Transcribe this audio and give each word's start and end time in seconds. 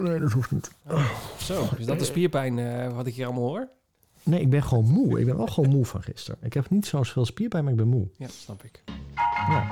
Oh 0.00 0.06
nee, 0.06 0.18
dat 0.20 0.32
hoeft 0.32 0.50
niet. 0.50 0.70
Zo, 1.38 1.68
is 1.78 1.86
dat 1.86 1.98
de 1.98 2.04
spierpijn 2.04 2.58
eh, 2.58 2.92
wat 2.94 3.06
ik 3.06 3.14
hier 3.14 3.24
allemaal 3.26 3.48
hoor? 3.48 3.68
Nee, 4.22 4.40
ik 4.40 4.50
ben 4.50 4.62
gewoon 4.62 4.84
moe. 4.90 5.20
Ik 5.20 5.26
ben 5.26 5.36
wel 5.36 5.46
gewoon 5.46 5.70
moe 5.70 5.84
van 5.84 6.02
gisteren. 6.02 6.38
Ik 6.42 6.52
heb 6.52 6.70
niet 6.70 6.86
zo 6.86 7.02
veel 7.02 7.24
spierpijn, 7.26 7.62
maar 7.64 7.72
ik 7.72 7.78
ben 7.78 7.88
moe. 7.88 8.06
Ja, 8.16 8.26
snap 8.28 8.64
ik. 8.64 8.82
Ja. 9.48 9.66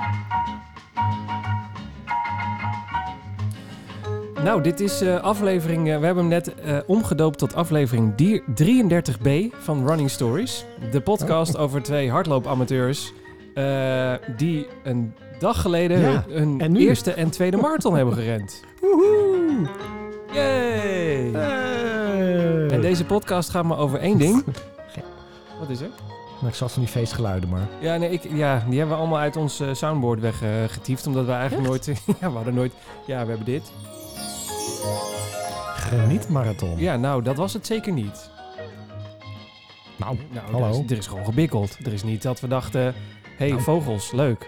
Nou, 4.43 4.61
dit 4.61 4.79
is 4.79 5.01
eh, 5.01 5.21
aflevering... 5.21 5.89
eh, 5.89 5.99
we 5.99 6.05
hebben 6.05 6.23
hem 6.23 6.27
net 6.43 6.53
omgedoopt 6.87 7.37
tot 7.37 7.53
aflevering 7.55 8.15
die- 8.15 8.41
33b 8.41 9.55
van 9.59 9.87
Running 9.87 10.09
Stories. 10.09 10.65
De 10.91 11.01
podcast 11.01 11.57
over 11.57 11.81
twee 11.83 12.09
hardloopamateurs... 12.11 13.13
die 14.37 14.67
een 14.83 15.13
dag 15.39 15.61
geleden 15.61 15.99
Ja, 15.99 16.23
hun, 16.27 16.37
hun 16.39 16.61
en 16.61 16.71
nu? 16.71 16.79
eerste 16.79 17.11
en 17.13 17.29
tweede 17.29 17.57
marathon 17.57 17.95
hebben 17.95 18.13
gerend. 18.13 18.63
Woehoe! 18.81 19.67
Yay! 20.31 21.31
Hey. 21.31 22.67
En 22.67 22.81
deze 22.81 23.05
podcast 23.05 23.49
gaat 23.49 23.63
maar 23.63 23.77
over 23.77 23.99
één 23.99 24.17
ding. 24.17 24.43
Wat 25.59 25.69
is 25.69 25.81
er? 25.81 25.89
Nou, 26.35 26.47
ik 26.47 26.57
zat 26.57 26.71
van 26.71 26.81
die 26.81 26.91
feestgeluiden, 26.91 27.49
maar... 27.49 27.67
Ja, 27.79 27.97
nee, 27.97 28.09
ik, 28.09 28.23
ja, 28.33 28.63
die 28.69 28.77
hebben 28.77 28.95
we 28.95 29.01
allemaal 29.01 29.19
uit 29.19 29.35
ons 29.35 29.59
eh, 29.59 29.73
soundboard 29.73 30.19
weggetiefd. 30.19 31.07
omdat 31.07 31.25
we 31.25 31.31
eigenlijk 31.31 31.67
nooit... 31.67 31.85
ja, 32.21 32.29
we 32.29 32.35
hadden 32.35 32.53
nooit... 32.53 32.73
Ja, 33.05 33.21
we 33.23 33.27
hebben 33.29 33.45
dit. 33.45 33.71
Genietmarathon. 35.75 36.77
Ja, 36.77 36.95
nou, 36.95 37.23
dat 37.23 37.35
was 37.35 37.53
het 37.53 37.65
zeker 37.65 37.93
niet. 37.93 38.29
Nou, 39.95 40.17
Nou, 40.31 40.51
Hallo. 40.51 40.65
Er, 40.65 40.83
is, 40.83 40.91
er 40.91 40.97
is 40.97 41.07
gewoon 41.07 41.25
gebikkeld. 41.25 41.77
Er 41.85 41.93
is 41.93 42.03
niet 42.03 42.21
dat 42.21 42.39
we 42.39 42.47
dachten... 42.47 42.93
hey, 43.37 43.49
Nou. 43.49 43.61
vogels, 43.61 44.11
leuk. 44.11 44.47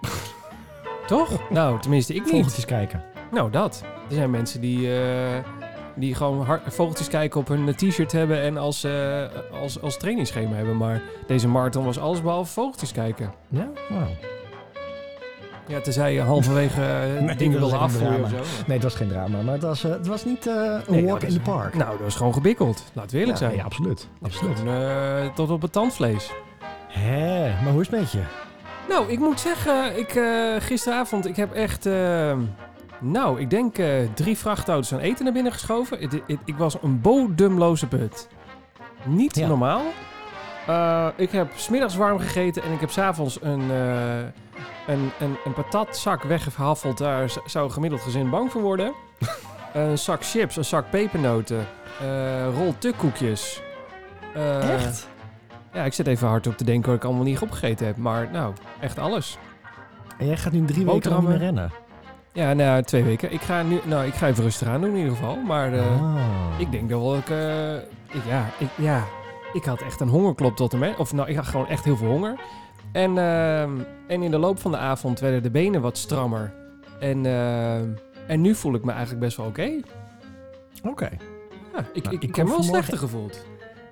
Toch? 1.06 1.50
Nou, 1.50 1.80
tenminste, 1.80 2.14
ik 2.14 2.20
niet. 2.22 2.30
vogeltjes 2.30 2.64
kijken. 2.64 3.04
Nou, 3.30 3.50
dat. 3.50 3.82
Er 4.08 4.14
zijn 4.14 4.30
mensen 4.30 4.60
die, 4.60 5.00
eh, 5.00 5.44
die 5.94 6.14
gewoon 6.14 6.46
vogeltjes 6.66 7.08
kijken 7.08 7.40
op 7.40 7.48
hun 7.48 7.74
t-shirt 7.74 8.12
hebben... 8.12 8.40
en 8.40 8.56
als, 8.56 8.84
eh, 8.84 9.24
als, 9.52 9.80
als 9.82 9.96
trainingsschema 9.96 10.54
hebben. 10.54 10.76
Maar 10.76 11.02
deze 11.26 11.48
marathon 11.48 11.84
was 11.84 11.98
alles 11.98 12.22
behalve 12.22 12.52
vogeltjes 12.52 12.92
kijken. 12.92 13.32
Ja? 13.48 13.68
Nou. 13.88 14.06
Ja, 15.68 15.80
tenzij 15.80 16.12
je 16.12 16.20
halverwege 16.20 16.82
eh, 16.82 17.20
Nee, 17.26 17.36
dingen 17.36 17.58
wilde 17.58 17.76
afvoeren 17.76 18.22
of 18.22 18.30
zo. 18.30 18.36
Nee, 18.36 18.76
het 18.76 18.82
was 18.82 18.94
geen 18.94 19.08
drama, 19.08 19.42
maar 19.42 19.54
het 19.54 19.62
was, 19.62 19.84
eh, 19.84 19.90
het 19.90 20.06
was 20.06 20.24
niet 20.24 20.46
eh, 20.46 20.54
een 20.54 20.82
Nee, 20.94 21.06
walk 21.06 21.22
in 21.22 21.32
the 21.32 21.40
park. 21.40 21.74
Nou, 21.74 21.90
dat 21.90 22.00
was 22.00 22.14
gewoon 22.16 22.32
gebikkeld. 22.32 22.84
Laten 22.92 23.10
we 23.10 23.18
eerlijk 23.18 23.38
ja, 23.38 23.44
zijn. 23.44 23.56
nee, 23.56 23.64
absoluut. 23.64 24.08
absoluut. 24.22 24.62
Eh, 24.66 25.34
tot 25.34 25.50
op 25.50 25.62
het 25.62 25.72
tandvlees. 25.72 26.30
Hé, 26.88 27.62
maar 27.62 27.72
hoe 27.72 27.80
is 27.80 27.90
het 27.90 28.00
met 28.00 28.10
je? 28.12 28.22
Nou, 28.88 29.10
ik 29.10 29.18
moet 29.18 29.40
zeggen, 29.40 29.98
ik, 29.98 30.14
eh, 30.14 30.54
gisteravond, 30.58 31.26
ik 31.26 31.36
heb 31.36 31.52
echt, 31.52 31.86
eh, 31.86 32.36
nou, 33.00 33.40
ik 33.40 33.50
denk 33.50 33.78
eh, 33.78 33.88
drie 34.14 34.38
vrachtauto's 34.38 34.92
aan 34.92 34.98
eten 34.98 35.24
naar 35.24 35.32
binnen 35.32 35.52
geschoven. 35.52 36.02
Ik 36.44 36.56
was 36.56 36.76
een 36.82 37.00
bodemloze 37.00 37.86
put. 37.86 38.28
Niet 39.04 39.36
Ja. 39.36 39.46
normaal. 39.46 39.82
Eh, 40.66 41.06
ik 41.16 41.30
heb 41.30 41.48
smiddags 41.54 41.96
warm 41.96 42.18
gegeten 42.18 42.62
en 42.62 42.72
ik 42.72 42.80
heb 42.80 42.90
s'avonds 42.90 43.38
een, 43.42 43.70
eh 43.70 44.18
een, 44.86 45.10
een, 45.20 45.36
een 45.44 45.52
patatzak 45.54 46.22
weggehaffeld. 46.22 46.98
Daar 46.98 47.32
zou 47.46 47.64
een 47.64 47.72
gemiddeld 47.72 48.02
gezin 48.02 48.30
bang 48.30 48.50
voor 48.50 48.62
worden. 48.62 48.92
een 49.72 49.98
zak 49.98 50.24
chips, 50.24 50.56
een 50.56 50.64
zak 50.64 50.90
pepernoten, 50.90 51.66
rol 52.54 52.74
tukkoekjes. 52.78 53.62
Echt? 54.60 55.08
Ja, 55.72 55.84
ik 55.84 55.92
zit 55.92 56.06
even 56.06 56.28
hard 56.28 56.46
op 56.46 56.56
te 56.56 56.64
denken 56.64 56.90
wat 56.90 56.98
ik 56.98 57.04
allemaal 57.04 57.24
niet 57.24 57.38
opgegeten 57.40 57.86
heb. 57.86 57.96
Maar 57.96 58.28
nou, 58.32 58.52
echt 58.80 58.98
alles. 58.98 59.38
En 60.18 60.26
jij 60.26 60.36
gaat 60.36 60.52
nu 60.52 60.64
drie 60.64 60.84
weken 60.84 61.12
niet 61.12 61.28
meer 61.28 61.38
rennen? 61.38 61.70
Ja, 62.32 62.52
nou, 62.52 62.82
twee 62.82 63.04
weken. 63.04 63.32
Ik 63.32 63.40
ga, 63.40 63.62
nu, 63.62 63.80
nou, 63.84 64.06
ik 64.06 64.14
ga 64.14 64.26
even 64.26 64.42
rustig 64.44 64.68
aan 64.68 64.80
doen 64.80 64.90
in 64.90 64.96
ieder 64.96 65.12
geval. 65.16 65.36
Maar 65.36 65.72
eh, 65.72 66.02
Ah. 66.02 66.16
ik 66.58 66.70
denk 66.70 66.88
dat 66.90 67.00
wel 67.00 67.16
ik, 67.16 67.28
eh, 67.28 67.74
ik... 68.16 68.24
Ja, 68.28 68.46
ik, 68.58 68.68
ja, 68.76 69.04
ik 69.52 69.64
had 69.64 69.80
echt 69.80 70.00
een 70.00 70.08
hongerklop 70.08 70.56
tot 70.56 70.72
en 70.72 70.78
met. 70.78 70.96
Of 70.98 71.12
nou, 71.12 71.28
ik 71.28 71.36
had 71.36 71.46
gewoon 71.46 71.66
echt 71.68 71.84
heel 71.84 71.96
veel 71.96 72.08
honger. 72.08 72.40
En, 72.92 73.18
ehm, 73.18 73.70
en 74.06 74.22
in 74.22 74.30
de 74.30 74.38
loop 74.38 74.58
van 74.60 74.70
de 74.70 74.76
avond 74.76 75.20
werden 75.20 75.42
de 75.42 75.50
benen 75.50 75.80
wat 75.80 75.98
strammer. 75.98 76.52
En, 77.00 77.26
ehm, 77.26 77.84
en 78.26 78.40
nu 78.40 78.54
voel 78.54 78.74
ik 78.74 78.84
me 78.84 78.90
eigenlijk 78.90 79.20
best 79.20 79.36
wel 79.36 79.46
oké. 79.46 79.80
Oké. 80.84 81.08
Ja, 81.08 81.08
ik, 81.12 81.72
Nou, 81.72 81.84
ik, 81.92 82.06
ik 82.06 82.22
ik 82.22 82.32
kon 82.32 82.38
heb 82.40 82.46
me 82.46 82.52
wel 82.52 82.62
slechter 82.62 82.98
gevoeld. 82.98 83.44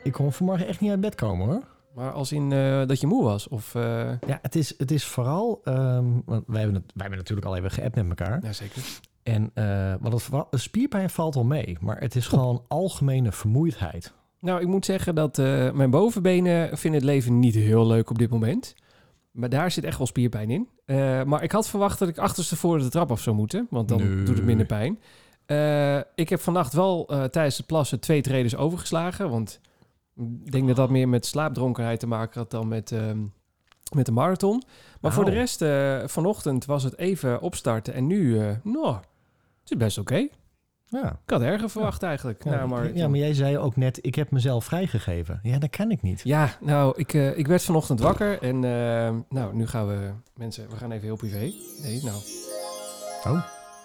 Ik 0.03 0.12
kon 0.12 0.32
vanmorgen 0.32 0.66
echt 0.66 0.80
niet 0.80 0.91
uit 0.91 1.00
bed 1.00 1.14
komen 1.14 1.47
hoor. 1.47 1.62
Maar 1.96 2.12
als 2.12 2.32
in 2.32 2.52
eh, 2.52 2.86
dat 2.86 3.00
je 3.00 3.06
moe 3.06 3.24
was. 3.24 3.48
Of, 3.48 3.74
eh, 3.74 3.82
Ja, 4.26 4.38
het 4.42 4.54
is, 4.54 4.74
het 4.78 4.90
is 4.90 5.04
vooral... 5.04 5.60
ehm, 5.64 6.04
want 6.24 6.44
wij 6.46 6.60
hebben, 6.60 6.74
het, 6.74 6.84
wij 6.94 7.00
hebben 7.06 7.18
natuurlijk 7.18 7.46
al 7.46 7.56
even 7.56 7.70
geappt 7.70 7.94
met 7.96 8.08
elkaar. 8.08 8.44
ja, 8.44 8.52
zeker. 8.52 8.82
En 9.22 9.50
eh 9.54 9.94
wat 10.00 10.12
het, 10.12 10.22
vooral- 10.22 10.46
spierpijn 10.50 11.10
valt 11.10 11.34
wel 11.34 11.44
mee. 11.44 11.76
Maar 11.80 12.00
het 12.00 12.16
is 12.16 12.26
gewoon 12.26 12.62
algemene 12.68 13.32
vermoeidheid. 13.32 14.12
Nou, 14.40 14.60
ik 14.60 14.66
moet 14.66 14.84
zeggen 14.84 15.14
dat 15.14 15.36
mijn 15.74 15.90
bovenbenen 15.90 16.78
vinden 16.78 17.00
het 17.00 17.08
leven 17.10 17.38
niet 17.38 17.54
heel 17.54 17.86
leuk 17.86 18.10
op 18.10 18.18
dit 18.18 18.30
moment. 18.30 18.74
Maar 19.30 19.48
daar 19.48 19.70
zit 19.70 19.84
echt 19.84 19.98
wel 19.98 20.06
spierpijn 20.06 20.50
in. 20.50 20.68
Maar 21.26 21.42
ik 21.42 21.52
had 21.52 21.68
verwacht 21.68 21.98
dat 21.98 22.08
ik 22.08 22.18
achterstevoren 22.18 22.82
de 22.82 22.88
trap 22.88 23.10
af 23.10 23.20
zou 23.20 23.36
moeten. 23.36 23.66
Want 23.70 23.88
dan 23.88 23.98
Nee. 24.14 24.24
doet 24.24 24.36
het 24.36 24.44
minder 24.44 24.66
pijn. 24.66 24.98
Ik 26.14 26.28
heb 26.28 26.40
vannacht 26.40 26.72
wel 26.72 27.04
tijdens 27.30 27.56
het 27.56 27.66
plassen 27.66 28.00
twee 28.00 28.20
tredes 28.20 28.56
overgeslagen. 28.56 29.30
Want 29.30 29.60
ik 30.44 30.53
denk 30.53 30.66
dat 30.66 30.77
dat 30.77 30.91
meer 30.91 31.09
met 31.09 31.27
slaapdronkenheid 31.27 32.00
te 32.00 32.06
maken 32.06 32.41
had 32.41 32.50
dan 32.50 32.69
met, 32.69 32.93
ehm, 32.93 33.19
met 33.94 34.06
de 34.06 34.12
marathon. 34.12 34.62
Maar 35.00 35.12
voor 35.12 35.25
de 35.25 35.31
Au. 35.31 35.38
rest, 35.41 35.62
eh, 35.62 35.99
vanochtend 36.04 36.65
was 36.65 36.82
het 36.82 36.99
even 36.99 37.41
opstarten. 37.41 37.94
En 37.94 38.06
nu, 38.06 38.38
eh 38.41 38.56
nou, 38.62 38.94
het 39.60 39.71
is 39.71 39.77
best 39.77 39.99
oké. 39.99 40.28
Ja. 40.88 41.21
Ik 41.25 41.31
had 41.31 41.41
erger 41.41 41.71
verwacht 41.71 42.03
eigenlijk. 42.03 42.44
Ja, 42.44 42.50
Nou, 42.50 42.69
maar, 42.69 42.97
ja, 42.97 43.09
maar 43.09 43.19
jij 43.19 43.34
zei 43.34 43.59
ook 43.59 43.77
net, 43.77 43.99
ik 44.03 44.15
heb 44.15 44.31
mezelf 44.31 44.65
vrijgegeven. 44.65 45.41
Ja, 45.43 45.59
dat 45.59 45.71
kan 45.71 45.91
ik 45.91 46.03
niet. 46.03 46.21
Ja, 46.25 46.50
nou, 46.60 46.93
ik, 46.97 47.15
eh, 47.15 47.38
ik 47.38 47.47
werd 47.47 47.62
vanochtend 47.62 48.00
wakker 48.00 48.43
en 48.43 48.54
eh, 48.65 49.15
nou, 49.28 49.54
nu 49.54 49.66
gaan 49.66 49.87
we, 49.87 50.10
mensen, 50.34 50.71
we 50.71 50.77
gaan 50.77 50.91
even 50.91 51.04
heel 51.04 51.16
privé. 51.16 51.53
Nee, 51.83 52.03
nou, 52.03 52.16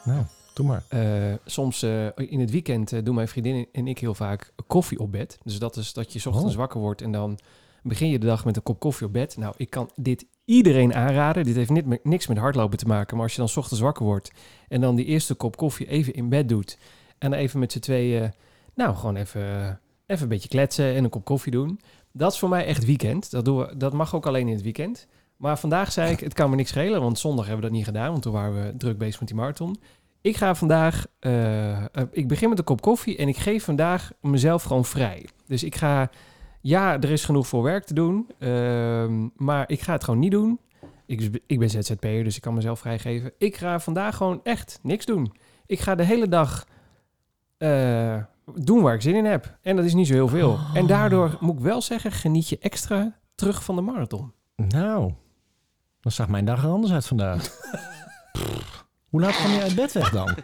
Nou, 0.03 0.23
doe 0.61 0.69
maar. 0.69 0.83
eh, 0.87 1.33
soms 1.45 1.83
eh, 1.83 2.05
in 2.15 2.39
het 2.39 2.51
weekend 2.51 2.91
eh, 2.93 2.99
doen 3.03 3.15
mijn 3.15 3.27
vriendin 3.27 3.67
en 3.71 3.87
ik 3.87 3.99
heel 3.99 4.13
vaak 4.13 4.53
koffie 4.67 4.99
op 4.99 5.11
bed. 5.11 5.37
Dus 5.43 5.59
dat 5.59 5.75
is 5.75 5.93
dat 5.93 6.13
je 6.13 6.19
's 6.19 6.25
ochtends 6.25 6.53
Oh. 6.53 6.59
wakker 6.59 6.79
wordt 6.79 7.01
en 7.01 7.11
dan 7.11 7.39
begin 7.83 8.09
je 8.09 8.19
de 8.19 8.25
dag 8.25 8.45
met 8.45 8.55
een 8.55 8.63
kop 8.63 8.79
koffie 8.79 9.07
op 9.07 9.13
bed. 9.13 9.37
Nou, 9.37 9.53
ik 9.57 9.69
kan 9.69 9.89
dit 9.95 10.25
iedereen 10.45 10.93
aanraden. 10.93 11.43
Dit 11.43 11.55
heeft 11.55 11.69
niet 11.69 11.85
met, 11.85 12.03
niks 12.05 12.27
met 12.27 12.37
hardlopen 12.37 12.77
te 12.77 12.85
maken, 12.87 13.15
maar 13.15 13.25
als 13.25 13.33
je 13.35 13.39
dan 13.39 13.49
's 13.49 13.57
ochtends 13.57 13.81
wakker 13.81 14.05
wordt 14.05 14.31
en 14.67 14.81
dan 14.81 14.95
die 14.95 15.05
eerste 15.05 15.33
kop 15.33 15.57
koffie 15.57 15.87
even 15.87 16.13
in 16.13 16.29
bed 16.29 16.49
doet 16.49 16.77
en 17.17 17.33
even 17.33 17.59
met 17.59 17.71
z'n 17.71 17.79
tweeën, 17.79 18.33
nou, 18.75 18.95
gewoon 18.95 19.15
even, 19.15 19.79
even 20.05 20.23
een 20.23 20.29
beetje 20.29 20.49
kletsen 20.49 20.95
en 20.95 21.03
een 21.03 21.09
kop 21.09 21.25
koffie 21.25 21.51
doen. 21.51 21.79
Dat 22.11 22.31
is 22.31 22.39
voor 22.39 22.49
mij 22.49 22.65
echt 22.65 22.85
weekend. 22.85 23.31
Dat, 23.31 23.45
doen 23.45 23.57
we, 23.57 23.77
dat 23.77 23.93
mag 23.93 24.15
ook 24.15 24.25
alleen 24.25 24.47
in 24.47 24.53
het 24.53 24.63
weekend. 24.63 25.07
Maar 25.37 25.59
vandaag 25.59 25.91
zei 25.91 26.11
ik, 26.11 26.19
het 26.19 26.33
kan 26.33 26.49
me 26.49 26.55
niks 26.55 26.69
schelen, 26.69 27.01
want 27.01 27.19
zondag 27.19 27.45
hebben 27.45 27.63
we 27.63 27.67
dat 27.69 27.77
niet 27.77 27.85
gedaan, 27.87 28.11
want 28.11 28.21
toen 28.21 28.33
waren 28.33 28.65
we 28.65 28.77
druk 28.77 28.97
bezig 28.97 29.19
met 29.19 29.29
die 29.29 29.37
marathon. 29.37 29.79
Ik 30.21 30.37
ga 30.37 30.55
vandaag, 30.55 31.05
eh, 31.19 31.77
eh, 31.77 31.85
ik 32.11 32.27
begin 32.27 32.49
met 32.49 32.57
een 32.57 32.63
kop 32.63 32.81
koffie 32.81 33.17
en 33.17 33.27
ik 33.27 33.37
geef 33.37 33.63
vandaag 33.63 34.11
mezelf 34.21 34.63
gewoon 34.63 34.85
vrij. 34.85 35.29
Dus 35.47 35.63
ik 35.63 35.75
ga, 35.75 36.09
ja, 36.61 36.93
er 36.99 37.11
is 37.11 37.25
genoeg 37.25 37.47
voor 37.47 37.63
werk 37.63 37.83
te 37.83 37.93
doen, 37.93 38.29
ehm, 38.39 39.27
maar 39.35 39.69
ik 39.69 39.81
ga 39.81 39.93
het 39.93 40.03
gewoon 40.03 40.19
niet 40.19 40.31
doen. 40.31 40.59
Ik, 41.05 41.41
ik 41.47 41.59
ben 41.59 41.69
ZZP'er, 41.69 42.23
dus 42.23 42.35
ik 42.35 42.41
kan 42.41 42.53
mezelf 42.53 42.79
vrijgeven. 42.79 43.31
Ik 43.37 43.55
ga 43.55 43.79
vandaag 43.79 44.15
gewoon 44.15 44.39
echt 44.43 44.79
niks 44.81 45.05
doen. 45.05 45.33
Ik 45.65 45.79
ga 45.79 45.95
de 45.95 46.03
hele 46.03 46.27
dag 46.27 46.65
eh, 47.57 48.17
doen 48.55 48.81
waar 48.81 48.93
ik 48.93 49.01
zin 49.01 49.15
in 49.15 49.25
heb. 49.25 49.57
En 49.61 49.75
dat 49.75 49.85
is 49.85 49.93
niet 49.93 50.07
zo 50.07 50.13
heel 50.13 50.27
veel. 50.27 50.49
Oh. 50.49 50.71
En 50.73 50.87
daardoor 50.87 51.37
moet 51.39 51.55
ik 51.55 51.61
wel 51.61 51.81
zeggen, 51.81 52.11
geniet 52.11 52.49
je 52.49 52.57
extra 52.59 53.19
terug 53.35 53.63
van 53.63 53.75
de 53.75 53.81
marathon. 53.81 54.33
Nou, 54.55 55.13
dan 56.01 56.11
zag 56.11 56.27
mijn 56.27 56.45
dag 56.45 56.63
er 56.63 56.69
anders 56.69 56.93
uit 56.93 57.07
vandaag. 57.07 57.49
Hoe 59.11 59.21
laat 59.21 59.35
kwam 59.35 59.51
je 59.51 59.61
uit 59.61 59.75
bed 59.75 59.91
weg 59.91 60.11
dan? 60.11 60.35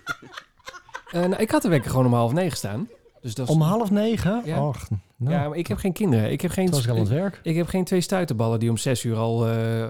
Eh, 1.08 1.22
nou, 1.22 1.36
ik 1.42 1.52
had 1.52 1.62
de 1.62 1.68
wekker 1.68 1.90
gewoon 1.90 2.06
om 2.06 2.14
half 2.14 2.34
negen 2.34 2.58
staan. 2.58 2.88
Dus 3.22 3.36
dat 3.36 3.48
is, 3.48 3.54
Om 3.54 3.62
half 3.62 3.92
negen? 3.92 4.42
Ja. 4.46 4.68
Och, 4.68 4.88
nou, 5.16 5.34
Ja, 5.36 5.48
maar 5.48 5.58
ik 5.58 5.68
heb 5.68 5.78
geen 5.78 5.94
kinderen. 5.94 6.32
Ik 6.32 6.42
heb 6.42 6.52
geen, 6.52 6.66
toen 6.66 6.74
was 6.74 6.84
ik 6.84 6.90
al 6.90 6.96
aan 6.96 7.02
het 7.02 7.12
werk. 7.12 7.40
ik 7.44 7.56
heb 7.56 7.68
geen 7.68 7.84
twee 7.84 8.02
stuiterballen 8.02 8.60
die 8.60 8.70
om 8.70 8.78
zes 8.78 9.04
uur 9.04 9.16
al 9.16 9.48
eh, 9.48 9.84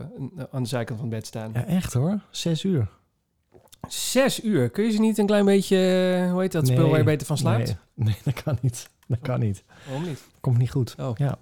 aan 0.52 0.64
de 0.64 0.70
zijkant 0.70 1.00
van 1.00 1.08
het 1.08 1.18
bed 1.18 1.26
staan. 1.28 1.52
Ja, 1.54 1.66
echt 1.66 1.94
hoor. 1.94 2.20
Zes 2.30 2.64
uur. 2.64 2.90
Zes 3.88 4.44
uur? 4.44 4.70
Kun 4.70 4.84
je 4.84 4.92
ze 4.92 5.00
niet 5.00 5.18
een 5.18 5.26
klein 5.26 5.46
beetje, 5.46 5.78
eh, 6.26 6.32
hoe 6.32 6.42
heet 6.42 6.52
dat, 6.52 6.68
spul 6.68 6.80
Nee, 6.82 6.90
waar 6.90 7.00
je 7.00 7.04
beter 7.06 7.28
van 7.28 7.38
slaapt? 7.38 7.66
Nee, 7.66 7.76
nee, 8.08 8.18
dat 8.24 8.44
kan 8.44 8.58
niet. 8.62 8.90
Dat 9.08 9.20
kan 9.22 9.40
niet. 9.40 9.64
Waarom 9.86 10.06
niet? 10.06 10.24
Komt 10.40 10.58
niet 10.58 10.72
goed. 10.72 10.96
Oh. 11.00 11.18
Ja. 11.18 11.38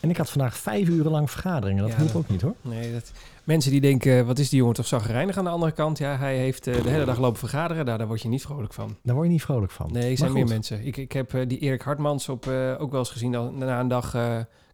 En 0.00 0.10
ik 0.10 0.16
had 0.16 0.30
vandaag 0.30 0.56
vijf 0.56 0.88
uren 0.88 1.10
lang 1.10 1.30
vergaderingen. 1.30 1.82
Dat 1.82 1.92
Ja. 1.92 1.98
hielp 1.98 2.14
ook 2.14 2.28
niet 2.28 2.42
hoor. 2.42 2.54
Nee, 2.62 2.92
dat... 2.92 3.12
Mensen 3.44 3.70
die 3.70 3.80
denken, 3.80 4.26
wat 4.26 4.38
is 4.38 4.48
die 4.48 4.58
jongen 4.58 4.74
toch 4.74 4.86
zagrijnig 4.86 5.36
aan 5.36 5.44
de 5.44 5.50
andere 5.50 5.72
kant? 5.72 5.98
Ja, 5.98 6.16
hij 6.16 6.36
heeft 6.36 6.66
eh, 6.66 6.82
de 6.82 6.88
hele 6.90 7.04
dag 7.04 7.18
lopen 7.18 7.38
vergaderen. 7.38 7.84
Daar, 7.86 7.98
daar 7.98 8.06
word 8.06 8.22
je 8.22 8.28
niet 8.28 8.42
vrolijk 8.42 8.72
van. 8.72 8.96
Daar 9.02 9.14
word 9.14 9.26
je 9.26 9.32
niet 9.32 9.42
vrolijk 9.42 9.72
van. 9.72 9.92
Nee, 9.92 10.02
er 10.02 10.08
Maar 10.08 10.16
zijn 10.16 10.32
meer 10.32 10.46
mensen. 10.46 10.86
Ik, 10.86 10.96
ik 10.96 11.12
heb 11.12 11.34
eh, 11.34 11.48
die 11.48 11.58
Erik 11.58 11.82
Hartmans 11.82 12.28
op, 12.28 12.46
eh, 12.46 12.74
ook 12.78 12.90
wel 12.90 13.00
eens 13.00 13.10
gezien 13.10 13.30
na 13.58 13.80
een 13.80 13.88
dag 13.88 14.10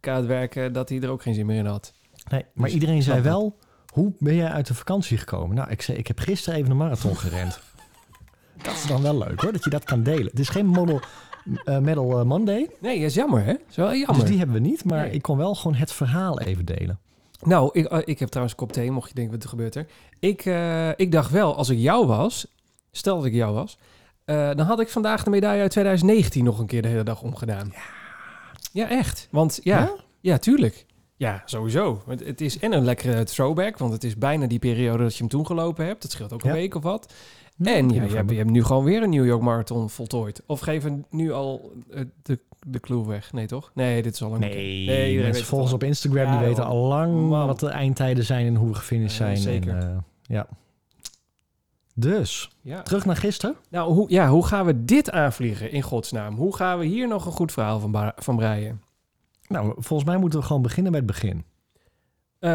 keihard 0.00 0.26
werken, 0.26 0.72
dat 0.72 0.88
hij 0.88 1.00
er 1.00 1.10
ook 1.10 1.22
geen 1.22 1.34
zin 1.34 1.46
meer 1.46 1.58
in 1.58 1.66
had. 1.66 1.92
Nee, 2.30 2.44
maar 2.54 2.64
Dus 2.64 2.74
iedereen 2.74 3.02
zei 3.02 3.20
wel, 3.20 3.58
hoe 3.92 4.12
ben 4.18 4.34
jij 4.34 4.48
uit 4.48 4.66
de 4.66 4.74
vakantie 4.74 5.18
gekomen? 5.18 5.56
Nou, 5.56 5.70
ik 5.70 5.82
zei, 5.82 5.98
ik 5.98 6.06
heb 6.06 6.18
gisteren 6.18 6.58
even 6.58 6.70
een 6.70 6.76
marathon 6.76 7.16
gerend. 7.16 7.60
Dat 8.62 8.74
is 8.74 8.86
dan 8.86 9.02
wel 9.02 9.18
leuk 9.18 9.40
hoor, 9.40 9.52
dat 9.52 9.64
je 9.64 9.70
dat 9.70 9.84
kan 9.84 10.02
delen. 10.02 10.26
Het 10.26 10.38
is 10.38 10.48
geen 10.48 10.66
model, 10.66 11.00
eh, 11.64 11.78
Medal 11.78 12.18
eh, 12.18 12.24
Monday, 12.24 12.68
Nee, 12.80 12.98
dat 13.00 13.08
is 13.08 13.14
jammer, 13.14 13.44
hè? 13.44 13.52
Dat 13.52 13.60
is 13.70 13.76
wel 13.76 13.94
jammer. 13.94 14.14
dus 14.20 14.24
die 14.28 14.38
hebben 14.38 14.56
we 14.62 14.68
niet. 14.68 14.84
Maar 14.84 15.00
Nee. 15.02 15.10
ik 15.10 15.22
kon 15.22 15.36
wel 15.36 15.54
gewoon 15.54 15.76
het 15.76 15.92
verhaal 15.92 16.40
even 16.40 16.64
delen. 16.64 16.98
Nou, 17.42 17.70
ik, 17.72 17.84
eh, 17.86 17.98
ik 18.04 18.18
heb 18.18 18.28
trouwens 18.28 18.56
kop 18.56 18.72
thee, 18.72 18.90
mocht 18.90 19.08
je 19.08 19.14
denken, 19.14 19.34
wat 19.34 19.42
er 19.42 19.48
gebeurt 19.48 19.74
er. 19.74 19.86
Ik, 20.20 20.44
ik 20.96 21.12
dacht 21.12 21.30
wel, 21.30 21.56
als 21.56 21.68
ik 21.68 21.78
jou 21.78 22.06
was, 22.06 22.46
stel 22.90 23.16
dat 23.16 23.24
ik 23.24 23.32
jou 23.32 23.54
was, 23.54 23.78
dan 24.24 24.58
had 24.60 24.80
ik 24.80 24.88
vandaag 24.88 25.22
de 25.24 25.30
medaille 25.30 25.60
uit 25.62 25.70
2019 25.70 26.44
nog 26.44 26.58
een 26.58 26.66
keer 26.66 26.82
de 26.82 26.88
hele 26.88 27.02
dag 27.02 27.22
omgedaan. 27.22 27.72
Ja, 27.72 27.80
ja 28.72 28.88
echt. 28.88 29.28
Want 29.30 29.60
ja, 29.62 29.78
ja, 29.78 29.94
Ja? 30.20 30.38
tuurlijk. 30.38 30.86
Ja, 31.16 31.42
sowieso. 31.44 32.02
Want 32.06 32.20
Het 32.20 32.40
is 32.40 32.58
en 32.58 32.72
een 32.72 32.84
lekkere 32.84 33.24
throwback, 33.24 33.78
want 33.78 33.92
het 33.92 34.04
is 34.04 34.16
bijna 34.18 34.46
die 34.46 34.58
periode 34.58 35.02
dat 35.02 35.12
je 35.12 35.18
hem 35.18 35.28
toen 35.28 35.46
gelopen 35.46 35.86
hebt. 35.86 36.02
Dat 36.02 36.10
scheelt 36.10 36.32
ook 36.32 36.42
een 36.42 36.48
Ja. 36.50 36.54
week 36.56 36.74
of 36.74 36.82
wat. 36.82 37.12
Ja, 37.58 37.74
en 37.74 37.82
ja, 37.82 37.86
prima 37.88 38.04
je, 38.04 38.14
hebt, 38.14 38.26
me. 38.26 38.32
je 38.32 38.38
hebt 38.38 38.50
nu 38.50 38.64
gewoon 38.64 38.84
weer 38.84 39.02
een 39.02 39.10
New 39.10 39.26
York 39.26 39.42
Marathon 39.42 39.90
voltooid. 39.90 40.42
Of 40.46 40.60
geven 40.60 41.04
nu 41.10 41.32
al 41.32 41.72
eh, 41.90 42.00
de, 42.22 42.38
de 42.66 42.80
clue 42.80 43.06
weg? 43.06 43.32
Nee, 43.32 43.46
toch? 43.46 43.70
Nee, 43.74 44.02
dit 44.02 44.14
is 44.14 44.22
al 44.22 44.30
bekend. 44.30 44.52
Nee, 44.54 44.86
weet 44.86 45.14
mensen 45.16 45.24
het 45.24 45.36
volgen 45.36 45.56
al. 45.56 45.62
ons 45.62 45.72
op 45.72 45.82
Instagram, 45.82 46.24
Ja, 46.32 46.38
die 46.38 46.46
weten 46.48 46.64
al 46.64 46.86
lang 46.86 47.28
wat 47.28 47.60
de 47.60 47.68
eindtijden 47.68 48.24
zijn 48.24 48.46
en 48.46 48.54
hoe 48.54 48.68
we 48.68 48.74
gefinished 48.74 49.18
Ja, 49.18 49.24
zijn. 49.24 49.36
zeker. 49.36 49.76
En, 49.76 49.88
eh, 49.90 49.96
ja. 50.22 50.46
Dus, 51.94 52.50
Ja. 52.62 52.82
terug 52.82 53.04
naar 53.04 53.16
gisteren. 53.16 53.56
Nou, 53.70 53.92
hoe, 53.92 54.10
ja, 54.10 54.28
hoe 54.28 54.46
gaan 54.46 54.66
we 54.66 54.84
dit 54.84 55.10
aanvliegen 55.10 55.70
in 55.70 55.82
godsnaam? 55.82 56.34
Hoe 56.36 56.56
gaan 56.56 56.78
we 56.78 56.84
hier 56.84 57.08
nog 57.08 57.26
een 57.26 57.32
goed 57.32 57.52
verhaal 57.52 57.80
van, 57.80 58.12
van 58.16 58.36
breien? 58.36 58.82
Nou, 59.48 59.72
volgens 59.76 60.08
mij 60.08 60.18
moeten 60.18 60.38
we 60.40 60.44
gewoon 60.46 60.62
beginnen 60.62 60.92
bij 60.92 61.00
het 61.00 61.10
begin. 61.10 61.44
Eh, 62.38 62.50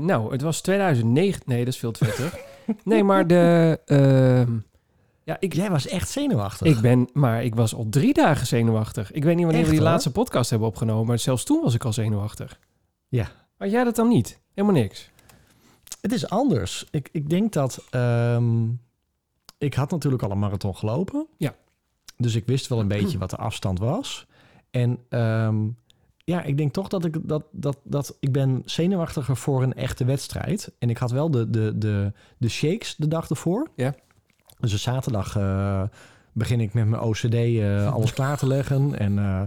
nou, 0.00 0.32
het 0.32 0.42
was 0.42 0.60
2009. 0.60 1.42
Nee, 1.46 1.64
dat 1.64 1.74
is 1.74 1.78
veel 1.78 1.90
te 1.92 2.04
ver 2.04 2.14
terug. 2.14 2.36
Nee, 2.84 3.04
maar 3.04 3.26
de... 3.26 3.80
ehm, 3.84 4.52
ja, 5.24 5.36
ik, 5.40 5.52
Jij 5.54 5.70
was 5.70 5.86
echt 5.86 6.08
zenuwachtig. 6.10 6.66
ik 6.76 6.80
ben... 6.80 7.08
Maar 7.12 7.44
ik 7.44 7.54
was 7.54 7.74
al 7.74 7.86
drie 7.90 8.14
dagen 8.14 8.46
zenuwachtig. 8.46 9.12
Ik 9.12 9.24
weet 9.24 9.34
niet 9.36 9.44
wanneer 9.44 9.60
Echt, 9.62 9.70
we 9.70 9.76
die 9.76 9.84
hoor? 9.84 9.92
laatste 9.92 10.12
podcast 10.12 10.50
hebben 10.50 10.68
opgenomen. 10.68 11.06
Maar 11.06 11.18
zelfs 11.18 11.44
toen 11.44 11.62
was 11.62 11.74
ik 11.74 11.84
al 11.84 11.92
zenuwachtig. 11.92 12.58
Ja. 13.08 13.28
Had 13.56 13.70
jij 13.70 13.84
dat 13.84 13.96
dan 13.96 14.08
niet? 14.08 14.38
Helemaal 14.54 14.80
niks. 14.80 15.10
Het 16.00 16.12
is 16.12 16.28
anders. 16.28 16.86
Ik, 16.90 17.08
ik 17.12 17.30
denk 17.30 17.52
dat... 17.52 17.84
ehm, 17.90 18.66
ik 19.58 19.74
had 19.74 19.90
natuurlijk 19.90 20.22
al 20.22 20.30
een 20.30 20.38
marathon 20.38 20.76
gelopen. 20.76 21.26
Ja. 21.36 21.54
Dus 22.16 22.34
ik 22.34 22.46
wist 22.46 22.66
wel 22.68 22.80
een 22.80 22.88
beetje 22.98 23.18
wat 23.18 23.30
de 23.30 23.36
afstand 23.36 23.78
was. 23.78 24.26
En 24.70 24.98
ehm, 25.08 25.56
ja, 26.28 26.42
ik 26.42 26.56
denk 26.56 26.72
toch 26.72 26.88
dat 26.88 27.04
ik, 27.04 27.16
dat, 27.22 27.44
dat, 27.52 27.78
dat 27.82 28.16
ik 28.20 28.32
ben 28.32 28.62
zenuwachtiger 28.64 29.36
voor 29.36 29.62
een 29.62 29.74
echte 29.74 30.04
wedstrijd. 30.04 30.72
En 30.78 30.90
ik 30.90 30.98
had 30.98 31.10
wel 31.10 31.30
de, 31.30 31.50
de, 31.50 31.78
de, 31.78 32.12
de 32.38 32.48
shakes 32.48 32.94
de 32.96 33.08
dag 33.08 33.30
ervoor. 33.30 33.68
Ja. 33.74 33.94
Dus 34.60 34.70
de 34.70 34.76
zaterdag 34.76 35.36
eh, 35.36 35.82
begin 36.32 36.60
ik 36.60 36.74
met 36.74 36.86
mijn 36.86 37.02
OCD 37.02 37.34
eh, 37.34 37.92
alles 37.92 38.12
klaar 38.12 38.38
te 38.38 38.46
leggen. 38.46 38.98
En 38.98 39.18
eh, 39.18 39.42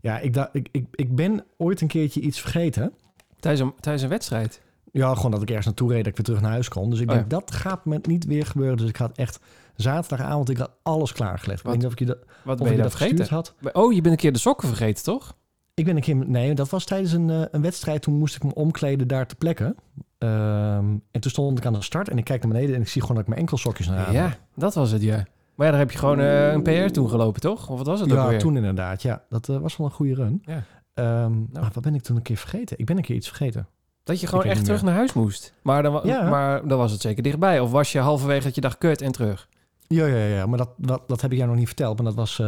ja, 0.00 0.18
ik, 0.18 0.34
dacht, 0.34 0.48
ik, 0.52 0.68
ik, 0.70 0.86
ik 0.90 1.14
ben 1.14 1.44
ooit 1.56 1.80
een 1.80 1.88
keertje 1.88 2.20
iets 2.20 2.40
vergeten. 2.40 2.92
Tijdens 3.38 3.68
een, 3.68 3.74
tijdens 3.80 4.02
een 4.04 4.10
wedstrijd. 4.10 4.60
Ja, 4.92 5.14
gewoon 5.14 5.30
dat 5.30 5.42
ik 5.42 5.48
ergens 5.48 5.66
naartoe 5.66 5.88
reed, 5.88 5.98
dat 5.98 6.06
ik 6.06 6.16
weer 6.16 6.24
terug 6.24 6.40
naar 6.40 6.50
huis 6.50 6.68
kon. 6.68 6.90
Dus 6.90 7.00
ik 7.00 7.08
Oh, 7.08 7.14
denk, 7.14 7.30
dat 7.30 7.50
gaat 7.50 7.84
me 7.84 8.00
niet 8.02 8.24
weer 8.24 8.46
gebeuren. 8.46 8.76
Dus 8.76 8.88
ik 8.88 8.96
had 8.96 9.16
echt 9.16 9.40
zaterdagavond, 9.76 10.50
ik 10.50 10.56
had 10.58 10.70
alles 10.82 11.12
klaargelegd. 11.12 11.62
Wat? 11.62 11.74
Ik 11.74 11.80
weet 11.80 11.86
niet 11.86 11.86
of 11.86 11.92
ik 11.92 11.98
je, 11.98 12.06
dat, 12.06 12.18
Wat 12.44 12.58
ben 12.62 12.72
je 12.76 12.82
dat 12.82 12.96
vergeten? 12.96 13.26
had. 13.28 13.54
Oh, 13.72 13.92
je 13.92 14.00
bent 14.00 14.14
een 14.14 14.20
keer 14.20 14.32
de 14.32 14.38
sokken 14.38 14.68
vergeten, 14.68 15.04
toch? 15.04 15.34
Ik 15.80 15.86
ben 15.86 15.96
een 15.96 16.02
keer, 16.02 16.16
nee, 16.16 16.54
dat 16.54 16.68
was 16.70 16.84
tijdens 16.84 17.12
een, 17.12 17.30
eh, 17.30 17.42
een 17.50 17.62
wedstrijd. 17.62 18.02
Toen 18.02 18.14
moest 18.14 18.36
ik 18.36 18.42
me 18.44 18.54
omkleden 18.54 19.08
daar 19.08 19.26
te 19.26 19.34
plekken. 19.34 19.76
Ehm, 20.18 20.84
en 21.10 21.20
toen 21.20 21.30
stond 21.30 21.58
ik 21.58 21.66
aan 21.66 21.72
de 21.72 21.82
start 21.82 22.08
en 22.08 22.18
ik 22.18 22.24
kijk 22.24 22.42
naar 22.42 22.52
beneden 22.52 22.74
en 22.74 22.80
ik 22.80 22.88
zie 22.88 23.00
gewoon 23.00 23.16
dat 23.16 23.24
ik 23.24 23.28
mijn 23.30 23.40
enkelsokjes 23.40 23.86
naar 23.86 24.06
aan 24.06 24.12
Ja, 24.12 24.36
dat 24.54 24.74
was 24.74 24.90
het, 24.90 25.02
ja. 25.02 25.14
Maar 25.54 25.66
ja, 25.66 25.70
daar 25.72 25.80
heb 25.80 25.90
je 25.90 25.98
gewoon 25.98 26.20
eh, 26.20 26.52
een 26.52 26.62
PR 26.62 26.90
toen 26.92 27.08
gelopen, 27.08 27.40
toch? 27.40 27.68
Of 27.68 27.76
wat 27.78 27.86
was 27.86 28.00
het 28.00 28.10
ook 28.12 28.16
Ja, 28.18 28.28
weer? 28.28 28.38
toen 28.38 28.56
inderdaad. 28.56 29.02
Ja, 29.02 29.22
dat 29.28 29.48
eh, 29.48 29.56
was 29.56 29.76
wel 29.76 29.86
een 29.86 29.92
goede 29.92 30.14
run. 30.14 30.42
Ja. 30.44 30.64
Ehm, 30.94 31.32
Maar 31.52 31.70
wat 31.74 31.82
ben 31.82 31.94
ik 31.94 32.02
toen 32.02 32.16
een 32.16 32.22
keer 32.22 32.36
vergeten? 32.36 32.78
Ik 32.78 32.86
ben 32.86 32.96
een 32.96 33.02
keer 33.02 33.16
iets 33.16 33.28
vergeten. 33.28 33.66
Dat 34.04 34.20
je 34.20 34.26
gewoon 34.26 34.44
echt 34.44 34.64
terug 34.64 34.82
naar 34.82 34.94
huis 34.94 35.12
moest. 35.12 35.54
Maar 35.62 35.82
dan, 35.82 36.00
Ja. 36.04 36.28
maar 36.28 36.68
dan 36.68 36.78
was 36.78 36.92
het 36.92 37.00
zeker 37.00 37.22
dichtbij. 37.22 37.60
Of 37.60 37.70
was 37.70 37.92
je 37.92 37.98
halverwege 37.98 38.42
dat 38.44 38.54
je 38.54 38.60
dacht, 38.60 38.78
kut, 38.78 39.00
en 39.02 39.12
terug? 39.12 39.48
Ja, 39.86 40.06
ja, 40.06 40.24
ja. 40.24 40.46
Maar 40.46 40.58
dat, 40.58 40.70
dat, 40.76 41.02
dat 41.08 41.20
heb 41.20 41.30
ik 41.30 41.36
jou 41.36 41.48
nog 41.50 41.58
niet 41.58 41.66
verteld. 41.66 41.96
Maar 41.96 42.14
dat 42.14 42.14
was 42.14 42.42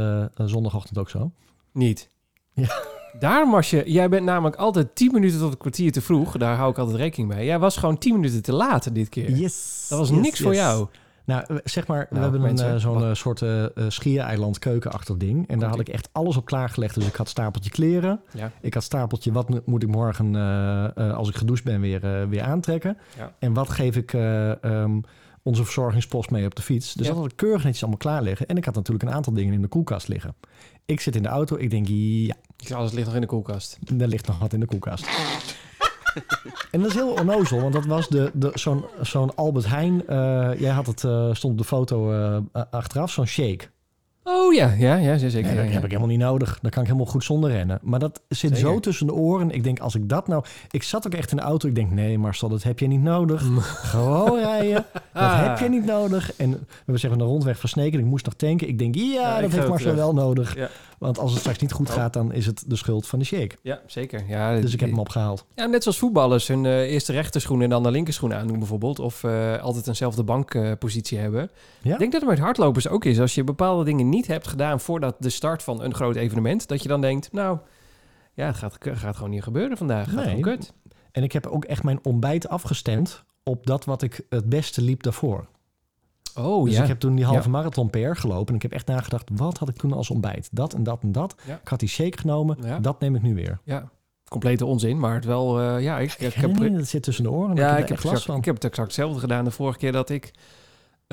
zondagochtend 0.50 0.98
ook 0.98 1.10
zo. 1.10 1.30
Niet. 1.72 2.08
Ja. 2.52 2.82
Daarom 3.18 3.50
was 3.50 3.70
je... 3.70 3.82
Jij 3.86 4.08
bent 4.08 4.24
namelijk 4.24 4.56
altijd 4.56 4.94
10 4.94 5.12
minuten 5.12 5.38
tot 5.38 5.52
een 5.52 5.58
kwartier 5.58 5.92
te 5.92 6.00
vroeg. 6.00 6.36
Daar 6.36 6.56
hou 6.56 6.70
ik 6.70 6.78
altijd 6.78 6.96
rekening 6.96 7.34
mee. 7.34 7.44
Jij 7.46 7.58
was 7.58 7.76
gewoon 7.76 7.98
10 7.98 8.14
minuten 8.14 8.42
te 8.42 8.52
laat 8.52 8.94
dit 8.94 9.08
keer. 9.08 9.30
Yes. 9.30 9.86
Dat 9.88 9.98
was 9.98 10.08
yes, 10.08 10.18
niks 10.18 10.40
voor 10.40 10.54
jou. 10.54 10.86
Nou, 11.24 11.44
eh, 11.48 11.56
zeg 11.64 11.86
maar, 11.86 12.06
we 12.10 12.18
Nou, 12.18 12.32
hebben 12.32 12.58
eh, 12.58 12.76
zo'n 12.76 13.02
eh, 13.04 13.14
soort 13.14 13.42
eh, 13.42 13.64
schiereiland 13.88 14.58
keukenachtig 14.58 15.16
ding. 15.16 15.48
En 15.48 15.58
daar 15.58 15.68
had 15.68 15.80
ik 15.80 15.88
echt 15.88 16.08
alles 16.12 16.36
op 16.36 16.44
klaargelegd. 16.44 16.94
Dus 16.94 17.06
ik 17.06 17.14
had 17.14 17.28
stapeltje 17.28 17.70
kleren. 17.70 18.20
Ja. 18.32 18.50
Ik 18.60 18.74
had 18.74 18.82
stapeltje, 18.82 19.32
wat 19.32 19.66
moet 19.66 19.82
ik 19.82 19.88
morgen 19.88 20.34
als 21.16 21.28
ik 21.28 21.34
gedoucht 21.34 21.64
ben 21.64 21.80
weer, 21.80 22.28
weer 22.28 22.42
aantrekken. 22.42 22.96
Ja. 23.18 23.32
En 23.38 23.52
wat 23.52 23.68
geef 23.70 23.96
ik 23.96 24.12
eh, 24.12 24.64
ehm, 24.64 25.00
onze 25.42 25.64
verzorgingspost 25.64 26.30
mee 26.30 26.44
op 26.46 26.54
de 26.54 26.62
fiets. 26.62 26.92
Dus 26.94 27.06
Ja. 27.06 27.12
dat 27.12 27.22
had 27.22 27.30
ik 27.30 27.36
keurig 27.36 27.62
netjes 27.64 27.80
allemaal 27.82 27.98
klaar 28.00 28.22
liggen. 28.22 28.46
En 28.46 28.56
ik 28.56 28.64
had 28.64 28.74
natuurlijk 28.74 29.08
een 29.08 29.14
aantal 29.14 29.32
dingen 29.32 29.54
in 29.54 29.62
de 29.62 29.68
koelkast 29.68 30.08
liggen. 30.08 30.34
Ik 30.86 31.00
zit 31.00 31.16
in 31.16 31.22
de 31.22 31.28
auto, 31.28 31.56
ik 31.56 31.70
denk, 31.70 31.86
ja, 31.88 32.34
Zei, 32.66 32.78
Alles 32.78 32.92
ligt 32.92 33.06
nog 33.06 33.14
in 33.14 33.20
de 33.20 33.26
koelkast. 33.26 33.78
er 33.98 34.08
ligt 34.08 34.26
nog 34.26 34.38
wat 34.38 34.52
in 34.52 34.60
de 34.60 34.66
koelkast. 34.66 35.06
en 36.70 36.80
dat 36.80 36.88
is 36.90 36.94
heel 36.94 37.12
onnozel, 37.12 37.60
want 37.60 37.72
dat 37.72 37.84
was 37.86 38.08
de, 38.08 38.30
de, 38.34 38.50
zo'n 38.54 38.84
zo'n 39.00 39.34
Albert 39.34 39.66
Heijn. 39.66 40.06
eh, 40.06 40.60
jij 40.60 40.70
had 40.70 40.86
het, 40.86 41.04
eh, 41.04 41.34
stond 41.34 41.52
op 41.52 41.58
de 41.58 41.64
foto 41.64 42.12
eh, 42.12 42.62
achteraf, 42.70 43.10
zo'n 43.10 43.26
shake. 43.26 43.64
Oh 44.24 44.54
ja, 44.54 44.74
ja, 44.78 44.96
ja 44.96 45.18
zeker. 45.18 45.42
Nee, 45.42 45.56
dat 45.56 45.64
ja. 45.64 45.70
heb 45.70 45.82
ik 45.84 45.88
helemaal 45.88 46.08
niet 46.08 46.18
nodig. 46.18 46.58
Daar 46.62 46.70
kan 46.70 46.82
ik 46.82 46.88
helemaal 46.88 47.10
goed 47.12 47.24
zonder 47.24 47.50
rennen. 47.50 47.78
Maar 47.82 47.98
dat 47.98 48.20
zit 48.28 48.38
Zeker. 48.56 48.56
zo 48.72 48.80
tussen 48.80 49.06
de 49.06 49.12
oren. 49.14 49.50
Ik 49.50 49.64
denk, 49.64 49.78
als 49.80 49.94
ik 49.94 50.08
dat 50.08 50.28
nou... 50.28 50.44
Ik 50.70 50.82
zat 50.82 51.06
ook 51.06 51.14
echt 51.14 51.30
in 51.30 51.36
de 51.36 51.42
auto. 51.42 51.68
Ik 51.68 51.74
denk, 51.74 51.90
nee 51.90 52.18
Marcel, 52.18 52.48
dat 52.48 52.62
heb 52.62 52.78
je 52.78 52.86
niet 52.86 53.02
nodig. 53.02 53.46
Gewoon 53.62 54.38
rijden. 54.38 54.84
Dat 55.12 55.22
Ah. 55.22 55.46
heb 55.48 55.58
je 55.58 55.68
niet 55.68 55.84
nodig. 55.84 56.32
En 56.36 56.50
we 56.50 56.58
hebben 56.76 56.98
zeg 56.98 57.10
maar 57.10 57.18
de 57.18 57.24
rondweg 57.24 57.58
van 57.60 57.68
Sneken. 57.68 57.98
Ik 57.98 58.04
moest 58.04 58.24
nog 58.24 58.34
tanken. 58.34 58.68
Ik 58.68 58.78
denk, 58.78 58.94
ja, 58.94 59.02
Ja, 59.02 59.36
ik 59.36 59.42
dat 59.42 59.52
heeft 59.52 59.68
Marcel 59.68 59.94
wel 59.94 60.14
nodig. 60.14 60.56
Want 60.98 61.18
als 61.18 61.30
het 61.30 61.40
straks 61.40 61.58
niet 61.58 61.72
goed 61.72 61.88
Oh. 61.88 61.94
gaat, 61.94 62.12
dan 62.12 62.32
is 62.32 62.46
het 62.46 62.64
de 62.66 62.76
schuld 62.76 63.06
van 63.06 63.18
de 63.18 63.24
shake. 63.24 63.54
Ja, 63.62 63.80
zeker. 63.86 64.22
Ja, 64.28 64.60
Dus 64.60 64.72
ik 64.72 64.80
heb 64.80 64.88
hem 64.88 64.98
opgehaald. 64.98 65.44
Ja, 65.54 65.66
net 65.66 65.82
zoals 65.82 65.98
voetballers 65.98 66.48
hun 66.48 66.66
eh, 66.66 66.80
eerste 66.92 67.12
rechterschoen 67.12 67.62
en 67.62 67.70
dan 67.70 67.82
de 67.82 67.90
linkerschoen 67.90 68.34
aandoen 68.34 68.58
bijvoorbeeld. 68.58 68.98
Of 68.98 69.24
eh, 69.24 69.62
altijd 69.62 69.86
eenzelfde 69.86 70.22
bankpositie 70.22 71.18
hebben. 71.18 71.50
Ik 71.82 71.98
denk 71.98 72.12
dat 72.12 72.20
het 72.20 72.30
met 72.30 72.38
hardlopers 72.38 72.88
ook 72.88 73.04
is. 73.04 73.20
Als 73.20 73.34
je 73.34 73.44
bepaalde 73.44 73.84
dingen 73.84 74.08
niet 74.12 74.26
hebt 74.26 74.48
gedaan 74.48 74.80
voordat 74.80 75.16
de 75.18 75.30
start 75.30 75.62
van 75.62 75.82
een 75.82 75.94
groot 75.94 76.16
evenement. 76.16 76.68
Dat 76.68 76.82
je 76.82 76.88
dan 76.88 77.00
denkt, 77.00 77.32
nou, 77.32 77.58
ja, 78.34 78.46
het 78.46 78.56
gaat, 78.56 78.76
gaat 78.80 79.14
gewoon 79.16 79.30
niet 79.30 79.42
gebeuren 79.42 79.76
vandaag. 79.76 80.06
Gaat 80.06 80.14
Nee. 80.14 80.24
gewoon 80.24 80.42
kut. 80.42 80.72
En 81.12 81.22
ik 81.22 81.32
heb 81.32 81.46
ook 81.46 81.64
echt 81.64 81.82
mijn 81.82 81.98
ontbijt 82.02 82.48
afgestemd 82.48 83.24
op 83.42 83.66
dat 83.66 83.84
wat 83.84 84.02
ik 84.02 84.26
het 84.28 84.48
beste 84.48 84.82
liep 84.82 85.02
daarvoor. 85.02 85.46
Oh 86.38 86.64
dus 86.64 86.74
ja. 86.74 86.82
ik 86.82 86.88
heb 86.88 87.00
toen 87.00 87.14
die 87.14 87.24
halve 87.24 87.42
Ja. 87.42 87.48
marathon 87.50 87.90
per 87.90 88.16
gelopen. 88.16 88.48
En 88.48 88.54
ik 88.54 88.62
heb 88.62 88.72
echt 88.72 88.86
nagedacht, 88.86 89.28
wat 89.34 89.58
had 89.58 89.68
ik 89.68 89.76
toen 89.76 89.92
als 89.92 90.10
ontbijt? 90.10 90.48
Dat 90.52 90.74
en 90.74 90.82
dat 90.82 91.02
en 91.02 91.12
dat. 91.12 91.34
Ja. 91.46 91.54
Ik 91.62 91.68
had 91.68 91.80
die 91.80 91.88
shake 91.88 92.18
genomen. 92.18 92.82
Dat 92.82 93.00
neem 93.00 93.14
ik 93.14 93.22
nu 93.22 93.34
weer. 93.34 93.58
ja. 93.64 93.90
Complete 94.28 94.64
onzin, 94.66 94.98
maar 94.98 95.14
het 95.14 95.24
wel, 95.24 95.60
eh, 95.60 95.82
ja, 95.82 95.98
ik, 95.98 96.12
ik, 96.12 96.20
Ik 96.20 96.34
heb... 96.34 96.74
dat 96.76 96.86
zit 96.86 97.02
tussen 97.02 97.24
de 97.24 97.30
oren. 97.30 97.56
Ja, 97.56 97.76
ik 97.76 97.82
ik 97.82 97.88
heb 97.88 97.98
exact, 97.98 98.22
van. 98.22 98.36
ik 98.36 98.44
heb 98.44 98.54
het 98.54 98.64
exact 98.64 98.86
hetzelfde 98.86 99.20
gedaan 99.20 99.44
de 99.44 99.50
vorige 99.50 99.78
keer 99.78 99.92
dat 99.92 100.10
ik 100.10 100.32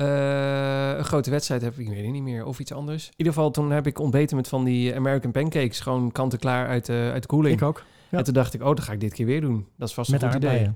eh, 0.00 0.98
een 0.98 1.04
grote 1.04 1.30
wedstrijd 1.30 1.62
heb. 1.62 1.78
Ik 1.78 1.88
weet 1.88 2.02
het 2.02 2.12
niet 2.12 2.22
meer. 2.22 2.44
Of 2.44 2.58
iets 2.58 2.72
anders. 2.72 3.06
In 3.06 3.12
ieder 3.16 3.32
geval, 3.32 3.50
toen 3.50 3.70
heb 3.70 3.86
ik 3.86 3.98
ontbeten 3.98 4.36
met 4.36 4.48
van 4.48 4.64
die 4.64 4.94
American 4.94 5.30
pancakes. 5.30 5.80
Gewoon 5.80 6.12
kant-en-klaar 6.12 6.68
uit, 6.68 6.86
de 6.86 7.10
uit 7.12 7.22
de 7.22 7.28
koeling. 7.28 7.56
Ik 7.56 7.62
ook. 7.62 7.82
Ja. 8.08 8.18
En 8.18 8.24
toen 8.24 8.34
dacht 8.34 8.54
ik, 8.54 8.60
oh, 8.62 8.66
dat 8.68 8.80
ga 8.80 8.92
ik 8.92 9.00
dit 9.00 9.12
keer 9.12 9.26
weer 9.26 9.40
doen. 9.40 9.66
Dat 9.76 9.88
is 9.88 9.94
vast 9.94 10.10
Met 10.10 10.22
een 10.22 10.32
goed 10.32 10.44
idee. 10.44 10.70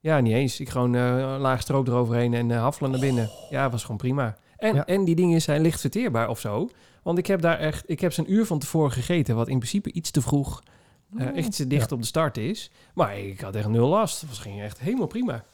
Ja, 0.00 0.20
niet 0.20 0.34
eens. 0.34 0.60
Ik 0.60 0.68
gewoon 0.68 0.94
eh 0.94 1.36
laag 1.38 1.60
stroop 1.60 1.86
eroverheen 1.88 2.34
en 2.34 2.50
hafelen 2.50 2.90
naar 2.90 3.00
binnen. 3.00 3.30
Ja, 3.50 3.70
was 3.70 3.82
gewoon 3.82 3.96
prima. 3.96 4.36
En, 4.56 4.74
Ja. 4.74 4.86
en 4.86 5.04
die 5.04 5.14
dingen 5.14 5.42
zijn 5.42 5.60
licht 5.60 5.80
verteerbaar 5.80 6.28
of 6.28 6.40
zo. 6.40 6.68
Want 7.02 7.18
ik 7.18 7.26
heb 7.26 7.40
daar 7.40 7.58
echt, 7.58 7.90
ik 7.90 8.00
heb 8.00 8.12
ze 8.12 8.20
een 8.20 8.32
uur 8.32 8.46
van 8.46 8.58
tevoren 8.58 8.92
gegeten, 8.92 9.36
wat 9.36 9.48
in 9.48 9.58
principe 9.58 9.92
iets 9.92 10.10
te 10.10 10.20
vroeg, 10.20 10.62
eh, 11.16 11.36
echt 11.36 11.56
te 11.56 11.66
dicht 11.66 11.88
Ja. 11.90 11.94
op 11.96 12.00
de 12.02 12.06
start 12.08 12.36
is. 12.36 12.70
Maar 12.94 13.18
ik 13.18 13.40
had 13.40 13.54
echt 13.54 13.68
nul 13.68 13.88
last. 13.88 14.20
Het 14.20 14.38
ging 14.38 14.60
echt 14.60 14.80
helemaal 14.80 15.06
prima. 15.06 15.44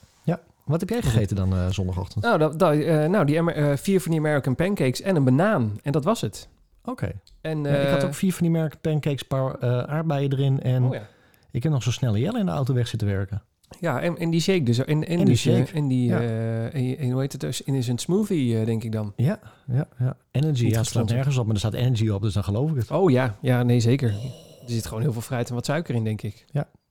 Wat 0.64 0.80
heb 0.80 0.88
jij 0.88 1.02
gegeten 1.02 1.37
dan 1.37 1.52
eh, 1.54 1.68
zondagochtend? 1.71 2.25
Nou, 2.25 2.38
dat, 2.38 2.59
dat, 2.59 2.75
eh, 2.75 3.04
nou 3.06 3.25
die, 3.25 3.38
Amer- 3.38 3.54
eh, 3.56 3.76
vier 3.76 4.00
van 4.00 4.11
die 4.11 4.21
American 4.21 4.54
pancakes 4.54 5.00
en 5.00 5.16
een 5.16 5.25
banaan. 5.25 5.78
En 5.83 5.92
dat 5.92 6.04
was 6.04 6.21
het. 6.21 6.49
Oké. 6.85 7.12
En, 7.40 7.62
Ja, 7.62 7.76
ik 7.76 7.88
had 7.88 8.04
ook 8.04 8.14
vier 8.14 8.33
van 8.33 8.42
die 8.42 8.50
merken 8.50 8.78
pancakes, 8.80 9.23
paar 9.23 9.61
aardbeien 9.87 10.33
erin. 10.33 10.62
En 10.62 10.85
oh 10.85 10.94
ja. 10.94 11.09
ik 11.50 11.62
heb 11.62 11.73
nog 11.73 11.83
zo 11.83 11.90
snel 11.90 12.16
Jelle 12.16 12.38
in 12.38 12.47
de 12.47 12.52
auto 12.52 12.75
weg 12.75 12.88
zitten 12.88 13.09
werken. 13.09 13.42
Ja, 13.80 14.00
en, 14.00 14.18
en 14.18 14.30
die 14.30 14.40
shake 14.40 14.62
dus. 14.62 14.78
En, 14.78 14.87
en, 14.87 15.04
En 15.06 15.16
die 15.16 15.26
dus, 15.26 15.40
shake, 15.40 15.73
En 15.73 15.88
die, 15.88 16.09
ja. 16.09 16.21
en, 16.21 16.99
en 16.99 17.11
hoe 17.11 17.21
heet 17.21 17.33
het 17.33 17.40
dus? 17.40 17.62
In 17.62 17.75
is 17.75 17.88
een 17.88 17.99
smoothie, 17.99 18.64
denk 18.64 18.85
ik 18.85 18.92
dan. 18.92 19.12
Ja, 19.16 19.38
ja, 19.66 19.88
ja. 19.99 20.16
Energy. 20.30 20.66
Ja, 20.66 20.78
het 20.78 20.87
staat 20.87 21.09
nergens 21.09 21.37
op, 21.37 21.44
maar 21.44 21.54
er 21.54 21.61
staat 21.61 21.75
Energy 21.75 22.09
op, 22.09 22.23
dus 22.23 22.35
dan 22.35 22.44
geloof 22.44 22.71
ik 22.71 22.76
het. 22.76 22.90
Oh 22.90 23.11
ja, 23.11 23.37
ja, 23.40 23.62
nee, 23.62 23.80
zeker. 23.80 24.09
Er 24.09 24.71
zit 24.71 24.87
gewoon 24.87 25.02
heel 25.02 25.12
veel 25.12 25.23
fruit 25.23 25.49
en 25.49 25.54
wat 25.54 25.64
suiker 25.64 25.94
in, 25.94 26.04
denk 26.04 26.23
ik. 26.23 26.44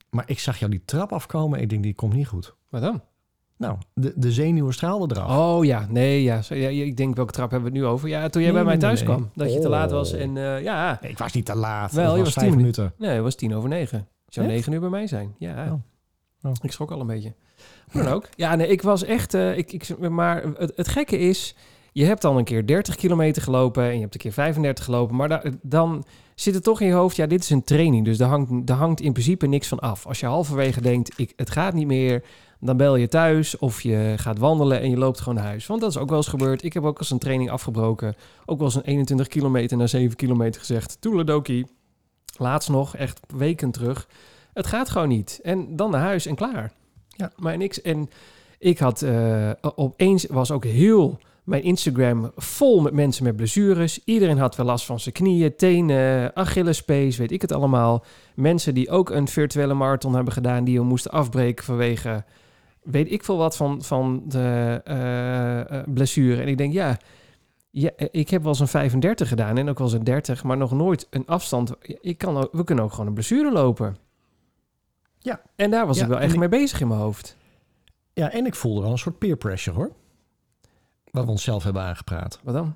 Maar 0.09 0.23
ik 0.27 0.39
zag 0.39 0.57
jou 0.59 0.71
die 0.71 0.81
trap 0.85 1.11
afkomen. 1.11 1.61
Ik 1.61 1.69
denk, 1.69 1.83
die 1.83 1.93
komt 1.93 2.13
niet 2.13 2.27
goed. 2.27 2.55
Wat 2.69 2.81
dan? 2.81 3.01
Nou, 3.57 3.77
de, 3.93 4.13
de 4.15 4.31
zenuwen 4.31 4.73
straalden 4.73 5.17
eraf. 5.17 5.37
Oh 5.37 5.65
ja, 5.65 5.85
nee, 5.89 6.23
ja. 6.23 6.41
Zo, 6.41 6.55
ja. 6.55 6.69
Ik 6.69 6.97
denk, 6.97 7.15
welke 7.15 7.31
trap 7.31 7.51
hebben 7.51 7.71
we 7.71 7.77
het 7.77 7.85
nu 7.85 7.91
over? 7.91 8.09
Ja, 8.09 8.29
toen 8.29 8.41
jij 8.41 8.51
Nee, 8.51 8.59
bij 8.63 8.69
mij 8.71 8.79
thuis 8.79 8.99
nee, 8.99 9.07
kwam. 9.09 9.29
Dat 9.35 9.53
je 9.53 9.59
te 9.59 9.69
laat 9.69 9.89
Oh. 9.91 9.97
was. 9.97 10.13
En 10.13 10.37
eh, 10.37 10.63
ja, 10.63 10.99
Nee, 11.01 11.11
ik 11.11 11.17
was 11.17 11.33
niet 11.33 11.45
te 11.45 11.55
laat. 11.55 11.91
Wel, 11.91 12.15
je 12.17 12.23
was 12.23 12.33
tien 12.33 12.55
minuten. 12.55 12.93
nee, 12.97 13.09
het 13.09 13.21
was 13.23 13.35
tien 13.35 13.55
over 13.55 13.69
negen. 13.69 14.07
Zou 14.27 14.47
negen 14.47 14.71
uur 14.73 14.79
bij 14.79 14.89
mij 14.89 15.07
zijn. 15.07 15.35
Ja. 15.37 15.65
Oh. 15.65 15.71
Oh. 16.49 16.51
Ik 16.61 16.71
schrok 16.71 16.91
al 16.91 16.99
een 16.99 17.07
beetje. 17.07 17.33
Dan 17.91 18.07
ook. 18.07 18.29
Ja, 18.35 18.55
nee, 18.55 18.67
ik 18.67 18.81
was 18.81 19.03
echt... 19.03 19.33
eh, 19.33 19.57
ik, 19.57 19.71
ik, 19.73 20.09
maar 20.09 20.43
het, 20.57 20.71
het 20.75 20.87
gekke 20.87 21.19
is... 21.19 21.55
Je 21.91 22.05
hebt 22.05 22.21
dan 22.21 22.37
een 22.37 22.43
keer 22.43 22.65
30 22.67 22.95
kilometer 22.95 23.41
gelopen 23.41 23.83
en 23.83 23.93
je 23.95 23.99
hebt 24.01 24.13
een 24.13 24.19
keer 24.19 24.31
35 24.33 24.85
gelopen. 24.85 25.15
Maar 25.15 25.29
da- 25.29 25.43
dan 25.61 26.05
zit 26.35 26.53
het 26.53 26.63
toch 26.63 26.81
in 26.81 26.87
je 26.87 26.93
hoofd, 26.93 27.15
ja, 27.15 27.25
dit 27.27 27.41
is 27.43 27.49
een 27.49 27.63
training. 27.63 28.05
Dus 28.05 28.17
daar 28.17 28.29
hangt, 28.29 28.67
daar 28.67 28.77
hangt 28.77 29.01
in 29.01 29.11
principe 29.11 29.47
niks 29.47 29.67
van 29.67 29.79
af. 29.79 30.05
Als 30.07 30.19
je 30.19 30.25
halverwege 30.25 30.81
denkt, 30.81 31.19
ik, 31.19 31.33
het 31.35 31.49
gaat 31.49 31.73
niet 31.73 31.87
meer, 31.87 32.23
dan 32.65 32.77
bel 32.77 32.95
je 32.95 33.07
thuis 33.07 33.57
of 33.57 33.81
je 33.81 34.13
gaat 34.17 34.37
wandelen 34.37 34.81
en 34.81 34.89
je 34.89 34.97
loopt 34.97 35.19
gewoon 35.19 35.35
naar 35.35 35.43
huis. 35.43 35.67
Want 35.67 35.81
dat 35.81 35.89
is 35.89 35.97
ook 35.97 36.09
wel 36.09 36.17
eens 36.17 36.27
gebeurd. 36.27 36.63
Ik 36.63 36.73
heb 36.73 36.83
ook 36.83 36.99
eens 36.99 37.09
een 37.09 37.19
training 37.19 37.49
afgebroken. 37.49 38.15
Ook 38.45 38.57
wel 38.57 38.67
eens 38.67 38.75
een 38.75 38.83
21 38.83 39.27
kilometer 39.27 39.77
naar 39.77 39.89
7 39.89 40.15
kilometer 40.15 40.59
gezegd. 40.59 40.97
Toeledoki. 40.99 41.65
Laatst 42.37 42.69
nog, 42.69 42.95
echt 42.95 43.19
weken 43.35 43.71
terug. 43.71 44.07
Het 44.53 44.67
gaat 44.67 44.89
gewoon 44.89 45.07
niet. 45.07 45.39
En 45.43 45.75
dan 45.75 45.91
naar 45.91 46.01
huis 46.01 46.25
en 46.25 46.35
klaar. 46.35 46.71
Ja. 47.07 47.31
Maar 47.35 47.57
niks. 47.57 47.81
En 47.81 48.09
ik 48.59 48.79
had 48.79 49.01
eh, 49.01 49.51
opeens 49.75 50.25
was 50.25 50.51
ook 50.51 50.63
heel 50.63 51.19
mijn 51.43 51.63
Instagram 51.63 52.31
vol 52.35 52.81
met 52.81 52.93
mensen 52.93 53.23
met 53.23 53.35
blessures. 53.35 53.99
Iedereen 54.05 54.37
had 54.37 54.55
wel 54.55 54.65
last 54.65 54.85
van 54.85 54.99
zijn 54.99 55.15
knieën, 55.15 55.55
tenen, 55.55 56.35
Achillespees, 56.35 57.17
weet 57.17 57.31
ik 57.31 57.41
het 57.41 57.51
allemaal. 57.51 58.03
Mensen 58.35 58.73
die 58.73 58.89
ook 58.89 59.09
een 59.09 59.27
virtuele 59.27 59.73
marathon 59.73 60.15
hebben 60.15 60.33
gedaan, 60.33 60.63
die 60.63 60.79
we 60.79 60.85
moesten 60.85 61.11
afbreken 61.11 61.65
vanwege 61.65 62.23
weet 62.83 63.11
ik 63.11 63.23
veel 63.23 63.37
wat 63.37 63.55
van, 63.55 63.81
van 63.83 64.23
de 64.27 64.81
eh, 64.83 65.93
blessure. 65.93 66.41
En 66.41 66.47
ik 66.47 66.57
denk, 66.57 66.73
ja, 66.73 66.97
ja, 67.69 67.91
ik 67.97 68.29
heb 68.29 68.41
wel 68.41 68.51
eens 68.51 68.59
een 68.59 68.67
35 68.67 69.27
gedaan 69.27 69.57
en 69.57 69.69
ook 69.69 69.77
wel 69.77 69.87
eens 69.87 69.95
een 69.95 70.03
30, 70.03 70.43
maar 70.43 70.57
nog 70.57 70.71
nooit 70.71 71.07
een 71.09 71.25
afstand. 71.25 71.73
Ik 72.01 72.17
kan 72.17 72.37
ook, 72.37 72.49
we 72.51 72.63
kunnen 72.63 72.83
ook 72.83 72.91
gewoon 72.91 73.07
een 73.07 73.13
blessure 73.13 73.51
lopen. 73.51 73.97
Ja. 75.19 75.41
En 75.55 75.71
daar 75.71 75.87
was 75.87 75.97
Ja, 75.97 76.03
ik 76.03 76.09
wel 76.09 76.19
echt 76.19 76.33
ik- 76.33 76.39
mee 76.39 76.49
bezig 76.49 76.81
in 76.81 76.87
mijn 76.87 76.99
hoofd. 76.99 77.37
Ja, 78.13 78.31
en 78.31 78.45
ik 78.45 78.55
voelde 78.55 78.81
wel 78.81 78.91
een 78.91 78.97
soort 78.97 79.17
peer 79.17 79.35
pressure 79.35 79.75
hoor. 79.77 79.91
Wat 81.11 81.25
we 81.25 81.31
onszelf 81.31 81.63
hebben 81.63 81.81
aangepraat. 81.81 82.39
Wat 82.43 82.53
dan? 82.53 82.75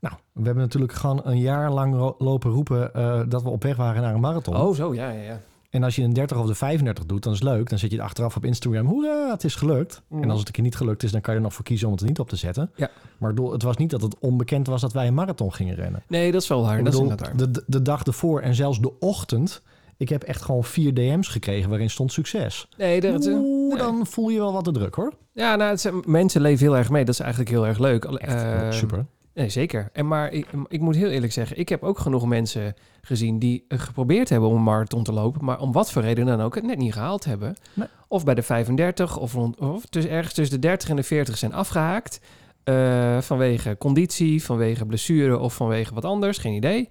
Nou, 0.00 0.14
we 0.32 0.42
hebben 0.44 0.62
natuurlijk 0.62 0.92
gewoon 0.92 1.20
een 1.24 1.38
jaar 1.38 1.70
lang 1.72 2.14
lopen 2.18 2.50
roepen 2.50 2.94
eh, 2.94 3.20
dat 3.28 3.42
we 3.42 3.48
op 3.48 3.62
weg 3.62 3.76
waren 3.76 4.02
naar 4.02 4.14
een 4.14 4.20
marathon. 4.20 4.56
Oh, 4.56 4.74
zo, 4.74 4.94
ja, 4.94 5.10
ja, 5.10 5.22
ja. 5.22 5.40
En 5.70 5.82
als 5.82 5.96
je 5.96 6.02
een 6.02 6.12
30 6.12 6.38
of 6.38 6.46
de 6.46 6.54
35 6.54 7.06
doet, 7.06 7.22
dan 7.22 7.32
is 7.32 7.38
het 7.38 7.48
leuk. 7.48 7.68
Dan 7.68 7.78
zet 7.78 7.90
je 7.90 7.96
het 7.96 8.04
achteraf 8.04 8.36
op 8.36 8.44
Instagram. 8.44 8.86
Hoera, 8.86 9.30
het 9.30 9.44
is 9.44 9.54
gelukt. 9.54 10.02
Mhm. 10.08 10.22
En 10.22 10.30
als 10.30 10.38
het 10.38 10.48
een 10.48 10.54
keer 10.54 10.62
niet 10.64 10.76
gelukt 10.76 11.02
is, 11.02 11.12
dan 11.12 11.20
kan 11.20 11.32
je 11.32 11.38
er 11.38 11.44
nog 11.44 11.54
voor 11.54 11.64
kiezen 11.64 11.86
om 11.86 11.92
het 11.92 12.02
er 12.02 12.08
niet 12.08 12.18
op 12.18 12.28
te 12.28 12.36
zetten. 12.36 12.70
Ja. 12.76 12.90
Maar 13.18 13.32
het 13.34 13.62
was 13.62 13.76
niet 13.76 13.90
dat 13.90 14.02
het 14.02 14.18
onbekend 14.18 14.66
was 14.66 14.80
dat 14.80 14.92
wij 14.92 15.06
een 15.06 15.14
marathon 15.14 15.52
gingen 15.54 15.74
rennen. 15.74 16.02
Nee, 16.08 16.32
dat 16.32 16.42
is 16.42 16.48
wel 16.48 16.62
waar. 16.62 16.84
Dat 16.84 16.94
is 16.94 17.00
waar. 17.00 17.36
de, 17.36 17.62
de 17.66 17.82
dag 17.82 18.04
ervoor 18.04 18.40
en 18.40 18.54
zelfs 18.54 18.80
de 18.80 18.98
ochtend. 18.98 19.62
Ik 19.96 20.08
heb 20.08 20.22
echt 20.22 20.42
gewoon 20.42 20.64
vier 20.64 20.94
DM's 20.94 21.28
gekregen 21.28 21.68
waarin 21.70 21.90
stond 21.90 22.12
succes. 22.12 22.68
Nee, 22.76 23.00
dat, 23.00 23.26
Oeh, 23.26 23.68
nee. 23.68 23.78
dan 23.78 24.06
voel 24.06 24.28
je 24.28 24.38
wel 24.38 24.52
wat 24.52 24.64
de 24.64 24.72
druk 24.72 24.94
hoor. 24.94 25.12
Ja, 25.32 25.56
nou, 25.56 25.70
het 25.70 25.80
zijn- 25.80 26.02
mensen 26.06 26.40
leven 26.40 26.66
heel 26.66 26.76
erg 26.76 26.90
mee. 26.90 27.04
Dat 27.04 27.14
is 27.14 27.20
eigenlijk 27.20 27.50
heel 27.50 27.66
erg 27.66 27.78
leuk. 27.78 28.04
Echt 28.04 28.42
eh, 28.42 28.70
super. 28.70 29.06
Nee, 29.40 29.48
zeker. 29.48 29.88
En 29.92 30.08
maar 30.08 30.32
ik, 30.32 30.46
ik 30.68 30.80
moet 30.80 30.96
heel 30.96 31.08
eerlijk 31.10 31.32
zeggen, 31.32 31.58
ik 31.58 31.68
heb 31.68 31.82
ook 31.82 31.98
genoeg 31.98 32.26
mensen 32.26 32.74
gezien 33.00 33.38
die 33.38 33.64
eh, 33.68 33.78
geprobeerd 33.78 34.28
hebben 34.28 34.48
om 34.48 34.56
een 34.56 34.62
marathon 34.62 35.02
te 35.02 35.12
lopen, 35.12 35.44
maar 35.44 35.60
om 35.60 35.72
wat 35.72 35.92
voor 35.92 36.02
reden 36.02 36.26
dan 36.26 36.40
ook 36.40 36.54
het 36.54 36.64
net 36.64 36.78
niet 36.78 36.92
gehaald 36.92 37.24
hebben. 37.24 37.56
Nee. 37.74 37.88
Of 38.08 38.24
bij 38.24 38.34
de 38.34 38.42
35 38.42 39.18
of, 39.18 39.32
rond, 39.32 39.58
of 39.58 39.86
dus 39.86 40.06
ergens 40.06 40.34
tussen 40.34 40.60
de 40.60 40.66
30 40.66 40.88
en 40.88 40.96
de 40.96 41.02
40 41.02 41.38
zijn 41.38 41.52
afgehaakt. 41.54 42.20
eh, 42.64 43.18
vanwege 43.20 43.76
conditie, 43.78 44.44
vanwege 44.44 44.86
blessure 44.86 45.38
of 45.38 45.54
vanwege 45.54 45.94
wat 45.94 46.04
anders, 46.04 46.38
geen 46.38 46.52
idee. 46.54 46.88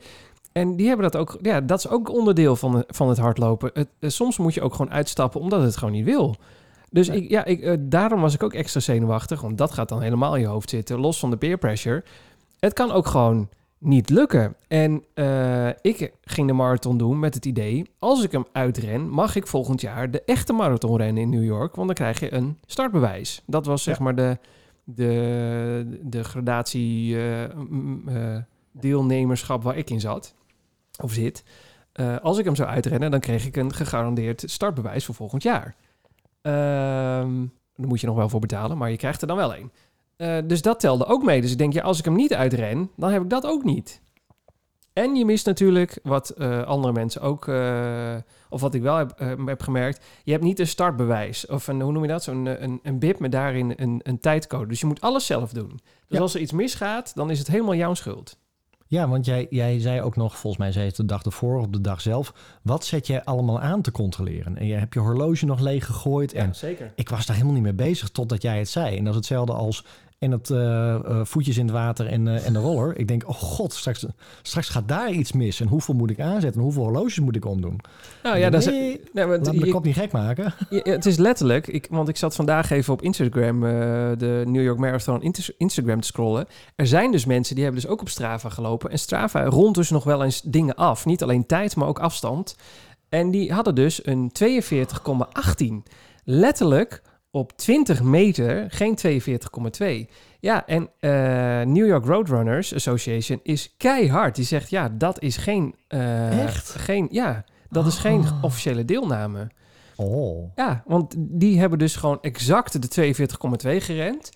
En 0.51 0.75
die 0.75 0.87
hebben 0.87 1.11
dat 1.11 1.21
ook, 1.21 1.37
ja, 1.41 1.61
dat 1.61 1.77
is 1.77 1.87
ook 1.89 2.09
onderdeel 2.13 2.55
van, 2.55 2.71
de- 2.71 2.83
van 2.87 3.09
het 3.09 3.17
hardlopen. 3.17 3.69
Het, 3.73 3.87
eh, 3.99 4.09
soms 4.09 4.37
moet 4.37 4.53
je 4.53 4.61
ook 4.61 4.73
gewoon 4.73 4.91
uitstappen 4.91 5.41
omdat 5.41 5.61
het 5.61 5.77
gewoon 5.77 5.93
niet 5.93 6.05
wil. 6.05 6.35
Dus 6.91 7.07
Nee. 7.07 7.21
ik, 7.23 7.29
ja, 7.29 7.45
ik, 7.45 7.77
daarom 7.91 8.21
was 8.21 8.33
ik 8.33 8.43
ook 8.43 8.53
extra 8.53 8.79
zenuwachtig, 8.79 9.41
want 9.41 9.57
dat 9.57 9.71
gaat 9.71 9.89
dan 9.89 10.01
helemaal 10.01 10.35
in 10.35 10.41
je 10.41 10.47
hoofd 10.47 10.69
zitten, 10.69 10.99
los 10.99 11.19
van 11.19 11.29
de 11.29 11.37
peer 11.37 11.57
pressure. 11.57 12.03
Het 12.59 12.73
kan 12.73 12.91
ook 12.91 13.07
gewoon 13.07 13.49
niet 13.77 14.09
lukken. 14.09 14.55
En 14.67 15.03
eh, 15.13 15.67
ik 15.67 16.13
ging 16.21 16.47
de 16.47 16.53
marathon 16.53 16.97
doen 16.97 17.19
met 17.19 17.33
het 17.33 17.45
idee, 17.45 17.89
als 17.99 18.23
ik 18.23 18.31
hem 18.31 18.45
uitren, 18.51 19.09
mag 19.09 19.35
ik 19.35 19.47
volgend 19.47 19.81
jaar 19.81 20.11
de 20.11 20.23
echte 20.23 20.53
marathon 20.53 20.97
rennen 20.97 21.23
in 21.23 21.29
New 21.29 21.43
York, 21.43 21.75
want 21.75 21.87
dan 21.87 21.95
krijg 21.95 22.19
je 22.19 22.33
een 22.33 22.57
startbewijs. 22.65 23.41
Dat 23.45 23.65
was 23.65 23.83
zeg 23.83 23.97
Ja. 23.97 24.03
maar 24.03 24.15
de, 24.15 24.37
de, 24.83 25.99
de 26.03 26.23
gradatie 26.23 27.15
eh, 27.15 27.43
eh, 27.43 28.41
deelnemerschap 28.71 29.63
waar 29.63 29.77
ik 29.77 29.89
in 29.89 29.99
zat, 29.99 30.35
of 31.01 31.13
zit. 31.13 31.43
Als 32.21 32.37
ik 32.37 32.45
hem 32.45 32.55
zou 32.55 32.69
uitrennen, 32.69 33.11
dan 33.11 33.19
kreeg 33.19 33.45
ik 33.45 33.55
een 33.55 33.73
gegarandeerd 33.73 34.43
startbewijs 34.45 35.05
voor 35.05 35.15
volgend 35.15 35.43
jaar. 35.43 35.75
Ehm 36.41 37.45
daar 37.79 37.87
moet 37.87 38.01
je 38.01 38.07
nog 38.07 38.15
wel 38.15 38.29
voor 38.29 38.39
betalen, 38.39 38.77
maar 38.77 38.91
je 38.91 38.97
krijgt 38.97 39.21
er 39.21 39.27
dan 39.27 39.37
wel 39.37 39.55
een. 39.55 39.71
Eh, 40.19 40.37
dus 40.45 40.61
dat 40.61 40.79
telde 40.79 41.05
ook 41.05 41.23
mee. 41.23 41.41
Dus 41.41 41.51
ik 41.51 41.57
denk, 41.57 41.73
ja, 41.73 41.81
als 41.81 41.99
ik 41.99 42.05
hem 42.05 42.15
niet 42.15 42.33
uitren, 42.33 42.91
dan 42.95 43.11
heb 43.11 43.21
ik 43.21 43.29
dat 43.29 43.45
ook 43.45 43.63
niet. 43.63 44.01
En 44.93 45.15
je 45.15 45.25
mist 45.25 45.45
natuurlijk 45.45 45.99
wat 46.03 46.29
eh, 46.29 46.63
andere 46.63 46.93
mensen 46.93 47.21
ook, 47.21 47.47
eh, 47.47 48.15
of 48.49 48.61
wat 48.61 48.73
ik 48.73 48.81
wel 48.81 48.95
heb, 48.97 49.19
heb 49.45 49.61
gemerkt, 49.61 50.05
je 50.23 50.31
hebt 50.31 50.43
niet 50.43 50.59
een 50.59 50.67
startbewijs. 50.67 51.45
Of 51.45 51.67
een, 51.67 51.81
hoe 51.81 51.91
noem 51.91 52.01
je 52.01 52.07
dat? 52.09 52.23
Zo'n 52.23 52.45
een, 52.63 52.79
een 52.83 52.99
bib 52.99 53.19
met 53.19 53.31
daarin 53.31 53.73
een, 53.75 53.99
een 54.03 54.19
tijdcode. 54.19 54.67
Dus 54.67 54.79
je 54.79 54.85
moet 54.85 55.01
alles 55.01 55.25
zelf 55.25 55.51
doen. 55.51 55.69
Dus 55.69 55.81
Ja. 56.07 56.19
als 56.19 56.33
er 56.33 56.41
iets 56.41 56.51
misgaat, 56.51 57.15
dan 57.15 57.29
is 57.29 57.39
het 57.39 57.47
helemaal 57.47 57.75
jouw 57.75 57.93
schuld. 57.93 58.37
Ja, 58.87 59.07
want 59.07 59.25
jij, 59.25 59.47
jij 59.49 59.79
zei 59.79 60.01
ook 60.01 60.15
nog, 60.15 60.37
volgens 60.37 60.61
mij 60.61 60.71
zei 60.71 60.83
je 60.83 60.89
het 60.89 60.99
de 60.99 61.05
dag 61.05 61.23
ervoor, 61.23 61.59
op 61.61 61.73
de 61.73 61.81
dag 61.81 62.01
zelf. 62.01 62.33
Wat 62.63 62.85
zet 62.85 63.07
jij 63.07 63.23
allemaal 63.23 63.59
aan 63.59 63.81
te 63.81 63.91
controleren? 63.91 64.57
En 64.57 64.65
je 64.65 64.73
hebt 64.73 64.93
je 64.93 64.99
horloge 64.99 65.45
nog 65.45 65.59
leeg 65.59 65.85
gegooid. 65.85 66.33
En 66.33 66.55
zeker. 66.55 66.91
ik 66.95 67.09
was 67.09 67.25
daar 67.25 67.35
helemaal 67.35 67.55
niet 67.55 67.63
mee 67.63 67.87
bezig 67.87 68.09
totdat 68.09 68.41
jij 68.41 68.57
het 68.57 68.69
zei. 68.69 68.97
En 68.97 69.03
dat 69.03 69.09
is 69.13 69.15
hetzelfde 69.19 69.53
als 69.53 69.85
en 70.19 70.31
het 70.31 70.49
eh, 70.49 70.95
eh, 70.95 71.19
voetjes 71.23 71.57
in 71.57 71.65
het 71.65 71.73
water 71.73 72.07
en, 72.07 72.27
eh, 72.27 72.45
en 72.45 72.53
de 72.53 72.59
roller. 72.59 72.97
Ik 72.97 73.07
denk, 73.07 73.27
oh 73.27 73.35
god, 73.35 73.73
straks, 73.73 74.05
straks 74.41 74.69
gaat 74.69 74.87
daar 74.87 75.11
iets 75.11 75.31
mis. 75.31 75.59
En 75.59 75.67
hoeveel 75.67 75.93
moet 75.93 76.09
ik 76.09 76.19
aanzetten? 76.19 76.53
En 76.53 76.61
hoeveel 76.61 76.83
horloges 76.83 77.19
moet 77.19 77.35
ik 77.35 77.45
omdoen? 77.45 77.79
Nou 78.23 78.37
ja, 78.37 78.49
dat 78.49 78.61
is, 78.61 78.67
nee, 78.67 79.01
laat 79.13 79.53
me 79.53 79.59
de 79.59 79.71
kop 79.71 79.83
niet 79.83 79.95
gek 79.95 80.11
maken. 80.11 80.53
Het 80.69 81.05
is 81.05 81.17
letterlijk, 81.17 81.67
ik, 81.67 81.87
want 81.89 82.09
ik 82.09 82.17
zat 82.17 82.35
vandaag 82.35 82.69
even 82.69 82.93
op 82.93 83.01
Instagram, 83.01 83.59
de 84.17 84.43
New 84.45 84.63
York 84.63 84.77
Marathon 84.77 85.33
Instagram 85.57 86.01
te 86.01 86.07
scrollen. 86.07 86.47
Er 86.75 86.87
zijn 86.87 87.11
dus 87.11 87.25
mensen 87.25 87.55
die 87.55 87.63
hebben 87.63 87.81
dus 87.81 87.91
ook 87.91 88.01
op 88.01 88.09
Strava 88.09 88.49
gelopen. 88.49 88.91
En 88.91 88.99
Strava 88.99 89.43
rondt 89.43 89.77
dus 89.77 89.89
nog 89.89 90.03
wel 90.03 90.23
eens 90.23 90.41
dingen 90.41 90.75
af. 90.75 91.05
Niet 91.05 91.23
alleen 91.23 91.45
tijd, 91.45 91.75
maar 91.75 91.87
ook 91.87 91.99
afstand. 91.99 92.55
En 93.09 93.31
die 93.31 93.53
hadden 93.53 93.75
dus 93.75 94.05
een 94.05 94.31
42,18. 94.43 95.65
Letterlijk 96.23 97.01
op 97.31 97.57
20 97.57 98.03
meter, 98.03 98.65
geen 98.71 98.97
42,2. 100.07 100.11
Ja, 100.39 100.65
en 100.67 100.89
eh, 100.99 101.11
New 101.73 101.87
York 101.87 102.05
Roadrunners 102.05 102.73
Association 102.75 103.39
is 103.43 103.73
keihard. 103.77 104.35
Die 104.35 104.45
zegt, 104.45 104.69
ja, 104.69 104.89
dat 104.97 105.21
is 105.21 105.37
geen... 105.37 105.75
eh, 105.87 106.43
Echt? 106.43 106.69
Geen, 106.69 107.07
ja, 107.11 107.43
dat 107.69 107.85
is 107.87 107.97
geen 107.97 108.25
Ah. 108.25 108.43
officiële 108.43 108.85
deelname. 108.85 109.47
Oh, 109.95 110.51
Ja, 110.55 110.83
want 110.85 111.13
die 111.17 111.59
hebben 111.59 111.79
dus 111.79 111.95
gewoon 111.95 112.17
exact 112.21 112.81
de 112.81 112.87
42,2 112.87 113.81
gerend. 113.81 114.29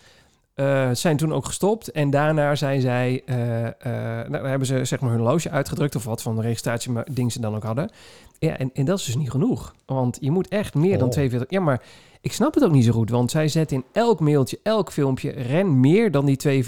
Eh, 0.53 0.89
zijn 0.93 1.17
toen 1.17 1.33
ook 1.33 1.45
gestopt. 1.45 1.91
En 1.91 2.09
daarna 2.09 2.55
zijn 2.55 2.81
zij, 2.81 3.21
eh, 3.25 3.35
nou, 4.29 4.47
hebben 4.47 4.67
ze 4.67 4.85
zeg 4.85 4.99
maar 4.99 5.09
hun 5.09 5.19
horloge 5.19 5.49
uitgedrukt 5.49 5.95
of 5.95 6.03
wat 6.03 6.21
van 6.21 6.35
de 6.35 6.41
registratie 6.41 6.91
maar 6.91 7.07
ding 7.11 7.31
ze 7.31 7.39
dan 7.41 7.55
ook 7.55 7.63
hadden. 7.63 7.89
Ja, 8.39 8.57
en, 8.57 8.69
en 8.73 8.85
dat 8.85 8.99
is 8.99 9.05
dus 9.05 9.15
niet 9.15 9.29
genoeg. 9.31 9.75
Want 9.85 10.17
je 10.21 10.31
moet 10.31 10.47
echt 10.47 10.73
meer 10.73 10.97
dan 10.97 11.07
Oh. 11.07 11.13
42. 11.13 11.49
Ja, 11.49 11.59
maar 11.59 11.81
ik 12.23 12.33
snap 12.33 12.53
het 12.53 12.63
ook 12.63 12.71
niet 12.71 12.85
zo 12.85 12.91
goed. 12.91 13.09
Want 13.09 13.31
zij 13.31 13.47
zetten 13.47 13.77
in 13.77 13.83
elk 13.91 14.19
mailtje, 14.19 14.59
elk 14.63 14.91
filmpje, 14.91 15.29
ren 15.29 15.79
meer 15.79 16.11
dan 16.11 16.25
die 16.25 16.63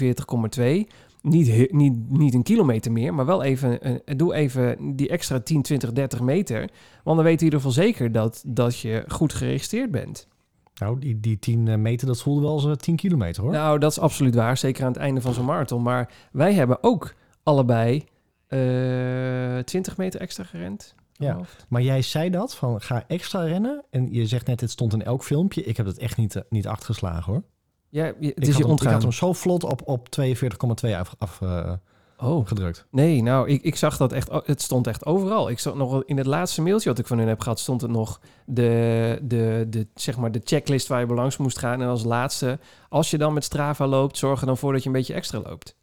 42,2. 0.86 0.92
Niet, 1.22 1.72
niet, 1.72 2.10
niet 2.10 2.34
een 2.34 2.42
kilometer 2.42 2.92
meer, 2.92 3.14
maar 3.14 3.26
wel 3.26 3.42
even, 3.42 3.82
eh, 3.82 4.16
doe 4.16 4.34
even 4.34 4.96
die 4.96 5.08
extra 5.08 5.40
10, 5.40 5.62
20, 5.62 5.92
30 5.92 6.20
meter. 6.20 6.70
Want 7.04 7.16
dan 7.16 7.24
weet 7.24 7.40
je 7.40 7.46
in 7.46 7.52
ieder 7.52 7.58
geval 7.58 7.84
zeker 7.84 8.12
dat, 8.12 8.42
dat 8.46 8.78
je 8.78 9.04
goed 9.08 9.32
geregistreerd 9.32 9.90
bent. 9.90 10.28
nou, 10.74 10.98
die, 10.98 11.20
die 11.20 11.38
10 11.38 11.82
meter, 11.82 12.06
dat 12.06 12.22
voelde 12.22 12.40
wel 12.40 12.50
als 12.50 12.66
eh, 12.66 12.72
10 12.72 12.96
kilometer 12.96 13.42
hoor. 13.42 13.52
Nou, 13.52 13.78
dat 13.78 13.90
is 13.90 13.98
absoluut 13.98 14.34
waar. 14.34 14.56
Zeker 14.56 14.84
aan 14.84 14.92
het 14.92 15.00
einde 15.00 15.20
van 15.20 15.34
zo'n 15.34 15.44
marathon. 15.44 15.82
Maar 15.82 16.12
wij 16.32 16.52
hebben 16.52 16.82
ook 16.82 17.14
allebei 17.42 18.04
eh 18.46 19.58
20 19.58 19.96
meter 19.96 20.20
extra 20.20 20.44
gerend. 20.44 20.94
Ja. 21.18 21.34
Hoofd. 21.34 21.66
Maar 21.68 21.82
jij 21.82 22.02
zei 22.02 22.30
dat, 22.30 22.54
van 22.54 22.80
ga 22.80 23.04
extra 23.06 23.40
rennen. 23.44 23.84
En 23.90 24.12
je 24.12 24.26
zegt 24.26 24.46
net, 24.46 24.60
het 24.60 24.70
stond 24.70 24.92
in 24.92 25.02
elk 25.02 25.24
filmpje. 25.24 25.64
Ik 25.64 25.76
heb 25.76 25.86
het 25.86 25.98
echt 25.98 26.16
niet, 26.16 26.36
eh, 26.36 26.42
niet 26.48 26.66
achtergeslagen 26.66 27.32
hoor. 27.32 27.42
Ja, 27.88 28.04
het 28.04 28.14
ik, 28.18 28.36
is 28.38 28.46
je 28.46 28.52
hem, 28.52 28.62
ik 28.62 28.68
ontgaan. 28.68 28.92
had 28.92 29.02
hem 29.02 29.12
zo 29.12 29.32
vlot 29.32 29.64
op, 29.64 29.82
op 29.84 30.08
42,2 30.08 30.96
af, 30.96 31.14
af, 31.18 31.40
eh, 31.42 31.72
Oh, 32.18 32.46
gedrukt. 32.46 32.86
nee, 32.90 33.22
nou, 33.22 33.48
ik, 33.48 33.62
ik 33.62 33.76
zag 33.76 33.96
dat 33.96 34.12
echt, 34.12 34.28
het 34.32 34.62
stond 34.62 34.86
echt 34.86 35.06
overal. 35.06 35.50
Ik 35.50 35.58
zag 35.58 35.74
nog 35.74 36.02
in 36.04 36.16
het 36.16 36.26
laatste 36.26 36.62
mailtje 36.62 36.88
wat 36.88 36.98
ik 36.98 37.06
van 37.06 37.18
hun 37.18 37.28
heb 37.28 37.40
gehad, 37.40 37.58
stond 37.58 37.80
het 37.80 37.90
nog 37.90 38.20
de, 38.46 39.18
de, 39.22 39.66
de, 39.68 39.86
zeg 39.94 40.16
maar 40.16 40.32
de 40.32 40.40
checklist 40.44 40.86
waar 40.86 41.00
je 41.00 41.14
langs 41.14 41.36
moest 41.36 41.58
gaan. 41.58 41.82
En 41.82 41.88
als 41.88 42.04
laatste, 42.04 42.58
als 42.88 43.10
je 43.10 43.18
dan 43.18 43.32
met 43.32 43.44
Strava 43.44 43.86
loopt, 43.86 44.16
zorg 44.18 44.40
er 44.40 44.46
dan 44.46 44.56
voor 44.56 44.72
dat 44.72 44.82
je 44.82 44.88
een 44.88 44.94
beetje 44.94 45.14
extra 45.14 45.40
loopt. 45.44 45.76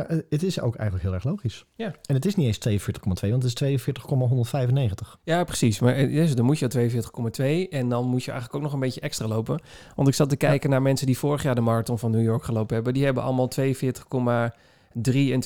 Ja, 0.00 0.06
eh, 0.06 0.18
het 0.28 0.42
is 0.42 0.60
ook 0.60 0.74
eigenlijk 0.74 1.04
heel 1.08 1.14
erg 1.14 1.24
logisch. 1.24 1.64
Ja. 1.74 1.86
En 1.86 2.14
het 2.14 2.24
is 2.24 2.34
niet 2.34 2.46
eens 2.46 2.58
42,2, 2.58 3.30
want 3.30 3.42
het 3.42 3.44
is 3.44 3.54
42,195. 3.54 5.18
Ja, 5.24 5.44
precies. 5.44 5.80
Maar 5.80 5.94
dus 5.94 6.34
dan 6.34 6.44
moet 6.44 6.58
je 6.58 6.64
al 6.64 6.70
42,2 6.70 7.68
en 7.70 7.88
dan 7.88 8.06
moet 8.06 8.24
je 8.24 8.30
eigenlijk 8.30 8.54
ook 8.58 8.62
nog 8.62 8.72
een 8.72 8.80
beetje 8.86 9.00
extra 9.00 9.26
lopen. 9.26 9.60
Want 9.96 10.08
ik 10.08 10.14
zat 10.14 10.28
te 10.28 10.36
kijken 10.36 10.70
naar 10.70 10.82
mensen 10.82 11.06
die 11.06 11.18
vorig 11.18 11.42
jaar 11.42 11.54
de 11.54 11.60
marathon 11.60 11.98
van 11.98 12.10
New 12.10 12.22
York 12.22 12.44
gelopen 12.44 12.74
hebben. 12.74 12.94
Die 12.94 13.04
hebben 13.04 13.22
allemaal 13.22 13.48
42,3 13.48 15.32
en 15.32 15.40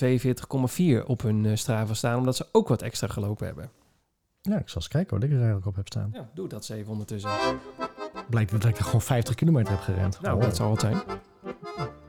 42,4 1.00 1.06
op 1.06 1.23
hun 1.23 1.46
eh, 1.46 1.56
Strava 1.56 1.94
staan, 1.94 2.18
omdat 2.18 2.37
ze 2.37 2.46
ook 2.52 2.68
wat 2.68 2.82
extra 2.82 3.06
gelopen 3.06 3.46
hebben. 3.46 3.70
Ja, 4.40 4.58
ik 4.58 4.68
zal 4.68 4.76
eens 4.80 4.88
kijken 4.88 5.14
wat 5.14 5.25
ik 5.25 5.30
er 5.30 5.37
eigenlijk 5.37 5.66
op 5.66 5.76
heb 5.76 5.87
staan. 5.87 6.11
Ja, 6.12 6.30
doe 6.34 6.49
dat 6.49 6.58
eens 6.58 6.68
even 6.78 6.92
ondertussen. 6.92 7.30
Blijkt 8.30 8.50
dat 8.50 8.64
ik 8.64 8.76
er 8.78 8.84
gewoon 8.84 9.02
50 9.02 9.34
kilometer 9.34 9.73
heb 9.73 9.80
gerend. 9.82 10.20
Nou, 10.20 10.37
Oh. 10.37 10.42
dat 10.42 10.56
zal 10.56 10.70
het 10.70 10.80
zijn. 10.80 10.96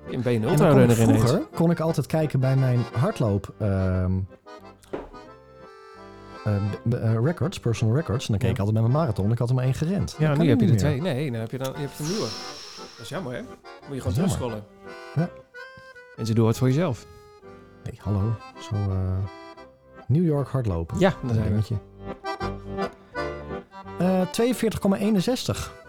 Ben 0.06 0.34
je 0.34 0.40
een 0.40 0.44
ineens. 0.44 0.96
vroeger 0.96 1.40
kon 1.56 1.72
ik 1.72 1.80
altijd 1.80 2.06
kijken 2.06 2.40
bij 2.40 2.56
mijn 2.56 2.80
hardloop 2.94 3.54
ehm, 3.60 4.12
eh, 6.44 6.56
eh, 7.16 7.24
records, 7.24 7.60
personal 7.60 7.96
records. 7.96 8.26
En 8.26 8.32
dan 8.32 8.40
keek 8.40 8.50
ik 8.52 8.58
altijd 8.60 8.76
met 8.78 8.86
mijn 8.92 8.98
marathon. 8.98 9.32
Ik 9.32 9.38
had 9.38 9.50
er 9.50 9.56
maar 9.56 9.64
één 9.64 9.74
gerend. 9.74 10.16
Ja, 10.20 10.30
Dat 10.30 10.38
nu 10.38 10.50
heb 10.50 10.60
je 10.60 10.68
er 10.70 10.78
twee. 10.78 11.02
Nee, 11.02 11.32
dan 11.32 11.40
heb 11.40 11.52
je, 11.52 11.58
dan, 11.58 11.74
je 11.74 11.80
hebt 11.80 12.00
een 12.00 12.06
nieuwe. 12.06 12.20
Dat 12.22 13.00
is 13.02 13.10
jammer, 13.10 13.34
hè? 13.34 13.42
Moet 13.42 13.50
je 13.62 13.62
gewoon 13.88 14.02
Dat 14.02 14.08
is 14.08 14.14
terugscrollen. 14.14 14.64
Ja. 15.16 15.30
En 16.18 16.26
ze 16.26 16.34
doen 16.34 16.48
het 16.48 16.58
voor 16.58 16.68
jezelf. 16.68 17.06
Nee, 17.84 18.00
hallo. 18.02 18.34
Zo 18.60 18.76
eh, 18.76 19.18
New 20.08 20.26
York 20.26 20.48
hardlopen. 20.48 21.00
Ja, 21.00 21.14
daar 21.24 21.34
zijn 21.34 21.44
we. 21.46 21.50
dingetje. 21.50 21.76
Eh 24.00 24.22
42,61. 25.56 25.85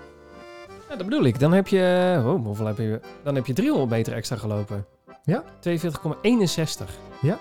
Ja, 0.97 1.03
dat 1.03 1.11
bedoel 1.11 1.27
ik. 1.27 1.41
Dan 1.41 1.53
heb 1.53 1.69
je... 1.69 2.15
Oh, 2.25 2.45
hoeveel 2.45 2.67
heb 2.67 2.79
je... 2.79 3.01
Dan 3.23 3.35
heb 3.35 3.47
je 3.47 3.53
300 3.53 3.91
meter 3.91 4.13
extra 4.13 4.37
gelopen. 4.37 4.85
Ja. 5.25 5.43
42,61. 5.43 5.45
Dat 5.61 5.77
is 6.21 6.57
wel 7.23 7.37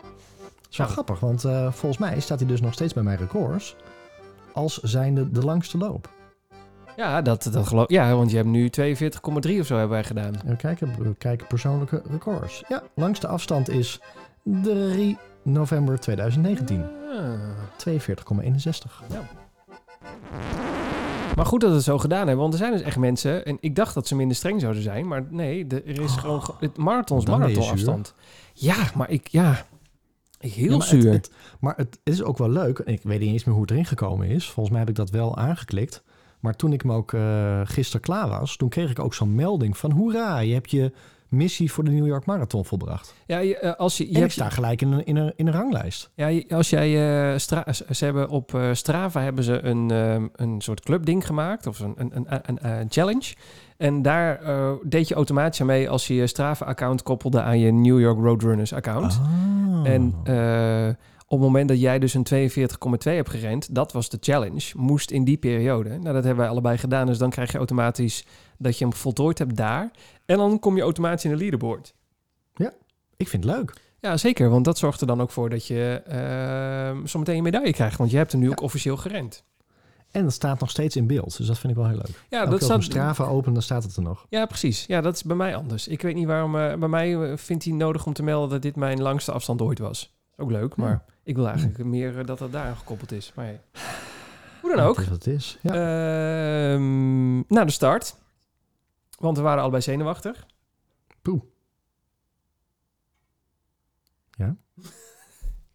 Nou. 0.78 0.90
grappig, 0.92 1.20
want 1.20 1.44
eh, 1.44 1.72
volgens 1.72 1.98
mij 1.98 2.20
staat 2.20 2.40
hij 2.40 2.48
dus 2.48 2.62
nog 2.62 2.74
steeds 2.74 2.94
bij 2.94 3.04
mijn 3.04 3.18
records. 3.18 3.76
Als 4.54 4.80
zijnde 4.82 5.32
de 5.32 5.42
langste 5.42 5.78
loop. 5.78 6.10
Ja, 6.96 7.22
dat, 7.22 7.50
dat 7.52 7.68
geloof 7.68 7.90
Ja, 7.90 8.16
want 8.16 8.30
je 8.32 8.38
hebt 8.38 8.50
nu 8.50 8.70
42,3 8.82 9.60
of 9.60 9.66
zo 9.66 9.78
hebben 9.78 9.90
wij 9.90 10.04
gedaan. 10.04 10.34
Even 10.44 10.58
kijken, 10.58 10.96
we 10.98 11.16
kijken 11.16 11.48
persoonlijke 11.48 12.02
records. 12.10 12.64
Ja, 12.68 12.84
langste 12.96 13.28
afstand 13.28 13.70
is 13.70 14.00
3 14.44 15.18
november 15.44 16.00
2019. 16.00 16.86
Ah. 17.12 17.40
42,61. 17.78 19.06
Maar 21.36 21.46
goed 21.46 21.62
dat 21.62 21.70
we 21.70 21.76
het 21.76 21.86
zo 21.86 21.98
gedaan 21.98 22.20
hebben, 22.28 22.38
want 22.38 22.54
er 22.54 22.60
zijn 22.60 22.72
dus 22.72 22.82
echt 22.82 22.98
mensen... 22.98 23.46
En 23.46 23.58
ik 23.60 23.76
dacht 23.76 23.94
dat 23.94 24.08
ze 24.08 24.16
minder 24.16 24.36
streng 24.36 24.62
zouden 24.62 24.82
zijn, 24.84 25.08
maar 25.08 25.26
nee, 25.30 25.68
er 25.68 25.86
is 25.88 26.00
Oh, 26.12 26.18
gewoon... 26.18 26.44
ge- 26.44 26.54
Het 26.60 26.78
marathon 26.78 27.18
is 27.18 27.24
dan 27.26 27.40
ben 27.40 27.48
je 27.50 27.54
marathonafstand. 27.56 28.14
Ja, 28.54 28.76
maar 28.96 29.10
ik... 29.10 29.28
Ja, 29.28 29.66
heel 30.40 30.70
Ja, 30.72 30.78
maar 30.78 30.88
zuur. 30.88 31.04
Het, 31.12 31.14
het- 31.26 31.32
maar 31.60 31.74
het 31.78 32.00
is 32.04 32.24
ook 32.24 32.38
wel 32.38 32.50
leuk. 32.50 32.80
Ik 32.80 33.02
weet 33.04 33.20
niet 33.20 33.32
eens 33.32 33.44
meer 33.44 33.54
hoe 33.54 33.64
het 33.64 33.72
erin 33.72 33.86
gekomen 33.86 34.28
is. 34.28 34.46
Volgens 34.50 34.70
mij 34.70 34.80
heb 34.80 34.90
ik 34.90 34.96
dat 34.96 35.10
wel 35.10 35.38
aangeklikt. 35.38 36.04
Maar 36.40 36.56
toen 36.56 36.74
ik 36.74 36.82
hem 36.82 36.92
ook 36.92 37.14
eh 37.14 37.62
gisteren 37.64 38.02
klaar 38.02 38.28
was, 38.30 38.56
toen 38.58 38.70
kreeg 38.70 38.90
ik 38.90 39.00
ook 39.00 39.14
zo'n 39.14 39.36
melding 39.36 39.78
van... 39.78 39.92
Hoera, 39.92 40.40
je 40.40 40.54
hebt 40.54 40.72
je 40.72 40.92
missie 41.36 41.72
voor 41.72 41.84
de 41.84 41.92
New 41.92 42.08
York 42.08 42.26
Marathon 42.26 42.66
volbracht. 42.66 43.14
Ja, 43.26 43.38
je, 43.38 43.58
eh, 43.58 43.76
als 43.76 43.98
je... 43.98 44.04
je 44.04 44.10
en 44.10 44.16
ik 44.16 44.22
hebt- 44.22 44.32
sta 44.32 44.50
gelijk 44.50 44.82
in 44.82 44.92
een, 44.92 45.06
in 45.06 45.16
een, 45.16 45.34
in 45.36 45.48
een 45.48 45.54
ranglijst. 45.54 46.10
Ja, 46.14 46.42
als 46.50 46.70
jij 46.70 47.32
eh, 47.32 47.38
Stra- 47.38 47.74
ze 47.74 48.06
hebben 48.06 48.30
op 48.30 48.54
eh, 48.54 48.70
Strava 48.74 49.22
hebben 49.22 49.44
ze 49.44 49.64
een, 49.64 49.90
een 50.36 50.62
soort 50.62 50.82
clubding 50.82 51.26
gemaakt 51.26 51.68
of 51.68 51.80
een, 51.80 51.96
een, 51.98 52.26
een, 52.46 52.86
challenge. 52.90 53.34
En 53.78 54.02
daar 54.02 54.40
deed 54.84 55.08
je 55.08 55.16
automatisch 55.16 55.62
aan 55.62 55.68
mee 55.68 55.90
als 55.90 56.08
je 56.08 56.16
je 56.16 56.28
Strava-account 56.28 57.04
koppelde 57.04 57.42
aan 57.42 57.60
je 57.60 57.72
New 57.72 58.00
York 58.00 58.20
Roadrunners-account. 58.20 59.20
Ah. 59.22 59.92
En 59.92 60.14
op 61.28 61.40
het 61.42 61.48
moment 61.48 61.70
dat 61.70 61.80
jij 61.80 62.00
dus 62.00 62.14
een 62.14 62.26
42,2 62.28 63.12
hebt 63.12 63.30
gerend, 63.30 63.76
dat 63.76 63.92
was 63.92 64.10
de 64.10 64.18
challenge, 64.20 64.72
moest 64.78 65.12
in 65.12 65.24
die 65.24 65.38
periode. 65.38 65.90
Nou, 65.90 66.14
dat 66.14 66.24
hebben 66.24 66.36
wij 66.36 66.48
allebei 66.48 66.78
gedaan, 66.78 67.08
dus 67.08 67.18
dan 67.18 67.30
krijg 67.30 67.52
je 67.52 67.58
automatisch 67.58 68.26
dat 68.58 68.78
je 68.78 68.86
hem 68.86 68.94
voltooid 68.94 69.38
hebt 69.38 69.56
daar. 69.56 69.92
En 70.26 70.38
dan 70.38 70.60
kom 70.60 70.76
je 70.76 70.82
automatisch 70.82 71.24
in 71.26 71.32
de 71.32 71.38
leaderboard. 71.38 71.94
ik 73.18 73.28
vind 73.28 73.44
het 73.44 73.54
leuk. 73.56 73.74
Ja, 74.00 74.18
zeker. 74.18 74.50
Want 74.50 74.66
dat 74.66 74.78
zorgt 74.78 75.02
er 75.02 75.08
dan 75.08 75.22
ook 75.22 75.32
voor 75.32 75.50
dat 75.50 75.68
je 75.68 76.02
uh, 76.10 77.06
zometeen 77.08 77.38
een 77.38 77.44
medaille 77.44 77.74
krijgt. 77.74 77.98
Want 77.98 78.12
je 78.12 78.18
hebt 78.18 78.32
hem 78.32 78.42
nu 78.42 78.46
Ja. 78.48 78.52
ook 78.52 78.62
officieel 78.62 78.98
gerend. 78.98 79.44
En 80.12 80.24
het 80.24 80.34
staat 80.34 80.60
nog 80.60 80.70
steeds 80.70 80.96
in 80.96 81.08
beeld. 81.08 81.38
Dus 81.38 81.48
dat 81.48 81.58
vind 81.60 81.74
ik 81.74 81.80
wel 81.80 81.88
heel 81.88 81.96
leuk. 81.98 82.24
Ja, 82.30 82.38
Elke 82.40 82.50
dat 82.52 82.64
staat. 82.64 82.84
Strava 82.84 83.24
open, 83.26 83.54
dan 83.54 83.62
staat 83.62 83.84
het 83.84 83.96
er 83.96 84.02
nog. 84.02 84.26
Ja, 84.30 84.46
precies. 84.46 84.86
Ja, 84.86 85.02
dat 85.02 85.16
is 85.16 85.24
bij 85.24 85.36
mij 85.36 85.56
anders. 85.56 85.88
Ik 85.88 86.02
weet 86.02 86.16
niet 86.16 86.26
waarom. 86.28 86.56
eh, 86.58 86.74
bij 86.76 86.88
mij 86.88 87.16
eh, 87.32 87.38
vindt 87.38 87.64
hij 87.64 87.74
nodig 87.74 88.06
om 88.06 88.14
te 88.14 88.24
melden 88.24 88.50
dat 88.50 88.62
dit 88.62 88.76
mijn 88.76 89.02
langste 89.02 89.32
afstand 89.32 89.62
ooit 89.62 89.80
was. 89.80 90.16
Ook 90.38 90.52
leuk, 90.52 90.76
maar 90.76 91.04
ik 91.24 91.36
wil 91.36 91.48
eigenlijk 91.48 91.84
meer 91.84 92.20
eh, 92.20 92.26
dat 92.26 92.38
dat 92.40 92.52
daar 92.52 92.66
aan 92.66 92.76
gekoppeld 92.78 93.12
is. 93.12 93.32
Maar 93.36 93.46
hey. 93.46 93.62
hoe 94.62 94.70
dan 94.76 94.80
Ja, 94.84 94.86
ook. 94.90 94.96
Het 94.98 95.04
is 95.06 95.10
wat 95.12 95.26
het 95.26 95.34
is. 95.36 95.58
Ja. 95.62 95.72
Ehm, 96.74 97.36
naar 97.48 97.66
de 97.66 97.72
start. 97.72 98.16
Want 99.18 99.38
we 99.38 99.44
waren 99.44 99.62
allebei 99.62 99.82
zenuwachtig. 99.82 100.46
Poeh. 101.22 101.42
Ja? 104.32 104.56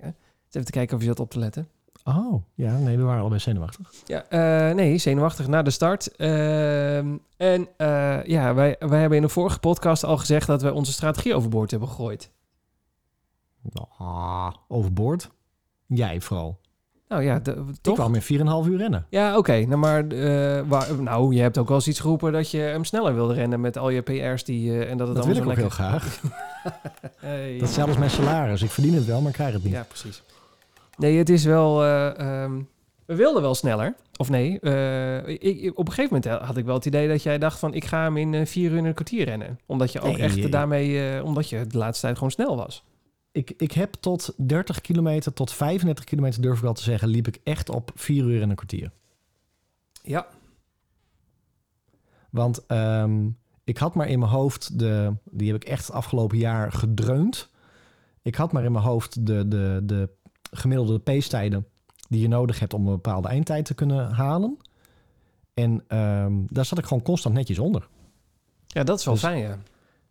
ja. 0.02 0.14
Even 0.50 0.64
te 0.64 0.70
kijken 0.72 0.96
of 0.96 1.02
je 1.02 1.08
zat 1.08 1.20
op 1.20 1.30
te 1.30 1.38
letten. 1.38 1.68
Oh, 2.04 2.42
ja, 2.54 2.78
nee, 2.78 2.96
we 2.96 3.02
waren 3.02 3.20
allebei 3.20 3.40
zenuwachtig. 3.40 3.92
Ja, 4.04 4.24
eh, 4.28 4.74
nee, 4.74 4.98
zenuwachtig 4.98 5.46
naar 5.46 5.64
de 5.64 5.70
start. 5.70 6.16
Ehm, 6.16 7.16
en 7.36 7.68
eh, 7.76 8.24
ja, 8.24 8.54
wij, 8.54 8.76
wij 8.78 9.00
hebben 9.00 9.18
in 9.18 9.24
de 9.24 9.28
vorige 9.28 9.58
podcast 9.58 10.04
al 10.04 10.16
gezegd 10.16 10.46
dat 10.46 10.62
we 10.62 10.72
onze 10.72 10.92
strategie 10.92 11.34
overboord 11.34 11.70
hebben 11.70 11.88
gegooid. 11.88 12.32
Ah, 13.98 14.52
overboord. 14.68 15.30
Jij 15.86 16.20
vooral. 16.20 16.59
Nou 17.10 17.22
ja, 17.22 17.38
de, 17.38 17.50
Ik 17.50 17.74
toch? 17.80 17.94
kwam 17.94 18.14
in 18.14 18.22
4,5 18.22 18.68
uur 18.70 18.76
rennen. 18.78 19.06
Ja, 19.08 19.36
oké. 19.36 19.52
nou, 19.66 19.76
maar 19.76 20.06
eh, 20.08 20.60
waar, 20.66 20.86
nou, 21.02 21.34
je 21.34 21.40
hebt 21.40 21.58
ook 21.58 21.68
wel 21.68 21.76
eens 21.76 21.88
iets 21.88 22.00
geroepen 22.00 22.32
dat 22.32 22.50
je 22.50 22.58
hem 22.58 22.84
sneller 22.84 23.14
wilde 23.14 23.34
rennen 23.34 23.60
met 23.60 23.78
al 23.78 23.90
je 23.90 24.00
PR's 24.00 24.44
die 24.44 24.70
eh, 24.72 24.90
en 24.90 24.96
dat 24.96 25.06
het 25.08 25.16
Dat 25.16 25.26
wil 25.26 25.36
ik 25.36 25.48
ook 25.48 25.54
heel 25.56 25.68
graag. 25.68 26.20
Hey, 27.16 27.58
Dat 27.58 27.68
is 27.68 27.74
zelfs 27.74 27.96
mijn 27.96 28.10
salaris. 28.10 28.62
Ik 28.62 28.70
verdien 28.70 28.94
het 28.94 29.04
wel, 29.04 29.18
maar 29.20 29.28
ik 29.28 29.34
krijg 29.34 29.52
het 29.52 29.64
niet. 29.64 29.72
Ja, 29.72 29.84
precies. 29.88 30.22
Nee, 30.96 31.18
het 31.18 31.28
is 31.28 31.44
wel. 31.44 31.82
eh, 31.82 32.18
ehm, 32.42 32.52
we 33.06 33.14
wilden 33.14 33.42
wel 33.42 33.54
sneller. 33.54 33.94
Of 34.16 34.28
nee, 34.30 34.60
ik, 35.38 35.78
op 35.78 35.86
een 35.88 35.92
gegeven 35.94 36.20
moment 36.22 36.42
had 36.46 36.56
ik 36.56 36.64
wel 36.64 36.74
het 36.74 36.84
idee 36.86 37.08
dat 37.08 37.22
jij 37.22 37.38
dacht 37.38 37.58
van 37.58 37.74
ik 37.74 37.84
ga 37.84 38.02
hem 38.02 38.16
in 38.16 38.46
vier 38.46 38.70
uur 38.70 38.78
en 38.78 38.84
een 38.84 38.94
kwartier 38.94 39.24
rennen. 39.24 39.58
Omdat 39.66 39.92
je 39.92 40.00
ook 40.00 40.16
Nee, 40.16 40.22
echt 40.22 40.52
daarmee, 40.52 41.24
omdat 41.24 41.48
je 41.48 41.66
de 41.66 41.78
laatste 41.78 42.04
tijd 42.04 42.14
gewoon 42.16 42.30
snel 42.32 42.56
was. 42.56 42.84
Ik, 43.32 43.50
ik 43.56 43.72
heb 43.72 43.92
tot 43.92 44.34
30 44.36 44.80
kilometer, 44.80 45.32
tot 45.32 45.52
35 45.52 46.04
kilometer 46.04 46.42
durf 46.42 46.56
ik 46.56 46.62
wel 46.62 46.72
te 46.72 46.82
zeggen, 46.82 47.08
liep 47.08 47.26
ik 47.26 47.40
echt 47.44 47.68
op 47.68 47.90
4 47.94 48.24
uur 48.24 48.42
en 48.42 48.50
een 48.50 48.56
kwartier. 48.56 48.90
Ja. 50.02 50.26
Want 52.30 52.66
ehm, 52.66 53.28
ik 53.64 53.78
had 53.78 53.94
maar 53.94 54.08
in 54.08 54.18
mijn 54.18 54.30
hoofd, 54.30 54.78
de, 54.78 55.14
die 55.24 55.52
heb 55.52 55.62
ik 55.62 55.68
echt 55.68 55.86
het 55.86 55.96
afgelopen 55.96 56.38
jaar 56.38 56.72
gedreund. 56.72 57.50
Ik 58.22 58.34
had 58.34 58.52
maar 58.52 58.64
in 58.64 58.72
mijn 58.72 58.84
hoofd 58.84 59.26
de, 59.26 59.48
de, 59.48 59.80
de 59.84 60.08
gemiddelde 60.50 60.98
pace-tijden 60.98 61.66
die 62.08 62.20
je 62.20 62.28
nodig 62.28 62.58
hebt 62.60 62.74
om 62.74 62.86
een 62.86 62.92
bepaalde 62.92 63.28
eindtijd 63.28 63.64
te 63.64 63.74
kunnen 63.74 64.10
halen. 64.10 64.56
En 65.54 65.84
ehm, 65.88 66.32
daar 66.46 66.64
zat 66.64 66.78
ik 66.78 66.84
gewoon 66.86 67.02
constant 67.02 67.34
netjes 67.34 67.58
onder. 67.58 67.88
Ja, 68.66 68.84
dat 68.84 68.98
is 68.98 69.04
wel 69.04 69.14
Dus- 69.14 69.22
fijn, 69.22 69.38
ja. 69.38 69.58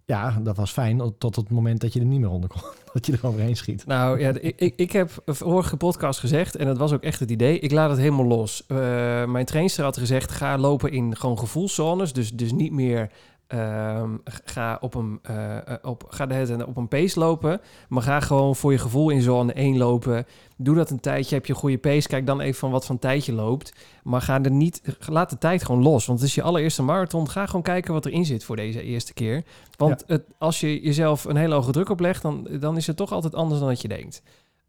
Ja, 0.09 0.39
dat 0.41 0.57
was 0.57 0.71
fijn 0.71 1.13
tot 1.17 1.35
het 1.35 1.49
moment 1.49 1.81
dat 1.81 1.93
je 1.93 1.99
er 1.99 2.05
niet 2.05 2.19
meer 2.19 2.29
onder 2.29 2.49
kon. 2.49 2.61
Dat 2.93 3.05
je 3.05 3.11
er 3.11 3.27
overheen 3.27 3.55
schiet. 3.55 3.85
Nou 3.85 4.19
ja, 4.19 4.33
ik, 4.39 4.73
ik, 4.75 4.91
heb 4.91 5.11
vorige 5.25 5.77
podcast 5.77 6.19
gezegd, 6.19 6.55
en 6.55 6.65
dat 6.65 6.77
was 6.77 6.93
ook 6.93 7.01
echt 7.03 7.19
het 7.19 7.31
idee, 7.31 7.59
ik 7.59 7.71
laat 7.71 7.89
het 7.89 7.99
helemaal 7.99 8.25
los. 8.25 8.63
Eh, 8.67 8.77
mijn 9.25 9.45
trainster 9.45 9.83
had 9.83 9.97
gezegd, 9.97 10.31
ga 10.31 10.57
lopen 10.57 10.91
in 10.91 11.15
gewoon 11.15 11.39
gevoelszones, 11.39 12.13
dus, 12.13 12.31
dus 12.31 12.51
niet 12.51 12.71
meer 12.71 13.11
ehm, 13.49 14.17
ga, 14.23 14.77
op 14.81 14.95
een, 14.95 15.19
eh, 15.21 15.57
eh, 15.57 15.77
op, 15.81 16.05
ga 16.09 16.25
de 16.25 16.33
hele 16.33 16.45
tijd 16.45 16.65
op 16.65 16.77
een 16.77 16.87
pace 16.87 17.19
lopen, 17.19 17.61
maar 17.87 18.03
ga 18.03 18.19
gewoon 18.19 18.55
voor 18.55 18.71
je 18.71 18.77
gevoel 18.77 19.09
in 19.09 19.21
zone 19.21 19.53
1 19.53 19.77
lopen. 19.77 20.25
Doe 20.57 20.75
dat 20.75 20.89
een 20.89 20.99
tijdje, 20.99 21.35
heb 21.35 21.45
je 21.45 21.53
een 21.53 21.59
goede 21.59 21.77
pace, 21.77 22.07
kijk 22.07 22.25
dan 22.25 22.41
even 22.41 22.59
van 22.59 22.71
wat 22.71 22.85
van 22.85 22.99
tijd 22.99 23.25
je 23.25 23.33
loopt. 23.33 23.73
Maar 24.03 24.21
ga 24.21 24.43
er 24.43 24.51
niet, 24.51 24.81
laat 25.07 25.29
de 25.29 25.37
tijd 25.37 25.63
gewoon 25.63 25.81
los, 25.81 26.05
want 26.05 26.19
het 26.19 26.27
is 26.27 26.35
je 26.35 26.41
allereerste 26.41 26.83
marathon. 26.83 27.29
Ga 27.29 27.45
gewoon 27.45 27.61
kijken 27.61 27.93
wat 27.93 28.05
erin 28.05 28.25
zit 28.25 28.43
voor 28.43 28.55
deze 28.55 28.81
eerste 28.81 29.13
keer. 29.13 29.43
Want 29.77 30.03
het, 30.07 30.23
als 30.37 30.59
je 30.59 30.81
jezelf 30.81 31.23
een 31.23 31.35
hele 31.35 31.55
hoge 31.55 31.71
druk 31.71 31.89
oplegt, 31.89 32.21
dan, 32.21 32.47
dan 32.59 32.77
is 32.77 32.87
het 32.87 32.97
toch 32.97 33.11
altijd 33.11 33.35
anders 33.35 33.59
dan 33.59 33.69
dat 33.69 33.81
je 33.81 33.87
denkt. 33.87 34.21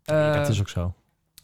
Eh, 0.05 0.35
dat 0.35 0.49
is 0.49 0.61
ook 0.61 0.69
zo. 0.69 0.95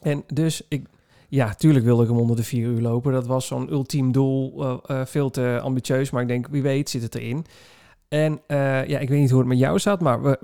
En 0.01 0.23
dus, 0.33 0.61
ik, 0.67 0.87
ja, 1.27 1.53
tuurlijk 1.53 1.85
wilde 1.85 2.03
ik 2.03 2.09
hem 2.09 2.17
onder 2.17 2.35
de 2.35 2.43
vier 2.43 2.67
uur 2.67 2.81
lopen. 2.81 3.11
Dat 3.11 3.27
was 3.27 3.47
zo'n 3.47 3.71
ultiem 3.71 4.11
doel, 4.11 4.63
eh, 4.63 4.99
eh, 4.99 5.05
veel 5.05 5.29
te 5.29 5.59
ambitieus, 5.61 6.09
maar 6.09 6.21
ik 6.21 6.27
denk, 6.27 6.47
wie 6.47 6.61
weet 6.61 6.89
zit 6.89 7.01
het 7.01 7.15
erin. 7.15 7.45
En 8.07 8.41
eh, 8.47 8.87
ja, 8.87 8.99
ik 8.99 9.09
weet 9.09 9.19
niet 9.19 9.29
hoe 9.29 9.39
het 9.39 9.47
met 9.47 9.57
jou 9.57 9.79
zat, 9.79 10.01
maar 10.01 10.21
we, 10.21 10.37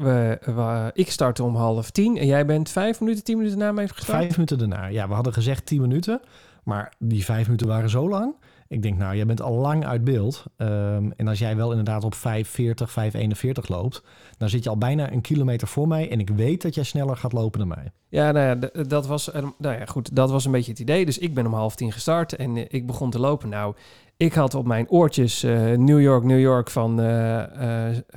we, 0.45 0.91
ik 0.93 1.11
startte 1.11 1.43
om 1.43 1.55
half 1.55 1.91
tien 1.91 2.17
en 2.17 2.25
jij 2.25 2.45
bent 2.45 2.69
vijf 2.69 2.99
minuten, 2.99 3.23
tien 3.23 3.37
minuten 3.37 3.59
na 3.59 3.71
mij 3.71 3.87
gestart. 3.87 4.17
Vijf 4.17 4.31
minuten 4.31 4.57
daarna. 4.57 4.85
Ja, 4.85 5.07
we 5.07 5.13
hadden 5.13 5.33
gezegd 5.33 5.65
10 5.65 5.81
minuten. 5.81 6.21
Maar 6.63 6.93
die 6.99 7.25
vijf 7.25 7.45
minuten 7.45 7.67
waren 7.67 7.89
zo 7.89 8.09
lang. 8.09 8.35
Ik 8.73 8.81
denk, 8.81 8.97
nou, 8.97 9.15
jij 9.15 9.25
bent 9.25 9.41
al 9.41 9.53
lang 9.53 9.85
uit 9.85 10.03
beeld. 10.03 10.43
Ehm, 10.57 11.11
en 11.15 11.27
als 11.27 11.39
jij 11.39 11.55
wel 11.55 11.69
inderdaad 11.69 12.03
op 12.03 12.15
5.40, 12.15 12.91
5.41 12.91 13.67
loopt... 13.67 14.03
dan 14.37 14.49
zit 14.49 14.63
je 14.63 14.69
al 14.69 14.77
bijna 14.77 15.11
een 15.11 15.21
kilometer 15.21 15.67
voor 15.67 15.87
mij. 15.87 16.09
En 16.09 16.19
ik 16.19 16.29
weet 16.29 16.61
dat 16.61 16.75
jij 16.75 16.83
sneller 16.83 17.17
gaat 17.17 17.33
lopen 17.33 17.59
dan 17.59 17.67
mij. 17.67 17.91
Ja, 18.09 18.31
nou 18.31 18.47
ja, 18.47 18.83
dat 18.83 19.07
was, 19.07 19.31
eh, 19.31 19.43
nou 19.57 19.79
ja, 19.79 19.85
goed, 19.85 20.15
dat 20.15 20.31
was 20.31 20.45
een 20.45 20.51
beetje 20.51 20.71
het 20.71 20.79
idee. 20.79 21.05
Dus 21.05 21.17
ik 21.17 21.33
ben 21.33 21.45
om 21.45 21.53
half 21.53 21.75
tien 21.75 21.91
gestart 21.91 22.35
en 22.35 22.57
eh, 22.57 22.65
ik 22.67 22.87
begon 22.87 23.09
te 23.09 23.19
lopen. 23.19 23.49
Nou, 23.49 23.75
ik 24.17 24.33
had 24.33 24.53
op 24.53 24.65
mijn 24.65 24.89
oortjes 24.89 25.43
eh, 25.43 25.71
New 25.71 26.01
York, 26.01 26.23
New 26.23 26.39
York 26.39 26.69
van 26.69 26.99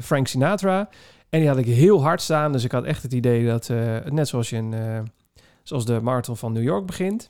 Frank 0.00 0.26
Sinatra. 0.26 0.88
En 1.28 1.40
die 1.40 1.48
had 1.48 1.58
ik 1.58 1.66
heel 1.66 2.02
hard 2.02 2.20
staan. 2.20 2.52
Dus 2.52 2.64
ik 2.64 2.72
had 2.72 2.84
echt 2.84 3.02
het 3.02 3.12
idee 3.12 3.46
dat, 3.46 3.68
net 4.10 4.28
zoals, 4.28 4.50
je 4.50 4.56
een, 4.56 4.74
zoals 5.62 5.84
de 5.84 6.00
marathon 6.00 6.36
van 6.36 6.52
New 6.52 6.62
York 6.62 6.86
begint. 6.86 7.26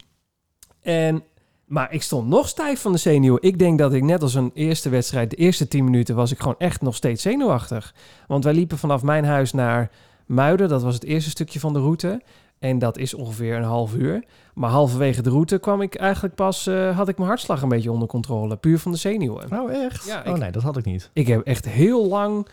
En, 0.81 1.23
maar 1.67 1.93
ik 1.93 2.03
stond 2.03 2.29
nog 2.29 2.49
stijf 2.49 2.81
van 2.81 2.93
de 2.93 2.99
zenuwen. 2.99 3.43
Ik 3.43 3.59
denk 3.59 3.79
dat 3.79 3.93
ik 3.93 4.03
net 4.03 4.23
als 4.23 4.35
een 4.35 4.51
eerste 4.55 4.89
wedstrijd, 4.89 5.31
de 5.31 5.37
eerste 5.37 5.69
10 5.69 5.85
minuten, 5.85 6.15
was 6.15 6.33
ik 6.33 6.39
gewoon 6.39 6.59
echt 6.59 6.83
nog 6.83 6.95
steeds 6.95 7.23
zenuwachtig. 7.23 7.95
Want 8.27 8.45
wij 8.45 8.55
liepen 8.55 8.79
vanaf 8.79 9.03
mijn 9.03 9.25
huis 9.25 9.53
naar 9.53 9.91
Muiden. 10.27 10.69
Dat 10.69 10.83
was 10.83 10.95
het 10.95 11.05
eerste 11.05 11.31
stukje 11.31 11.61
van 11.61 11.73
de 11.73 11.79
route. 11.79 12.23
En 12.59 12.79
dat 12.79 12.99
is 12.99 13.15
ongeveer 13.15 13.57
een 13.57 13.63
half 13.63 13.95
uur. 13.95 14.25
Maar 14.55 14.71
halverwege 14.71 15.23
de 15.23 15.31
route 15.31 15.59
kwam 15.59 15.81
ik 15.83 15.95
eigenlijk 15.95 16.35
pas, 16.35 16.67
eh, 16.67 16.97
had 16.97 17.09
ik 17.09 17.17
mijn 17.17 17.29
hartslag 17.29 17.63
een 17.63 17.69
beetje 17.69 17.93
onder 17.93 18.09
controle. 18.09 18.57
Puur 18.57 18.79
van 18.79 18.93
de 18.93 18.99
zenuwen. 18.99 19.47
Nou, 19.49 19.73
echt? 19.73 20.07
Ja, 20.07 20.23
oh 20.27 20.35
nee, 20.35 20.51
dat 20.51 20.63
had 20.63 20.77
ik 20.77 20.85
niet. 20.85 21.11
Ik 21.13 21.27
heb 21.27 21.41
echt 21.41 21.65
heel 21.65 22.07
lang, 22.09 22.47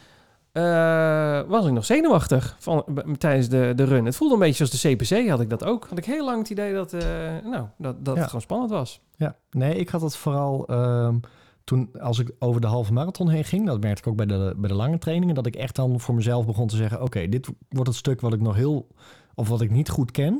eh, 0.53 1.41
was 1.47 1.65
ik 1.65 1.71
nog 1.71 1.85
zenuwachtig 1.85 2.55
van, 2.59 2.85
tijdens 3.17 3.49
de, 3.49 3.71
de 3.75 3.83
run. 3.83 4.05
Het 4.05 4.15
voelde 4.15 4.33
een 4.33 4.39
beetje 4.39 4.63
als 4.63 4.81
de 4.81 4.95
CPC, 4.95 5.29
had 5.29 5.39
ik 5.39 5.49
dat 5.49 5.63
ook. 5.63 5.85
Had 5.89 5.97
ik 5.97 6.05
heel 6.05 6.25
lang 6.25 6.37
het 6.37 6.49
idee 6.49 6.73
dat, 6.73 6.93
eh, 6.93 7.01
nou, 7.43 7.65
dat, 7.77 8.05
dat 8.05 8.13
Ja. 8.13 8.19
het 8.19 8.25
gewoon 8.25 8.41
spannend 8.41 8.71
was. 8.71 9.01
Ja, 9.15 9.35
nee, 9.51 9.75
ik 9.75 9.89
had 9.89 10.01
het 10.01 10.15
vooral 10.15 10.65
ehm, 10.67 11.15
toen 11.63 11.89
als 11.99 12.19
ik 12.19 12.31
over 12.39 12.61
de 12.61 12.67
halve 12.67 12.93
marathon 12.93 13.29
heen 13.29 13.43
ging. 13.43 13.65
Dat 13.65 13.81
merkte 13.81 14.01
ik 14.01 14.07
ook 14.07 14.15
bij 14.15 14.25
de, 14.25 14.53
bij 14.57 14.67
de 14.69 14.75
lange 14.75 14.97
trainingen. 14.97 15.35
Dat 15.35 15.45
ik 15.45 15.55
echt 15.55 15.75
dan 15.75 15.99
voor 15.99 16.15
mezelf 16.15 16.45
begon 16.45 16.67
te 16.67 16.75
zeggen: 16.75 17.01
Oké, 17.01 17.27
dit 17.29 17.49
wordt 17.69 17.89
het 17.89 17.97
stuk 17.97 18.21
wat 18.21 18.33
ik 18.33 18.41
nog 18.41 18.55
heel. 18.55 18.87
of 19.35 19.47
wat 19.49 19.61
ik 19.61 19.71
niet 19.71 19.89
goed 19.89 20.11
ken. 20.11 20.33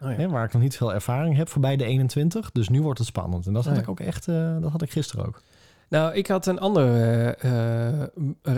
Oh 0.00 0.10
ja. 0.10 0.16
Hè, 0.16 0.28
waar 0.28 0.44
ik 0.44 0.52
nog 0.52 0.62
niet 0.62 0.76
veel 0.76 0.94
ervaring 0.94 1.36
heb 1.36 1.48
voorbij 1.48 1.76
de 1.76 1.84
21. 1.84 2.50
Dus 2.52 2.68
nu 2.68 2.82
wordt 2.82 2.98
het 2.98 3.08
spannend. 3.08 3.46
En 3.46 3.52
dat 3.52 3.62
had 3.64 3.72
Oh 3.72 3.78
ja. 3.78 3.84
ik 3.84 3.90
ook 3.90 4.00
echt. 4.00 4.28
eh, 4.28 4.56
dat 4.60 4.70
had 4.70 4.82
ik 4.82 4.90
gisteren 4.90 5.26
ook. 5.26 5.42
Nou, 5.88 6.14
ik 6.14 6.26
had 6.26 6.46
een 6.46 6.58
andere 6.58 7.36
eh, 7.38 8.02
eh, 8.02 8.08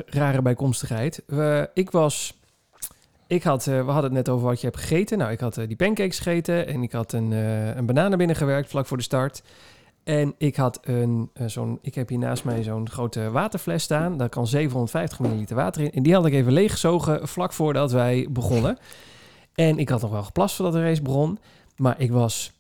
rare 0.07 0.43
bijkomstigheid. 0.43 1.23
Ik 1.75 1.91
was... 1.91 2.35
Ik 3.29 3.43
had, 3.43 3.67
eh, 3.67 3.85
we 3.85 3.91
hadden 3.91 4.03
het 4.03 4.13
net 4.13 4.29
over 4.29 4.47
wat 4.47 4.61
je 4.61 4.67
hebt 4.67 4.79
gegeten. 4.79 5.19
Nou, 5.19 5.31
ik 5.31 5.41
had 5.41 5.59
eh, 5.59 5.67
die 5.67 5.77
pancakes 5.77 6.19
gegeten 6.19 6.67
en 6.67 6.83
ik 6.83 6.93
had 6.93 7.13
een, 7.13 7.33
eh 7.33 7.77
een 7.77 7.87
banaan 7.87 8.35
gewerkt 8.35 8.71
vlak 8.71 8.87
voor 8.87 8.97
de 8.97 9.03
start. 9.03 9.43
En 10.05 10.35
ik 10.39 10.57
had 10.57 10.79
een, 10.83 11.31
eh, 11.33 11.47
zo'n, 11.47 11.79
ik 11.83 11.95
heb 11.95 12.09
hier 12.09 12.19
naast 12.19 12.45
mij 12.45 12.63
zo'n 12.63 12.91
grote 12.91 13.31
waterfles 13.31 13.83
staan. 13.83 14.17
Daar 14.17 14.29
kan 14.29 14.47
750 14.47 15.19
milliliter 15.19 15.57
water 15.57 15.83
in. 15.83 15.93
En 15.93 16.03
die 16.03 16.15
had 16.15 16.27
ik 16.27 16.33
even 16.33 16.53
leeggezogen 16.53 17.29
vlak 17.29 17.53
voordat 17.53 17.93
wij 17.93 18.27
begonnen. 18.31 18.79
En 19.55 19.79
ik 19.79 19.89
had 19.89 20.01
nog 20.01 20.11
wel 20.11 20.23
geplast 20.23 20.57
voordat 20.57 20.75
de 20.75 20.83
race 20.83 21.03
begon. 21.03 21.39
Maar 21.77 22.01
ik 22.01 22.13
was, 22.13 22.53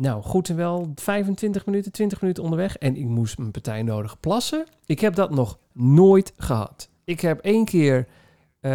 nou 0.00 0.22
goed 0.22 0.48
en 0.48 0.56
wel 0.56 0.92
25 0.94 1.66
minuten, 1.66 1.92
20 1.92 2.20
minuten 2.20 2.42
onderweg. 2.42 2.76
En 2.76 2.96
ik 2.96 3.04
moest 3.04 3.38
mijn 3.38 3.50
partij 3.50 3.82
nodig 3.82 4.20
plassen. 4.20 4.66
Ik 4.86 5.00
heb 5.00 5.14
dat 5.14 5.30
nog 5.30 5.58
nooit 5.72 6.32
gehad. 6.36 6.88
Ik 7.04 7.20
heb 7.20 7.40
één 7.40 7.64
keer, 7.64 8.06
eh, 8.60 8.70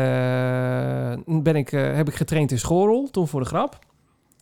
ben 1.25 1.55
ik, 1.55 1.71
eh, 1.71 1.95
heb 1.95 2.07
ik 2.07 2.15
getraind 2.15 2.51
in 2.51 2.59
Schorel, 2.59 3.09
toen 3.11 3.27
voor 3.27 3.39
de 3.39 3.45
grap. 3.45 3.79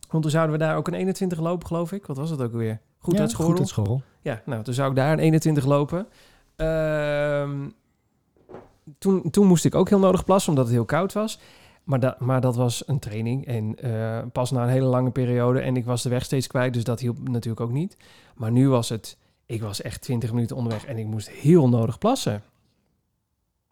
Want 0.08 0.22
toen 0.22 0.32
zouden 0.32 0.58
we 0.58 0.64
daar 0.64 0.76
ook 0.76 0.88
een 0.88 0.94
21 0.94 1.40
lopen, 1.40 1.66
geloof 1.66 1.92
ik. 1.92 2.06
Wat 2.06 2.16
was 2.16 2.30
dat 2.30 2.42
ook 2.42 2.52
weer? 2.52 2.80
Goed 2.98 3.14
ja, 3.14 3.20
uit 3.20 3.30
Schorel? 3.30 3.66
Goed 3.66 3.88
uit. 3.88 4.00
Ja, 4.20 4.42
nou, 4.44 4.62
toen 4.62 4.74
zou 4.74 4.90
ik 4.90 4.96
daar 4.96 5.12
een 5.12 5.18
21 5.18 5.64
lopen. 5.64 6.06
Ehm, 6.56 7.68
toen, 8.98 9.30
toen 9.30 9.46
moest 9.46 9.64
ik 9.64 9.74
ook 9.74 9.88
heel 9.88 9.98
nodig 9.98 10.24
plassen, 10.24 10.50
omdat 10.50 10.64
het 10.66 10.74
heel 10.74 10.84
koud 10.84 11.12
was. 11.12 11.38
Maar, 11.84 12.00
da, 12.00 12.16
maar 12.18 12.40
dat 12.40 12.56
was 12.56 12.88
een 12.88 12.98
training 12.98 13.46
en 13.46 13.74
eh, 13.78 14.22
pas 14.32 14.50
na 14.50 14.62
een 14.62 14.68
hele 14.68 14.86
lange 14.86 15.10
periode. 15.10 15.60
En 15.60 15.76
ik 15.76 15.84
was 15.84 16.02
de 16.02 16.08
weg 16.08 16.24
steeds 16.24 16.46
kwijt, 16.46 16.72
dus 16.74 16.84
dat 16.84 17.00
hielp 17.00 17.28
natuurlijk 17.28 17.60
ook 17.60 17.72
niet. 17.72 17.96
Maar 18.34 18.52
nu 18.52 18.68
was 18.68 18.88
het, 18.88 19.16
ik 19.46 19.62
was 19.62 19.82
echt 19.82 20.00
20 20.00 20.32
minuten 20.32 20.56
onderweg 20.56 20.84
en 20.84 20.98
ik 20.98 21.06
moest 21.06 21.30
heel 21.30 21.68
nodig 21.68 21.98
plassen. 21.98 22.42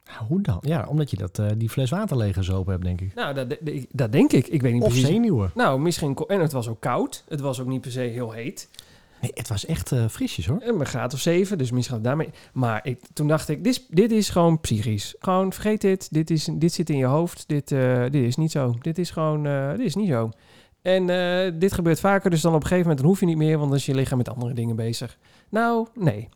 Nou, 0.05 0.27
Hoe 0.27 0.41
dan? 0.41 0.59
Ja, 0.61 0.87
omdat 0.89 1.11
je 1.11 1.17
dat, 1.17 1.39
eh, 1.39 1.47
die 1.57 1.69
fles 1.71 1.91
water 1.91 2.17
leeggezopen 2.17 2.73
hebt, 2.73 2.85
denk 2.85 3.01
ik. 3.01 3.15
Nou, 3.15 3.35
dat, 3.35 3.49
dat, 3.49 3.59
dat 3.91 4.13
denk 4.13 4.33
ik. 4.33 4.47
Ik 4.47 4.63
weet 4.63 4.73
niet 4.73 4.83
Of 4.83 4.89
precies. 4.89 5.07
zenuwen. 5.07 5.51
Nou, 5.55 5.81
misschien... 5.81 6.17
En 6.17 6.41
het 6.41 6.53
was 6.53 6.69
ook 6.69 6.81
koud. 6.81 7.25
Het 7.29 7.41
was 7.41 7.61
ook 7.61 7.67
niet 7.67 7.81
per 7.81 7.91
se 7.91 8.01
heel 8.01 8.31
heet. 8.33 8.69
Nee, 9.23 9.31
het 9.35 9.49
was 9.49 9.67
echt 9.67 9.93
eh, 9.93 10.09
frisjes 10.09 10.47
hoor. 10.47 10.59
En 10.59 10.87
graad 10.87 11.15
of 11.15 11.21
zeven, 11.21 11.59
dus 11.59 11.71
misschien 11.71 11.95
gaat 11.95 12.05
daarmee. 12.05 12.31
Maar 12.53 12.87
ik, 12.87 13.01
toen 13.13 13.29
dacht 13.29 13.49
ik, 13.49 13.65
dit 13.65 13.87
dit 13.89 14.11
is 14.11 14.29
gewoon 14.29 14.61
psychisch. 14.61 15.15
Gewoon 15.19 15.53
vergeet 15.53 15.81
dit. 15.81 16.13
Dit, 16.13 16.31
is, 16.31 16.49
dit 16.53 16.73
zit 16.73 16.91
in 16.91 16.97
je 16.97 17.05
hoofd. 17.05 17.45
Dit, 17.49 17.73
eh, 17.73 18.03
dit 18.03 18.25
is 18.25 18.37
niet 18.37 18.51
zo. 18.51 18.75
Dit 18.81 18.99
is 18.99 19.11
gewoon, 19.11 19.47
eh, 19.47 19.71
dit 19.71 19.81
is 19.81 19.95
niet 19.95 20.09
zo. 20.09 20.31
En 20.83 21.07
dit 21.59 21.73
gebeurt 21.73 22.01
vaker, 22.01 22.31
dus 22.31 22.41
dan 22.41 22.55
op 22.55 22.61
een 22.61 22.67
gegeven 22.67 22.83
moment 22.83 23.01
dan 23.01 23.09
hoef 23.09 23.21
je 23.21 23.27
niet 23.27 23.37
meer, 23.37 23.57
want 23.59 23.69
dan 23.69 23.79
is 23.79 23.87
je 23.87 23.95
lichaam 23.95 24.19
met 24.19 24.29
andere 24.29 24.55
dingen 24.55 24.77
bezig. 24.77 25.19
Nou, 25.49 25.87
nee. 25.95 26.29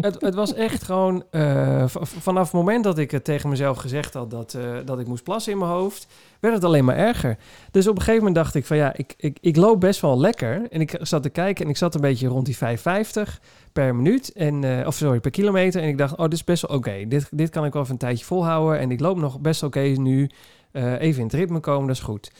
Het, 0.00 0.20
het 0.20 0.34
was 0.34 0.54
echt 0.54 0.82
gewoon, 0.82 1.24
eh, 1.30 1.84
vanaf 2.02 2.44
het 2.44 2.52
moment 2.52 2.84
dat 2.84 2.98
ik 2.98 3.10
het 3.10 3.24
tegen 3.24 3.48
mezelf 3.48 3.78
gezegd 3.78 4.14
had 4.14 4.30
dat, 4.30 4.54
eh, 4.54 4.76
dat 4.84 4.98
ik 4.98 5.06
moest 5.06 5.22
plassen 5.22 5.52
in 5.52 5.58
mijn 5.58 5.70
hoofd, 5.70 6.06
werd 6.40 6.54
het 6.54 6.64
alleen 6.64 6.84
maar 6.84 6.96
erger. 6.96 7.36
Dus 7.70 7.86
op 7.86 7.94
een 7.94 8.02
gegeven 8.02 8.18
moment 8.18 8.34
dacht 8.36 8.54
ik 8.54 8.66
van 8.66 8.76
ja, 8.76 8.92
ik, 8.96 9.14
ik, 9.16 9.38
ik 9.40 9.56
loop 9.56 9.80
best 9.80 10.00
wel 10.00 10.20
lekker. 10.20 10.66
En 10.70 10.80
ik 10.80 10.98
zat 11.00 11.22
te 11.22 11.28
kijken 11.28 11.64
en 11.64 11.70
ik 11.70 11.76
zat 11.76 11.94
een 11.94 12.00
beetje 12.00 12.28
rond 12.28 12.46
die 12.46 12.56
5,50 12.56 13.40
per 13.72 13.94
minuut. 13.94 14.32
En, 14.32 14.64
eh, 14.64 14.86
of 14.86 14.94
sorry, 14.94 15.20
per 15.20 15.30
kilometer. 15.30 15.82
En 15.82 15.88
ik 15.88 15.98
dacht, 15.98 16.16
oh, 16.16 16.24
dit 16.24 16.32
is 16.32 16.44
best 16.44 16.66
wel 16.66 16.76
oké. 16.76 17.04
Dit, 17.08 17.28
dit 17.30 17.50
kan 17.50 17.64
ik 17.64 17.72
wel 17.72 17.82
even 17.82 17.94
een 17.94 18.00
tijdje 18.00 18.24
volhouden. 18.24 18.78
En 18.78 18.90
ik 18.90 19.00
loop 19.00 19.16
nog 19.16 19.40
best 19.40 19.62
oké 19.62 19.80
nu. 19.80 20.30
Even 20.72 21.20
in 21.20 21.26
het 21.26 21.32
ritme 21.32 21.60
komen, 21.60 21.86
dat 21.86 21.96
is 21.96 22.02
goed. 22.02 22.30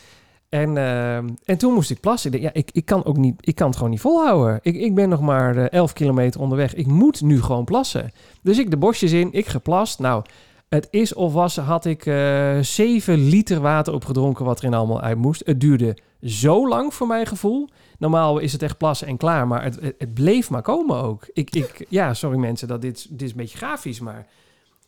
En, 0.49 0.77
eh, 0.77 1.17
en 1.17 1.59
toen 1.59 1.73
moest 1.75 1.91
ik 1.91 2.01
plassen. 2.01 2.33
Ik 2.33 2.43
dacht, 2.43 2.55
ja, 2.55 2.61
ik, 2.61 2.71
ik 2.73 2.85
kan 2.85 3.05
ook 3.05 3.17
niet, 3.17 3.35
ik 3.41 3.55
kan 3.55 3.67
het 3.67 3.77
gewoon 3.77 3.91
niet 3.91 4.01
volhouden. 4.01 4.59
Ik, 4.63 4.77
ik 4.77 4.95
ben 4.95 5.09
nog 5.09 5.21
maar 5.21 5.57
eh, 5.57 5.79
11 5.79 5.93
kilometer 5.93 6.41
onderweg. 6.41 6.75
Ik 6.75 6.87
moet 6.87 7.21
nu 7.21 7.43
gewoon 7.43 7.65
plassen. 7.65 8.13
Dus 8.43 8.59
ik 8.59 8.71
de 8.71 8.77
bosjes 8.77 9.13
in, 9.13 9.33
ik 9.33 9.47
geplast. 9.47 9.99
Nou, 9.99 10.25
het 10.69 10.89
is 10.91 11.15
of 11.15 11.33
was, 11.33 11.57
had 11.57 11.85
ik 11.85 12.07
eh 12.07 12.59
7 12.61 13.29
liter 13.29 13.61
water 13.61 13.95
opgedronken 13.95 14.45
wat 14.45 14.59
erin 14.59 14.75
allemaal 14.75 15.01
uit 15.01 15.19
moest. 15.19 15.43
Het 15.45 15.61
duurde 15.61 15.97
zo 16.23 16.69
lang 16.69 16.95
voor 16.95 17.07
mijn 17.07 17.27
gevoel. 17.27 17.69
Normaal 17.99 18.39
is 18.39 18.53
het 18.53 18.63
echt 18.63 18.79
plassen 18.79 19.07
en 19.07 19.17
klaar, 19.17 19.47
maar 19.47 19.63
het, 19.63 19.81
het, 19.81 19.95
het 19.99 20.15
bleef 20.15 20.51
maar 20.51 20.63
komen 20.63 21.03
ook. 21.03 21.29
Ik, 21.33 21.55
ik, 21.55 21.87
ja, 21.89 22.15
sorry 22.15 22.39
mensen, 22.39 22.69
dat 22.69 22.83
dit, 22.83 23.07
dit 23.11 23.23
is 23.23 23.31
een 23.31 23.37
beetje 23.37 23.59
grafisch, 23.59 24.01
maar 24.01 24.27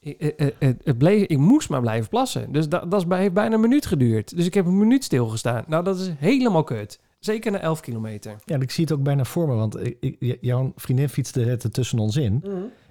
het, 0.01 0.55
het, 0.59 0.81
het 0.85 0.99
bleef, 0.99 1.27
ik 1.27 1.39
moest 1.39 1.69
maar 1.69 1.81
blijven 1.81 2.09
plassen. 2.09 2.53
Dus 2.53 2.69
dat, 2.69 2.91
dat 2.91 3.01
is 3.01 3.07
bij, 3.07 3.21
heeft 3.21 3.33
bijna 3.33 3.55
een 3.55 3.61
minuut 3.61 3.87
geduurd. 3.87 4.37
Dus 4.37 4.47
ik 4.47 4.55
heb 4.55 4.67
een 4.67 4.79
minuut 4.79 5.05
stilgestaan. 5.05 5.65
Nou, 5.67 5.85
dat 5.85 5.99
is 5.99 6.11
helemaal 6.19 6.65
kut. 6.65 7.01
Zeker 7.19 7.53
na 7.53 7.59
11 7.61 7.81
kilometer. 7.81 8.37
Ja, 8.45 8.59
ik 8.61 8.71
zie 8.71 8.85
het 8.85 8.93
ook 8.93 9.03
bijna 9.03 9.25
voor 9.25 9.49
me, 9.49 9.55
want 9.55 9.87
ik, 9.87 9.97
ik- 10.01 10.39
jouw 10.41 10.73
vriendin 10.77 11.09
fietste 11.09 11.41
het 11.41 11.73
tussen 11.73 11.99
ons 11.99 12.17
in. 12.17 12.45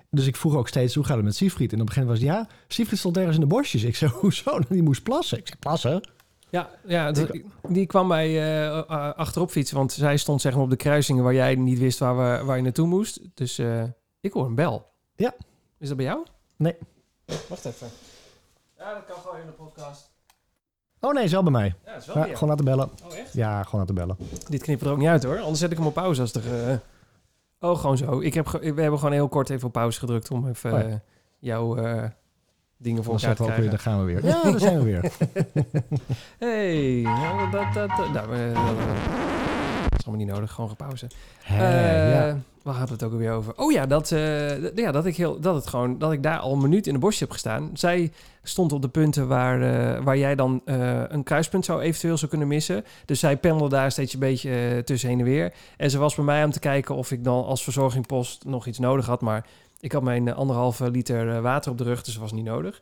Dus 0.09 0.27
ik 0.27 0.35
vroeg 0.35 0.55
ook 0.55 0.67
steeds, 0.67 0.95
hoe 0.95 1.03
gaat 1.03 1.15
het 1.15 1.25
met 1.25 1.35
Siegfried? 1.35 1.73
En 1.73 1.81
op 1.81 1.87
een 1.87 1.93
gegeven 1.93 2.13
moment 2.13 2.27
was 2.29 2.37
het, 2.37 2.49
ja, 2.49 2.55
Siegfried 2.67 2.99
stond 2.99 3.17
ergens 3.17 3.35
in 3.35 3.41
de 3.41 3.47
bosjes. 3.47 3.83
Ik 3.83 3.95
zei, 3.95 4.11
hoezo? 4.19 4.59
Die 4.69 4.83
moest 4.83 5.03
plassen. 5.03 5.37
Ik 5.37 5.47
zei, 5.47 5.59
plassen? 5.59 6.09
Ja, 6.49 6.69
ja 6.85 7.11
dat- 7.11 7.31
die 7.67 7.85
kwam 7.85 8.07
bij 8.07 8.27
eh, 8.27 8.67
eh, 8.77 8.83
achterop 9.13 9.49
fietsen, 9.49 9.77
want 9.77 9.91
zij 9.91 10.17
stond 10.17 10.41
zeg 10.41 10.53
maar 10.53 10.63
op 10.63 10.69
de 10.69 10.75
kruisingen 10.75 11.23
waar 11.23 11.33
jij 11.33 11.55
niet 11.55 11.79
wist 11.79 11.99
waar, 11.99 12.15
we, 12.39 12.45
waar 12.45 12.57
je 12.57 12.63
naartoe 12.63 12.87
moest. 12.87 13.19
Dus 13.33 13.57
eh, 13.57 13.83
ik 14.19 14.31
hoor 14.33 14.45
een 14.45 14.55
bel. 14.55 14.85
Ja. 15.15 15.35
Is 15.79 15.87
dat 15.87 15.97
bij 15.97 16.05
jou? 16.05 16.25
Nee. 16.57 16.75
Wacht 17.49 17.65
even. 17.65 17.87
Ja, 18.77 18.93
dat 18.93 19.05
kan 19.05 19.15
gewoon 19.21 19.39
in 19.39 19.45
de 19.45 19.51
podcast. 19.51 20.09
Oh 20.99 21.13
nee, 21.13 21.27
zelf 21.27 21.43
bij 21.43 21.51
mij. 21.51 21.75
Ja, 21.85 21.93
is 21.93 22.05
wel 22.05 22.15
Ja, 22.15 22.21
bij 22.21 22.29
jou. 22.29 22.33
gewoon 22.39 22.49
laten 22.49 22.65
bellen. 22.65 22.89
Oh, 23.11 23.17
echt? 23.17 23.33
Ja, 23.33 23.63
gewoon 23.63 23.79
laten 23.79 23.95
bellen. 23.95 24.17
Dit 24.49 24.61
knipt 24.61 24.81
er 24.81 24.89
ook 24.91 24.97
niet 24.97 25.07
uit 25.07 25.23
hoor, 25.23 25.39
anders 25.39 25.59
zet 25.59 25.71
ik 25.71 25.77
hem 25.77 25.87
op 25.87 25.93
pauze 25.93 26.21
als 26.21 26.33
er... 26.33 26.69
eh, 26.69 26.75
Oh, 27.59 27.79
gewoon 27.79 27.97
zo. 27.97 28.19
Ik 28.19 28.33
heb 28.33 28.47
ge- 28.47 28.73
we 28.73 28.81
hebben 28.81 28.99
gewoon 28.99 29.13
heel 29.13 29.27
kort 29.27 29.49
even 29.49 29.67
op 29.67 29.73
pauze 29.73 29.99
gedrukt 29.99 30.31
om 30.31 30.47
even 30.47 30.73
Oh 30.73 30.79
ja. 30.79 30.85
eh, 30.87 30.93
jouw 31.39 31.75
eh, 31.77 32.03
dingen 32.77 33.03
voor 33.03 33.13
elkaar 33.13 33.35
te 33.35 33.41
ook 33.43 33.47
weer, 33.49 33.57
krijgen. 33.57 33.69
daar 33.83 33.93
gaan 33.93 34.05
we 34.05 34.13
weer. 34.13 34.25
Ja, 34.25 34.43
daar 34.51 34.59
zijn 34.59 34.77
we 34.77 34.83
weer. 34.83 35.11
hey, 36.49 37.01
nou, 37.01 37.51
dat, 37.51 37.73
dat, 37.73 37.89
dat, 37.97 38.11
nou, 38.13 38.35
is 38.35 38.53
allemaal 40.07 40.25
niet 40.25 40.35
nodig, 40.35 40.51
gewoon 40.51 40.69
gepauze. 40.69 41.07
Hè, 41.43 41.57
Eh, 41.57 42.11
ja. 42.13 42.37
Waar 42.63 42.75
gaat 42.75 42.89
het 42.89 43.03
ook 43.03 43.11
alweer 43.11 43.31
over? 43.31 43.53
Oh 43.55 43.71
ja, 43.71 43.85
dat, 43.85 44.05
d- 44.05 44.71
ja 44.75 44.91
dat, 44.91 45.05
ik 45.05 45.15
heel, 45.17 45.39
dat, 45.39 45.55
het 45.55 45.67
gewoon, 45.67 45.97
dat 45.97 46.11
ik 46.11 46.23
daar 46.23 46.37
al 46.37 46.53
een 46.53 46.61
minuut 46.61 46.87
in 46.87 46.93
de 46.93 46.99
bosje 46.99 47.23
heb 47.23 47.31
gestaan. 47.31 47.69
Zij 47.73 48.11
stond 48.43 48.71
op 48.71 48.81
de 48.81 48.87
punten 48.89 49.27
waar, 49.27 49.61
eh, 49.61 50.03
waar 50.03 50.17
jij 50.17 50.35
dan 50.35 50.61
een 50.65 51.23
kruispunt 51.23 51.65
zou 51.65 51.81
eventueel 51.81 52.17
zou 52.17 52.29
kunnen 52.29 52.47
missen. 52.47 52.85
Dus 53.05 53.19
zij 53.19 53.37
pendelde 53.37 53.75
daar 53.75 53.91
steeds 53.91 54.13
een 54.13 54.19
beetje 54.19 54.81
tussen 54.85 55.09
heen 55.09 55.19
en 55.19 55.25
weer. 55.25 55.53
En 55.77 55.89
ze 55.91 55.97
was 55.97 56.15
bij 56.15 56.25
mij 56.25 56.43
om 56.43 56.51
te 56.51 56.59
kijken 56.59 56.95
of 56.95 57.11
ik 57.11 57.23
dan 57.23 57.45
als 57.45 57.63
verzorgingpost 57.63 58.45
nog 58.45 58.65
iets 58.65 58.79
nodig 58.79 59.05
had. 59.05 59.21
Maar 59.21 59.45
Ik 59.79 59.91
had 59.91 60.03
mijn 60.03 60.33
anderhalve 60.33 60.91
liter 60.91 61.41
water 61.41 61.71
op 61.71 61.77
de 61.77 61.83
rug, 61.83 62.03
dus 62.03 62.13
dat 62.13 62.21
was 62.21 62.31
niet 62.31 62.45
nodig. 62.45 62.81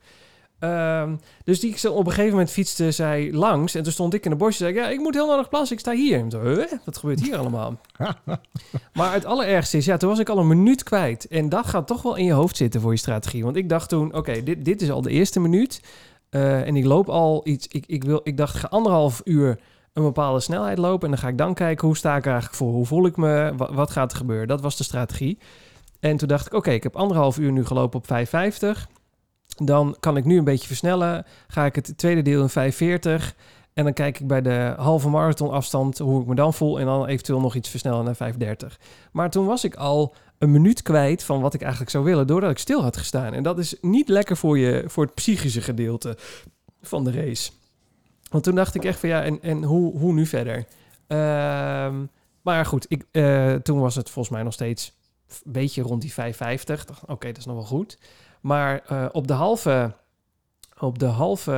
Ehm, 0.59 1.15
dus 1.43 1.59
die 1.59 1.91
op 1.91 2.05
een 2.05 2.11
gegeven 2.11 2.31
moment 2.31 2.51
fietste 2.51 2.91
zij 2.91 3.31
langs. 3.33 3.75
En 3.75 3.83
toen 3.83 3.91
stond 3.91 4.13
ik 4.13 4.25
in 4.25 4.31
de 4.31 4.37
bosje 4.37 4.65
en 4.65 4.73
zei 4.73 4.77
ik, 4.77 4.83
ja, 4.83 4.89
ik 4.89 4.99
moet 4.99 5.13
heel 5.13 5.27
nodig 5.27 5.49
plassen, 5.49 5.75
ik 5.75 5.81
sta 5.81 5.91
hier. 5.91 6.19
En 6.19 6.29
toen, 6.29 6.41
huh? 6.41 6.71
wat 6.85 6.97
gebeurt 6.97 7.21
hier 7.21 7.37
allemaal? 7.37 7.79
maar 8.93 9.13
het 9.13 9.25
allerergste 9.25 9.77
is, 9.77 9.85
ja, 9.85 9.97
toen 9.97 10.09
was 10.09 10.19
ik 10.19 10.29
al 10.29 10.37
een 10.37 10.47
minuut 10.47 10.83
kwijt. 10.83 11.27
En 11.27 11.49
dat 11.49 11.65
gaat 11.65 11.87
toch 11.87 12.01
wel 12.01 12.15
in 12.15 12.25
je 12.25 12.31
hoofd 12.31 12.57
zitten 12.57 12.81
voor 12.81 12.91
je 12.91 12.97
strategie. 12.97 13.43
Want 13.43 13.55
ik 13.55 13.69
dacht 13.69 13.89
toen, 13.89 14.13
oké, 14.13 14.43
dit, 14.43 14.65
dit 14.65 14.81
is 14.81 14.91
al 14.91 15.01
de 15.01 15.09
eerste 15.09 15.39
minuut. 15.39 15.81
Eh, 16.29 16.67
en 16.67 16.75
ik 16.75 16.85
loop 16.85 17.09
al 17.09 17.41
iets, 17.43 17.67
ik, 17.67 17.85
ik, 17.87 18.03
wil, 18.03 18.19
ik 18.23 18.37
dacht, 18.37 18.53
ik 18.55 18.59
ga 18.59 18.67
anderhalf 18.67 19.21
uur 19.23 19.59
een 19.93 20.03
bepaalde 20.03 20.39
snelheid 20.39 20.77
lopen. 20.77 21.03
En 21.03 21.09
dan 21.09 21.19
ga 21.19 21.27
ik 21.27 21.37
dan 21.37 21.53
kijken, 21.53 21.87
hoe 21.87 21.97
sta 21.97 22.15
ik 22.15 22.25
er 22.25 22.31
eigenlijk 22.31 22.57
voor? 22.57 22.71
Hoe 22.71 22.85
voel 22.85 23.05
ik 23.05 23.17
me? 23.17 23.53
Wat, 23.57 23.73
wat 23.73 23.91
gaat 23.91 24.11
er 24.11 24.17
gebeuren? 24.17 24.47
Dat 24.47 24.61
was 24.61 24.77
de 24.77 24.83
strategie. 24.83 25.37
En 25.99 26.17
toen 26.17 26.27
dacht 26.27 26.45
ik, 26.45 26.53
oké, 26.53 26.71
ik 26.71 26.83
heb 26.83 26.95
anderhalf 26.95 27.37
uur 27.37 27.51
nu 27.51 27.65
gelopen 27.65 27.99
op 27.99 28.05
5,50. 28.07 28.94
Dan 29.47 29.95
kan 29.99 30.17
ik 30.17 30.25
nu 30.25 30.38
een 30.38 30.43
beetje 30.43 30.67
versnellen. 30.67 31.25
Ga 31.47 31.65
ik 31.65 31.75
het 31.75 31.97
tweede 31.97 32.21
deel 32.21 32.41
in 32.41 32.49
540. 32.49 33.36
En 33.73 33.84
dan 33.84 33.93
kijk 33.93 34.19
ik 34.19 34.27
bij 34.27 34.41
de 34.41 34.73
halve 34.77 35.10
marathon 35.10 35.51
afstand 35.51 35.97
hoe 35.97 36.21
ik 36.21 36.27
me 36.27 36.36
dan 36.36 36.53
voel. 36.53 36.79
En 36.79 36.86
dan 36.86 37.05
eventueel 37.05 37.39
nog 37.39 37.55
iets 37.55 37.69
versnellen 37.69 38.05
naar 38.05 38.15
530. 38.15 38.79
Maar 39.12 39.29
toen 39.29 39.45
was 39.45 39.63
ik 39.63 39.75
al 39.75 40.15
een 40.38 40.51
minuut 40.51 40.81
kwijt 40.81 41.23
van 41.23 41.41
wat 41.41 41.53
ik 41.53 41.62
eigenlijk 41.62 41.91
zou 41.91 42.03
willen. 42.03 42.27
Doordat 42.27 42.51
ik 42.51 42.58
stil 42.58 42.81
had 42.81 42.97
gestaan. 42.97 43.34
En 43.34 43.43
dat 43.43 43.60
is 43.60 43.75
niet 43.81 44.10
lekker 44.10 44.38
voor, 44.38 44.58
je, 44.58 44.84
voor 44.88 45.03
het 45.03 45.13
psychische 45.13 45.62
gedeelte 45.62 46.17
van 46.81 47.03
de 47.03 47.12
race. 47.12 47.51
Want 48.29 48.43
toen 48.43 48.55
dacht 48.55 48.75
ik 48.75 48.86
echt 48.86 48.99
van 48.99 49.10
ja, 49.10 49.23
en, 49.23 49.41
en 49.41 49.63
hoe, 49.63 49.97
hoe 49.97 50.13
nu 50.13 50.25
verder? 50.25 50.65
Ehm, 51.08 52.05
maar 52.41 52.65
goed, 52.65 52.86
ik, 52.88 53.05
uh, 53.12 53.53
toen 53.53 53.79
was 53.79 53.95
het 53.95 54.10
volgens 54.10 54.36
mij 54.36 54.43
nog 54.43 54.53
steeds 54.53 54.93
een 55.43 55.51
beetje 55.51 55.81
rond 55.81 56.01
die 56.01 56.13
550. 56.13 57.08
Oké, 57.08 57.27
dat 57.27 57.38
is 57.38 57.45
nog 57.45 57.55
wel 57.55 57.65
goed. 57.65 57.97
Maar 58.45 58.84
uh, 58.91 59.05
op 59.12 59.27
de 59.27 59.34
halve, 59.34 59.95
op 60.79 60.99
de 60.99 61.05
halve 61.05 61.51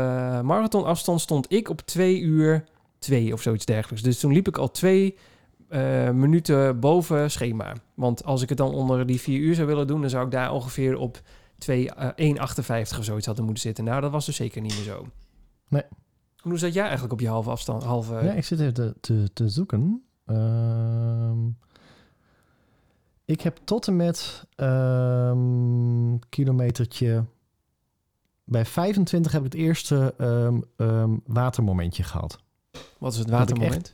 marathonafstand 0.44 1.22
stond 1.22 1.52
ik 1.52 1.70
op 1.70 1.82
2 1.82 2.20
uur 2.20 2.64
2 3.00 3.34
of 3.34 3.42
zoiets 3.42 3.66
dergelijks. 3.66 4.04
Dus 4.04 4.20
toen 4.20 4.34
liep 4.34 4.48
ik 4.48 4.58
al 4.58 4.72
twee 4.72 5.18
uh, 5.70 6.10
minuten 6.10 6.80
boven 6.80 7.32
schema. 7.32 7.74
Want 7.94 8.24
als 8.24 8.42
ik 8.42 8.50
het 8.50 8.58
dan 8.58 8.74
onder 8.74 9.06
die 9.06 9.20
4 9.20 9.40
uur 9.40 9.56
zou 9.56 9.68
willen 9.68 9.88
doen, 9.88 10.02
dan 10.02 10.10
zou 10.10 10.26
ik 10.26 10.32
daar 10.32 10.52
ongeveer 10.52 10.98
op 10.98 11.22
2, 11.58 11.90
uh, 12.18 12.36
1,58 12.36 12.98
of 12.98 13.04
zoiets 13.04 13.26
hadden 13.26 13.46
moeten 13.46 13.64
zitten. 13.64 13.84
Nou, 13.84 14.02
dat 14.02 14.12
was 14.12 14.26
dus 14.26 14.36
zeker 14.36 14.62
niet 14.62 14.76
meer 14.76 14.84
zo. 14.84 15.08
Nee. 15.68 15.84
Hoe 16.38 16.58
zat 16.58 16.74
jij 16.74 16.84
eigenlijk 16.84 17.14
op 17.14 17.20
je 17.20 17.28
halve 17.28 17.50
afstand? 17.50 17.84
Halve... 17.84 18.14
Ja, 18.14 18.32
ik 18.32 18.46
zit 18.46 18.60
even 18.60 18.74
te, 18.74 18.96
te, 19.00 19.30
te 19.34 19.50
zoeken. 19.50 20.04
Uh, 20.26 21.32
ik 23.28 23.42
heb 23.42 23.60
tot 23.64 23.88
en 23.88 23.96
met 23.96 24.46
um, 24.56 26.20
kilometertje... 26.30 27.26
Bij 28.44 28.66
25 28.66 29.32
heb 29.32 29.46
ik 29.46 29.52
het 29.52 29.62
eerste 29.62 30.14
um, 30.18 30.64
um, 30.78 31.22
watermomentje 31.26 32.04
gehad. 32.04 32.40
Wat 32.98 33.14
is 33.14 33.20
het 33.20 33.30
watermoment? 33.30 33.94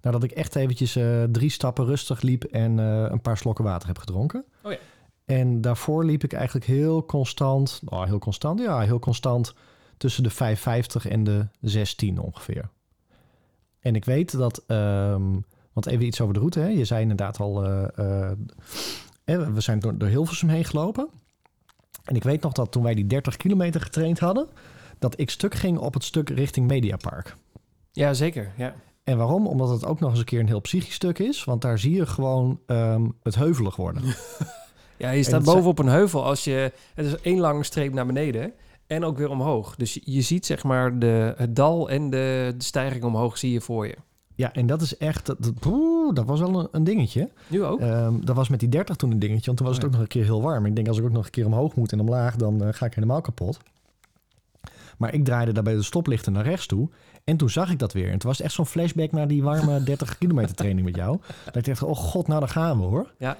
Nou, 0.00 0.14
dat 0.14 0.22
ik 0.22 0.30
echt 0.30 0.56
eventjes 0.56 0.96
uh, 0.96 1.22
drie 1.24 1.50
stappen 1.50 1.84
rustig 1.84 2.20
liep 2.20 2.44
en 2.44 2.78
uh, 2.78 3.06
een 3.08 3.20
paar 3.20 3.36
slokken 3.36 3.64
water 3.64 3.88
heb 3.88 3.98
gedronken. 3.98 4.44
Oh 4.62 4.72
ja. 4.72 4.78
En 5.24 5.60
daarvoor 5.60 6.04
liep 6.04 6.24
ik 6.24 6.32
eigenlijk 6.32 6.66
heel 6.66 7.04
constant, 7.04 7.80
oh, 7.84 8.04
heel 8.04 8.18
constant, 8.18 8.60
ja, 8.60 8.80
heel 8.80 8.98
constant 8.98 9.54
tussen 9.96 10.22
de 10.22 10.32
5,50 10.32 11.10
en 11.10 11.24
de 11.24 11.46
6,10 12.14 12.20
ongeveer. 12.20 12.68
En 13.80 13.94
ik 13.94 14.04
weet 14.04 14.32
dat, 14.32 14.64
um, 14.66 15.44
want 15.76 15.88
even 15.88 16.06
iets 16.06 16.20
over 16.20 16.34
de 16.34 16.40
route, 16.40 16.60
hè. 16.60 16.68
je 16.68 16.84
zei 16.84 17.02
inderdaad 17.02 17.40
al, 17.40 17.64
uh, 17.64 18.30
we 19.24 19.60
zijn 19.60 19.78
door, 19.78 19.98
door 19.98 20.08
Hilversum 20.08 20.48
heen 20.48 20.64
gelopen. 20.64 21.08
En 22.04 22.14
ik 22.14 22.22
weet 22.22 22.42
nog 22.42 22.52
dat 22.52 22.72
toen 22.72 22.82
wij 22.82 22.94
die 22.94 23.06
30 23.06 23.36
kilometer 23.36 23.80
getraind 23.80 24.18
hadden, 24.18 24.46
dat 24.98 25.20
ik 25.20 25.30
stuk 25.30 25.54
ging 25.54 25.78
op 25.78 25.94
het 25.94 26.04
stuk 26.04 26.28
richting 26.30 26.66
Mediapark. 26.66 27.36
Ja, 27.92 28.14
zeker, 28.14 28.52
ja. 28.56 28.74
En 29.04 29.16
waarom? 29.16 29.46
Omdat 29.46 29.68
het 29.68 29.84
ook 29.84 30.00
nog 30.00 30.10
eens 30.10 30.18
een 30.18 30.24
keer 30.24 30.40
een 30.40 30.46
heel 30.46 30.60
psychisch 30.60 30.94
stuk 30.94 31.18
is. 31.18 31.44
Want 31.44 31.62
daar 31.62 31.78
zie 31.78 31.94
je 31.94 32.06
gewoon 32.06 32.60
um, 32.66 33.14
het 33.22 33.34
heuvelig 33.34 33.76
worden. 33.76 34.02
ja, 34.98 35.10
je 35.10 35.22
staat 35.22 35.44
bovenop 35.44 35.78
een 35.78 35.86
heuvel 35.86 36.24
als 36.24 36.44
je... 36.44 36.72
Het 36.94 37.06
is 37.06 37.20
één 37.20 37.40
lange 37.40 37.62
streep 37.62 37.92
naar 37.92 38.06
beneden 38.06 38.52
en 38.86 39.04
ook 39.04 39.18
weer 39.18 39.30
omhoog. 39.30 39.76
Dus 39.76 39.94
je, 39.94 40.00
je 40.04 40.20
ziet 40.20 40.46
zeg 40.46 40.64
maar 40.64 40.98
de, 40.98 41.34
het 41.36 41.56
dal 41.56 41.90
en 41.90 42.10
de, 42.10 42.54
de, 42.56 42.64
stijging 42.64 43.04
omhoog 43.04 43.38
zie 43.38 43.52
je 43.52 43.60
voor 43.60 43.86
je. 43.86 43.96
Ja, 44.36 44.52
en 44.52 44.66
dat 44.66 44.82
is 44.82 44.96
echt... 44.96 45.26
Dat, 45.26 45.38
dat 46.14 46.26
was 46.26 46.40
wel 46.40 46.60
een, 46.60 46.68
een, 46.70 46.84
dingetje. 46.84 47.30
Nu 47.46 47.64
ook? 47.64 47.80
Um, 47.80 48.24
dat 48.24 48.36
was 48.36 48.48
met 48.48 48.60
die 48.60 48.68
30 48.68 48.96
toen 48.96 49.10
een 49.10 49.18
dingetje. 49.18 49.46
Want 49.46 49.56
toen 49.56 49.66
was 49.66 49.76
het 49.76 49.84
ook 49.84 49.90
nog 49.90 50.00
een 50.00 50.06
keer 50.06 50.24
heel 50.24 50.42
warm. 50.42 50.66
Ik 50.66 50.74
denk 50.74 50.88
als 50.88 50.98
ik 50.98 51.04
ook 51.04 51.10
nog 51.10 51.24
een 51.24 51.30
keer 51.30 51.46
omhoog 51.46 51.74
moet 51.74 51.92
en 51.92 52.00
omlaag... 52.00 52.36
dan 52.36 52.62
uh, 52.62 52.68
ga 52.70 52.86
ik 52.86 52.94
helemaal 52.94 53.20
kapot. 53.20 53.58
Maar 54.98 55.14
ik 55.14 55.24
draaide 55.24 55.52
daarbij 55.52 55.74
de 55.74 55.82
stoplichten 55.82 56.32
naar 56.32 56.44
rechts 56.44 56.66
toe. 56.66 56.88
En 57.24 57.36
toen 57.36 57.50
zag 57.50 57.70
ik 57.70 57.78
dat 57.78 57.92
weer. 57.92 58.10
En 58.10 58.18
toen 58.18 58.28
was 58.28 58.36
het 58.36 58.46
echt 58.46 58.54
zo'n 58.54 58.66
flashback 58.66 59.12
naar 59.12 59.28
die 59.28 59.42
warme 59.42 59.82
30 59.84 60.18
kilometer 60.18 60.54
training 60.54 60.86
met 60.86 60.96
jou. 60.96 61.18
Dat 61.44 61.56
ik 61.56 61.64
dacht, 61.64 61.82
oh 61.82 61.96
god, 61.96 62.26
nou 62.26 62.40
dan 62.40 62.48
gaan 62.48 62.78
we 62.78 62.84
hoor. 62.84 63.12
Ja. 63.18 63.36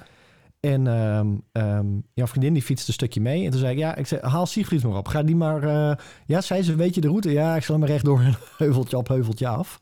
En 0.60 0.86
um, 0.86 1.42
um, 1.52 2.04
jouw 2.14 2.26
vriendin 2.26 2.52
die 2.52 2.62
fietste 2.62 2.88
een 2.88 2.94
stukje 2.94 3.20
mee. 3.20 3.44
En 3.44 3.50
toen 3.50 3.60
zei 3.60 3.72
ik, 3.72 3.78
ja, 3.78 3.94
ik 3.94 4.06
zei, 4.06 4.20
haal 4.20 4.46
Siegfried 4.46 4.82
maar 4.82 4.96
op. 4.96 5.08
Ga 5.08 5.22
die 5.22 5.36
maar... 5.36 5.64
Uh, 5.64 5.92
ja, 6.26 6.40
zei 6.40 6.62
ze, 6.62 6.74
weet 6.74 6.94
je 6.94 7.00
de 7.00 7.08
route? 7.08 7.32
Ja, 7.32 7.56
ik 7.56 7.62
zal 7.62 7.78
maar 7.78 7.88
rechtdoor 7.88 8.20
een 8.20 8.34
heuveltje 8.58 8.96
op, 8.96 9.08
heuveltje 9.08 9.48
af. 9.48 9.80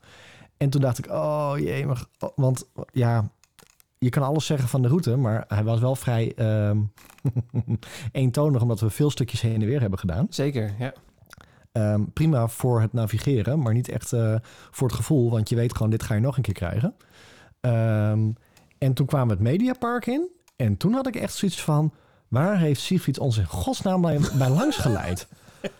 En 0.57 0.69
toen 0.69 0.81
dacht 0.81 0.97
ik, 0.97 1.07
oh 1.11 1.53
jee, 1.57 1.85
maar... 1.85 2.03
Want 2.35 2.67
ja, 2.91 3.29
je 3.97 4.09
kan 4.09 4.23
alles 4.23 4.45
zeggen 4.45 4.69
van 4.69 4.81
de 4.81 4.87
route, 4.87 5.15
maar 5.15 5.45
hij 5.47 5.63
was 5.63 5.79
wel 5.79 5.95
vrij 5.95 6.33
um, 6.69 6.91
eentonig... 8.11 8.61
omdat 8.61 8.79
we 8.79 8.89
veel 8.89 9.09
stukjes 9.09 9.41
heen 9.41 9.61
en 9.61 9.67
weer 9.67 9.81
hebben 9.81 9.99
gedaan. 9.99 10.27
Zeker, 10.29 10.75
ja. 10.79 10.93
Um, 11.77 12.11
prima 12.13 12.47
voor 12.47 12.81
het 12.81 12.93
navigeren, 12.93 13.59
maar 13.59 13.73
niet 13.73 13.89
echt 13.89 14.11
uh, 14.11 14.35
voor 14.71 14.87
het 14.87 14.95
gevoel, 14.95 15.31
want 15.31 15.49
je 15.49 15.55
weet 15.55 15.75
gewoon, 15.75 15.89
dit 15.91 16.03
ga 16.03 16.13
je 16.13 16.21
nog 16.21 16.37
een 16.37 16.43
keer 16.43 16.53
krijgen. 16.53 16.95
Um, 17.61 18.35
en 18.77 18.93
toen 18.93 19.05
kwamen 19.05 19.27
we 19.27 19.33
het 19.33 19.51
Mediapark 19.51 20.05
in 20.05 20.29
en 20.55 20.77
toen 20.77 20.93
had 20.93 21.07
ik 21.07 21.15
echt 21.15 21.33
zoiets 21.33 21.61
van, 21.61 21.93
waar 22.27 22.57
heeft 22.57 22.81
Siegfried 22.81 23.19
ons 23.19 23.37
in 23.37 23.45
godsnaam 23.45 24.01
bij, 24.01 24.19
bij 24.37 24.49
langs 24.49 24.77
geleid? 24.77 25.27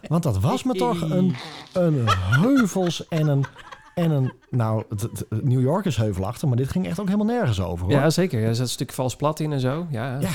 Want 0.07 0.23
dat 0.23 0.39
was 0.39 0.63
me 0.63 0.73
toch 0.73 1.01
een, 1.01 1.35
een 1.73 2.03
heuvels 2.09 3.07
en 3.07 3.27
een, 3.27 3.45
en 3.95 4.11
een... 4.11 4.33
Nou, 4.49 4.83
het, 4.89 5.01
het, 5.01 5.25
New 5.43 5.61
York 5.61 5.85
is 5.85 5.97
heuvelachtig, 5.97 6.47
maar 6.47 6.57
dit 6.57 6.69
ging 6.69 6.87
echt 6.87 6.99
ook 6.99 7.05
helemaal 7.05 7.35
nergens 7.35 7.61
over. 7.61 7.85
Hoor. 7.85 7.95
Ja, 7.95 8.09
zeker. 8.09 8.43
Er 8.43 8.55
zat 8.55 8.65
een 8.65 8.71
stuk 8.71 8.91
vals 8.91 9.15
plat 9.15 9.39
in 9.39 9.51
en 9.51 9.59
zo. 9.59 9.87
Ja. 9.89 10.19
ja. 10.19 10.29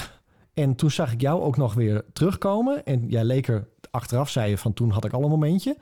En 0.54 0.74
toen 0.74 0.90
zag 0.90 1.12
ik 1.12 1.20
jou 1.20 1.42
ook 1.42 1.56
nog 1.56 1.74
weer 1.74 2.04
terugkomen. 2.12 2.84
En 2.84 3.08
jij 3.08 3.24
leek 3.24 3.48
er 3.48 3.68
achteraf, 3.90 4.28
zei 4.28 4.50
je 4.50 4.58
van 4.58 4.72
toen 4.72 4.90
had 4.90 5.04
ik 5.04 5.12
al 5.12 5.22
een 5.22 5.30
momentje. 5.30 5.76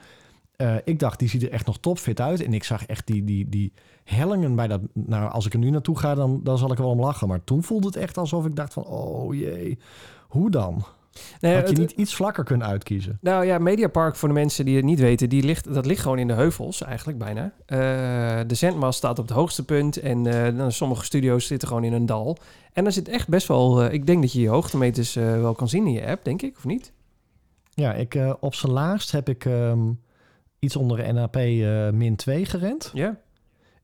Uh, 0.56 0.74
ik 0.84 0.98
dacht, 0.98 1.18
die 1.18 1.28
ziet 1.28 1.42
er 1.42 1.50
echt 1.50 1.66
nog 1.66 1.78
topfit 1.78 2.20
uit. 2.20 2.42
En 2.42 2.54
ik 2.54 2.64
zag 2.64 2.86
echt 2.86 3.06
die, 3.06 3.24
die, 3.24 3.48
die 3.48 3.72
hellingen 4.04 4.54
bij 4.54 4.66
dat... 4.66 4.80
Nou, 4.92 5.30
als 5.30 5.46
ik 5.46 5.52
er 5.52 5.58
nu 5.58 5.70
naartoe 5.70 5.98
ga, 5.98 6.14
dan, 6.14 6.40
dan 6.42 6.58
zal 6.58 6.72
ik 6.72 6.78
er 6.78 6.84
wel 6.84 6.92
om 6.92 7.00
lachen. 7.00 7.28
Maar 7.28 7.44
toen 7.44 7.62
voelde 7.62 7.86
het 7.86 7.96
echt 7.96 8.18
alsof 8.18 8.46
ik 8.46 8.56
dacht 8.56 8.72
van... 8.72 8.84
Oh 8.84 9.34
jee, 9.34 9.78
hoe 10.28 10.50
dan? 10.50 10.84
Nee, 11.40 11.54
Had 11.54 11.62
je 11.62 11.68
het, 11.68 11.78
niet 11.78 11.90
iets 11.90 12.14
vlakker 12.14 12.44
kunnen 12.44 12.66
uitkiezen? 12.66 13.18
Nou 13.20 13.44
ja, 13.44 13.58
Mediapark, 13.58 14.16
voor 14.16 14.28
de 14.28 14.34
mensen 14.34 14.64
die 14.64 14.76
het 14.76 14.84
niet 14.84 15.00
weten... 15.00 15.28
Die 15.28 15.42
ligt, 15.42 15.74
dat 15.74 15.86
ligt 15.86 16.02
gewoon 16.02 16.18
in 16.18 16.26
de 16.26 16.32
heuvels 16.32 16.82
eigenlijk 16.82 17.18
bijna. 17.18 17.44
Uh, 17.44 18.40
de 18.46 18.54
zendmast 18.54 18.98
staat 18.98 19.18
op 19.18 19.26
het 19.26 19.36
hoogste 19.36 19.64
punt... 19.64 19.96
en 19.96 20.24
uh, 20.26 20.64
sommige 20.68 21.04
studio's 21.04 21.46
zitten 21.46 21.68
gewoon 21.68 21.84
in 21.84 21.92
een 21.92 22.06
dal. 22.06 22.36
En 22.72 22.82
dan 22.82 22.92
zit 22.92 23.08
echt 23.08 23.28
best 23.28 23.48
wel... 23.48 23.84
ik 23.84 24.06
denk 24.06 24.22
dat 24.22 24.32
je 24.32 24.40
je 24.40 24.48
hoogtemeters 24.48 25.14
wel 25.14 25.54
kan 25.54 25.68
zien 25.68 25.86
in 25.86 25.92
je 25.92 26.06
app, 26.06 26.24
denk 26.24 26.42
ik, 26.42 26.56
of 26.56 26.64
niet? 26.64 26.92
Ja, 27.74 27.94
ik, 27.94 28.18
op 28.40 28.54
zijn 28.54 28.72
laagst 28.72 29.12
heb 29.12 29.28
ik 29.28 29.44
um, 29.44 30.00
iets 30.58 30.76
onder 30.76 30.96
de 30.96 31.12
NAP 31.12 31.34
min 31.94 32.16
2 32.16 32.44
gerend. 32.44 32.90
Ja. 32.94 33.20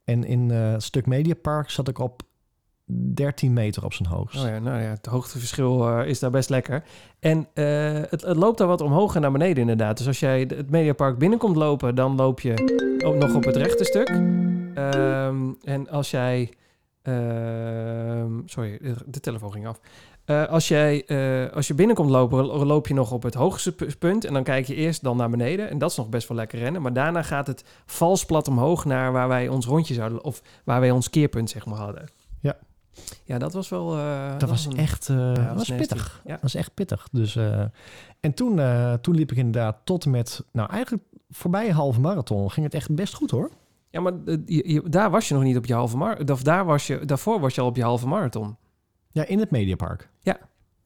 En 0.04 0.24
in 0.24 0.50
het 0.50 0.82
stuk 0.82 1.06
Mediapark 1.06 1.70
zat 1.70 1.88
ik 1.88 1.98
op 1.98 2.22
13 2.86 3.52
meter 3.52 3.84
op 3.84 3.92
zijn 3.92 4.08
hoogst. 4.08 4.42
Oh 4.42 4.48
ja, 4.48 4.58
nou 4.58 4.80
ja, 4.82 4.88
het 4.88 5.06
hoogteverschil 5.06 6.00
is 6.00 6.18
daar 6.18 6.30
best 6.30 6.48
lekker. 6.48 6.84
En 7.20 7.48
het, 7.54 8.22
het, 8.22 8.36
loopt 8.36 8.58
daar 8.58 8.68
wat 8.68 8.80
omhoog 8.80 9.14
en 9.14 9.20
naar 9.20 9.32
beneden 9.32 9.60
inderdaad. 9.60 9.96
Dus 9.96 10.06
als 10.06 10.20
jij 10.20 10.40
het 10.40 10.70
Mediapark 10.70 11.18
binnenkomt 11.18 11.56
lopen, 11.56 11.94
dan 11.94 12.16
loop 12.16 12.40
je 12.40 12.52
ook 13.04 13.16
nog 13.16 13.34
op 13.34 13.44
het 13.44 13.56
rechte 13.56 13.84
stuk. 13.84 14.08
Um, 14.08 15.56
en 15.62 15.88
als 15.88 16.10
jij... 16.10 16.52
sorry, 18.44 18.78
de 19.06 19.20
telefoon 19.20 19.52
ging 19.52 19.66
af. 19.66 19.80
Uh, 20.26 20.46
als, 20.46 20.68
jij, 20.68 21.06
als 21.54 21.66
je 21.66 21.74
binnenkomt 21.74 22.10
lopen, 22.10 22.44
loop 22.44 22.86
je 22.86 22.94
nog 22.94 23.12
op 23.12 23.22
het 23.22 23.34
hoogste 23.34 23.74
punt. 23.98 24.24
En 24.24 24.32
dan 24.32 24.42
kijk 24.42 24.66
je 24.66 24.74
eerst 24.74 25.02
dan 25.02 25.16
naar 25.16 25.30
beneden. 25.30 25.70
En 25.70 25.78
dat 25.78 25.90
is 25.90 25.96
nog 25.96 26.08
best 26.08 26.28
wel 26.28 26.36
lekker 26.36 26.58
rennen. 26.58 26.82
Maar 26.82 26.92
daarna 26.92 27.22
gaat 27.22 27.46
het 27.46 27.64
vals 27.86 28.24
plat 28.24 28.48
omhoog 28.48 28.84
naar 28.84 29.12
waar 29.12 29.28
wij 29.28 29.48
ons 29.48 29.66
rondje 29.66 29.94
zouden... 29.94 30.24
of 30.24 30.42
waar 30.64 30.80
wij 30.80 30.90
ons 30.90 31.10
keerpunt 31.10 31.50
zeg 31.50 31.66
maar 31.66 31.78
hadden. 31.78 32.08
Ja. 33.24 33.38
Dat 33.38 33.52
was 33.52 33.68
wel... 33.68 33.96
Uh, 33.98 34.30
dat, 34.30 34.40
dat, 34.40 34.48
was 34.48 34.66
een, 34.66 34.76
echt 34.76 35.06
ja, 35.06 35.32
dat 35.32 35.54
was 35.54 35.72
pittig. 35.76 36.20
Ja. 36.24 36.30
Dat 36.32 36.42
was 36.42 36.54
echt 36.54 36.74
pittig. 36.74 37.08
Dus, 37.12 37.36
en 38.20 38.34
toen, 38.34 38.60
toen 39.00 39.14
liep 39.14 39.30
ik 39.30 39.36
inderdaad 39.36 39.76
tot 39.84 40.06
met... 40.06 40.44
Nou, 40.52 40.70
eigenlijk 40.70 41.04
voorbij 41.30 41.68
een 41.68 41.74
halve 41.74 42.00
marathon 42.00 42.50
ging 42.50 42.66
het 42.66 42.74
echt 42.74 42.94
best 42.94 43.14
goed 43.14 43.30
hoor. 43.30 43.50
Ja, 43.90 44.00
maar 44.00 44.12
je, 44.46 44.72
je, 44.72 44.82
daar 44.88 45.10
was 45.10 45.28
je 45.28 45.34
nog 45.34 45.42
niet 45.42 45.56
op 45.56 45.66
je 45.66 45.74
halve 45.74 45.96
marathon. 45.96 46.38
Daar 46.42 46.64
was 46.64 46.86
je, 46.86 47.04
daarvoor 47.04 47.40
was 47.40 47.54
je 47.54 47.60
al 47.60 47.66
op 47.66 47.76
je 47.76 47.82
halve 47.82 48.06
marathon. 48.06 48.56
Ja, 49.10 49.26
in 49.26 49.38
het 49.38 49.50
Mediapark. 49.50 50.08
Ja. 50.20 50.38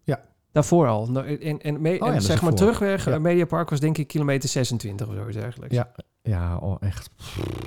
Ja. 0.03 0.21
Daarvoor 0.53 0.89
al. 0.89 1.07
Nou, 1.11 1.37
En, 1.37 1.61
en, 1.61 1.81
me- 1.81 1.89
ja, 1.91 1.99
en 1.99 2.07
dat 2.13 2.15
is 2.21 2.27
zeg 2.27 2.43
maar 2.43 2.55
terugweg, 2.55 3.05
Ja. 3.05 3.19
Mediapark 3.19 3.71
was 3.71 3.81
denk 3.81 3.99
ik 3.99 4.07
kilometer 4.07 4.49
26 4.49 5.09
of 5.09 5.15
zoiets 5.15 5.37
eigenlijk. 5.37 5.73
Ja, 5.73 5.93
ja 6.23 6.57
oh, 6.57 6.77
echt. 6.81 7.11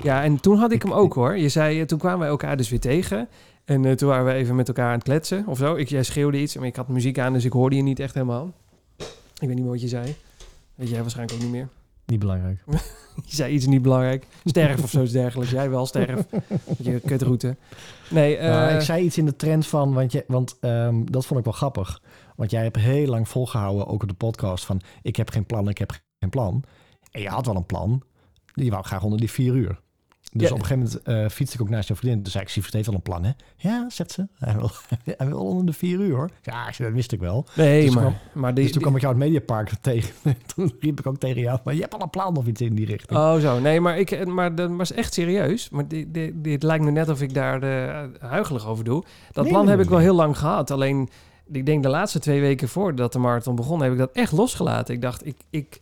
Ja, 0.02 0.22
en 0.22 0.40
toen 0.40 0.56
had 0.58 0.70
ik 0.72 0.76
Ik- 0.76 0.82
hem 0.82 0.92
ook 0.98 1.14
hoor. 1.14 1.36
Je 1.38 1.48
zei, 1.48 1.80
eh, 1.80 1.86
toen 1.86 1.98
kwamen 1.98 2.18
wij 2.18 2.28
elkaar 2.28 2.56
dus 2.56 2.68
weer 2.68 2.80
tegen. 2.80 3.28
En 3.64 3.84
eh, 3.84 3.92
toen 3.92 4.08
waren 4.08 4.24
we 4.26 4.32
even 4.32 4.54
met 4.54 4.68
elkaar 4.68 4.86
aan 4.86 4.94
het 4.94 5.02
kletsen 5.02 5.46
of 5.46 5.58
zo. 5.58 5.74
Ik, 5.74 5.88
jij 5.88 6.02
schreeuwde 6.02 6.40
iets, 6.40 6.56
maar 6.56 6.66
ik 6.66 6.76
had 6.76 6.88
muziek 6.88 7.18
aan, 7.18 7.32
dus 7.32 7.44
ik 7.44 7.52
hoorde 7.52 7.76
je 7.76 7.82
niet 7.82 8.00
echt 8.00 8.14
helemaal. 8.14 8.52
Ik 8.96 9.48
weet 9.48 9.48
niet 9.48 9.60
meer 9.60 9.70
wat 9.70 9.80
je 9.80 9.88
zei. 9.88 10.14
Weet 10.74 10.88
jij 10.88 11.00
waarschijnlijk 11.00 11.38
ook 11.38 11.44
niet 11.44 11.54
meer. 11.54 11.68
Niet 12.06 12.18
belangrijk. 12.18 12.58
Je 13.24 13.34
zei 13.36 13.54
iets 13.54 13.66
niet 13.66 13.82
belangrijk. 13.82 14.26
Sterf 14.44 14.82
of 14.82 14.90
zoiets 14.90 15.12
dergelijks. 15.12 15.52
Jij 15.52 15.70
wel, 15.70 15.86
sterf. 15.86 16.26
Je 16.78 17.00
kutroute. 17.00 17.56
Nee, 18.10 18.40
Nou, 18.40 18.74
ik 18.74 18.80
zei 18.80 19.04
iets 19.04 19.18
in 19.18 19.24
de 19.24 19.36
trend 19.36 19.66
van, 19.66 19.92
want, 19.92 20.12
je, 20.12 20.24
want 20.26 20.56
ehm, 20.60 21.04
dat 21.04 21.26
vond 21.26 21.38
ik 21.38 21.44
wel 21.44 21.54
grappig. 21.54 22.02
Want 22.36 22.50
jij 22.50 22.62
hebt 22.62 22.76
heel 22.76 23.06
lang 23.06 23.28
volgehouden, 23.28 23.86
ook 23.86 24.02
op 24.02 24.08
de 24.08 24.14
podcast, 24.14 24.64
van 24.64 24.80
ik 25.02 25.16
heb 25.16 25.30
geen 25.30 25.46
plan, 25.46 25.68
ik 25.68 25.78
heb 25.78 25.90
geen 26.18 26.30
plan. 26.30 26.64
En 27.10 27.20
je 27.20 27.28
had 27.28 27.46
wel 27.46 27.56
een 27.56 27.66
plan. 27.66 28.02
Je 28.54 28.70
wou 28.70 28.84
graag 28.84 29.02
onder 29.02 29.18
die 29.18 29.30
vier 29.30 29.54
uur. 29.54 29.80
Dus 30.34 30.48
Ja. 30.48 30.54
op 30.54 30.58
een 30.60 30.64
gegeven 30.66 31.00
moment 31.06 31.24
eh 31.24 31.36
fietste 31.36 31.56
ik 31.56 31.62
ook 31.62 31.68
naast 31.70 31.88
jouw 31.88 31.96
vriendin. 31.96 32.22
Dus 32.22 32.32
zei 32.32 32.44
ik, 32.44 32.50
Sievert 32.50 32.74
heeft 32.74 32.86
wel 32.86 32.94
een 32.94 33.02
plan, 33.02 33.24
hè? 33.24 33.30
Ja, 33.56 33.90
zegt 33.90 34.10
ze. 34.10 34.26
Hij 34.38 34.54
wil, 34.56 34.70
hij 35.04 35.26
wil 35.26 35.38
onder 35.38 35.66
de 35.66 35.72
vier 35.72 35.98
uur, 36.00 36.14
hoor. 36.16 36.30
Ja, 36.42 36.64
dat 36.78 36.92
wist 36.92 37.12
ik 37.12 37.20
wel. 37.20 37.46
nee, 37.56 37.84
dus 37.84 37.94
maar, 37.94 38.02
kwam- 38.04 38.16
maar 38.34 38.54
die, 38.54 38.62
dus 38.64 38.72
toen 38.72 38.82
kwam 38.82 38.94
ik 38.94 39.00
jou 39.00 39.14
het 39.14 39.22
Mediapark 39.24 39.70
tegen. 39.80 40.14
toen 40.54 40.72
riep 40.80 40.98
ik 40.98 41.06
ook 41.06 41.18
tegen 41.18 41.40
jou, 41.42 41.58
maar 41.64 41.74
je 41.74 41.80
hebt 41.80 41.94
al 41.94 42.00
een 42.02 42.10
plan 42.10 42.36
of 42.36 42.46
iets 42.46 42.60
in 42.60 42.74
die 42.74 42.86
richting. 42.86 43.18
Oh, 43.18 43.36
zo. 43.38 43.60
Nee, 43.60 43.80
maar, 43.80 43.98
ik, 43.98 44.26
maar 44.26 44.54
dat 44.54 44.70
was 44.70 44.92
echt 44.92 45.14
serieus. 45.14 45.68
Maar 45.70 45.88
dit, 45.88 46.14
dit, 46.14 46.32
dit 46.36 46.62
lijkt 46.62 46.84
me 46.84 46.90
net 46.90 47.08
of 47.08 47.22
ik 47.22 47.34
daar 47.34 47.60
de 47.60 48.08
huigelig 48.20 48.66
over 48.66 48.84
doe. 48.84 49.04
Dat 49.32 49.42
Nee, 49.44 49.52
plan 49.52 49.64
nee, 49.64 49.68
heb 49.76 49.76
nee, 49.76 49.84
ik 49.84 49.90
wel 49.92 49.98
heel 50.02 50.14
lang 50.14 50.38
gehad. 50.38 50.70
Alleen, 50.70 51.08
ik 51.52 51.66
denk 51.66 51.82
de 51.82 51.88
laatste 51.88 52.18
twee 52.18 52.40
weken 52.40 52.68
voordat 52.68 53.12
de 53.12 53.18
marathon 53.18 53.54
begon, 53.54 53.82
heb 53.82 53.92
ik 53.92 53.98
dat 53.98 54.10
echt 54.12 54.32
losgelaten. 54.32 54.94
Ik 54.94 55.00
dacht, 55.02 55.26
ik, 55.26 55.36
ik, 55.50 55.80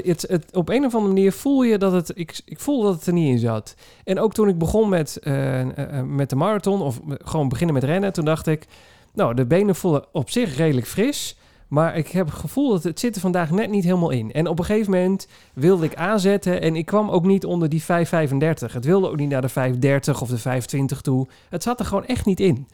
het, 0.00 0.24
het, 0.28 0.56
op 0.56 0.68
een 0.68 0.84
of 0.84 0.94
andere 0.94 1.14
manier 1.14 1.32
voel 1.32 1.62
je 1.62 1.78
dat 1.78 1.92
het, 1.92 2.12
ik, 2.14 2.40
ik 2.44 2.60
voel 2.60 2.82
dat 2.82 2.94
het 2.94 3.06
er 3.06 3.12
niet 3.12 3.28
in 3.28 3.38
zat. 3.38 3.74
En 4.04 4.18
ook 4.18 4.34
toen 4.34 4.48
ik 4.48 4.58
begon 4.58 4.88
met, 4.88 5.16
eh, 5.16 5.60
eh, 5.60 5.98
eh, 5.98 6.04
met 6.06 6.30
de 6.30 6.36
marathon, 6.36 6.82
of 6.82 7.00
gewoon 7.08 7.48
beginnen 7.48 7.74
met 7.74 7.84
rennen, 7.84 8.12
toen 8.12 8.24
dacht 8.24 8.46
ik, 8.46 8.66
nou, 9.14 9.34
de 9.34 9.46
benen 9.46 9.74
voelen 9.74 10.04
op 10.12 10.30
zich 10.30 10.56
redelijk 10.56 10.86
fris. 10.86 11.36
Maar 11.68 11.96
ik 11.96 12.08
heb 12.08 12.26
het 12.26 12.34
gevoel 12.34 12.70
dat 12.70 12.82
het 12.82 13.00
zit 13.00 13.14
er 13.14 13.20
vandaag 13.20 13.50
net 13.50 13.70
niet 13.70 13.84
helemaal 13.84 14.10
in. 14.10 14.32
En 14.32 14.46
op 14.46 14.58
een 14.58 14.64
gegeven 14.64 14.92
moment 14.92 15.28
wilde 15.54 15.84
ik 15.84 15.94
aanzetten 15.94 16.60
en 16.60 16.76
ik 16.76 16.86
kwam 16.86 17.10
ook 17.10 17.24
niet 17.24 17.44
onder 17.44 17.68
die 17.68 17.82
5,35. 17.82 18.72
Het 18.72 18.84
wilde 18.84 19.08
ook 19.08 19.16
niet 19.16 19.28
naar 19.28 19.40
de 19.40 19.48
5,30 19.48 20.20
of 20.20 20.28
de 20.28 20.38
5,20 20.96 21.00
toe. 21.00 21.28
Het 21.48 21.62
zat 21.62 21.80
er 21.80 21.86
gewoon 21.86 22.06
echt 22.06 22.24
niet 22.24 22.40
in. 22.40 22.66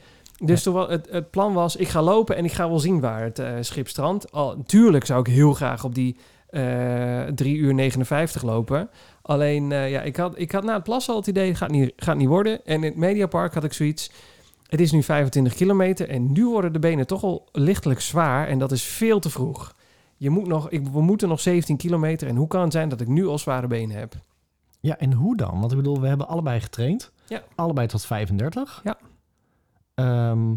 Dus 0.44 0.62
toen 0.62 0.90
het, 0.90 1.08
het 1.10 1.30
plan 1.30 1.52
was, 1.52 1.76
ik 1.76 1.88
ga 1.88 2.02
lopen 2.02 2.36
en 2.36 2.44
ik 2.44 2.52
ga 2.52 2.68
wel 2.68 2.78
zien 2.78 3.00
waar 3.00 3.22
het 3.22 3.38
eh, 3.38 3.52
schip 3.60 3.88
strandt. 3.88 4.32
Al, 4.32 4.56
natuurlijk 4.56 5.06
zou 5.06 5.20
ik 5.20 5.26
heel 5.26 5.52
graag 5.52 5.84
op 5.84 5.94
die 5.94 6.16
eh 6.48 7.22
3 7.34 7.56
uur 7.56 7.74
59 7.74 8.42
lopen. 8.42 8.90
Alleen, 9.22 9.72
eh, 9.72 9.90
ja, 9.90 10.02
ik 10.02 10.16
had, 10.16 10.38
ik 10.38 10.52
had 10.52 10.64
na 10.64 10.74
het 10.74 10.82
plassen 10.82 11.12
al 11.12 11.18
het 11.18 11.28
idee, 11.28 11.54
gaat 11.54 11.70
niet, 11.70 11.92
gaat 11.96 12.16
niet 12.16 12.28
worden. 12.28 12.64
En 12.66 12.74
in 12.74 12.82
het 12.82 12.96
Mediapark 12.96 13.54
had 13.54 13.64
ik 13.64 13.72
zoiets, 13.72 14.10
het 14.66 14.80
is 14.80 14.92
nu 14.92 15.02
25 15.02 15.54
kilometer 15.54 16.08
en 16.08 16.32
nu 16.32 16.46
worden 16.46 16.72
de 16.72 16.78
benen 16.78 17.06
toch 17.06 17.22
al 17.22 17.48
lichtelijk 17.52 18.00
zwaar 18.00 18.48
en 18.48 18.58
dat 18.58 18.72
is 18.72 18.82
veel 18.82 19.18
te 19.20 19.30
vroeg. 19.30 19.74
Je 20.16 20.30
moet 20.30 20.46
nog, 20.46 20.70
ik, 20.70 20.86
we 20.86 21.00
moeten 21.02 21.28
nog 21.28 21.40
17 21.40 21.76
kilometer 21.76 22.28
en 22.28 22.36
hoe 22.36 22.46
kan 22.48 22.62
het 22.62 22.72
zijn 22.72 22.88
dat 22.88 23.00
ik 23.00 23.08
nu 23.08 23.26
al 23.26 23.38
zware 23.38 23.66
benen 23.66 23.96
heb? 23.96 24.14
Ja, 24.80 24.98
en 24.98 25.12
hoe 25.12 25.36
dan? 25.36 25.60
Want 25.60 25.70
ik 25.70 25.76
bedoel, 25.76 26.00
we 26.00 26.06
hebben 26.08 26.28
allebei 26.28 26.60
getraind. 26.60 27.12
Ja. 27.26 27.42
Allebei 27.54 27.86
tot 27.86 28.04
35. 28.06 28.80
Ja. 28.84 28.98
Ehm, 29.94 30.54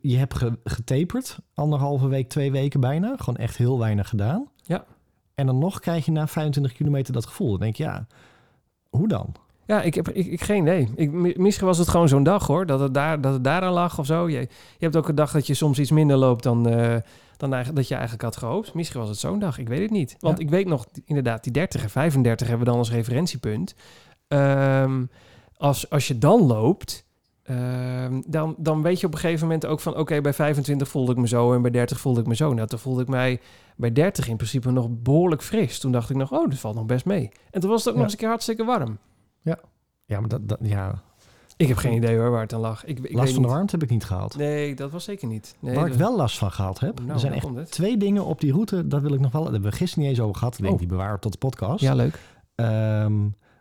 je 0.00 0.16
hebt 0.16 0.34
ge- 0.34 0.58
getaperd, 0.64 1.38
anderhalve 1.54 2.08
week, 2.08 2.28
twee 2.28 2.50
weken 2.52 2.80
bijna. 2.80 3.14
Gewoon 3.16 3.40
echt 3.40 3.56
heel 3.56 3.78
weinig 3.78 4.08
gedaan. 4.08 4.48
En 5.34 5.46
dan 5.46 5.58
nog 5.58 5.80
krijg 5.80 6.04
je 6.04 6.10
na 6.12 6.26
25 6.26 6.72
kilometer 6.72 7.12
dat 7.12 7.26
gevoel. 7.26 7.50
Dan 7.50 7.60
denk 7.60 7.76
je, 7.76 7.82
ja, 7.82 8.06
hoe 8.90 9.08
dan? 9.08 9.34
Ja, 9.66 9.82
ik 9.82 9.94
heb 9.94 10.08
ik, 10.08 10.26
ik 10.26 10.42
geen 10.42 10.62
idee. 10.62 10.88
Ik, 10.96 11.12
mi- 11.12 11.34
misschien 11.36 11.66
was 11.66 11.78
het 11.78 11.88
gewoon 11.88 12.08
zo'n 12.08 12.22
dag 12.22 12.46
hoor, 12.46 12.66
dat 12.66 12.80
het, 12.80 12.94
daar, 12.94 13.20
dat 13.20 13.32
het 13.32 13.44
daaraan 13.44 13.72
lag 13.72 13.98
of 13.98 14.06
zo. 14.06 14.28
Je, 14.28 14.38
je 14.40 14.48
hebt 14.78 14.96
ook 14.96 15.08
een 15.08 15.14
dag 15.14 15.32
dat 15.32 15.46
je 15.46 15.54
soms 15.54 15.78
iets 15.78 15.90
minder 15.90 16.16
loopt 16.16 16.42
dan, 16.42 16.68
eh, 16.68 16.96
dan 17.36 17.50
dat 17.50 17.88
je 17.88 17.94
eigenlijk 17.94 18.22
had 18.22 18.36
gehoopt. 18.36 18.74
Misschien 18.74 19.00
was 19.00 19.08
het 19.08 19.18
zo'n 19.18 19.38
dag, 19.38 19.58
ik 19.58 19.68
weet 19.68 19.80
het 19.80 19.90
niet. 19.90 20.16
Want 20.20 20.38
Ja. 20.38 20.44
ik 20.44 20.50
weet 20.50 20.66
nog, 20.66 20.86
inderdaad, 21.04 21.42
die 21.42 21.52
30 21.52 21.82
en 21.82 21.90
35 21.90 22.46
hebben 22.48 22.64
we 22.66 22.70
dan 22.72 22.80
als 22.80 22.90
referentiepunt. 22.90 23.74
Ehm, 24.28 25.04
als, 25.56 25.90
als 25.90 26.08
je 26.08 26.18
dan 26.18 26.40
loopt, 26.46 27.04
ehm, 27.44 28.22
dan, 28.26 28.54
dan 28.58 28.82
weet 28.82 29.00
je 29.00 29.06
op 29.06 29.12
een 29.12 29.18
gegeven 29.18 29.42
moment 29.46 29.66
ook 29.66 29.80
van... 29.80 29.96
oké, 29.96 30.20
bij 30.20 30.32
25 30.32 30.88
voelde 30.88 31.12
ik 31.12 31.18
me 31.18 31.28
zo 31.28 31.52
en 31.54 31.62
bij 31.62 31.70
30 31.70 32.00
voelde 32.00 32.20
ik 32.20 32.26
me 32.26 32.34
zo. 32.36 32.52
Nou, 32.54 32.68
toen 32.68 32.78
voelde 32.78 33.02
ik 33.02 33.08
mij 33.08 33.40
bij 33.76 33.92
30 33.92 34.28
in 34.28 34.36
principe 34.36 34.70
nog 34.70 34.88
behoorlijk 34.90 35.42
fris. 35.42 35.78
Toen 35.78 35.92
dacht 35.92 36.10
ik 36.10 36.16
nog, 36.16 36.32
oh, 36.32 36.48
dit 36.48 36.58
valt 36.58 36.74
nog 36.74 36.86
best 36.86 37.04
mee. 37.04 37.30
En 37.50 37.60
toen 37.60 37.70
was 37.70 37.78
het 37.84 37.88
ook 37.88 37.94
Ja. 37.94 38.00
nog 38.00 38.02
eens 38.04 38.12
een 38.12 38.18
keer 38.18 38.28
hartstikke 38.28 38.64
warm. 38.64 38.98
Ja, 40.06 40.20
maar 40.20 40.28
dat, 40.28 40.48
dat, 40.48 40.58
ja, 40.62 41.02
Ik 41.56 41.68
heb 41.68 41.76
geen 41.76 41.92
idee 41.92 42.16
hoor 42.18 42.30
waar 42.30 42.40
het 42.40 42.52
aan 42.52 42.60
lag. 42.60 42.84
Ik, 42.84 42.98
ik 42.98 43.12
last 43.14 43.32
van 43.34 43.42
de 43.42 43.48
warmte 43.48 43.74
heb 43.74 43.82
ik 43.82 43.90
niet 43.90 44.04
gehad. 44.04 44.36
Nee, 44.36 44.74
dat 44.74 44.90
was 44.90 45.04
zeker 45.04 45.28
niet. 45.28 45.56
Nee, 45.60 45.74
Waar 45.74 45.86
ik 45.86 45.92
wel 45.92 46.16
last 46.16 46.38
van 46.38 46.50
gehad 46.52 46.80
heb, 46.80 46.98
Nou, 47.00 47.12
er 47.12 47.18
zijn 47.18 47.32
echt 47.32 47.70
twee 47.72 47.96
dingen 47.96 48.24
op 48.24 48.40
die 48.40 48.52
route. 48.52 48.86
Dat 48.86 49.02
wil 49.02 49.12
ik 49.14 49.20
nog 49.20 49.32
wel. 49.32 49.42
Dat 49.42 49.52
hebben 49.52 49.70
we 49.70 49.76
gisteren 49.76 50.04
niet 50.04 50.12
eens 50.16 50.24
over 50.24 50.36
gehad. 50.38 50.54
Ik 50.54 50.60
denk, 50.60 50.72
Oh. 50.72 50.78
die 50.78 50.88
bewaren 50.88 51.20
tot 51.20 51.32
de 51.32 51.38
podcast. 51.38 51.80
Ja, 51.80 51.94
leuk. 51.94 52.18
Ehm, 52.54 53.14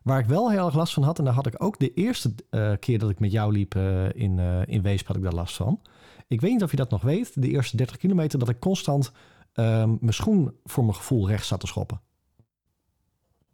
waar 0.03 0.19
ik 0.19 0.25
wel 0.25 0.51
heel 0.51 0.65
erg 0.65 0.75
last 0.75 0.93
van 0.93 1.03
had, 1.03 1.19
en 1.19 1.25
daar 1.25 1.33
had 1.33 1.45
ik 1.47 1.63
ook 1.63 1.79
de 1.79 1.93
eerste 1.93 2.33
eh, 2.49 2.71
keer 2.79 2.99
dat 2.99 3.09
ik 3.09 3.19
met 3.19 3.31
jou 3.31 3.51
liep 3.51 3.75
eh, 3.75 4.13
in, 4.13 4.39
eh 4.39 4.61
in 4.65 4.81
Weesp, 4.81 5.07
had 5.07 5.15
ik 5.15 5.23
daar 5.23 5.33
last 5.33 5.55
van. 5.55 5.81
Ik 6.27 6.41
weet 6.41 6.51
niet 6.51 6.63
of 6.63 6.71
je 6.71 6.77
dat 6.77 6.89
nog 6.89 7.01
weet, 7.01 7.41
de 7.41 7.47
eerste 7.49 7.77
30 7.77 7.97
kilometer, 7.97 8.39
dat 8.39 8.49
ik 8.49 8.59
constant 8.59 9.11
ehm, 9.53 9.89
mijn 9.99 10.13
schoen 10.13 10.53
voor 10.63 10.83
mijn 10.83 10.95
gevoel 10.95 11.27
rechts 11.27 11.47
zat 11.47 11.59
te 11.59 11.67
schoppen. 11.67 12.01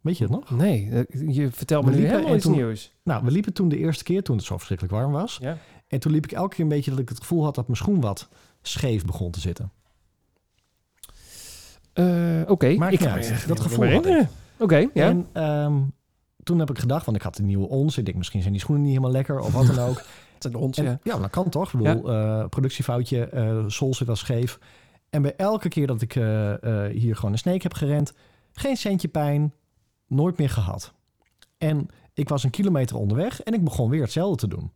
Weet 0.00 0.18
je 0.18 0.24
het 0.24 0.32
nog? 0.32 0.50
Nee, 0.50 1.04
je 1.32 1.50
vertelt 1.50 1.84
me 1.84 1.90
We 1.90 1.96
nu 1.96 2.06
helemaal 2.06 2.28
en 2.28 2.34
iets 2.34 2.44
toen- 2.44 2.54
nieuws. 2.54 2.92
Nou, 3.02 3.24
we 3.24 3.30
liepen 3.30 3.52
toen 3.52 3.68
de 3.68 3.78
eerste 3.78 4.04
keer, 4.04 4.22
toen 4.22 4.36
het 4.36 4.44
zo 4.44 4.54
verschrikkelijk 4.56 4.96
warm 4.96 5.12
was. 5.12 5.38
Ja. 5.40 5.58
En 5.88 6.00
toen 6.00 6.12
liep 6.12 6.24
ik 6.24 6.32
elke 6.32 6.54
keer 6.54 6.64
een 6.64 6.70
beetje 6.70 6.90
dat 6.90 7.00
ik 7.00 7.08
het 7.08 7.18
gevoel 7.20 7.44
had 7.44 7.54
dat 7.54 7.66
mijn 7.66 7.78
schoen 7.78 8.00
wat 8.00 8.28
scheef 8.62 9.04
begon 9.04 9.30
te 9.30 9.40
zitten. 9.40 9.72
Oké, 12.46 12.66
ik 12.66 12.90
niet 12.90 13.04
echt 13.04 13.48
Dat 13.48 13.58
niet 13.58 13.66
gevoel. 13.66 14.26
Oké, 14.58 14.76
ja. 14.76 14.88
En 15.08 15.26
ehm, 15.32 15.82
toen 16.42 16.58
heb 16.58 16.70
ik 16.70 16.78
gedacht, 16.78 17.04
want 17.04 17.16
ik 17.16 17.22
had 17.22 17.38
een 17.38 17.46
nieuwe 17.46 17.68
ons. 17.68 17.98
Ik 17.98 18.04
denk, 18.04 18.16
misschien 18.16 18.40
zijn 18.40 18.52
die 18.52 18.62
schoenen 18.62 18.84
niet 18.84 18.92
helemaal 18.94 19.12
lekker 19.14 19.40
of 19.40 19.52
wat 19.52 19.66
dan 19.66 19.78
ook. 19.78 19.96
Het 20.34 20.42
zijn 20.52 20.54
ons, 20.54 20.78
En, 20.78 20.84
ja. 20.84 20.98
ja. 21.02 21.18
dat 21.18 21.30
kan 21.30 21.48
toch? 21.48 21.72
Ik 21.72 21.78
bedoel, 21.82 22.10
eh, 22.12 22.44
productiefoutje, 22.48 23.24
eh 23.24 23.64
sol 23.66 23.94
zit 23.94 24.06
wel 24.06 24.16
scheef. 24.16 24.58
En 25.10 25.22
bij 25.22 25.36
elke 25.36 25.68
keer 25.68 25.86
dat 25.86 26.02
ik 26.02 26.16
eh, 26.16 26.54
hier 26.92 27.16
gewoon 27.16 27.32
een 27.32 27.38
snake 27.38 27.62
heb 27.62 27.72
gerend, 27.74 28.12
geen 28.52 28.76
centje 28.76 29.08
pijn, 29.08 29.54
nooit 30.06 30.38
meer 30.38 30.50
gehad. 30.50 30.92
En 31.58 31.86
ik 32.14 32.28
was 32.28 32.44
een 32.44 32.50
kilometer 32.50 32.96
onderweg 32.96 33.42
en 33.42 33.54
ik 33.54 33.64
begon 33.64 33.90
weer 33.90 34.02
hetzelfde 34.02 34.36
te 34.36 34.48
doen. 34.56 34.72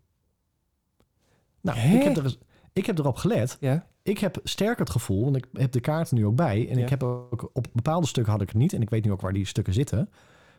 Nou, 1.61 1.79
Hè? 1.79 1.97
ik 1.97 2.03
heb, 2.03 2.17
er, 2.17 2.37
ik 2.73 2.87
heb 2.87 2.99
erop 2.99 3.17
gelet. 3.17 3.57
Ja, 3.61 3.87
Ik 4.03 4.19
heb 4.19 4.41
sterk 4.43 4.79
het 4.79 4.91
gevoel, 4.91 5.25
want 5.25 5.37
ik 5.37 5.47
heb 5.53 5.73
de 5.73 5.81
kaarten 5.81 6.17
nu 6.17 6.27
ook 6.27 6.37
bij. 6.37 6.69
En 6.69 6.77
Ja. 6.77 6.83
ik 6.83 6.91
heb 6.91 7.03
ook 7.03 7.51
op 7.53 7.67
bepaalde 7.73 8.07
stukken 8.07 8.33
had 8.33 8.43
ik 8.43 8.49
het 8.49 8.57
niet. 8.57 8.73
En 8.73 8.83
ik 8.83 8.91
weet 8.91 9.05
nu 9.05 9.13
ook 9.13 9.21
waar 9.21 9.33
die 9.33 9.47
stukken 9.47 9.73
zitten. 9.73 10.11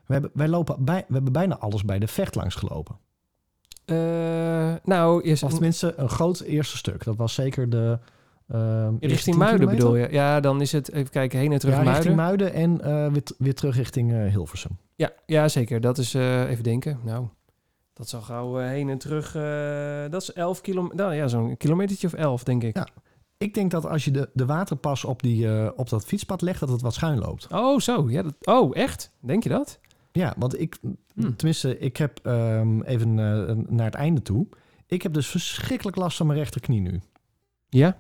We 0.06 0.14
hebben, 0.14 0.32
wij 0.34 0.48
lopen 0.48 0.86
bij, 0.86 1.06
we 1.08 1.14
hebben 1.14 1.34
bijna 1.34 1.58
alles 1.58 1.86
bij 1.86 2.00
de 2.00 2.08
vecht 2.08 2.36
langs 2.36 2.56
gelopen. 2.56 2.98
Eh, 3.86 4.74
nou, 4.84 5.24
is 5.24 5.44
Of 5.44 5.52
tenminste, 5.52 5.94
een 5.98 6.10
groot 6.10 6.40
eerste 6.40 6.78
stuk. 6.78 7.04
Dat 7.04 7.16
was 7.16 7.34
zeker 7.34 7.70
de... 7.70 8.00
eerste 8.50 8.98
richting 9.00 9.22
10 9.24 9.38
Muiden 9.38 9.60
kilometer. 9.60 9.86
bedoel 9.86 10.06
je? 10.06 10.12
Ja, 10.12 10.40
dan 10.40 10.62
is 10.62 10.72
het, 10.72 10.92
even 10.92 11.10
kijken, 11.12 11.40
heen 11.40 11.52
en 11.52 11.60
terug 11.60 11.76
Ja, 11.76 11.84
Muiden. 11.84 12.04
richting 12.04 12.26
Muiden 12.26 12.54
en 12.54 12.82
eh, 12.82 13.12
weer, 13.12 13.24
weer 13.38 13.56
terug 13.56 13.76
richting 13.76 14.30
Hilversum. 14.30 14.78
Ja, 14.96 15.12
ja, 15.26 15.48
zeker. 15.48 15.82
Dat 15.82 15.98
is, 15.98 16.14
even 16.14 16.64
denken, 16.64 17.00
nou, 17.04 17.28
dat 17.94 18.10
zal 18.10 18.22
gauw 18.22 18.56
heen 18.56 18.90
en 18.90 18.98
terug, 18.98 19.32
dat 20.12 20.22
is 20.22 20.34
11 20.34 20.62
kilometer, 20.62 20.98
nou 20.98 21.14
ja, 21.14 21.28
zo'n 21.28 21.58
kilometertje 21.58 22.08
of 22.08 22.14
11, 22.14 22.44
denk 22.44 22.64
ik. 22.64 22.76
Ja. 22.76 22.88
Ik 23.38 23.54
denk 23.54 23.72
dat 23.72 23.86
als 23.86 24.06
je 24.06 24.12
de, 24.12 24.30
de 24.34 24.46
waterpas 24.46 25.06
op, 25.06 25.22
die, 25.22 25.78
op 25.78 25.90
dat 25.90 26.06
fietspad 26.06 26.42
legt, 26.42 26.60
dat 26.60 26.70
het 26.70 26.82
wat 26.82 26.94
schuin 26.94 27.20
loopt. 27.20 27.48
Oh, 27.52 27.80
zo. 27.80 28.10
Ja, 28.10 28.22
dat, 28.22 28.36
oh, 28.42 28.76
echt? 28.76 29.12
Denk 29.20 29.44
je 29.44 29.50
dat? 29.50 29.80
Ja, 30.16 30.34
want 30.38 30.60
ik, 30.60 30.78
Hmm. 31.16 31.36
tenminste, 31.36 31.80
ik 31.80 31.98
heb 31.98 32.20
ehm, 32.24 32.82
even 32.82 33.10
eh, 33.20 33.56
naar 33.68 33.86
het 33.86 33.96
einde 33.96 34.22
toe. 34.22 34.48
Ik 34.88 35.02
heb 35.02 35.14
dus 35.14 35.28
verschrikkelijk 35.28 35.98
last 35.98 36.18
van 36.18 36.28
mijn 36.28 36.40
rechterknie 36.40 36.82
nu. 36.82 37.02
Ja? 37.70 37.98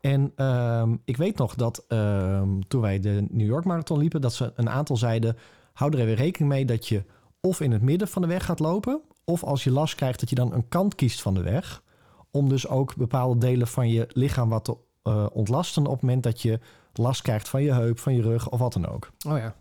En 0.00 0.32
ehm, 0.36 0.96
ik 1.04 1.16
weet 1.16 1.38
nog 1.38 1.54
dat 1.54 1.84
ehm, 1.88 2.60
toen 2.68 2.80
wij 2.80 3.00
de 3.00 3.26
New 3.30 3.46
York 3.46 3.64
Marathon 3.64 3.98
liepen, 3.98 4.20
dat 4.20 4.34
ze 4.34 4.52
een 4.54 4.70
aantal 4.70 4.96
zeiden: 4.96 5.36
hou 5.72 5.92
er 5.92 6.00
even 6.00 6.14
rekening 6.14 6.52
mee 6.52 6.64
dat 6.64 6.88
je 6.88 7.04
of 7.40 7.60
in 7.60 7.72
het 7.72 7.82
midden 7.82 8.08
van 8.08 8.22
de 8.22 8.28
weg 8.28 8.44
gaat 8.44 8.58
lopen, 8.58 9.00
of 9.24 9.44
als 9.44 9.64
je 9.64 9.70
last 9.70 9.94
krijgt, 9.94 10.20
dat 10.20 10.28
je 10.28 10.34
dan 10.34 10.52
een 10.52 10.68
kant 10.68 10.94
kiest 10.94 11.22
van 11.22 11.34
de 11.34 11.42
weg. 11.42 11.82
Om 12.30 12.48
dus 12.48 12.68
ook 12.68 12.96
bepaalde 12.96 13.38
delen 13.38 13.66
van 13.66 13.88
je 13.88 14.06
lichaam 14.12 14.48
wat 14.48 14.64
te 14.64 14.76
eh, 15.02 15.26
ontlasten 15.32 15.86
op 15.86 15.92
het 15.92 16.02
moment 16.02 16.22
dat 16.22 16.42
je 16.42 16.60
last 16.92 17.22
krijgt 17.22 17.48
van 17.48 17.62
je 17.62 17.72
heup, 17.72 17.98
van 17.98 18.14
je 18.14 18.22
rug 18.22 18.48
of 18.48 18.58
wat 18.58 18.72
dan 18.72 18.88
ook. 18.88 19.10
Oh 19.28 19.38
ja. 19.38 19.54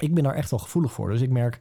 Ik 0.00 0.14
ben 0.14 0.22
daar 0.24 0.34
echt 0.34 0.50
wel 0.50 0.58
gevoelig 0.58 0.92
voor. 0.92 1.10
Dus 1.10 1.20
ik 1.20 1.30
merk 1.30 1.58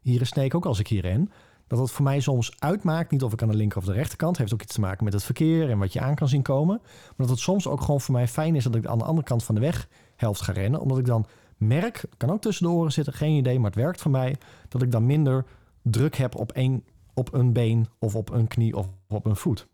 hier 0.00 0.20
in 0.20 0.26
Sneek 0.26 0.54
ook 0.54 0.66
als 0.66 0.78
ik 0.78 0.86
hier 0.88 1.02
ren, 1.02 1.30
dat 1.66 1.78
het 1.78 1.90
voor 1.90 2.04
mij 2.04 2.20
soms 2.20 2.52
uitmaakt, 2.58 3.10
niet 3.10 3.22
of 3.22 3.32
ik 3.32 3.42
aan 3.42 3.48
de 3.48 3.56
linker 3.56 3.78
of 3.78 3.84
de 3.84 3.92
rechterkant, 3.92 4.38
heeft 4.38 4.52
ook 4.52 4.62
iets 4.62 4.74
te 4.74 4.80
maken 4.80 5.04
met 5.04 5.12
het 5.12 5.22
verkeer 5.24 5.70
en 5.70 5.78
wat 5.78 5.92
je 5.92 6.00
aan 6.00 6.14
kan 6.14 6.28
zien 6.28 6.42
komen. 6.42 6.78
Maar 6.82 7.14
dat 7.16 7.28
het 7.28 7.38
soms 7.38 7.66
ook 7.66 7.80
gewoon 7.80 8.00
voor 8.00 8.14
mij 8.14 8.28
fijn 8.28 8.54
is 8.56 8.64
dat 8.64 8.74
ik 8.74 8.86
aan 8.86 8.98
de 8.98 9.04
andere 9.04 9.26
kant 9.26 9.44
van 9.44 9.54
de 9.54 9.60
weghelft 9.60 10.40
ga 10.40 10.52
rennen, 10.52 10.80
omdat 10.80 10.98
ik 10.98 11.04
dan 11.06 11.26
merk, 11.56 12.04
kan 12.16 12.30
ook 12.30 12.40
tussen 12.40 12.66
de 12.66 12.72
oren 12.72 12.92
zitten, 12.92 13.12
geen 13.12 13.36
idee, 13.36 13.56
maar 13.58 13.70
het 13.70 13.80
werkt 13.80 14.00
voor 14.00 14.10
mij, 14.10 14.36
dat 14.68 14.82
ik 14.82 14.90
dan 14.92 15.06
minder 15.06 15.44
druk 15.82 16.16
heb 16.16 16.34
op, 16.34 16.52
één, 16.52 16.84
op 17.14 17.34
een 17.34 17.52
been 17.52 17.86
of 17.98 18.14
op 18.14 18.30
een 18.30 18.46
knie 18.48 18.76
of 18.76 18.88
op 19.08 19.24
een 19.26 19.36
voet. 19.36 19.66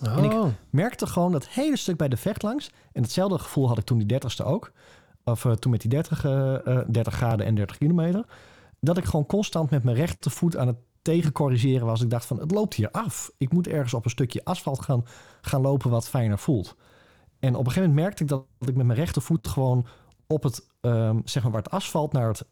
En 0.00 0.24
ik- 0.24 0.32
Oh. 0.32 0.46
Merkte 0.70 1.06
gewoon 1.06 1.32
dat 1.32 1.48
hele 1.48 1.76
stuk 1.76 1.96
bij 1.96 2.08
de 2.08 2.16
vecht 2.16 2.42
langs, 2.42 2.70
en 2.92 3.02
hetzelfde 3.02 3.38
gevoel 3.38 3.68
had 3.68 3.78
ik 3.78 3.84
toen 3.84 3.98
die 3.98 4.06
dertigste 4.06 4.44
ook, 4.44 4.72
of 5.24 5.44
eh, 5.44 5.52
toen 5.52 5.70
met 5.70 5.80
die 5.80 5.90
30, 5.90 6.24
eh, 6.24 6.66
eh, 6.66 6.84
30 6.88 7.14
graden 7.14 7.46
en 7.46 7.54
30 7.54 7.78
kilometer, 7.78 8.24
dat 8.80 8.96
ik 8.96 9.04
gewoon 9.04 9.26
constant 9.26 9.70
met 9.70 9.84
mijn 9.84 9.96
rechtervoet 9.96 10.56
aan 10.56 10.66
het 10.66 10.76
tegencorrigeren 11.02 11.86
was. 11.86 12.02
Ik 12.02 12.10
dacht 12.10 12.26
van, 12.26 12.40
het 12.40 12.50
loopt 12.50 12.74
hier 12.74 12.90
af. 12.90 13.30
Ik 13.38 13.52
moet 13.52 13.68
ergens 13.68 13.94
op 13.94 14.04
een 14.04 14.10
stukje 14.10 14.44
asfalt 14.44 14.82
gaan, 14.82 15.04
gaan 15.40 15.60
lopen 15.60 15.90
wat 15.90 16.08
fijner 16.08 16.38
voelt. 16.38 16.76
En 17.38 17.54
op 17.54 17.66
een 17.66 17.72
gegeven 17.72 17.88
moment 17.88 18.00
merkte 18.06 18.22
ik 18.22 18.28
dat, 18.28 18.44
ik 18.58 18.76
met 18.76 18.86
mijn 18.86 18.98
rechtervoet 18.98 19.48
gewoon 19.48 19.86
op 20.26 20.42
het, 20.42 20.66
ehm, 20.80 21.18
zeg 21.24 21.42
maar 21.42 21.52
waar 21.52 21.62
het 21.62 21.72
asfalt 21.72 22.12
naar 22.12 22.28
het, 22.28 22.44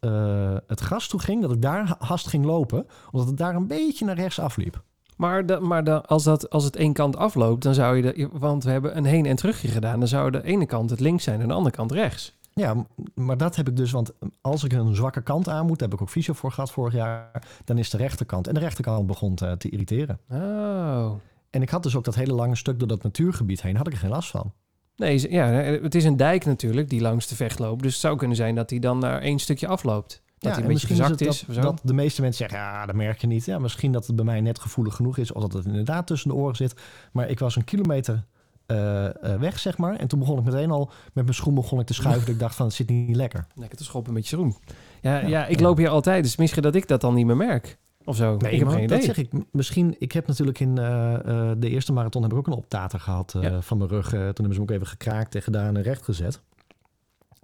het 0.67 0.79
gras 0.79 1.07
toe 1.07 1.19
ging, 1.19 1.41
dat 1.41 1.51
ik 1.51 1.61
daar 1.61 1.87
ha- 1.87 1.97
haast 1.99 2.27
ging 2.27 2.45
lopen, 2.45 2.87
omdat 3.11 3.27
het 3.27 3.37
daar 3.37 3.55
een 3.55 3.67
beetje 3.67 4.05
naar 4.05 4.15
rechts 4.15 4.39
afliep. 4.39 4.83
Maar, 5.17 5.45
de, 5.45 5.59
maar 5.59 5.83
de, 5.83 6.01
als, 6.01 6.23
dat, 6.23 6.49
als 6.49 6.63
het 6.63 6.75
één 6.75 6.93
kant 6.93 7.17
afloopt, 7.17 7.63
dan 7.63 7.73
zou 7.73 7.97
je... 7.97 8.29
Want 8.31 8.63
we 8.63 8.71
hebben 8.71 8.97
een 8.97 9.05
heen- 9.05 9.25
en 9.25 9.35
terugje 9.35 9.67
gedaan. 9.67 9.99
Dan 9.99 10.07
zou 10.07 10.31
de 10.31 10.43
ene 10.43 10.65
kant 10.65 10.89
het 10.89 10.99
links 10.99 11.23
zijn 11.23 11.41
en 11.41 11.47
de 11.47 11.53
andere 11.53 11.75
kant 11.75 11.91
rechts. 11.91 12.37
Ja, 12.53 12.85
maar 13.15 13.37
dat 13.37 13.55
heb 13.55 13.67
ik 13.67 13.75
dus, 13.75 13.91
want 13.91 14.13
als 14.41 14.63
ik 14.63 14.73
een 14.73 14.95
zwakke 14.95 15.21
kant 15.21 15.49
aan 15.49 15.65
moet, 15.65 15.79
daar 15.79 15.87
heb 15.87 15.97
ik 15.97 16.03
ook 16.03 16.09
fysio 16.09 16.33
voor 16.33 16.51
gehad 16.51 16.71
vorig 16.71 16.93
jaar, 16.93 17.43
dan 17.65 17.77
is 17.77 17.89
de 17.89 17.97
rechterkant. 17.97 18.47
En 18.47 18.53
de 18.53 18.59
rechterkant 18.59 19.07
begon 19.07 19.35
te, 19.35 19.55
te 19.57 19.69
irriteren. 19.69 20.19
Oh. 20.29 21.11
En 21.49 21.61
ik 21.61 21.69
had 21.69 21.83
dus 21.83 21.95
ook 21.95 22.03
dat 22.03 22.15
hele 22.15 22.33
lange 22.33 22.55
stuk 22.55 22.79
door 22.79 22.87
dat 22.87 23.03
natuurgebied 23.03 23.61
heen, 23.61 23.75
had 23.75 23.87
ik 23.87 23.93
er 23.93 23.99
geen 23.99 24.09
last 24.09 24.29
van. 24.29 24.53
Nee, 24.95 25.31
ja, 25.31 25.45
het 25.47 25.95
is 25.95 26.03
een 26.03 26.17
dijk 26.17 26.45
natuurlijk 26.45 26.89
die 26.89 27.01
langs 27.01 27.27
de 27.27 27.35
vecht 27.35 27.59
loopt. 27.59 27.83
Dus 27.83 27.91
het 27.91 28.01
zou 28.01 28.17
kunnen 28.17 28.37
zijn 28.37 28.55
dat 28.55 28.69
hij 28.69 28.79
dan 28.79 28.99
naar 28.99 29.21
één 29.21 29.39
stukje 29.39 29.67
afloopt. 29.67 30.09
Dat 30.09 30.23
ja, 30.37 30.49
hij 30.49 30.57
en 30.57 30.63
een 30.63 30.73
beetje 30.73 30.87
gezakt 30.87 31.21
is, 31.21 31.45
is. 31.45 31.55
dat 31.55 31.81
de 31.83 31.93
meeste 31.93 32.21
mensen 32.21 32.49
zeggen, 32.49 32.67
ja, 32.67 32.85
dat 32.85 32.95
merk 32.95 33.21
je 33.21 33.27
niet. 33.27 33.45
Ja, 33.45 33.59
misschien 33.59 33.91
dat 33.91 34.07
het 34.07 34.15
bij 34.15 34.25
mij 34.25 34.41
net 34.41 34.59
gevoelig 34.59 34.95
genoeg 34.95 35.17
is, 35.17 35.31
of 35.31 35.41
dat 35.41 35.53
het 35.53 35.65
inderdaad 35.65 36.07
tussen 36.07 36.29
de 36.29 36.35
oren 36.35 36.55
zit. 36.55 36.81
Maar 37.11 37.29
ik 37.29 37.39
was 37.39 37.55
een 37.55 37.63
kilometer 37.63 38.25
eh, 38.65 39.05
eh, 39.33 39.39
weg, 39.39 39.59
zeg 39.59 39.77
maar. 39.77 39.95
En 39.95 40.07
toen 40.07 40.19
begon 40.19 40.37
ik 40.37 40.43
meteen 40.45 40.71
al 40.71 40.91
met 41.13 41.23
mijn 41.23 41.35
schoen 41.35 41.53
begon 41.53 41.79
ik 41.79 41.85
te 41.85 41.93
schuiven. 41.93 42.25
dat 42.25 42.33
ik 42.33 42.39
dacht 42.39 42.55
van, 42.55 42.65
het 42.65 42.75
zit 42.75 42.89
niet 42.89 43.15
lekker. 43.15 43.45
Lekker 43.55 43.77
te 43.77 43.83
schoppen 43.83 44.13
met 44.13 44.27
je 44.29 44.35
schoen. 44.35 44.55
Ja, 45.01 45.17
ja, 45.19 45.27
Ja, 45.27 45.45
ik 45.45 45.59
loop 45.59 45.77
hier 45.77 45.89
altijd. 45.89 46.23
Dus 46.23 46.35
misschien 46.35 46.61
dat 46.63 46.75
ik 46.75 46.87
dat 46.87 47.01
dan 47.01 47.13
niet 47.13 47.25
meer 47.25 47.37
merk. 47.37 47.77
Of 48.05 48.15
zo. 48.15 48.35
ik 48.35 48.41
heb 48.41 48.67
geen 48.67 48.87
dat 48.87 48.97
idee. 48.97 49.01
zeg 49.01 49.17
ik. 49.17 49.31
Misschien, 49.51 49.95
ik 49.99 50.11
heb 50.11 50.27
natuurlijk 50.27 50.59
in 50.59 50.77
eh, 50.77 51.51
de 51.57 51.69
eerste 51.69 51.93
marathon 51.93 52.21
heb 52.21 52.31
ik 52.31 52.37
ook 52.37 52.47
een 52.47 52.53
optater 52.53 52.99
gehad 52.99 53.33
eh, 53.35 53.41
Ja. 53.41 53.61
van 53.61 53.77
mijn 53.77 53.89
rug. 53.89 54.09
Toen 54.09 54.19
hebben 54.19 54.53
ze 54.53 54.59
me 54.59 54.61
ook 54.61 54.71
even 54.71 54.87
gekraakt 54.87 55.35
en 55.35 55.41
gedaan 55.41 55.75
en 55.77 55.81
recht 55.83 56.03
gezet. 56.03 56.41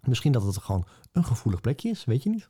Misschien 0.03 0.31
dat 0.31 0.43
het 0.43 0.57
gewoon 0.57 0.85
een 1.11 1.23
gevoelig 1.25 1.61
plekje 1.61 1.89
is, 1.89 2.05
weet 2.05 2.23
je 2.23 2.29
niet. 2.29 2.49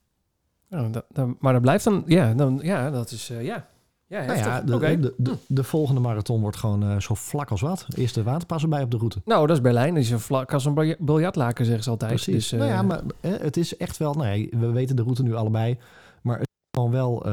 Dat- 0.92 1.06
dan- 1.10 1.38
maar 1.40 1.54
dat 1.54 1.62
blijft 1.62 1.84
dan... 1.84 2.04
Ja, 2.06 2.34
dan, 2.34 2.60
ja 2.64 2.90
dat 2.92 3.12
is... 3.12 3.28
ja. 3.42 3.68
Ja, 4.10 4.26
Nou 4.26 4.38
ja, 4.38 4.62
de, 4.62 5.00
de, 5.00 5.14
de, 5.18 5.36
de 5.48 5.64
volgende 5.64 6.02
marathon 6.02 6.42
wordt 6.42 6.58
gewoon 6.58 6.84
eh, 6.84 7.00
zo 7.00 7.14
vlak 7.14 7.50
als 7.52 7.62
wat. 7.62 7.86
Eerste 7.96 8.24
waterpas 8.24 8.64
erbij 8.64 8.84
op 8.84 8.92
de 8.92 8.98
route. 8.98 9.22
Nou, 9.26 9.48
dat 9.48 9.56
is 9.56 9.62
Berlijn. 9.62 9.94
Dat 9.94 10.04
is 10.04 10.10
een 10.10 10.20
vlak 10.20 10.54
als 10.54 10.66
een 10.66 10.74
bilja- 10.74 10.96
biljartlaken, 11.00 11.66
zeggen 11.66 11.84
ze 11.84 11.90
altijd. 11.90 12.12
Precies. 12.12 12.34
Dus, 12.34 12.52
eh, 12.52 12.60
nou 12.60 12.72
ja, 12.72 12.82
maar 12.82 13.02
eh, 13.22 13.32
het 13.40 13.58
is 13.58 13.78
echt 13.78 13.98
wel... 13.98 14.14
Nee, 14.14 14.50
we 14.52 14.72
weten 14.72 14.96
de 14.96 15.02
route 15.02 15.24
nu 15.24 15.36
allebei. 15.36 15.78
Maar 16.22 16.38
het 16.40 16.48
is 16.48 16.80
gewoon 16.82 16.92
wel 16.92 17.26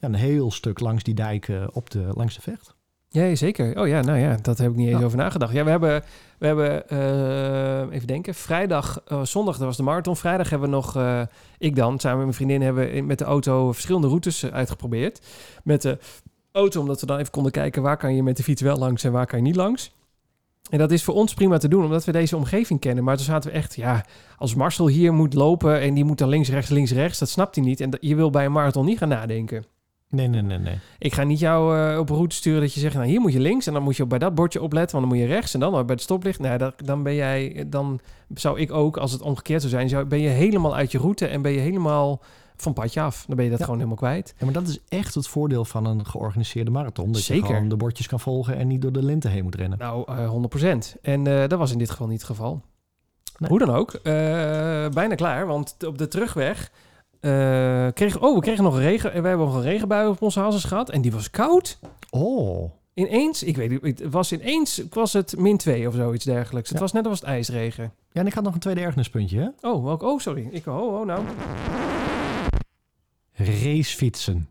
een 0.00 0.14
heel 0.14 0.50
stuk 0.50 0.80
langs 0.80 1.02
die 1.02 1.14
dijk 1.14 1.52
op 1.72 1.90
de, 1.90 2.08
langs 2.14 2.34
de 2.34 2.40
vecht. 2.40 2.74
Ja, 3.12 3.34
zeker. 3.34 3.80
Oh 3.80 3.86
ja, 3.88 4.00
nou 4.00 4.18
ja, 4.18 4.36
dat 4.42 4.58
heb 4.58 4.70
ik 4.70 4.76
niet 4.76 4.88
eens 4.88 4.98
Ja. 4.98 5.04
over 5.04 5.18
nagedacht. 5.18 5.52
Ja, 5.52 5.64
we 5.64 5.70
hebben, 5.70 6.02
we 6.38 6.46
hebben 6.46 6.88
eh, 6.88 7.94
even 7.94 8.06
denken, 8.06 8.34
vrijdag, 8.34 9.02
eh, 9.06 9.22
zondag, 9.24 9.56
dat 9.56 9.66
was 9.66 9.76
de 9.76 9.82
marathon. 9.82 10.16
Vrijdag 10.16 10.50
hebben 10.50 10.68
we 10.68 10.74
nog, 10.74 10.96
eh, 10.96 11.20
ik 11.58 11.76
dan, 11.76 11.98
samen 12.00 12.16
met 12.16 12.26
mijn 12.26 12.36
vriendin, 12.36 12.62
hebben 12.62 12.92
we 12.92 13.00
met 13.00 13.18
de 13.18 13.24
auto 13.24 13.72
verschillende 13.72 14.06
routes 14.06 14.42
eh, 14.42 14.50
uitgeprobeerd. 14.50 15.20
Met 15.64 15.82
de 15.82 15.98
auto, 16.52 16.80
omdat 16.80 17.00
we 17.00 17.06
dan 17.06 17.18
even 17.18 17.30
konden 17.30 17.52
kijken 17.52 17.82
waar 17.82 17.96
kan 17.96 18.14
je 18.14 18.22
met 18.22 18.36
de 18.36 18.42
fiets 18.42 18.62
wel 18.62 18.76
langs 18.78 19.04
en 19.04 19.12
waar 19.12 19.26
kan 19.26 19.38
je 19.38 19.44
niet 19.44 19.56
langs. 19.56 19.92
En 20.70 20.78
dat 20.78 20.90
is 20.90 21.04
voor 21.04 21.14
ons 21.14 21.34
prima 21.34 21.58
te 21.58 21.68
doen, 21.68 21.84
omdat 21.84 22.04
we 22.04 22.12
deze 22.12 22.36
omgeving 22.36 22.80
kennen. 22.80 23.04
Maar 23.04 23.16
toen 23.16 23.24
zaten 23.24 23.50
we 23.50 23.56
echt, 23.56 23.74
ja, 23.74 24.04
als 24.36 24.54
Marcel 24.54 24.86
hier 24.88 25.12
moet 25.12 25.34
lopen 25.34 25.80
en 25.80 25.94
die 25.94 26.04
moet 26.04 26.18
dan 26.18 26.28
links, 26.28 26.48
rechts, 26.48 26.70
links, 26.70 26.92
rechts, 26.92 27.18
dat 27.18 27.28
snapt 27.28 27.54
hij 27.54 27.64
niet. 27.64 27.80
En 27.80 27.90
je 28.00 28.14
wil 28.14 28.30
bij 28.30 28.44
een 28.44 28.52
marathon 28.52 28.84
niet 28.84 28.98
gaan 28.98 29.08
nadenken. 29.08 29.64
Nee, 30.12 30.28
nee, 30.28 30.42
nee, 30.42 30.58
nee. 30.58 30.78
Ik 30.98 31.14
ga 31.14 31.22
niet 31.22 31.38
jou 31.38 31.78
eh, 31.92 31.98
op 31.98 32.08
een 32.10 32.16
route 32.16 32.34
sturen 32.34 32.60
dat 32.60 32.74
je 32.74 32.80
zegt, 32.80 32.94
nou 32.94 33.06
hier 33.06 33.20
moet 33.20 33.32
je 33.32 33.40
links 33.40 33.66
en 33.66 33.72
dan 33.72 33.82
moet 33.82 33.96
je 33.96 34.06
bij 34.06 34.18
dat 34.18 34.34
bordje 34.34 34.62
opletten, 34.62 34.98
want 34.98 35.08
dan 35.10 35.18
moet 35.18 35.28
je 35.28 35.34
rechts 35.34 35.54
en 35.54 35.60
dan 35.60 35.72
bij 35.72 35.82
het 35.86 36.00
stoplicht. 36.02 36.38
Nou, 36.38 36.58
dat, 36.58 36.74
dan 36.84 37.02
ben 37.02 37.14
jij, 37.14 37.64
dan 37.66 38.00
zou 38.34 38.60
ik 38.60 38.72
ook, 38.72 38.96
als 38.96 39.12
het 39.12 39.22
omgekeerd 39.22 39.60
zou 39.60 39.72
zijn, 39.72 39.88
zou, 39.88 40.04
ben 40.04 40.20
je 40.20 40.28
helemaal 40.28 40.76
uit 40.76 40.92
je 40.92 40.98
route 40.98 41.26
en 41.26 41.42
ben 41.42 41.52
je 41.52 41.58
helemaal 41.58 42.20
van 42.56 42.72
padje 42.72 43.00
af. 43.00 43.24
Dan 43.26 43.36
ben 43.36 43.44
je 43.44 43.50
dat 43.50 43.58
Ja. 43.58 43.64
gewoon 43.64 43.80
helemaal 43.80 44.00
kwijt. 44.00 44.34
Ja, 44.38 44.44
maar 44.44 44.54
dat 44.54 44.68
is 44.68 44.78
echt 44.88 45.14
het 45.14 45.28
voordeel 45.28 45.64
van 45.64 45.86
een 45.86 46.06
georganiseerde 46.06 46.70
marathon. 46.70 47.12
Dat 47.12 47.20
Zeker. 47.22 47.46
je 47.48 47.52
gewoon 47.52 47.68
de 47.68 47.76
bordjes 47.76 48.06
kan 48.06 48.20
volgen 48.20 48.56
en 48.56 48.66
niet 48.66 48.82
door 48.82 48.92
de 48.92 49.02
linten 49.04 49.30
heen 49.30 49.42
moet 49.44 49.54
rennen. 49.54 49.78
Nou, 49.78 50.04
eh 50.12 50.30
100%. 50.94 50.96
En 51.02 51.26
eh, 51.26 51.48
dat 51.48 51.58
was 51.58 51.72
in 51.72 51.78
dit 51.78 51.90
geval 51.90 52.06
niet 52.06 52.18
het 52.20 52.26
geval. 52.30 52.62
Nee. 53.38 53.50
Hoe 53.50 53.58
dan 53.58 53.70
ook, 53.70 54.00
bijna 54.92 55.14
klaar, 55.14 55.46
want 55.46 55.76
op 55.86 55.98
de 55.98 56.08
terugweg 56.08 56.70
kregen, 57.94 58.20
oh, 58.22 58.34
we 58.34 58.40
kregen 58.40 58.64
nog 58.64 58.78
regen, 58.78 59.22
we 59.22 59.28
hebben 59.28 59.46
nog 59.46 59.54
een 59.54 59.62
regenbui 59.62 60.08
op 60.08 60.22
onze 60.22 60.40
halses 60.40 60.64
gehad 60.64 60.90
en 60.90 61.00
die 61.00 61.12
was 61.12 61.30
koud. 61.30 61.78
Oh, 62.10 62.72
Ineens, 62.94 63.42
ik 63.42 63.56
weet 63.56 63.82
niet, 63.82 63.98
het 63.98 64.12
was 64.12 64.32
ineens 64.32 64.82
was 64.90 65.12
het 65.12 65.38
min 65.38 65.56
2 65.56 65.88
of 65.88 65.94
zoiets 65.94 66.24
dergelijks. 66.24 66.70
Het 66.70 66.78
was 66.78 66.92
net 66.92 67.06
als 67.06 67.20
het 67.20 67.28
ijsregen. 67.28 67.92
ja, 68.12 68.20
en 68.20 68.26
ik 68.26 68.32
had 68.32 68.44
nog 68.44 68.54
een 68.54 68.60
tweede 68.60 68.80
ergernispuntje, 68.80 69.38
hè? 69.38 69.68
Oh, 69.68 69.84
welk, 69.84 70.02
oh, 70.02 70.18
sorry. 70.18 70.48
Ik, 70.50 70.66
oh, 70.66 71.00
oh, 71.00 71.06
nou. 71.06 71.24
Racefietsen. 73.32 74.48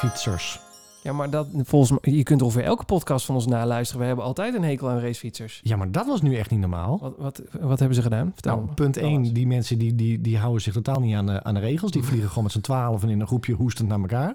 Fietsers. 0.00 0.65
Ja, 1.06 1.12
maar 1.12 1.30
dat, 1.30 1.46
volgens 1.52 1.90
mij, 1.90 2.14
je 2.14 2.22
kunt 2.22 2.42
ongeveer 2.42 2.62
elke 2.62 2.84
podcast 2.84 3.26
van 3.26 3.34
ons 3.34 3.46
naluisteren. 3.46 4.00
We 4.00 4.06
hebben 4.06 4.24
altijd 4.24 4.54
een 4.54 4.64
hekel 4.64 4.88
aan 4.88 4.98
racefietsers. 4.98 5.60
Ja, 5.62 5.76
maar 5.76 5.90
dat 5.90 6.06
was 6.06 6.22
nu 6.22 6.36
echt 6.36 6.50
niet 6.50 6.60
normaal. 6.60 6.98
Wat, 7.00 7.14
wat, 7.18 7.42
wat 7.60 7.78
hebben 7.78 7.96
ze 7.96 8.02
gedaan? 8.02 8.30
Vertel 8.32 8.54
Nou, 8.54 8.66
me. 8.66 8.74
punt 8.74 8.98
Alles. 8.98 9.10
1, 9.10 9.32
die 9.32 9.46
mensen 9.46 9.78
die, 9.78 9.94
die, 9.94 10.20
die 10.20 10.38
houden 10.38 10.62
zich 10.62 10.72
totaal 10.72 11.00
niet 11.00 11.14
aan 11.14 11.26
de, 11.26 11.42
aan 11.42 11.54
de 11.54 11.60
regels. 11.60 11.90
Die 11.90 12.02
vliegen 12.02 12.28
gewoon 12.28 12.44
met 12.44 12.52
z'n 12.52 12.60
twaalf 12.60 13.02
en 13.02 13.08
in 13.08 13.20
een 13.20 13.26
groepje 13.26 13.52
hoestend 13.52 13.88
naar 13.88 14.00
elkaar. 14.00 14.34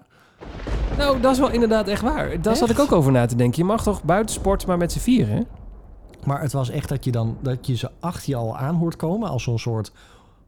Nou, 0.98 1.22
dat 1.22 1.32
is 1.32 1.40
wel 1.40 1.52
inderdaad 1.52 1.88
echt 1.88 2.02
waar. 2.02 2.42
Daar 2.42 2.56
zat 2.56 2.70
ik 2.70 2.80
ook 2.80 2.92
over 2.92 3.12
na 3.12 3.26
te 3.26 3.36
denken. 3.36 3.58
Je 3.58 3.66
mag 3.66 3.84
toch 3.84 4.04
buitensport 4.04 4.66
maar 4.66 4.78
met 4.78 4.92
z'n 4.92 5.00
vieren? 5.00 5.48
Maar 6.26 6.42
het 6.42 6.52
was 6.52 6.70
echt 6.70 6.90
dat 6.90 7.04
je 7.04 7.12
dan 7.12 7.38
dat 7.42 7.68
je 7.68 7.76
ze 7.76 7.90
achter 8.00 8.30
je 8.30 8.36
al 8.36 8.58
aan 8.58 8.76
hoort 8.76 8.96
komen 8.96 9.30
als 9.30 9.44
zo'n 9.44 9.60
soort 9.60 9.92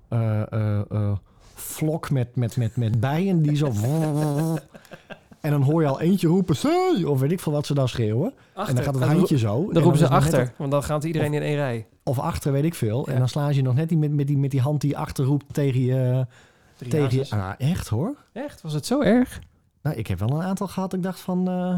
eh, 0.08 0.42
eh, 0.52 0.80
eh, 0.92 1.12
vlok 1.54 2.10
met, 2.10 2.36
met, 2.36 2.58
met, 2.58 2.78
met 2.78 3.00
bijen 3.00 3.42
die 3.42 3.56
zo. 3.56 3.72
en 5.44 5.52
dan 5.52 5.62
hoor 5.62 5.82
je 5.82 5.88
al 5.88 6.02
eentje 6.02 6.28
roepen, 6.28 6.56
"Zee!" 6.56 7.10
of 7.10 7.20
weet 7.20 7.32
ik 7.32 7.40
veel 7.40 7.52
wat 7.52 7.66
ze 7.66 7.74
dan 7.74 7.88
schreeuwen. 7.88 8.34
En 8.54 8.76
dan 8.76 8.84
gaat 8.84 8.94
het 8.96 9.04
handje 9.04 9.38
zo. 9.38 9.72
Dan 9.72 9.82
roepen 9.84 10.00
ze 10.00 10.04
net- 10.04 10.14
achter, 10.14 10.54
want 10.58 10.72
dan 10.72 10.84
gaat 10.84 11.04
iedereen 11.04 11.34
in 11.34 11.42
één 11.42 11.56
rij. 11.56 11.88
of 12.04 12.20
achter, 12.20 12.52
weet 12.52 12.64
ik 12.64 12.74
veel. 12.74 13.04
Ja. 13.06 13.14
En 13.14 13.20
dan 13.20 13.30
slaan 13.30 13.50
ze 13.50 13.56
je 13.56 13.62
nog 13.62 13.76
net 13.76 13.90
niet 13.90 14.00
met, 14.00 14.12
met, 14.12 14.28
die, 14.28 14.38
met 14.38 14.52
die 14.52 14.62
hand 14.62 14.82
die 14.82 14.98
achter 14.98 15.26
roept 15.26 15.54
tegen 15.54 15.82
je. 15.82 16.28
Drie 16.78 16.92
Tegen 16.92 17.18
je 17.18 17.26
ah, 17.30 17.52
echt 17.58 17.88
hoor. 17.88 18.16
Echt? 18.34 18.62
Was 18.62 18.74
het 18.74 18.86
zo 18.86 19.02
erg? 19.02 19.40
Nou, 19.82 19.96
ik 19.96 20.08
heb 20.08 20.20
wel 20.20 20.30
een 20.30 20.42
aantal 20.42 20.68
gehad. 20.68 20.90
dat 20.90 21.00
Ik 21.00 21.06
dacht 21.06 21.20
van. 21.20 21.48
eh 21.48 21.76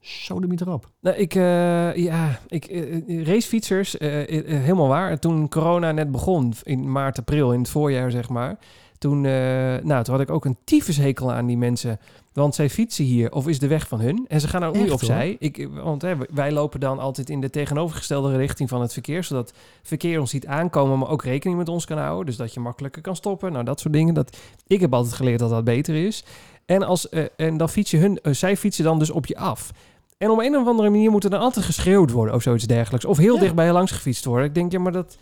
zo 0.00 0.40
de 0.40 0.48
erop. 0.60 0.90
Nou, 1.00 1.16
ik, 1.16 1.34
eh, 1.34 1.94
ja, 1.96 2.38
ik, 2.48 2.64
eh, 2.64 3.24
racefietsers, 3.26 3.96
helemaal 3.98 4.88
waar. 4.88 5.18
Toen 5.18 5.48
corona 5.48 5.92
net 5.92 6.10
begon, 6.10 6.52
in 6.62 6.92
maart, 6.92 7.18
april, 7.18 7.52
in 7.52 7.58
het 7.58 7.68
voorjaar 7.68 8.10
zeg 8.10 8.28
maar. 8.28 8.58
Toen, 8.98 9.20
nou, 9.20 10.02
toen 10.04 10.14
had 10.14 10.20
ik 10.20 10.30
ook 10.30 10.44
een 10.44 10.56
tyfushekel 10.64 11.32
aan 11.32 11.46
die 11.46 11.56
mensen. 11.58 11.98
Want 12.36 12.54
zij 12.54 12.70
fietsen 12.70 13.04
hier, 13.04 13.32
of 13.32 13.48
is 13.48 13.58
de 13.58 13.66
weg 13.66 13.88
van 13.88 14.00
hun. 14.00 14.24
En 14.28 14.40
ze 14.40 14.48
gaan 14.48 14.64
ook 14.64 14.74
niet 14.74 14.82
Echt, 14.82 14.92
opzij. 14.92 15.36
Ik, 15.38 15.68
want 15.72 16.02
hè, 16.02 16.14
wij 16.34 16.52
lopen 16.52 16.80
dan 16.80 16.98
altijd 16.98 17.30
in 17.30 17.40
de 17.40 17.50
tegenovergestelde 17.50 18.36
richting 18.36 18.68
van 18.68 18.80
het 18.80 18.92
verkeer. 18.92 19.24
Zodat 19.24 19.48
het 19.48 19.58
verkeer 19.82 20.20
ons 20.20 20.30
ziet 20.30 20.46
aankomen, 20.46 20.98
maar 20.98 21.08
ook 21.08 21.22
rekening 21.24 21.58
met 21.58 21.68
ons 21.68 21.84
kan 21.84 21.98
houden. 21.98 22.26
Dus 22.26 22.36
dat 22.36 22.54
je 22.54 22.60
makkelijker 22.60 23.02
kan 23.02 23.16
stoppen. 23.16 23.52
Nou, 23.52 23.64
dat 23.64 23.80
soort 23.80 23.94
dingen. 23.94 24.14
Dat, 24.14 24.36
ik 24.66 24.80
heb 24.80 24.94
altijd 24.94 25.14
geleerd 25.14 25.38
dat 25.38 25.50
dat 25.50 25.64
beter 25.64 25.94
is. 26.06 26.24
En, 26.66 26.82
als, 26.82 27.08
eh, 27.08 27.24
en 27.36 27.56
dan 27.56 27.68
fiets 27.68 27.90
je 27.90 27.96
hun, 27.96 28.20
eh, 28.20 28.32
zij 28.32 28.56
fietsen 28.56 28.84
dan 28.84 28.98
dus 28.98 29.10
op 29.10 29.26
je 29.26 29.36
af. 29.36 29.70
En 30.18 30.30
op 30.30 30.38
een 30.38 30.56
of 30.56 30.66
andere 30.66 30.90
manier 30.90 31.10
moet 31.10 31.24
er 31.24 31.30
dan 31.30 31.40
altijd 31.40 31.64
geschreeuwd 31.64 32.10
worden 32.10 32.34
of 32.34 32.42
zoiets 32.42 32.64
dergelijks. 32.64 33.04
Of 33.06 33.16
heel 33.16 33.34
Ja. 33.34 33.40
dicht 33.40 33.54
bij 33.54 33.66
je 33.66 33.72
langs 33.72 33.92
gefietst 33.92 34.24
worden. 34.24 34.46
Ik 34.46 34.54
denk, 34.54 34.72
ja, 34.72 34.78
maar 34.78 34.92
dat 34.92 35.16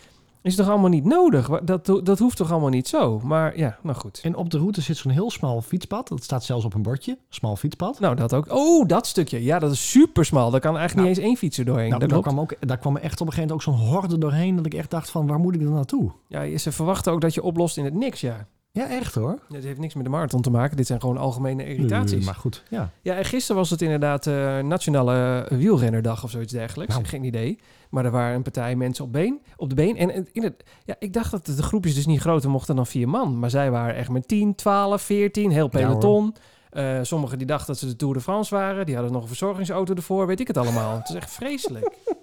is 0.45 0.57
toch 0.57 0.69
allemaal 0.69 0.89
niet 0.89 1.05
nodig? 1.05 1.49
Dat, 1.49 1.87
dat 2.03 2.19
hoeft 2.19 2.37
toch 2.37 2.51
allemaal 2.51 2.69
niet 2.69 2.89
zo? 2.89 3.21
Maar 3.21 3.59
ja, 3.59 3.79
nou 3.83 3.97
goed. 3.97 4.21
En 4.23 4.37
op 4.37 4.51
de 4.51 4.59
route 4.59 4.81
zit 4.81 4.97
zo'n 4.97 5.11
heel 5.11 5.31
smal 5.31 5.63
fietspad. 5.63 6.09
Dat 6.09 6.23
staat 6.23 6.45
zelfs 6.45 6.65
op 6.65 6.75
een 6.75 6.83
bordje. 6.83 7.19
Smal 7.29 7.57
fietspad. 7.57 8.01
Nou, 8.01 8.17
dat 8.17 8.35
ook. 8.35 8.53
Oh, 8.53 8.87
dat 8.89 9.07
stukje. 9.07 9.45
Ja, 9.45 9.59
dat 9.59 9.73
is 9.73 9.91
super 9.91 10.25
smal. 10.25 10.51
Daar 10.51 10.61
kan 10.61 10.77
eigenlijk 10.77 10.95
Nou, 10.95 11.09
niet 11.09 11.19
eens 11.19 11.27
één 11.27 11.37
fietser 11.37 11.65
doorheen. 11.65 11.91
Nou, 11.91 12.07
daar, 12.07 12.21
kwam 12.21 12.41
ook, 12.41 12.55
daar 12.61 12.79
kwam 12.79 12.97
echt 12.97 13.21
op 13.21 13.27
een 13.27 13.33
gegeven 13.33 13.55
moment 13.57 13.69
ook 13.69 13.75
zo'n 13.75 13.89
horde 13.89 14.19
doorheen. 14.19 14.57
Dat 14.57 14.67
ik 14.67 14.75
echt 14.75 14.91
dacht 14.91 15.11
van, 15.11 15.27
waar 15.27 15.39
moet 15.39 15.55
ik 15.55 15.63
dan 15.63 15.73
naartoe? 15.73 16.11
Ja, 16.29 16.59
ze 16.59 16.73
verwachten 16.73 17.13
ook 17.13 17.21
dat 17.21 17.35
je 17.35 17.43
oplost 17.43 17.77
in 17.77 17.85
het 17.85 17.95
niks, 17.95 18.21
ja. 18.21 18.47
Ja, 18.71 18.89
echt 18.89 19.15
hoor. 19.15 19.39
Ja, 19.49 19.55
dit 19.55 19.65
heeft 19.65 19.79
niks 19.79 19.95
met 19.95 20.05
de 20.05 20.11
marathon 20.11 20.43
te 20.43 20.51
maken. 20.51 20.77
Dit 20.77 20.87
zijn 20.87 21.01
gewoon 21.01 21.17
algemene 21.17 21.67
irritaties. 21.67 22.25
Maar 22.25 22.35
goed, 22.35 22.63
ja. 22.71 22.91
Ja, 23.03 23.15
en 23.15 23.25
gisteren 23.25 23.57
was 23.57 23.71
het 23.71 23.83
inderdaad 23.83 24.27
uh, 24.27 24.59
Nationale 24.59 25.47
Wielrennerdag 25.51 26.25
of 26.25 26.31
zoiets 26.31 26.53
dergelijks. 26.53 26.95
Nou. 26.95 27.07
Geen 27.07 27.25
idee. 27.25 27.59
Maar 27.95 28.05
er 28.05 28.11
waren 28.11 28.35
een 28.35 28.43
partij 28.43 28.77
mensen 28.77 29.05
op, 29.05 29.13
been, 29.13 29.41
op 29.57 29.69
de 29.69 29.75
been. 29.75 29.97
En 29.97 30.29
in 30.33 30.43
het, 30.43 30.65
ja, 30.85 30.97
ik 30.99 31.13
dacht 31.13 31.31
dat 31.31 31.47
de 31.47 31.63
groepjes 31.63 31.95
dus 31.95 32.07
niet 32.07 32.21
groter 32.21 32.51
mochten 32.51 32.77
dan 32.77 32.87
vier 32.87 33.09
man. 33.09 33.39
Maar 33.39 33.51
zij 33.51 33.71
waren 33.71 33.95
echt 33.95 34.11
met 34.11 34.29
10, 34.29 34.55
12, 34.55 35.03
14, 35.03 35.51
heel 35.51 35.69
peloton. 35.69 36.35
Ja, 36.71 36.99
uh, 36.99 37.05
sommigen 37.05 37.39
die 37.39 37.47
dachten 37.47 37.67
dat 37.67 37.79
ze 37.79 37.87
de 37.87 37.97
Tour 37.97 38.15
de 38.15 38.21
France 38.21 38.55
waren. 38.55 38.87
Die 38.87 38.95
hadden 38.95 39.13
nog 39.13 39.23
een 39.23 39.29
verzorgingsauto 39.29 39.95
ervoor. 39.95 40.27
Weet 40.27 40.41
ik 40.41 40.47
het 40.47 40.57
allemaal. 40.57 40.97
Het 40.99 41.09
is 41.09 41.15
echt 41.15 41.31
vreselijk. 41.31 41.91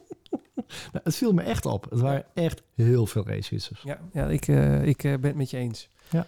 Nou, 0.91 1.03
het 1.03 1.15
viel 1.15 1.33
me 1.33 1.41
echt 1.41 1.65
op. 1.65 1.89
Het 1.89 1.99
waren 1.99 2.25
echt 2.33 2.61
heel 2.75 3.05
veel 3.05 3.23
racefietsers. 3.25 3.81
Ja, 3.83 3.99
ja 4.11 4.27
ik, 4.27 4.47
uh, 4.47 4.83
ik 4.83 5.01
ben 5.01 5.23
het 5.23 5.35
met 5.35 5.49
je 5.49 5.57
eens. 5.57 5.89
Ja. 6.09 6.25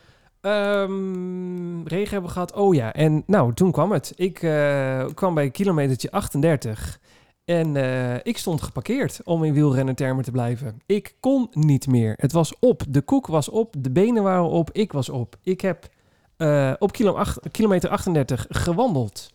Um, 0.81 1.87
regen 1.87 2.09
hebben 2.09 2.29
we 2.29 2.33
gehad. 2.33 2.53
Oh 2.53 2.75
ja, 2.75 2.93
en 2.93 3.23
nou, 3.25 3.53
toen 3.53 3.71
kwam 3.71 3.91
het. 3.91 4.13
Ik 4.15 4.41
uh, 4.41 5.05
kwam 5.13 5.33
bij 5.33 5.49
kilometertje 5.49 6.11
38. 6.11 6.99
En 7.45 7.75
uh, 7.75 8.15
ik 8.15 8.37
stond 8.37 8.61
geparkeerd 8.61 9.21
om 9.23 9.43
in 9.43 9.53
wielrennertermen 9.53 10.23
te 10.23 10.31
blijven. 10.31 10.81
Ik 10.85 11.15
kon 11.19 11.47
niet 11.51 11.87
meer. 11.87 12.13
Het 12.17 12.31
was 12.31 12.59
op. 12.59 12.83
De 12.89 13.01
koek 13.01 13.27
was 13.27 13.49
op. 13.49 13.75
De 13.77 13.91
benen 13.91 14.23
waren 14.23 14.49
op. 14.49 14.71
Ik 14.71 14.91
was 14.91 15.09
op. 15.09 15.37
Ik 15.41 15.61
heb 15.61 15.89
uh, 16.37 16.73
op 16.79 16.91
kilo 16.91 17.23
kilometer 17.51 17.89
38 17.89 18.45
gewandeld. 18.49 19.33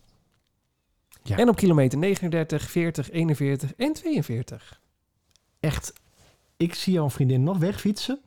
Ja. 1.23 1.37
En 1.37 1.49
op 1.49 1.55
kilometer 1.55 1.97
39, 1.97 2.69
40, 2.69 3.11
41 3.11 3.75
en 3.75 3.93
42. 3.93 4.81
Echt, 5.59 5.93
ik 6.57 6.73
zie 6.73 6.93
jouw 6.93 7.09
vriendin 7.09 7.43
nog 7.43 7.57
wegfietsen. 7.57 8.19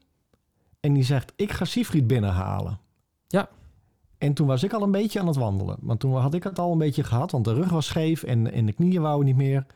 En 0.81 0.93
die 0.93 1.05
zegt, 1.05 1.33
ik 1.37 1.53
ga 1.53 1.65
Siegfried 1.65 2.07
binnenhalen. 2.07 2.81
Ja. 3.29 3.49
En 4.23 4.35
toen 4.35 4.47
was 4.47 4.63
ik 4.63 4.73
al 4.73 4.83
een 4.83 4.91
beetje 4.91 5.21
aan 5.21 5.27
het 5.27 5.37
wandelen. 5.37 5.77
Want 5.81 6.01
toen 6.01 6.17
had 6.17 6.35
ik 6.35 6.43
het 6.43 6.59
al 6.59 6.73
een 6.73 6.79
beetje 6.79 7.05
gehad. 7.05 7.31
Want 7.31 7.45
de 7.45 7.55
rug 7.55 7.71
was 7.71 7.87
scheef 7.87 8.23
en, 8.23 8.53
en 8.53 8.67
de 8.67 8.73
knieën 8.73 9.03
wouden 9.03 9.27
niet 9.27 9.37
meer. 9.37 9.67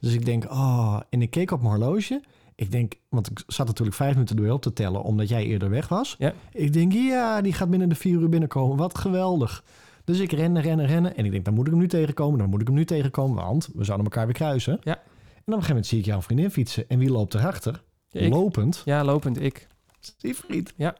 Dus 0.00 0.14
ik 0.14 0.24
denk, 0.24 0.44
oh. 0.44 1.00
En 1.10 1.22
ik 1.22 1.30
keek 1.30 1.50
op 1.50 1.62
mijn 1.62 1.74
horloge. 1.74 2.22
Ik 2.54 2.70
denk, 2.70 2.94
want 3.08 3.30
ik 3.30 3.42
zat 3.46 3.66
natuurlijk 3.66 3.96
vijf 3.96 4.12
minuten 4.12 4.36
door 4.36 4.50
op 4.50 4.62
te 4.62 4.72
tellen. 4.72 5.02
Omdat 5.02 5.28
jij 5.28 5.44
eerder 5.44 5.70
weg 5.70 5.88
was. 5.88 6.16
Ja. 6.18 6.32
Ik 6.52 6.72
denk, 6.72 6.92
ja, 6.92 7.40
die 7.40 7.52
gaat 7.52 7.70
binnen 7.70 7.88
de 7.88 7.94
vier 7.94 8.20
uur 8.20 8.28
binnenkomen. 8.28 8.76
Wat 8.76 8.98
geweldig. 8.98 9.64
Dus 10.04 10.18
ik 10.18 10.32
rennen, 10.32 10.62
rennen, 10.62 10.86
rennen. 10.86 11.16
En 11.16 11.24
ik 11.24 11.30
denk, 11.30 11.44
dan 11.44 11.54
moet 11.54 11.66
ik 11.66 11.72
hem 11.72 11.80
nu 11.80 11.88
tegenkomen. 11.88 12.38
Dan 12.38 12.48
moet 12.48 12.60
ik 12.60 12.66
hem 12.66 12.76
nu 12.76 12.84
tegenkomen. 12.84 13.44
Want 13.44 13.68
we 13.74 13.84
zouden 13.84 14.06
elkaar 14.06 14.24
weer 14.24 14.34
kruisen. 14.34 14.78
Ja. 14.82 14.94
En 14.94 14.98
op 14.98 15.04
een 15.34 15.52
gegeven 15.52 15.68
moment 15.68 15.86
zie 15.86 15.98
ik 15.98 16.04
jouw 16.04 16.22
vriendin 16.22 16.50
fietsen. 16.50 16.88
En 16.88 16.98
wie 16.98 17.10
loopt 17.10 17.34
erachter? 17.34 17.82
Ja, 18.08 18.28
Lopend. 18.28 18.82
Ja, 18.84 19.04
lopend 19.04 19.40
ik. 19.40 19.68
Siegfried. 20.16 20.74
Ja. 20.76 20.96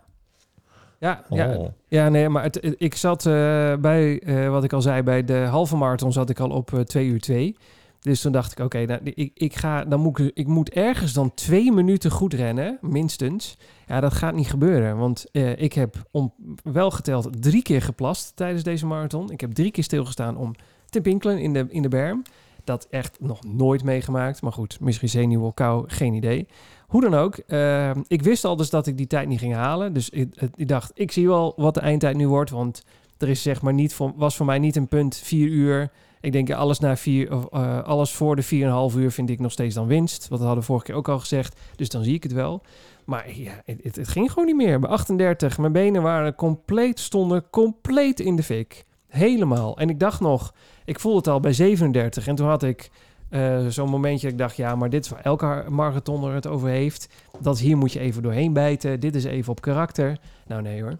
Ja, 1.02 1.24
Oh. 1.28 1.36
ja, 1.38 1.58
ja, 1.88 2.08
nee, 2.08 2.28
maar 2.28 2.42
het, 2.42 2.54
het- 2.54 2.74
ik 2.78 2.94
zat 2.94 3.26
eh, 3.26 3.32
bij, 3.76 4.20
eh, 4.20 4.48
wat 4.50 4.64
ik 4.64 4.72
al 4.72 4.82
zei, 4.82 5.02
bij 5.02 5.24
de 5.24 5.34
halve 5.36 5.76
marathon 5.76 6.12
zat 6.12 6.30
ik 6.30 6.40
al 6.40 6.50
op 6.50 6.72
eh 6.72 6.80
2 6.80 7.06
uur 7.06 7.20
2. 7.20 7.56
Dus 8.00 8.20
toen 8.20 8.32
dacht 8.32 8.52
ik, 8.52 8.58
oké, 8.64 8.84
nou, 8.84 9.00
ik, 9.04 9.30
ik, 9.34 9.54
ga, 9.54 9.84
dan 9.84 10.00
moet 10.00 10.18
ik, 10.18 10.30
ik 10.34 10.46
moet 10.46 10.70
ergens 10.70 11.12
dan 11.12 11.34
twee 11.34 11.72
minuten 11.72 12.10
goed 12.10 12.34
rennen, 12.34 12.78
minstens. 12.80 13.56
Ja, 13.86 14.00
dat 14.00 14.12
gaat 14.12 14.34
niet 14.34 14.46
gebeuren, 14.50 14.96
want 14.96 15.24
eh, 15.32 15.62
ik 15.62 15.72
heb 15.72 15.94
om, 16.10 16.32
wel 16.62 16.90
geteld 16.90 17.42
drie 17.42 17.62
keer 17.62 17.82
geplast 17.82 18.36
tijdens 18.36 18.62
deze 18.62 18.86
marathon. 18.86 19.30
Ik 19.30 19.40
heb 19.40 19.52
drie 19.52 19.70
keer 19.70 19.84
stilgestaan 19.84 20.36
om 20.36 20.54
te 20.90 21.00
pinkelen 21.00 21.38
in 21.38 21.52
de, 21.52 21.66
in 21.68 21.82
de 21.82 21.88
berm. 21.88 22.22
Dat 22.64 22.86
echt 22.90 23.16
nog 23.20 23.44
nooit 23.44 23.84
meegemaakt. 23.84 24.42
Maar 24.42 24.52
goed, 24.52 24.80
misschien 24.80 25.08
zenuwen, 25.08 25.54
kou, 25.54 25.84
geen 25.86 26.14
idee. 26.14 26.46
Hoe 26.92 27.00
dan 27.00 27.14
ook, 27.14 27.36
eh, 27.36 27.90
ik 28.06 28.22
wist 28.22 28.44
al 28.44 28.56
dus 28.56 28.70
dat 28.70 28.86
ik 28.86 28.96
die 28.96 29.06
tijd 29.06 29.28
niet 29.28 29.38
ging 29.38 29.54
halen. 29.54 29.92
Dus 29.92 30.08
ik, 30.10 30.34
ik 30.54 30.68
dacht, 30.68 30.90
ik 30.94 31.12
zie 31.12 31.28
wel 31.28 31.52
wat 31.56 31.74
de 31.74 31.80
eindtijd 31.80 32.16
nu 32.16 32.28
wordt. 32.28 32.50
Want 32.50 32.84
er 33.18 33.28
is 33.28 33.42
zeg 33.42 33.62
maar 33.62 33.72
niet 33.74 33.94
voor, 33.94 34.12
was 34.16 34.36
voor 34.36 34.46
mij 34.46 34.58
niet 34.58 34.76
een 34.76 34.88
punt 34.88 35.16
vier 35.16 35.48
uur. 35.48 35.90
Ik 36.20 36.32
denk 36.32 36.50
alles, 36.52 36.78
na 36.78 36.96
vier, 36.96 37.28
eh, 37.50 37.82
alles 37.82 38.12
voor 38.12 38.36
de 38.36 38.42
4,5 38.42 38.96
uur 38.96 39.10
vind 39.10 39.30
ik 39.30 39.38
nog 39.40 39.52
steeds 39.52 39.74
dan 39.74 39.86
winst. 39.86 40.28
Wat 40.28 40.38
we 40.38 40.44
hadden 40.44 40.64
vorige 40.64 40.84
keer 40.84 40.94
ook 40.94 41.08
al 41.08 41.18
gezegd. 41.18 41.60
Dus 41.76 41.88
dan 41.88 42.04
zie 42.04 42.14
ik 42.14 42.22
het 42.22 42.32
wel. 42.32 42.62
Maar 43.04 43.32
ja, 43.34 43.52
het- 43.64 43.96
het 43.96 44.08
ging 44.08 44.28
gewoon 44.30 44.46
niet 44.46 44.56
meer. 44.56 44.78
Bij 44.80 44.90
38, 44.90 45.58
mijn 45.58 45.72
benen 45.72 46.02
waren 46.02 46.34
compleet, 46.34 47.00
stonden 47.00 47.44
compleet 47.50 48.20
in 48.20 48.36
de 48.36 48.42
fik. 48.42 48.84
Helemaal. 49.08 49.78
En 49.78 49.88
ik 49.90 49.98
dacht 50.00 50.20
nog, 50.20 50.54
ik 50.84 51.00
voelde 51.00 51.18
het 51.18 51.28
al 51.28 51.40
bij 51.40 51.52
37. 51.52 52.26
En 52.26 52.34
toen 52.34 52.46
had 52.48 52.62
ik 52.62 52.90
eh, 53.32 53.66
zo'n 53.66 53.88
momentje 53.88 54.22
dat 54.22 54.32
ik 54.32 54.38
dacht, 54.38 54.56
ja, 54.56 54.74
maar 54.74 54.90
dit 54.90 55.04
is 55.04 55.10
waar 55.10 55.20
elke 55.20 55.64
marathonner 55.68 56.34
het 56.34 56.46
over 56.46 56.68
heeft. 56.68 57.08
Dat 57.40 57.58
hier 57.58 57.76
moet 57.76 57.92
je 57.92 57.98
even 58.00 58.22
doorheen 58.22 58.52
bijten. 58.52 59.00
Dit 59.00 59.14
is 59.14 59.24
even 59.24 59.50
op 59.52 59.60
karakter. 59.60 60.18
Nou 60.46 60.62
nee 60.62 60.82
hoor. 60.82 60.96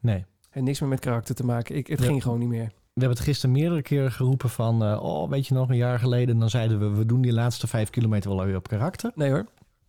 Nee. 0.00 0.24
En 0.50 0.64
niks 0.64 0.80
meer 0.80 0.88
met 0.88 1.00
karakter 1.00 1.34
te 1.34 1.44
maken. 1.44 1.76
Ik, 1.76 1.86
het 1.86 1.98
Ja. 1.98 2.04
ging 2.04 2.22
gewoon 2.22 2.38
niet 2.38 2.48
meer. 2.48 2.64
We 2.66 3.00
hebben 3.00 3.18
het 3.18 3.26
gisteren 3.26 3.54
meerdere 3.54 3.82
keren 3.82 4.12
geroepen 4.12 4.50
van... 4.50 4.82
eh, 4.84 5.02
oh, 5.02 5.30
weet 5.30 5.46
je 5.46 5.54
nog, 5.54 5.68
een 5.68 5.76
jaar 5.76 5.98
geleden... 5.98 6.38
dan 6.38 6.50
zeiden 6.50 6.78
we, 6.78 6.88
we 6.98 7.06
doen 7.06 7.20
die 7.20 7.32
laatste 7.32 7.66
vijf 7.66 7.90
kilometer 7.90 8.36
wel 8.36 8.44
weer 8.46 8.56
op 8.56 8.68
karakter. 8.68 9.10
Nee 9.14 9.30
hoor. 9.30 9.46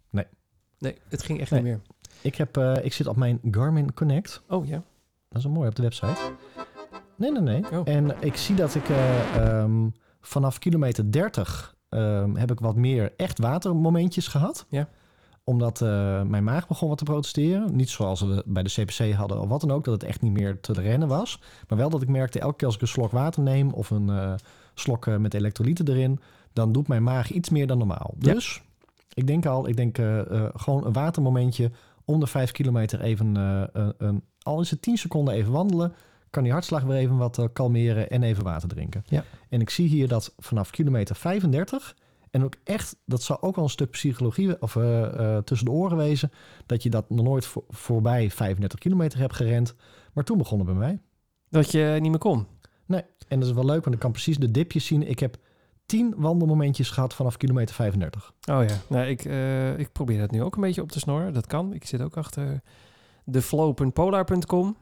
Nee. 0.10 0.26
Nee, 0.80 0.98
het 1.10 1.24
ging 1.24 1.40
echt 1.40 1.52
Nee. 1.52 1.62
niet 1.62 1.70
meer. 1.72 1.82
Ik, 2.22 2.36
heb, 2.36 2.58
eh, 2.58 2.74
ik 2.82 2.94
zit 2.94 3.08
op 3.08 3.16
mijn 3.16 3.40
Garmin 3.52 3.94
Connect. 3.94 4.42
Oh 4.50 4.66
ja. 4.68 4.84
Dat 5.30 5.38
is 5.38 5.44
wel 5.44 5.54
mooi 5.54 5.68
op 5.68 5.76
de 5.76 5.82
website. 5.82 6.22
Nee, 7.18 7.32
nee, 7.32 7.42
nee. 7.42 7.80
Oh. 7.80 7.88
En 7.88 8.16
ik 8.20 8.36
zie 8.36 8.56
dat 8.56 8.76
ik 8.76 8.90
eh, 8.90 9.36
ehm, 9.36 9.88
vanaf 10.28 10.60
kilometer 10.60 11.12
30... 11.12 11.76
ehm, 11.90 12.36
heb 12.36 12.52
ik 12.52 12.60
wat 12.60 12.76
meer 12.76 13.14
echt 13.18 13.40
watermomentjes 13.40 14.28
gehad. 14.28 14.66
Ja. 14.70 14.90
Omdat 15.44 15.82
eh, 15.82 16.22
mijn 16.22 16.44
maag 16.44 16.68
begon 16.68 16.90
wat 16.90 16.98
te 16.98 17.04
protesteren. 17.04 17.76
Niet 17.76 17.90
zoals 17.90 18.22
we 18.22 18.44
bij 18.46 18.64
de 18.64 18.70
CPC 18.70 19.14
hadden 19.14 19.40
of 19.40 19.48
wat 19.48 19.62
dan 19.62 19.72
ook. 19.72 19.84
Dat 19.84 19.94
het 19.94 20.04
echt 20.04 20.22
niet 20.22 20.32
meer 20.32 20.60
te 20.60 20.74
rennen 20.74 21.08
was. 21.08 21.40
Maar 21.68 21.78
wel 21.78 21.90
dat 21.90 22.02
ik 22.02 22.08
merkte, 22.08 22.40
elke 22.40 22.56
keer 22.56 22.66
als 22.66 22.76
ik 22.76 22.82
een 22.82 22.88
slok 22.88 23.12
water 23.12 23.44
neem... 23.44 23.72
of 23.72 23.90
een 23.90 24.10
eh, 24.10 24.34
slok 24.74 25.08
eh, 25.08 25.18
met 25.18 25.34
elektrolyten 25.34 25.88
erin... 25.88 26.20
dan 26.54 26.72
doet 26.72 26.88
mijn 26.88 27.04
maag 27.04 27.32
iets 27.32 27.50
meer 27.50 27.68
dan 27.68 27.78
normaal. 27.78 28.14
Ja. 28.20 28.34
Dus 28.34 28.62
ik 29.14 29.28
denk 29.28 29.46
al, 29.46 29.68
ik 29.68 29.76
denk 29.76 29.98
gewoon 30.56 30.86
een 30.86 30.94
watermomentje... 30.94 31.72
om 32.06 32.20
de 32.20 32.28
vijf 32.28 32.52
kilometer 32.52 33.02
even, 33.02 33.36
een, 33.98 34.24
al 34.42 34.62
is 34.62 34.70
het 34.70 34.82
10 34.82 34.98
seconden 34.98 35.34
even 35.34 35.52
wandelen... 35.52 35.94
kan 36.34 36.44
die 36.44 36.52
hartslag 36.52 36.84
weer 36.84 36.98
even 36.98 37.18
wat 37.18 37.38
eh, 37.38 37.46
kalmeren 37.54 38.10
en 38.10 38.24
even 38.24 38.44
water 38.44 38.70
drinken. 38.70 39.04
Ja. 39.06 39.24
En 39.50 39.62
ik 39.62 39.70
zie 39.70 39.88
hier 39.88 40.08
dat 40.08 40.34
vanaf 40.38 40.70
kilometer 40.70 41.16
35... 41.16 41.96
En 42.30 42.44
ook 42.44 42.56
echt, 42.64 42.96
dat 43.06 43.24
zou 43.24 43.42
ook 43.42 43.56
wel 43.56 43.64
een 43.64 43.70
stuk 43.70 43.90
psychologie 43.90 44.62
of, 44.62 44.76
eh, 44.76 45.04
eh, 45.36 45.44
tussen 45.44 45.66
de 45.66 45.74
oren 45.74 45.98
wezen. 45.98 46.32
Dat 46.66 46.84
je 46.84 46.90
dat 46.90 47.10
nog 47.10 47.26
nooit 47.26 47.46
voor, 47.46 47.64
voorbij 47.70 48.32
35 48.32 48.80
kilometer 48.80 49.20
hebt 49.20 49.34
gerend. 49.34 49.76
Maar 50.14 50.24
toen 50.24 50.38
begon 50.38 50.58
het 50.58 50.68
bij 50.68 50.78
mij. 50.78 51.00
Dat 51.50 51.72
je 51.72 51.98
niet 52.02 52.10
meer 52.10 52.20
kon. 52.20 52.48
En 53.28 53.40
dat 53.40 53.50
is 53.50 53.54
wel 53.56 53.66
leuk, 53.66 53.84
want 53.84 53.96
ik 53.96 54.02
kan 54.02 54.12
precies 54.12 54.38
de 54.38 54.52
dipjes 54.52 54.86
zien. 54.86 55.08
Ik 55.10 55.20
heb 55.20 55.38
10 55.86 56.14
wandelmomentjes 56.18 56.90
gehad 56.90 57.14
vanaf 57.14 57.38
kilometer 57.38 57.76
35. 57.76 58.34
Oh 58.52 58.64
ja. 58.68 58.76
Nou, 58.90 59.06
ik, 59.06 59.24
ik 59.80 59.92
probeer 59.92 60.20
dat 60.20 60.32
nu 60.32 60.44
ook 60.44 60.56
een 60.56 60.62
beetje 60.62 60.82
op 60.82 60.92
te 60.92 61.00
snoren. 61.00 61.34
Dat 61.34 61.48
kan. 61.48 61.74
Ik 61.74 61.86
zit 61.86 62.02
ook 62.02 62.18
achter 62.18 62.62
deflow.polar.com. 63.26 64.78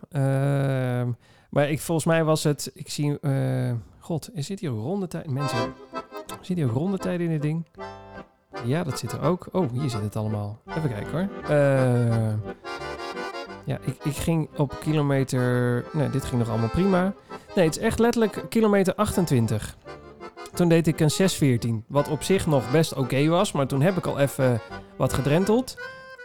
Maar 1.51 1.69
ik, 1.69 1.79
volgens 1.79 2.07
mij 2.07 2.23
was 2.23 2.43
het... 2.43 2.71
Ik 2.73 2.89
zie... 2.89 3.19
eh, 3.19 3.71
God, 3.99 4.29
is 4.33 4.45
zit 4.45 4.59
hier 4.59 4.71
ook 4.71 4.83
rondetijd? 4.83 5.29
Mensen, 5.29 5.73
zit 6.41 6.57
hier 6.57 6.65
ook 6.65 6.73
rondetijden 6.73 7.25
in 7.25 7.31
dit 7.31 7.41
ding? 7.41 7.65
Ja, 8.65 8.83
dat 8.83 8.99
zit 8.99 9.11
er 9.11 9.21
ook. 9.21 9.47
Oh, 9.51 9.71
hier 9.71 9.89
zit 9.89 10.01
het 10.01 10.15
allemaal. 10.15 10.59
Even 10.67 10.89
kijken 10.89 11.11
hoor. 11.11 11.55
Eh, 11.55 12.33
ja, 13.65 13.77
ik, 13.81 14.03
ik 14.03 14.15
ging 14.15 14.49
op 14.57 14.77
kilometer... 14.79 15.85
Nee, 15.93 16.09
dit 16.09 16.25
ging 16.25 16.39
nog 16.39 16.49
allemaal 16.49 16.69
prima. 16.69 17.13
Nee, 17.55 17.65
het 17.65 17.77
is 17.77 17.83
echt 17.83 17.99
letterlijk 17.99 18.45
kilometer 18.49 18.95
28. 18.95 19.77
Toen 20.53 20.69
deed 20.69 20.87
ik 20.87 20.99
een 20.99 21.59
6.14, 21.81 21.87
wat 21.87 22.09
op 22.09 22.23
zich 22.23 22.47
nog 22.47 22.71
best 22.71 22.93
oké 22.93 23.27
was. 23.27 23.51
Maar 23.51 23.67
toen 23.67 23.81
heb 23.81 23.97
ik 23.97 24.05
al 24.05 24.19
even 24.19 24.61
wat 24.97 25.13
gedrenteld. 25.13 25.77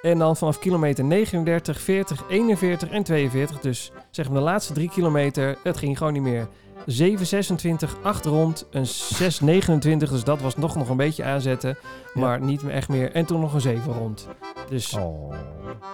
En 0.03 0.19
dan 0.19 0.37
vanaf 0.37 0.59
kilometer 0.59 1.05
39, 1.05 1.81
40, 1.81 2.25
41 2.29 2.89
en 2.89 3.03
42. 3.03 3.61
Dus 3.61 3.93
zeg 4.11 4.27
maar 4.29 4.39
de 4.39 4.45
laatste 4.45 4.73
drie 4.73 4.89
kilometer, 4.89 5.59
het 5.63 5.77
ging 5.77 5.99
gewoon 5.99 6.13
niet 6.13 6.23
meer. 6.23 6.49
7,26, 6.87 8.03
8 8.03 8.25
rond, 8.25 8.67
een 8.71 8.87
6,29. 8.87 9.97
Dus 9.99 10.25
dat 10.25 10.41
was 10.41 10.57
nog, 10.57 10.77
nog 10.77 10.89
een 10.89 10.97
beetje 10.97 11.25
aanzetten. 11.25 11.77
Maar 12.15 12.41
niet 12.41 12.63
meer 12.63 12.73
echt 12.75 12.89
meer. 12.89 13.13
En 13.13 13.25
toen 13.25 13.41
nog 13.41 13.55
een 13.55 13.61
7 13.61 13.93
rond. 13.93 14.29
Dus 14.69 14.95
Oh. 14.95 15.35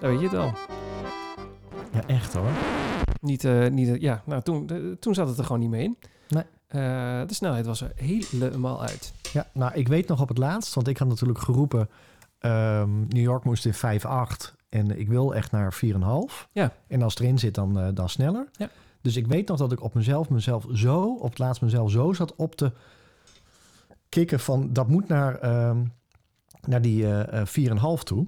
dan 0.01 0.11
weet 0.11 0.21
je 0.21 0.27
het 0.29 0.37
al. 0.37 0.53
Ja, 1.93 2.07
echt 2.07 2.33
hoor. 2.35 2.51
Niet, 3.21 3.45
eh, 3.45 3.67
niet, 3.69 3.89
eh, 3.89 4.01
ja, 4.01 4.23
nou 4.27 4.43
toen, 4.43 4.71
toen 5.01 5.15
zat 5.15 5.29
het 5.29 5.39
er 5.39 5.45
gewoon 5.45 5.61
niet 5.61 5.71
mee 5.71 5.83
in. 5.85 5.99
Nee. 6.29 6.45
Eh, 6.67 6.81
de 7.27 7.35
snelheid 7.35 7.67
was 7.67 7.81
er 7.81 7.93
helemaal 7.97 8.81
uit. 8.83 9.13
Ja, 9.33 9.47
nou, 9.53 9.73
ik 9.75 9.89
weet 9.89 10.09
nog 10.09 10.21
op 10.21 10.29
het 10.29 10.39
laatst, 10.39 10.75
want 10.75 10.89
ik 10.89 10.99
had 10.99 11.09
natuurlijk 11.09 11.39
geroepen... 11.39 11.89
ehm, 12.43 13.01
New 13.01 13.23
York 13.23 13.45
moest 13.45 13.67
in 13.67 13.75
5,8 13.75 14.55
en 14.69 14.99
ik 14.99 15.09
wil 15.09 15.35
echt 15.35 15.51
naar 15.51 15.73
4,5. 15.73 16.49
Ja. 16.53 16.73
En 16.87 17.03
als 17.03 17.15
het 17.15 17.23
erin 17.23 17.39
zit, 17.39 17.55
dan, 17.55 17.79
eh, 17.79 17.89
dan 17.95 18.09
sneller. 18.09 18.49
Ja. 18.53 18.69
Dus 19.01 19.17
ik 19.17 19.27
weet 19.27 19.49
nog 19.49 19.59
dat 19.59 19.73
ik 19.73 19.83
op 19.83 19.95
mezelf, 19.95 20.31
mezelf 20.31 20.67
zo, 20.73 21.15
op 21.15 21.29
het 21.29 21.39
laatst 21.39 21.63
mezelf 21.63 21.91
zo 21.91 22.13
zat 22.13 22.37
op 22.37 22.55
te 22.55 22.73
kikken 24.09 24.41
van... 24.41 24.73
dat 24.73 24.89
moet 24.89 25.09
naar, 25.09 25.39
ehm, 25.39 25.85
naar 26.67 26.83
die 26.83 27.05
eh 27.05 27.41
eh 27.41 27.47
4,5 27.47 28.03
toe. 28.03 28.27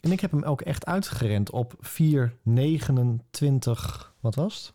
En 0.00 0.12
ik 0.12 0.20
heb 0.20 0.30
hem 0.30 0.42
ook 0.42 0.60
echt 0.60 0.86
uitgerend 0.86 1.50
op 1.50 1.74
4,29... 1.80 4.12
Wat 4.20 4.34
was 4.34 4.54
het? 4.54 4.72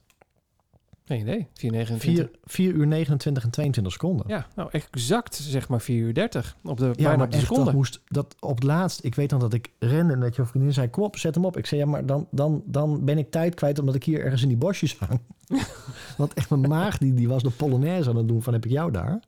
Geen 1.06 1.20
idee. 1.20 1.48
4,29. 1.54 1.96
4, 1.98 2.30
4 2.44 2.74
uur 2.74 2.88
29 2.88 3.44
en 3.44 3.50
22 3.50 3.94
seconden. 3.94 4.26
Ja, 4.28 4.48
nou 4.56 4.70
exact 4.72 5.36
zeg 5.36 5.68
maar 5.68 5.82
4 5.82 5.98
uur 5.98 6.14
30. 6.14 6.58
Op 6.64 6.78
de, 6.78 6.92
Ja, 6.96 7.16
maar 7.16 7.26
op 7.26 7.32
de 7.32 7.38
echt, 7.38 7.46
seconde. 7.46 7.66
dat 7.66 7.74
moest 7.74 8.02
dat 8.08 8.36
op 8.40 8.56
het 8.56 8.64
laatst. 8.64 9.04
Ik 9.04 9.16
weet 9.16 9.30
dan 9.30 9.40
dat 9.40 9.54
ik 9.54 9.72
rende 9.80 10.14
en 10.14 10.20
dat 10.20 10.36
je 10.36 10.46
vriendin 10.46 10.74
zei: 10.74 10.90
Kom 10.90 11.04
op, 11.04 11.18
zet 11.18 11.36
hem 11.36 11.46
op. 11.46 11.58
Ik 11.58 11.66
zei: 11.66 11.82
Ja, 11.82 11.88
maar 11.88 12.06
dan, 12.06 12.28
dan, 12.32 12.64
dan 12.66 13.06
ben 13.06 13.18
ik 13.18 13.32
tijd 13.32 13.56
kwijt 13.56 13.80
omdat 13.80 13.96
ik 13.96 14.04
hier 14.04 14.24
ergens 14.24 14.42
in 14.42 14.48
die 14.48 14.58
bosjes 14.58 14.98
hang. 14.98 15.20
Want 16.18 16.34
echt 16.34 16.50
mijn 16.50 16.62
maag 16.62 16.98
die, 16.98 17.14
die 17.14 17.28
was 17.28 17.44
de 17.44 17.50
polonaise 17.50 18.10
aan 18.10 18.16
het 18.16 18.28
doen 18.28 18.44
van 18.44 18.54
heb 18.54 18.66
ik 18.66 18.72
jou 18.72 18.92
daar. 18.92 19.20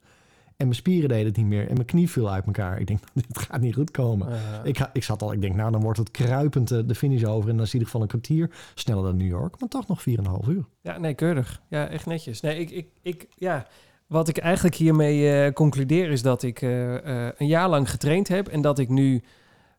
En 0.58 0.66
mijn 0.66 0.76
spieren 0.80 1.10
deden 1.10 1.26
het 1.26 1.38
niet 1.38 1.46
meer 1.46 1.68
en 1.68 1.74
mijn 1.74 1.86
knie 1.86 2.10
viel 2.10 2.32
uit 2.32 2.46
elkaar. 2.46 2.80
Ik 2.80 2.88
denk, 2.88 3.00
dit 3.14 3.38
gaat 3.40 3.62
niet 3.62 3.74
goed 3.76 3.92
komen. 3.92 4.40
Ik, 4.64 4.78
ga- 4.78 4.90
ik 4.94 5.04
zat 5.04 5.22
al, 5.22 5.34
ik 5.34 5.42
denk, 5.42 5.56
nou 5.56 5.72
dan 5.72 5.82
wordt 5.82 6.00
het 6.00 6.12
kruipend 6.12 6.72
eh, 6.72 6.80
de 6.86 6.96
finish 6.96 7.24
over. 7.24 7.50
En 7.50 7.56
dan 7.56 7.66
is 7.66 7.74
in 7.74 7.80
ieder 7.80 7.86
geval 7.88 8.02
een 8.02 8.08
kwartier 8.08 8.52
sneller 8.76 9.04
dan 9.04 9.18
New 9.18 9.28
York. 9.28 9.60
Maar 9.60 9.70
toch 9.70 9.88
nog 9.88 10.04
4,5 10.44 10.50
uur. 10.50 10.66
Ja, 10.82 10.98
nee, 10.98 11.14
keurig. 11.14 11.62
Ja, 11.70 11.88
echt 11.88 12.06
netjes. 12.06 12.42
Nee, 12.42 12.60
ik, 12.60 12.70
ik, 12.70 12.88
ik, 13.02 13.28
ja, 13.36 13.68
wat 14.08 14.28
ik 14.28 14.38
eigenlijk 14.38 14.76
hiermee 14.76 15.32
eh, 15.32 15.54
concludeer 15.54 16.10
is 16.12 16.22
dat 16.22 16.44
ik 16.44 16.62
eh, 16.62 16.94
een 17.38 17.48
jaar 17.48 17.70
lang 17.70 17.90
getraind 17.90 18.28
heb 18.28 18.48
en 18.48 18.62
dat 18.62 18.80
ik 18.80 18.90
nu, 18.90 19.24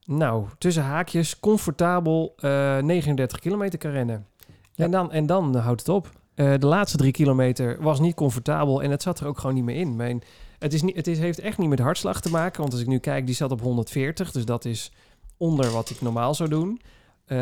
nou, 0.04 0.46
tussen 0.58 0.82
haakjes, 0.82 1.40
comfortabel 1.40 2.32
eh 2.36 2.78
39 2.78 3.38
kilometer 3.38 3.78
kan 3.78 3.90
rennen. 3.90 4.26
Ja. 4.72 4.84
En, 4.84 4.90
dan, 4.90 5.12
en 5.12 5.26
dan 5.26 5.56
houdt 5.56 5.80
het 5.80 5.88
op. 5.88 6.10
De 6.34 6.58
laatste 6.66 6.96
drie 6.96 7.12
kilometer 7.12 7.82
was 7.82 8.00
niet 8.00 8.14
comfortabel 8.14 8.82
en 8.82 8.90
het 8.90 9.02
zat 9.02 9.20
er 9.20 9.26
ook 9.26 9.38
gewoon 9.38 9.54
niet 9.54 9.64
meer 9.64 9.76
in. 9.76 9.96
Mijn, 9.96 10.22
het, 10.58 10.72
is 10.74 10.82
niet, 10.82 10.96
het 10.96 11.06
is, 11.06 11.18
heeft 11.18 11.38
echt 11.38 11.58
niet 11.58 11.68
met 11.68 11.78
hartslag 11.78 12.20
te 12.20 12.30
maken, 12.30 12.60
want 12.60 12.72
als 12.72 12.80
ik 12.82 12.86
nu 12.88 12.98
kijk, 12.98 13.26
die 13.26 13.34
zat 13.34 13.50
op 13.50 13.60
140, 13.60 14.30
dus 14.32 14.44
dat 14.44 14.64
is 14.64 14.92
onder 15.36 15.70
wat 15.70 15.90
ik 15.90 16.00
normaal 16.00 16.34
zou 16.34 16.48
doen. 16.48 16.80
Eh, 17.26 17.36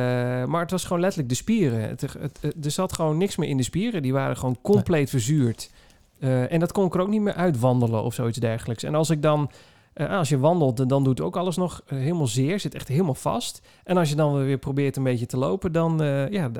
maar 0.44 0.60
het 0.60 0.70
was 0.70 0.82
gewoon 0.84 1.00
letterlijk 1.00 1.28
de 1.30 1.34
spieren. 1.36 1.80
Het, 1.88 2.00
het, 2.00 2.12
het- 2.40 2.64
er 2.64 2.70
zat 2.70 2.92
gewoon 2.92 3.16
niks 3.18 3.36
meer 3.36 3.48
in 3.48 3.56
de 3.56 3.62
spieren. 3.62 4.02
Die 4.02 4.12
waren 4.12 4.36
gewoon 4.36 4.58
compleet 4.62 5.10
verzuurd. 5.10 5.70
Eh, 6.18 6.52
en 6.52 6.60
dat 6.60 6.72
kon 6.72 6.86
ik 6.86 6.94
er 6.94 7.00
ook 7.00 7.08
niet 7.08 7.20
meer 7.20 7.34
uitwandelen 7.34 8.02
of 8.02 8.14
zoiets 8.14 8.38
dergelijks. 8.38 8.82
En 8.82 8.94
als 8.94 9.10
ik 9.10 9.22
dan, 9.22 9.50
eh, 9.92 10.10
als 10.18 10.28
je 10.28 10.38
wandelt, 10.38 10.88
dan 10.88 11.04
doet 11.04 11.20
ook 11.20 11.36
alles 11.36 11.56
nog 11.56 11.82
helemaal 11.86 12.26
zeer. 12.26 12.60
Zit 12.60 12.74
echt 12.74 12.88
helemaal 12.88 13.14
vast. 13.14 13.60
En 13.84 13.96
als 13.96 14.08
je 14.08 14.14
dan 14.16 14.44
weer 14.44 14.58
probeert 14.58 14.96
een 14.96 15.02
beetje 15.02 15.26
te 15.26 15.36
lopen, 15.36 15.72
dan, 15.72 15.98
ja, 16.30 16.50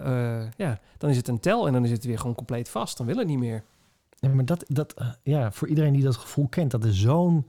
ja, 0.57 0.79
dan 0.99 1.11
is 1.11 1.17
het 1.17 1.29
een 1.29 1.41
tel 1.41 1.67
en 1.67 1.73
dan 1.73 1.85
is 1.85 1.91
het 1.91 2.05
weer 2.05 2.19
gewoon 2.19 2.35
compleet 2.35 2.69
vast. 2.69 2.97
Dan 2.97 3.07
wil 3.07 3.17
het 3.17 3.27
niet 3.27 3.39
meer. 3.39 3.63
Ja, 4.25 4.35
maar 4.35 4.45
dat, 4.45 4.65
dat, 4.69 4.93
eh, 4.93 5.09
ja, 5.23 5.53
voor 5.53 5.69
iedereen 5.69 5.93
die 5.93 6.03
dat 6.03 6.17
gevoel 6.17 6.49
kent, 6.49 6.71
dat 6.71 6.85
is 6.85 7.01
zo'n 7.01 7.47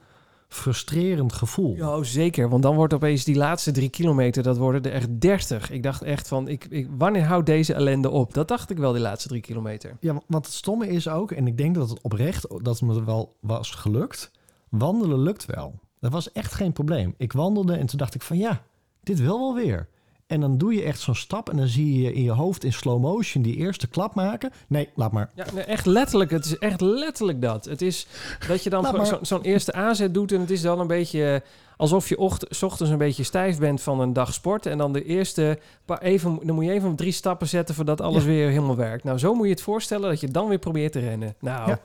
frustrerend 0.48 1.34
gevoel. 1.34 1.76
Ja, 1.76 2.04
zeker. 2.04 2.50
Want 2.50 2.64
dan 2.64 2.76
wordt 2.76 2.94
opeens 2.94 3.24
die 3.24 3.36
laatste 3.36 3.72
drie 3.72 3.90
kilometer, 3.90 4.44
dat 4.44 4.58
worden 4.58 4.84
er 4.84 4.92
echt 4.92 5.22
dertig. 5.22 5.72
Ik 5.72 5.84
dacht 5.84 6.02
echt 6.04 6.28
van, 6.28 6.48
ik, 6.48 6.66
ik, 6.70 6.88
wanneer 6.98 7.26
houdt 7.26 7.46
deze 7.46 7.74
ellende 7.74 8.10
op? 8.10 8.34
Dat 8.34 8.48
dacht 8.48 8.70
ik 8.70 8.78
wel, 8.78 8.92
die 8.92 9.02
laatste 9.02 9.28
drie 9.28 9.42
kilometer. 9.42 9.98
Ja, 10.00 10.22
want 10.28 10.46
het 10.46 10.56
stomme 10.56 10.88
is 10.88 11.08
ook, 11.08 11.32
en 11.32 11.48
ik 11.48 11.58
denk 11.58 11.76
dat 11.76 11.90
het 11.90 12.02
oprecht, 12.02 12.48
dat 12.50 12.80
het 12.80 12.82
me 12.82 13.04
wel 13.04 13.36
was 13.40 13.72
gelukt. 13.72 14.32
Wandelen 14.70 15.20
lukt 15.20 15.46
wel. 15.46 15.80
Dat 16.00 16.12
was 16.12 16.32
echt 16.32 16.54
geen 16.54 16.74
probleem. 16.74 17.14
Ik 17.18 17.34
wandelde 17.34 17.76
en 17.76 17.86
toen 17.86 18.00
dacht 18.00 18.16
ik 18.16 18.22
van 18.22 18.38
ja, 18.38 18.62
dit 19.04 19.20
wil 19.20 19.40
wel 19.40 19.56
weer. 19.56 19.88
En 20.28 20.40
dan 20.42 20.58
doe 20.58 20.74
je 20.74 20.84
echt 20.84 21.00
zo'n 21.00 21.16
stap 21.16 21.50
en 21.50 21.58
dan 21.58 21.68
zie 21.68 22.02
je 22.04 22.14
in 22.14 22.24
je 22.24 22.32
hoofd 22.32 22.64
in 22.64 22.74
slow 22.74 23.02
motion 23.02 23.44
die 23.44 23.56
eerste 23.56 23.88
klap 23.88 24.16
maken. 24.16 24.52
Nee, 24.68 24.90
laat 24.96 25.12
maar. 25.12 25.30
Ja, 25.36 25.46
nee, 25.54 25.64
echt 25.64 25.86
letterlijk. 25.86 26.32
Het 26.32 26.46
is 26.46 26.58
echt 26.58 26.82
letterlijk 26.82 27.42
dat. 27.42 27.66
Het 27.66 27.82
is 27.82 28.08
dat 28.48 28.64
je 28.64 28.70
dan 28.70 29.06
zo- 29.06 29.20
zo'n 29.22 29.42
eerste 29.42 29.74
aanzet 29.74 30.14
doet 30.14 30.32
en 30.32 30.40
het 30.40 30.50
is 30.52 30.62
dan 30.62 30.80
een 30.80 30.88
beetje 30.88 31.34
eh, 31.34 31.40
alsof 31.78 32.10
je 32.10 32.18
ocht, 32.18 32.64
ochtends 32.64 32.92
een 32.92 32.98
beetje 32.98 33.24
stijf 33.24 33.58
bent 33.60 33.82
van 33.82 34.00
een 34.00 34.14
dag 34.14 34.34
sport 34.34 34.66
en 34.66 34.78
dan 34.78 34.94
de 34.94 35.04
eerste 35.04 35.60
paar 35.86 36.02
even, 36.02 36.40
dan 36.44 36.56
moet 36.56 36.66
je 36.66 36.72
even 36.72 36.96
drie 36.96 37.12
stappen 37.12 37.48
zetten 37.48 37.76
voordat 37.76 38.02
alles 38.02 38.24
Ja. 38.24 38.30
weer 38.30 38.50
helemaal 38.50 38.76
werkt. 38.76 39.04
Nou, 39.04 39.18
zo 39.18 39.34
moet 39.34 39.46
je 39.46 39.52
het 39.52 39.62
voorstellen 39.62 40.10
dat 40.10 40.20
je 40.20 40.28
dan 40.28 40.48
weer 40.48 40.60
probeert 40.60 40.92
te 40.92 41.00
rennen. 41.00 41.36
Nou. 41.40 41.70
Ja. 41.70 41.80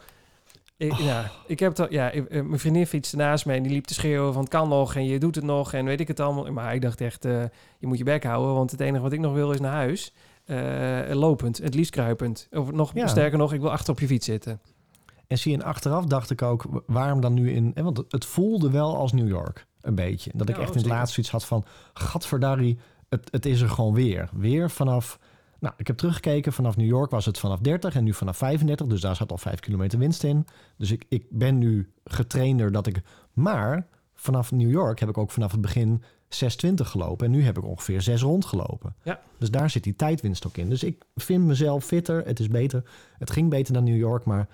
Ik, 0.80 0.92
ja, 0.92 1.30
ik 1.46 1.58
heb 1.58 1.78
al, 1.80 1.86
ja, 1.92 2.10
ik- 2.10 2.28
eh, 2.28 2.42
mijn 2.42 2.58
vriendin 2.60 2.86
fietste 2.86 3.16
naast 3.16 3.46
me 3.46 3.52
en 3.52 3.62
die 3.62 3.72
liep 3.72 3.84
te 3.84 3.94
schreeuwen 3.94 4.32
van 4.32 4.42
het 4.42 4.50
kan 4.50 4.68
nog 4.68 4.94
en 4.94 5.04
je 5.04 5.18
doet 5.18 5.34
het 5.34 5.44
nog 5.44 5.72
en 5.72 5.84
weet 5.84 6.00
ik 6.00 6.08
het 6.08 6.20
allemaal. 6.20 6.52
Maar 6.52 6.74
ik 6.74 6.82
dacht 6.82 7.00
echt, 7.00 7.24
eh, 7.24 7.42
je 7.78 7.86
moet 7.86 7.98
je 7.98 8.04
bek 8.04 8.24
houden, 8.24 8.54
want 8.54 8.70
het 8.70 8.80
enige 8.80 9.02
wat 9.02 9.12
ik 9.12 9.20
nog 9.20 9.32
wil 9.32 9.50
is 9.52 9.60
naar 9.60 9.72
huis. 9.72 10.12
Eh, 10.44 11.00
lopend, 11.12 11.58
het 11.58 11.74
liefst 11.74 11.90
kruipend. 11.92 12.48
Of 12.50 12.72
nog 12.72 12.90
Ja. 12.94 13.06
sterker 13.06 13.38
nog, 13.38 13.52
ik 13.52 13.60
wil 13.60 13.70
achter 13.70 13.92
op 13.92 14.00
je 14.00 14.06
fiets 14.06 14.26
zitten. 14.26 14.60
En 15.26 15.38
zie 15.38 15.52
je, 15.52 15.58
en 15.58 15.64
achteraf 15.64 16.04
dacht 16.04 16.30
ik 16.30 16.42
ook, 16.42 16.82
waarom 16.86 17.20
dan 17.20 17.34
nu 17.34 17.52
in... 17.52 17.72
Want 17.74 18.02
het- 18.08 18.24
voelde 18.24 18.70
wel 18.70 18.96
als 18.96 19.12
New 19.12 19.28
York, 19.28 19.66
een 19.80 19.94
beetje. 19.94 20.30
Dat 20.34 20.48
ik 20.48 20.54
Ja, 20.56 20.60
echt 20.60 20.70
oh, 20.70 20.76
in 20.76 20.80
het 20.80 20.82
zeker. 20.82 20.98
laatst 20.98 21.14
zoiets 21.14 21.32
had 21.32 21.44
van... 21.44 21.64
Gadverdarrie, 21.94 22.78
het, 23.08 23.28
het 23.30 23.46
is 23.46 23.60
er 23.60 23.68
gewoon 23.68 23.94
weer. 23.94 24.28
Weer 24.32 24.70
vanaf... 24.70 25.18
Nou, 25.60 25.74
ik 25.76 25.86
heb 25.86 25.96
teruggekeken. 25.96 26.52
Vanaf 26.52 26.76
New 26.76 26.86
York 26.86 27.10
was 27.10 27.26
het 27.26 27.38
vanaf 27.38 27.58
30 27.58 27.94
en 27.94 28.04
nu 28.04 28.14
vanaf 28.14 28.36
35. 28.36 28.86
Dus 28.86 29.00
daar 29.00 29.16
zat 29.16 29.30
al 29.30 29.38
5 29.38 29.60
kilometer 29.60 29.98
winst 29.98 30.24
in. 30.24 30.46
Dus 30.76 30.90
ik, 30.90 31.04
ik 31.08 31.26
ben 31.30 31.58
nu 31.58 31.92
getrainder 32.04 32.72
dat 32.72 32.86
ik... 32.86 33.02
Maar 33.32 33.86
vanaf 34.14 34.52
New 34.52 34.70
York 34.70 35.00
heb 35.00 35.08
ik 35.08 35.18
ook 35.18 35.30
vanaf 35.30 35.52
het 35.52 35.60
begin 35.60 36.02
6.20 36.28 36.74
gelopen. 36.74 37.26
En 37.26 37.32
nu 37.32 37.42
heb 37.42 37.58
ik 37.58 37.64
ongeveer 37.64 38.02
6 38.02 38.22
rondgelopen. 38.22 38.94
Ja. 39.02 39.20
Dus 39.38 39.50
daar 39.50 39.70
zit 39.70 39.84
die 39.84 39.96
tijdwinst 39.96 40.46
ook 40.46 40.56
in. 40.56 40.68
Dus 40.68 40.82
ik 40.82 41.04
vind 41.14 41.44
mezelf 41.44 41.84
fitter. 41.84 42.26
Het 42.26 42.40
is 42.40 42.48
beter. 42.48 42.82
Het 43.18 43.30
ging 43.30 43.50
beter 43.50 43.74
dan 43.74 43.84
New 43.84 43.96
York, 43.96 44.24
maar 44.24 44.48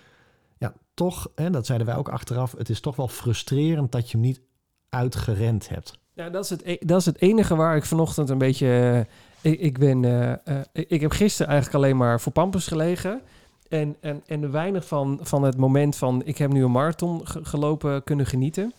ja, 0.58 0.74
toch, 0.94 1.30
hè, 1.34 1.50
dat 1.50 1.66
zeiden 1.66 1.86
wij 1.86 1.96
ook 1.96 2.08
achteraf, 2.08 2.54
het 2.58 2.68
is 2.68 2.80
toch 2.80 2.96
wel 2.96 3.08
frustrerend 3.08 3.92
dat 3.92 4.10
je 4.10 4.16
hem 4.16 4.26
niet 4.26 4.40
uitgerend 4.88 5.68
hebt. 5.68 5.98
Ja, 6.12 6.30
dat 6.30 6.44
is, 6.44 6.50
het, 6.50 6.62
e- 6.64 6.78
dat 6.80 7.00
is 7.00 7.06
het 7.06 7.20
enige 7.20 7.56
waar 7.56 7.76
ik 7.76 7.84
vanochtend 7.84 8.28
een 8.28 8.38
beetje... 8.38 9.06
ik, 9.50 9.60
ik 9.60 9.78
ben... 9.78 10.04
eh, 10.04 10.32
eh, 10.32 10.60
ik 10.72 11.00
heb 11.00 11.10
gisteren 11.10 11.52
eigenlijk 11.52 11.84
alleen 11.84 11.96
maar 11.96 12.20
voor 12.20 12.32
Pampus 12.32 12.66
gelegen. 12.66 13.20
En, 13.68 13.96
en, 14.00 14.22
en 14.26 14.50
weinig 14.50 14.86
van, 14.86 15.18
van 15.22 15.42
het 15.42 15.56
moment 15.56 15.96
van... 15.96 16.22
Ik 16.24 16.38
heb 16.38 16.52
nu 16.52 16.64
een 16.64 16.70
marathon 16.70 17.26
ge- 17.26 17.44
gelopen 17.44 18.04
kunnen 18.04 18.26
genieten. 18.26 18.72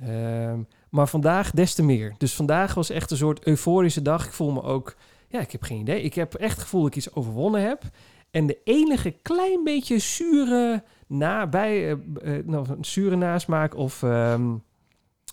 Ehm, 0.00 0.58
maar 0.90 1.08
vandaag 1.08 1.50
des 1.50 1.74
te 1.74 1.82
meer. 1.82 2.14
Dus 2.18 2.34
vandaag 2.34 2.74
was 2.74 2.90
echt 2.90 3.10
een 3.10 3.16
soort 3.16 3.46
euforische 3.46 4.02
dag. 4.02 4.26
Ik 4.26 4.32
voel 4.32 4.50
me 4.50 4.62
ook... 4.62 4.96
Ja, 5.28 5.40
ik 5.40 5.52
heb 5.52 5.62
geen 5.62 5.80
idee. 5.80 6.02
Ik 6.02 6.14
heb 6.14 6.34
echt 6.34 6.52
het 6.54 6.62
gevoel 6.62 6.80
dat 6.82 6.90
ik 6.90 6.96
iets 6.96 7.14
overwonnen 7.14 7.62
heb. 7.62 7.82
En 8.30 8.46
de 8.46 8.58
enige 8.64 9.10
klein 9.22 9.64
beetje 9.64 9.98
zure 9.98 10.82
na, 11.06 11.46
bij, 11.46 11.90
eh, 11.90 11.98
nou, 12.44 12.66
zure 12.80 13.16
nasmaak 13.16 13.74
of 13.74 14.02
ehm, 14.02 14.54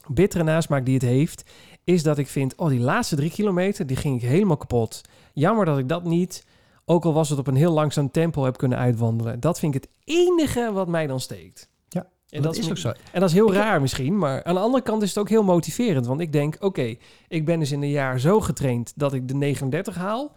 bittere 0.08 0.44
nasmaak 0.44 0.86
die 0.86 0.94
het 0.94 1.04
heeft, 1.04 1.52
is 1.88 2.04
dat 2.04 2.18
ik 2.18 2.28
vind, 2.28 2.56
oh, 2.56 2.70
die 2.70 2.80
laatste 2.80 3.16
drie 3.16 3.30
kilometer, 3.30 3.88
die 3.88 3.96
ging 3.96 4.22
ik 4.22 4.30
helemaal 4.30 4.58
kapot. 4.58 5.02
Jammer 5.34 5.66
dat 5.66 5.78
ik 5.78 5.90
dat 5.90 6.04
niet, 6.04 6.46
ook 6.86 7.06
al 7.06 7.14
was 7.14 7.30
het 7.30 7.40
op 7.40 7.48
een 7.48 7.56
heel 7.56 7.72
langzaam 7.72 8.12
tempo, 8.12 8.44
heb 8.44 8.58
kunnen 8.58 8.78
uitwandelen. 8.78 9.40
Dat 9.40 9.60
vind 9.60 9.76
ik 9.76 9.82
het 9.82 9.92
enige 10.04 10.72
wat 10.74 10.88
mij 10.88 11.08
dan 11.08 11.20
steekt. 11.20 11.70
Ja, 11.88 12.08
en 12.30 12.42
dat, 12.42 12.58
is 12.58 12.70
ook 12.70 12.78
zo. 12.78 12.88
En 12.88 13.20
dat 13.20 13.30
is 13.30 13.36
heel 13.36 13.48
Ik 13.48 13.54
raar 13.54 13.82
misschien, 13.82 14.18
maar 14.18 14.44
aan 14.44 14.54
de 14.54 14.60
andere 14.60 14.84
kant 14.84 15.02
is 15.02 15.10
het 15.10 15.18
ook 15.18 15.30
heel 15.30 15.44
motiverend. 15.44 16.06
Want 16.06 16.20
ik 16.20 16.32
denk, 16.32 16.58
oké, 16.60 16.96
ik 17.28 17.46
ben 17.46 17.60
dus 17.60 17.72
in 17.72 17.82
een 17.82 17.90
jaar 17.90 18.20
zo 18.20 18.40
getraind 18.40 18.94
dat 18.96 19.14
ik 19.14 19.28
de 19.28 19.36
39 19.36 19.96
haal. 19.96 20.32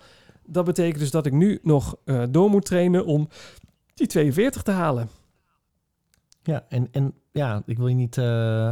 Dat 0.46 0.64
betekent 0.64 0.98
dus 0.98 1.10
dat 1.10 1.26
ik 1.26 1.32
nu 1.32 1.58
nog 1.62 1.96
eh, 2.04 2.22
door 2.30 2.50
moet 2.50 2.64
trainen 2.64 3.06
om 3.06 3.28
die 3.94 4.06
42 4.06 4.62
te 4.62 4.70
halen. 4.70 5.08
Ja, 6.42 6.64
en, 6.68 6.88
en 6.90 7.14
ja, 7.32 7.62
ik 7.66 7.76
wil 7.76 7.88
je 7.88 7.94
niet, 7.94 8.18
eh 8.18 8.68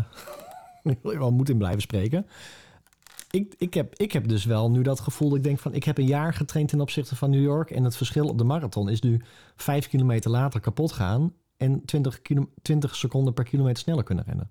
ik 0.82 0.98
wil 1.02 1.12
je 1.12 1.18
wel 1.18 1.32
moed 1.32 1.48
in 1.48 1.58
blijven 1.58 1.82
spreken. 1.82 2.26
Ik, 3.30 3.54
ik, 3.58 3.74
heb, 3.74 3.94
ik 3.94 4.12
heb 4.12 4.28
dus 4.28 4.44
wel 4.44 4.70
nu 4.70 4.82
dat 4.82 5.00
gevoel 5.00 5.28
dat 5.28 5.38
ik 5.38 5.44
denk 5.44 5.58
van, 5.58 5.74
ik 5.74 5.84
heb 5.84 5.98
een 5.98 6.06
jaar 6.06 6.34
getraind 6.34 6.68
ten 6.68 6.80
opzichte 6.80 7.16
van 7.16 7.30
New 7.30 7.42
York. 7.42 7.70
En 7.70 7.84
het 7.84 7.96
verschil 7.96 8.28
op 8.28 8.38
de 8.38 8.44
marathon 8.44 8.88
is 8.88 9.00
nu 9.00 9.20
vijf 9.56 9.88
kilometer 9.88 10.30
later 10.30 10.60
kapot 10.60 10.92
gaan 10.92 11.32
en 11.56 11.84
20, 11.84 12.22
kilo, 12.22 12.48
20 12.62 12.96
seconden 12.96 13.34
per 13.34 13.44
kilometer 13.44 13.82
sneller 13.82 14.04
kunnen 14.04 14.24
rennen. 14.24 14.50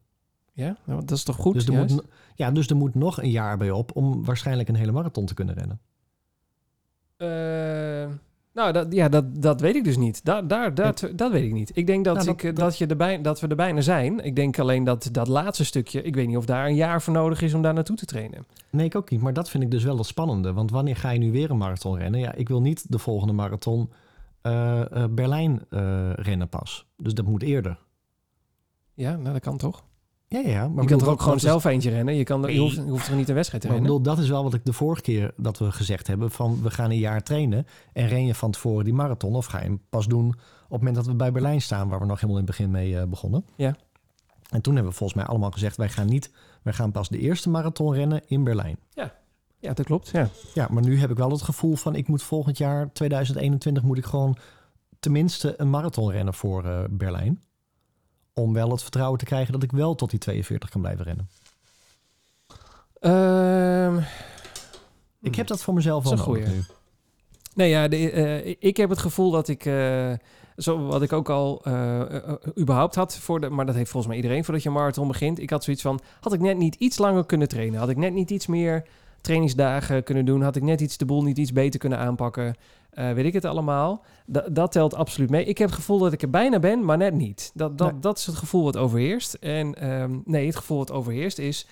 Ja, 0.54 0.78
nou, 0.86 1.00
dat 1.00 1.18
is 1.18 1.24
toch 1.24 1.36
goed? 1.36 1.54
dus, 1.54 1.66
er 1.66 1.74
juist? 1.74 1.94
moet, 1.94 2.06
ja, 2.36 2.52
dus 2.52 2.68
er 2.68 2.76
moet 2.76 2.96
nog 2.96 3.22
een 3.22 3.32
jaar 3.32 3.58
bij 3.58 3.72
op 3.72 3.96
om 3.96 4.26
waarschijnlijk 4.26 4.70
een 4.70 4.76
hele 4.76 4.92
marathon 4.92 5.26
te 5.26 5.34
kunnen 5.34 5.56
rennen. 5.56 5.80
Eh, 7.18 8.16
nou, 8.58 8.72
dat, 8.72 8.94
ja, 8.94 9.10
dat, 9.10 9.42
dat 9.42 9.62
weet 9.62 9.76
ik 9.76 9.84
dus 9.84 9.98
niet. 9.98 10.26
Daar, 10.26 10.48
daar, 10.48 10.74
dat, 10.76 11.10
dat 11.16 11.32
weet 11.32 11.44
ik 11.44 11.52
niet. 11.54 11.72
Ik 11.74 11.88
denk 11.88 12.06
dat, 12.06 12.14
Nou, 12.14 12.26
dat- 12.26 12.36
ik, 12.36 12.44
eh, 12.44 12.50
dat- 12.56 12.60
dat, 12.66 12.78
je 12.78 13.22
dat 13.22 13.40
we 13.40 13.48
er 13.48 13.56
bijna 13.56 13.82
zijn. 13.82 14.20
Ik 14.26 14.36
denk 14.36 14.60
alleen 14.60 14.84
dat 14.84 15.10
dat 15.12 15.28
laatste 15.28 15.66
stukje... 15.66 16.02
Ik 16.02 16.16
weet 16.16 16.28
niet 16.28 16.38
of 16.38 16.46
daar 16.46 16.66
een 16.68 16.76
jaar 16.76 17.02
voor 17.02 17.14
nodig 17.14 17.42
is 17.42 17.54
om 17.54 17.62
daar 17.62 17.74
naartoe 17.74 17.96
te 17.96 18.06
trainen. 18.06 18.46
Nee, 18.72 18.86
ik 18.86 18.96
ook 18.96 19.10
niet. 19.10 19.22
Maar 19.22 19.34
dat 19.34 19.50
vind 19.50 19.64
ik 19.64 19.72
dus 19.72 19.84
wel 19.84 19.98
het 19.98 20.06
spannende. 20.06 20.54
Want 20.54 20.72
wanneer 20.72 20.96
ga 20.96 21.10
je 21.10 21.20
nu 21.20 21.32
weer 21.32 21.52
een 21.52 21.58
marathon 21.58 21.98
rennen? 21.98 22.20
Ja, 22.20 22.34
ik 22.34 22.48
wil 22.48 22.62
niet 22.62 22.92
de 22.92 23.00
volgende 23.00 23.34
marathon 23.34 23.90
eh, 24.42 25.04
eh, 25.04 25.10
Berlijn 25.12 25.66
eh, 25.70 26.10
rennen 26.14 26.50
pas. 26.50 26.86
Dus 26.98 27.14
dat 27.14 27.26
moet 27.26 27.44
eerder. 27.44 27.78
Ja, 28.94 29.16
nou, 29.16 29.34
dat 29.34 29.42
kan 29.42 29.58
toch? 29.58 29.84
Ja, 30.30 30.40
ja. 30.40 30.60
Maar 30.68 30.70
je 30.70 30.74
bedoel, 30.74 30.86
kan 30.98 31.00
er 31.08 31.14
ook 31.14 31.22
gewoon 31.22 31.36
is- 31.36 31.42
zelf 31.42 31.66
eentje 31.66 31.90
rennen. 31.90 32.16
Je, 32.16 32.24
kan, 32.24 32.42
je, 32.42 32.48
Nee. 32.48 32.60
hoeft, 32.60 32.76
je 32.76 32.82
hoeft 32.82 33.08
er 33.08 33.16
niet 33.16 33.30
een 33.30 33.36
wedstrijd 33.36 33.64
te 33.64 33.68
Maar 33.70 33.78
ik 33.78 33.84
rennen. 33.84 34.02
bedoel, 34.02 34.16
dat 34.16 34.24
is 34.24 34.30
wel 34.30 34.44
wat 34.44 34.54
ik 34.54 34.66
de 34.66 34.74
vorige 34.74 35.02
keer 35.02 35.34
dat 35.38 35.58
we 35.58 35.72
gezegd 35.72 36.08
hebben. 36.08 36.32
Van 36.32 36.62
we 36.62 36.70
gaan 36.72 36.90
een 36.90 36.98
jaar 36.98 37.24
trainen. 37.24 37.66
En 37.94 38.08
ren 38.08 38.26
je 38.26 38.36
van 38.36 38.52
tevoren 38.52 38.86
die 38.86 38.94
marathon. 38.94 39.36
Of 39.36 39.46
ga 39.46 39.58
je 39.58 39.64
hem 39.64 39.82
pas 39.90 40.08
doen 40.08 40.28
op 40.28 40.36
het 40.70 40.78
moment 40.78 40.96
dat 40.96 41.06
we 41.06 41.16
bij 41.16 41.32
Berlijn 41.32 41.62
staan. 41.62 41.90
Waar 41.90 42.00
we 42.00 42.06
nog 42.06 42.16
helemaal 42.22 42.40
in 42.42 42.46
het 42.48 42.58
begin 42.58 42.72
mee 42.72 43.00
eh, 43.00 43.08
begonnen. 43.08 43.46
Ja. 43.56 43.76
En 44.50 44.62
toen 44.62 44.74
hebben 44.74 44.92
we 44.92 44.98
volgens 44.98 45.20
mij 45.20 45.28
allemaal 45.30 45.52
gezegd. 45.52 45.78
Wij 45.78 45.90
gaan 45.90 46.08
niet. 46.08 46.32
Wij 46.64 46.74
gaan 46.74 46.92
pas 46.92 47.10
de 47.10 47.20
eerste 47.20 47.50
marathon 47.50 47.94
rennen 47.94 48.22
in 48.28 48.44
Berlijn. 48.44 48.78
Ja. 48.94 49.14
Ja, 49.60 49.74
dat 49.74 49.86
klopt. 49.86 50.08
Ja. 50.10 50.30
Ja, 50.54 50.68
maar 50.72 50.84
nu 50.84 51.00
heb 51.00 51.10
ik 51.10 51.18
wel 51.18 51.32
het 51.32 51.42
gevoel 51.42 51.76
van 51.76 51.96
ik 51.96 52.08
moet 52.08 52.24
volgend 52.24 52.58
jaar 52.58 52.92
2021 52.94 53.84
moet 53.84 53.98
ik 53.98 54.06
gewoon 54.06 54.38
tenminste 55.00 55.54
een 55.58 55.70
marathon 55.70 56.12
rennen 56.12 56.34
voor 56.34 56.66
eh, 56.66 56.80
Berlijn. 56.90 57.42
Om 58.38 58.54
wel 58.54 58.72
het 58.72 58.82
vertrouwen 58.82 59.20
te 59.20 59.26
krijgen 59.26 59.54
dat 59.54 59.64
ik 59.64 59.72
wel 59.72 59.96
tot 59.96 60.10
die 60.10 60.20
42 60.20 60.70
kan 60.70 60.82
blijven 60.82 61.06
rennen. 61.06 61.30
Ehm, 63.00 63.98
Ik 65.22 65.36
heb 65.36 65.48
dat 65.48 65.64
voor 65.64 65.74
mezelf 65.74 66.06
een 66.06 66.18
nodig 66.18 66.48
nu. 66.48 66.64
Nee, 67.54 67.70
ja, 67.70 67.88
de, 67.88 68.12
eh, 68.12 68.56
ik 68.60 68.78
heb 68.78 68.90
het 68.90 69.00
gevoel 69.00 69.32
dat 69.32 69.48
ik, 69.48 69.66
eh, 69.66 70.14
zo, 70.58 70.86
wat 70.86 71.02
ik 71.02 71.14
ook 71.14 71.30
al 71.30 71.62
eh, 71.64 72.02
überhaupt 72.58 72.96
had, 72.96 73.18
voor 73.18 73.40
de, 73.40 73.50
maar 73.50 73.66
dat 73.66 73.76
heeft 73.76 73.90
volgens 73.90 74.14
mij 74.14 74.22
iedereen 74.22 74.44
voordat 74.44 74.64
je 74.64 74.70
een 74.70 74.76
marathon 74.76 75.08
begint. 75.08 75.40
Ik 75.40 75.50
had 75.50 75.64
zoiets 75.64 75.82
van, 75.82 76.00
had 76.20 76.34
ik 76.34 76.40
net 76.40 76.58
niet 76.58 76.76
iets 76.76 76.98
langer 76.98 77.26
kunnen 77.26 77.48
trainen? 77.48 77.80
Had 77.80 77.90
ik 77.90 77.98
net 77.98 78.14
niet 78.14 78.30
iets 78.30 78.48
meer 78.48 78.84
trainingsdagen 79.28 80.04
kunnen 80.04 80.26
doen? 80.26 80.42
Had 80.42 80.56
ik 80.56 80.64
net 80.64 80.82
iets 80.82 80.98
de 80.98 81.06
boel 81.06 81.24
niet 81.24 81.38
iets 81.38 81.52
beter 81.54 81.80
kunnen 81.80 81.98
aanpakken? 82.00 82.56
Eh, 82.90 83.12
weet 83.12 83.26
ik 83.26 83.34
het 83.34 83.46
allemaal? 83.46 84.04
Da- 84.26 84.48
dat 84.50 84.72
telt 84.72 84.96
absoluut 84.96 85.30
mee. 85.30 85.46
Ik 85.46 85.58
heb 85.58 85.68
het 85.68 85.78
gevoel 85.78 86.00
dat 86.00 86.14
ik 86.14 86.22
er 86.22 86.30
bijna 86.30 86.60
ben, 86.60 86.86
maar 86.86 86.98
net 86.98 87.14
niet. 87.14 87.52
Dat, 87.54 87.78
dat, 87.78 87.92
Nee. 87.92 88.00
dat 88.00 88.18
is 88.18 88.26
het 88.26 88.36
gevoel 88.36 88.64
wat 88.64 88.78
overheerst. 88.78 89.34
En 89.34 89.76
ehm, 89.76 90.18
nee, 90.26 90.46
het 90.46 90.56
gevoel 90.56 90.78
wat 90.78 90.92
overheerst 90.92 91.38
is... 91.40 91.68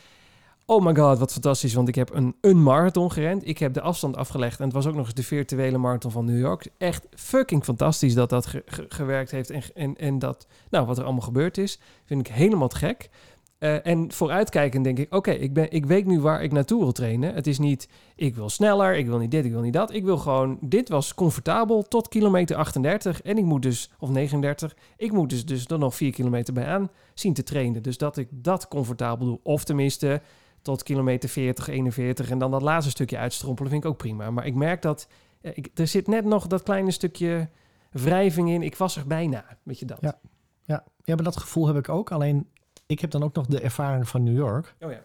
Oh 0.68 0.86
my 0.86 0.95
god, 0.95 1.20
wat 1.20 1.32
fantastisch, 1.32 1.74
want 1.74 1.88
ik 1.88 1.95
heb 1.95 2.14
een, 2.14 2.36
een 2.41 2.64
marathon 2.64 3.12
gerend. 3.12 3.47
Ik 3.47 3.58
heb 3.58 3.74
de 3.74 3.82
afstand 3.82 4.18
afgelegd 4.18 4.60
en 4.60 4.66
het 4.66 4.74
was 4.74 4.86
ook 4.88 4.95
nog 4.95 5.06
eens 5.06 5.14
de 5.14 5.24
virtuele 5.24 5.78
marathon 5.78 6.12
van 6.12 6.26
New 6.26 6.39
York. 6.39 6.68
Echt 6.78 7.08
fucking 7.16 7.64
fantastisch 7.64 8.14
dat 8.14 8.30
dat 8.30 8.45
ge- 8.45 8.64
ge- 8.66 8.86
gewerkt 8.89 9.32
heeft 9.32 9.49
en, 9.49 9.62
en, 9.74 9.95
en 9.97 10.20
dat, 10.20 10.47
nou, 10.70 10.86
wat 10.86 10.97
er 10.97 11.03
allemaal 11.03 11.22
gebeurd 11.22 11.58
is, 11.58 11.80
vind 12.06 12.28
ik 12.28 12.34
helemaal 12.34 12.68
te 12.68 12.76
gek. 12.76 13.10
Eh, 13.58 13.86
en 13.86 14.12
vooruitkijkend 14.12 14.84
denk 14.84 14.99
ik, 14.99 15.14
oké, 15.14 15.32
ik 15.32 15.53
ben, 15.53 15.72
ik 15.72 15.86
weet 15.86 16.06
nu 16.06 16.20
waar 16.20 16.43
ik 16.43 16.51
naartoe 16.51 16.80
wil 16.80 16.91
trainen. 16.91 17.34
Het 17.34 17.47
is 17.47 17.60
niet, 17.60 17.89
ik 18.16 18.36
wil 18.36 18.49
sneller, 18.49 18.95
ik 18.95 19.06
wil 19.06 19.18
niet 19.18 19.32
dit, 19.32 19.45
ik 19.45 19.51
wil 19.51 19.62
niet 19.62 19.74
dat. 19.74 19.93
Ik 19.93 20.03
wil 20.03 20.18
gewoon, 20.18 20.58
dit 20.62 20.89
was 20.89 21.14
comfortabel 21.14 21.84
tot 21.84 22.08
kilometer 22.08 22.56
38 22.56 23.22
en 23.22 23.38
ik 23.38 23.43
moet 23.43 23.62
dus, 23.62 23.91
of 23.99 24.10
39, 24.10 24.76
ik 24.97 25.12
moet 25.12 25.30
dus, 25.30 25.45
dus 25.45 25.66
er 25.66 25.80
nog 25.80 25.95
4 25.95 26.12
kilometer 26.12 26.53
bij 26.53 26.66
aan 26.66 26.89
zien 27.14 27.34
te 27.34 27.43
trainen. 27.43 27.84
Dus 27.84 27.97
dat 27.97 28.18
ik 28.18 28.28
dat 28.32 28.68
comfortabel 28.68 29.26
doe. 29.26 29.39
Of 29.43 29.64
tenminste, 29.64 30.22
tot 30.62 30.84
kilometer 30.84 31.30
40, 31.30 31.68
41 31.68 32.30
en 32.30 32.38
dan 32.38 32.51
dat 32.51 32.62
laatste 32.62 32.91
stukje 32.91 33.18
uitstrompelen 33.18 33.72
vind 33.72 33.84
ik 33.84 33.89
ook 33.89 33.97
prima. 33.97 34.32
Maar 34.32 34.45
ik 34.45 34.56
merk 34.56 34.82
dat 34.82 35.08
eh, 35.41 35.51
ik, 35.56 35.70
er 35.74 35.88
zit 35.88 36.08
net 36.08 36.26
nog 36.26 36.47
dat 36.47 36.64
kleine 36.64 36.91
stukje 36.91 37.49
wrijving 37.91 38.49
in. 38.49 38.62
Ik 38.62 38.76
was 38.76 38.95
er 38.95 39.08
bijna, 39.08 39.45
weet 39.64 39.80
je 39.80 39.86
dat? 39.86 39.97
Ja. 40.01 40.20
Ja, 40.68 40.84
ja, 41.03 41.16
maar 41.16 41.24
dat 41.24 41.38
gevoel 41.38 41.68
heb 41.68 41.78
ik 41.78 41.89
ook. 41.89 42.12
Alleen 42.12 42.47
ik 42.86 43.00
heb 43.00 43.12
dan 43.12 43.24
ook 43.24 43.36
nog 43.36 43.46
de 43.46 43.60
ervaring 43.62 44.08
van 44.08 44.24
New 44.24 44.36
York. 44.38 44.76
Oh 44.80 44.92
ja. 44.92 45.02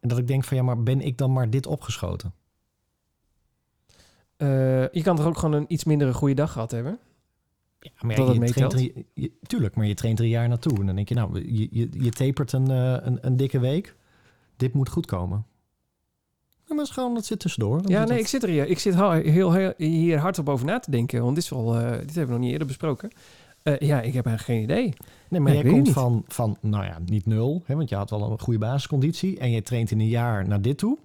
En 0.00 0.08
dat 0.08 0.18
ik 0.18 0.26
denk 0.26 0.44
van 0.44 0.56
ja, 0.56 0.62
maar 0.62 0.82
ben 0.82 1.00
ik 1.00 1.18
dan 1.18 1.32
maar 1.32 1.50
dit 1.50 1.66
opgeschoten? 1.66 2.32
Eh, 4.36 4.88
je 4.90 5.02
kan 5.02 5.16
toch 5.16 5.26
ook 5.26 5.38
gewoon 5.38 5.54
een 5.60 5.64
iets 5.72 5.84
mindere 5.84 6.12
goede 6.14 6.34
dag 6.34 6.52
gehad 6.52 6.70
hebben? 6.70 6.98
Ja, 7.80 7.90
maar 8.00 8.16
Dat 8.16 8.34
je 8.34 8.52
traint 8.52 8.90
je- 9.14 9.32
tuurlijk, 9.42 9.76
maar 9.76 9.86
je 9.86 9.94
traint 9.94 10.18
er 10.18 10.24
een 10.24 10.30
jaar 10.30 10.48
naartoe. 10.48 10.78
En 10.80 10.86
dan 10.86 10.94
denk 10.94 11.08
je, 11.08 11.14
nou, 11.14 11.52
je, 11.52 11.68
je, 11.70 11.88
je 11.90 12.10
tapert 12.10 12.52
een, 12.52 12.70
eh, 12.70 12.96
een, 13.00 13.18
een 13.20 13.36
dikke 13.36 13.58
week. 13.58 13.96
Dit 14.56 14.72
moet 14.72 14.88
goed 14.88 15.06
komen. 15.06 15.46
Ja, 16.48 16.70
maar 16.74 16.78
het 16.78 16.86
is 16.88 16.94
gewoon, 16.94 17.14
dat 17.14 17.24
zit 17.24 17.40
tussendoor. 17.40 17.82
Dan 17.82 17.90
Ja, 17.92 17.98
nee, 17.98 18.06
dat- 18.08 18.18
ik 18.18 18.26
zit 18.26 18.42
er 18.42 18.48
hier, 18.48 18.66
ik 18.66 18.78
zit 18.78 18.94
heel, 18.94 19.10
heel, 19.10 19.52
heel- 19.52 19.72
hier 19.76 20.18
hardop 20.18 20.48
over 20.48 20.66
na 20.66 20.78
te 20.78 20.90
denken. 20.90 21.22
Want 21.22 21.34
dit, 21.34 21.44
is 21.44 21.50
wel, 21.50 21.74
eh, 21.78 21.90
dit 21.90 22.14
hebben 22.14 22.26
we 22.26 22.30
nog 22.32 22.38
niet 22.40 22.50
eerder 22.50 22.66
besproken. 22.66 23.10
Eh, 23.64 23.78
ja, 23.78 24.00
ik 24.00 24.12
heb 24.12 24.26
eigenlijk 24.26 24.58
geen 24.58 24.62
idee. 24.62 24.94
Nee, 25.28 25.40
maar 25.40 25.52
Ja, 25.54 25.62
jij 25.62 25.70
komt 25.70 25.90
van, 25.90 26.24
van, 26.26 26.56
nou 26.60 26.84
ja, 26.84 26.98
niet 27.04 27.26
nul. 27.26 27.62
Hè, 27.66 27.74
want 27.74 27.88
je 27.88 27.96
had 27.96 28.10
wel 28.10 28.30
een 28.30 28.40
goede 28.40 28.58
basisconditie. 28.58 29.38
En 29.38 29.50
je 29.50 29.62
traint 29.62 29.90
in 29.90 30.00
een 30.00 30.08
jaar 30.08 30.48
naar 30.48 30.62
dit 30.62 30.78
toe. 30.78 30.98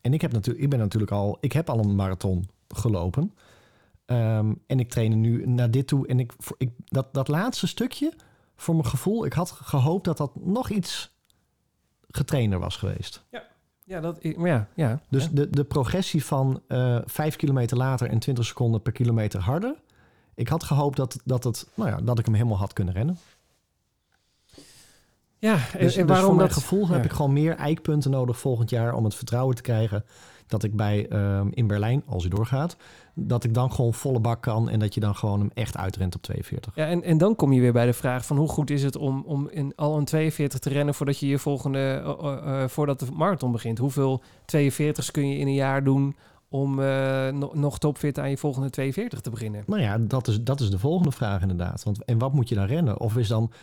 En 0.00 0.12
ik, 0.14 0.20
heb 0.20 0.32
natuurlijk, 0.32 0.64
ik 0.64 0.70
ben 0.70 0.78
natuurlijk 0.78 1.12
al, 1.12 1.36
ik 1.40 1.52
heb 1.52 1.70
al 1.70 1.78
een 1.78 1.94
marathon 1.94 2.48
gelopen. 2.68 3.32
Ehm, 4.04 4.52
en 4.66 4.80
ik 4.80 4.90
train 4.90 5.20
nu 5.20 5.46
naar 5.46 5.70
dit 5.70 5.86
toe. 5.86 6.06
En 6.06 6.20
ik, 6.20 6.32
ik, 6.58 6.70
dat, 6.84 7.14
dat 7.14 7.28
laatste 7.28 7.66
stukje, 7.66 8.12
voor 8.56 8.74
mijn 8.74 8.86
gevoel, 8.86 9.24
ik 9.24 9.32
had 9.32 9.50
gehoopt 9.50 10.04
dat 10.04 10.16
dat 10.16 10.44
nog 10.44 10.70
iets 10.70 11.12
getrainer 12.08 12.58
was 12.58 12.76
geweest. 12.76 13.24
Ja, 13.84 14.00
dat, 14.00 14.24
maar 14.36 14.48
ja, 14.48 14.68
ja. 14.74 15.00
Dus 15.08 15.24
ja. 15.24 15.30
de, 15.32 15.50
de 15.50 15.64
progressie 15.64 16.24
van 16.24 16.62
eh 16.68 16.98
5 17.04 17.36
kilometer 17.36 17.76
later 17.76 18.08
en 18.08 18.18
20 18.18 18.44
seconden 18.44 18.82
per 18.82 18.92
kilometer 18.92 19.40
harder. 19.40 19.74
Ik 20.34 20.48
had 20.48 20.64
gehoopt 20.64 20.96
dat, 20.96 21.18
dat, 21.24 21.44
het, 21.44 21.68
nou 21.74 21.90
ja, 21.90 21.96
dat 21.96 22.18
ik 22.18 22.24
hem 22.24 22.34
helemaal 22.34 22.58
had 22.58 22.72
kunnen 22.72 22.94
rennen. 22.94 23.18
Ja, 25.38 25.54
Dus, 25.54 25.72
en, 25.72 25.78
dus 25.78 25.94
voor 25.94 26.06
waarom 26.06 26.36
mijn 26.36 26.48
dat... 26.48 26.56
gevoel 26.56 26.86
ja. 26.86 26.92
heb 26.92 27.04
ik 27.04 27.12
gewoon 27.12 27.32
meer 27.32 27.56
eikpunten 27.56 28.10
nodig 28.10 28.38
volgend 28.38 28.70
jaar 28.70 28.94
om 28.94 29.04
het 29.04 29.14
vertrouwen 29.14 29.56
te 29.56 29.62
krijgen 29.62 30.04
dat 30.52 30.62
ik 30.62 30.76
bij 30.76 31.08
ehm, 31.08 31.48
in 31.50 31.66
Berlijn, 31.66 32.02
als 32.06 32.22
hij 32.22 32.30
doorgaat, 32.30 32.76
dat 33.14 33.44
ik 33.44 33.54
dan 33.54 33.72
gewoon 33.72 33.94
volle 33.94 34.20
bak 34.20 34.42
kan 34.42 34.68
en 34.68 34.78
dat 34.78 34.94
je 34.94 35.00
dan 35.00 35.14
gewoon 35.14 35.38
hem 35.38 35.50
echt 35.54 35.76
uitrent 35.76 36.14
op 36.14 36.22
42. 36.22 36.74
Ja, 36.74 36.86
en, 36.86 37.02
en 37.02 37.18
dan 37.18 37.36
kom 37.36 37.52
je 37.52 37.60
weer 37.60 37.72
bij 37.72 37.86
de 37.86 37.92
vraag 37.92 38.26
van 38.26 38.36
hoe 38.36 38.48
goed 38.48 38.70
is 38.70 38.82
het 38.82 38.96
om, 38.96 39.22
om 39.26 39.48
in, 39.48 39.72
al 39.76 39.96
een 39.96 40.04
42 40.04 40.58
te 40.58 40.68
rennen 40.68 40.94
voordat 40.94 41.18
je 41.18 41.26
je 41.26 41.38
volgende, 41.38 41.78
eh, 41.78 42.28
eh, 42.28 42.62
eh, 42.62 42.68
voordat 42.68 43.00
de 43.00 43.06
marathon 43.12 43.52
begint. 43.52 43.78
Hoeveel 43.78 44.22
42's 44.46 45.10
kun 45.10 45.28
je 45.28 45.38
in 45.38 45.46
een 45.46 45.54
jaar 45.54 45.84
doen 45.84 46.16
om 46.52 46.82
eh, 46.82 47.28
nog, 47.52 47.78
topfit 47.78 48.18
aan 48.18 48.30
je 48.30 48.36
volgende 48.36 48.70
42 48.70 49.20
te 49.20 49.30
beginnen? 49.30 49.64
Nou 49.66 49.80
ja, 49.82 49.98
dat 49.98 50.28
is, 50.28 50.42
dat 50.42 50.60
is 50.60 50.70
de 50.70 50.78
volgende 50.78 51.12
vraag 51.12 51.40
inderdaad. 51.42 51.82
Want, 51.82 52.04
en 52.04 52.18
wat 52.18 52.32
moet 52.32 52.48
je 52.48 52.54
dan 52.54 52.66
rennen? 52.66 53.00
Of 53.00 53.16
is 53.16 53.28
dan 53.28 53.50
37,5 53.52 53.56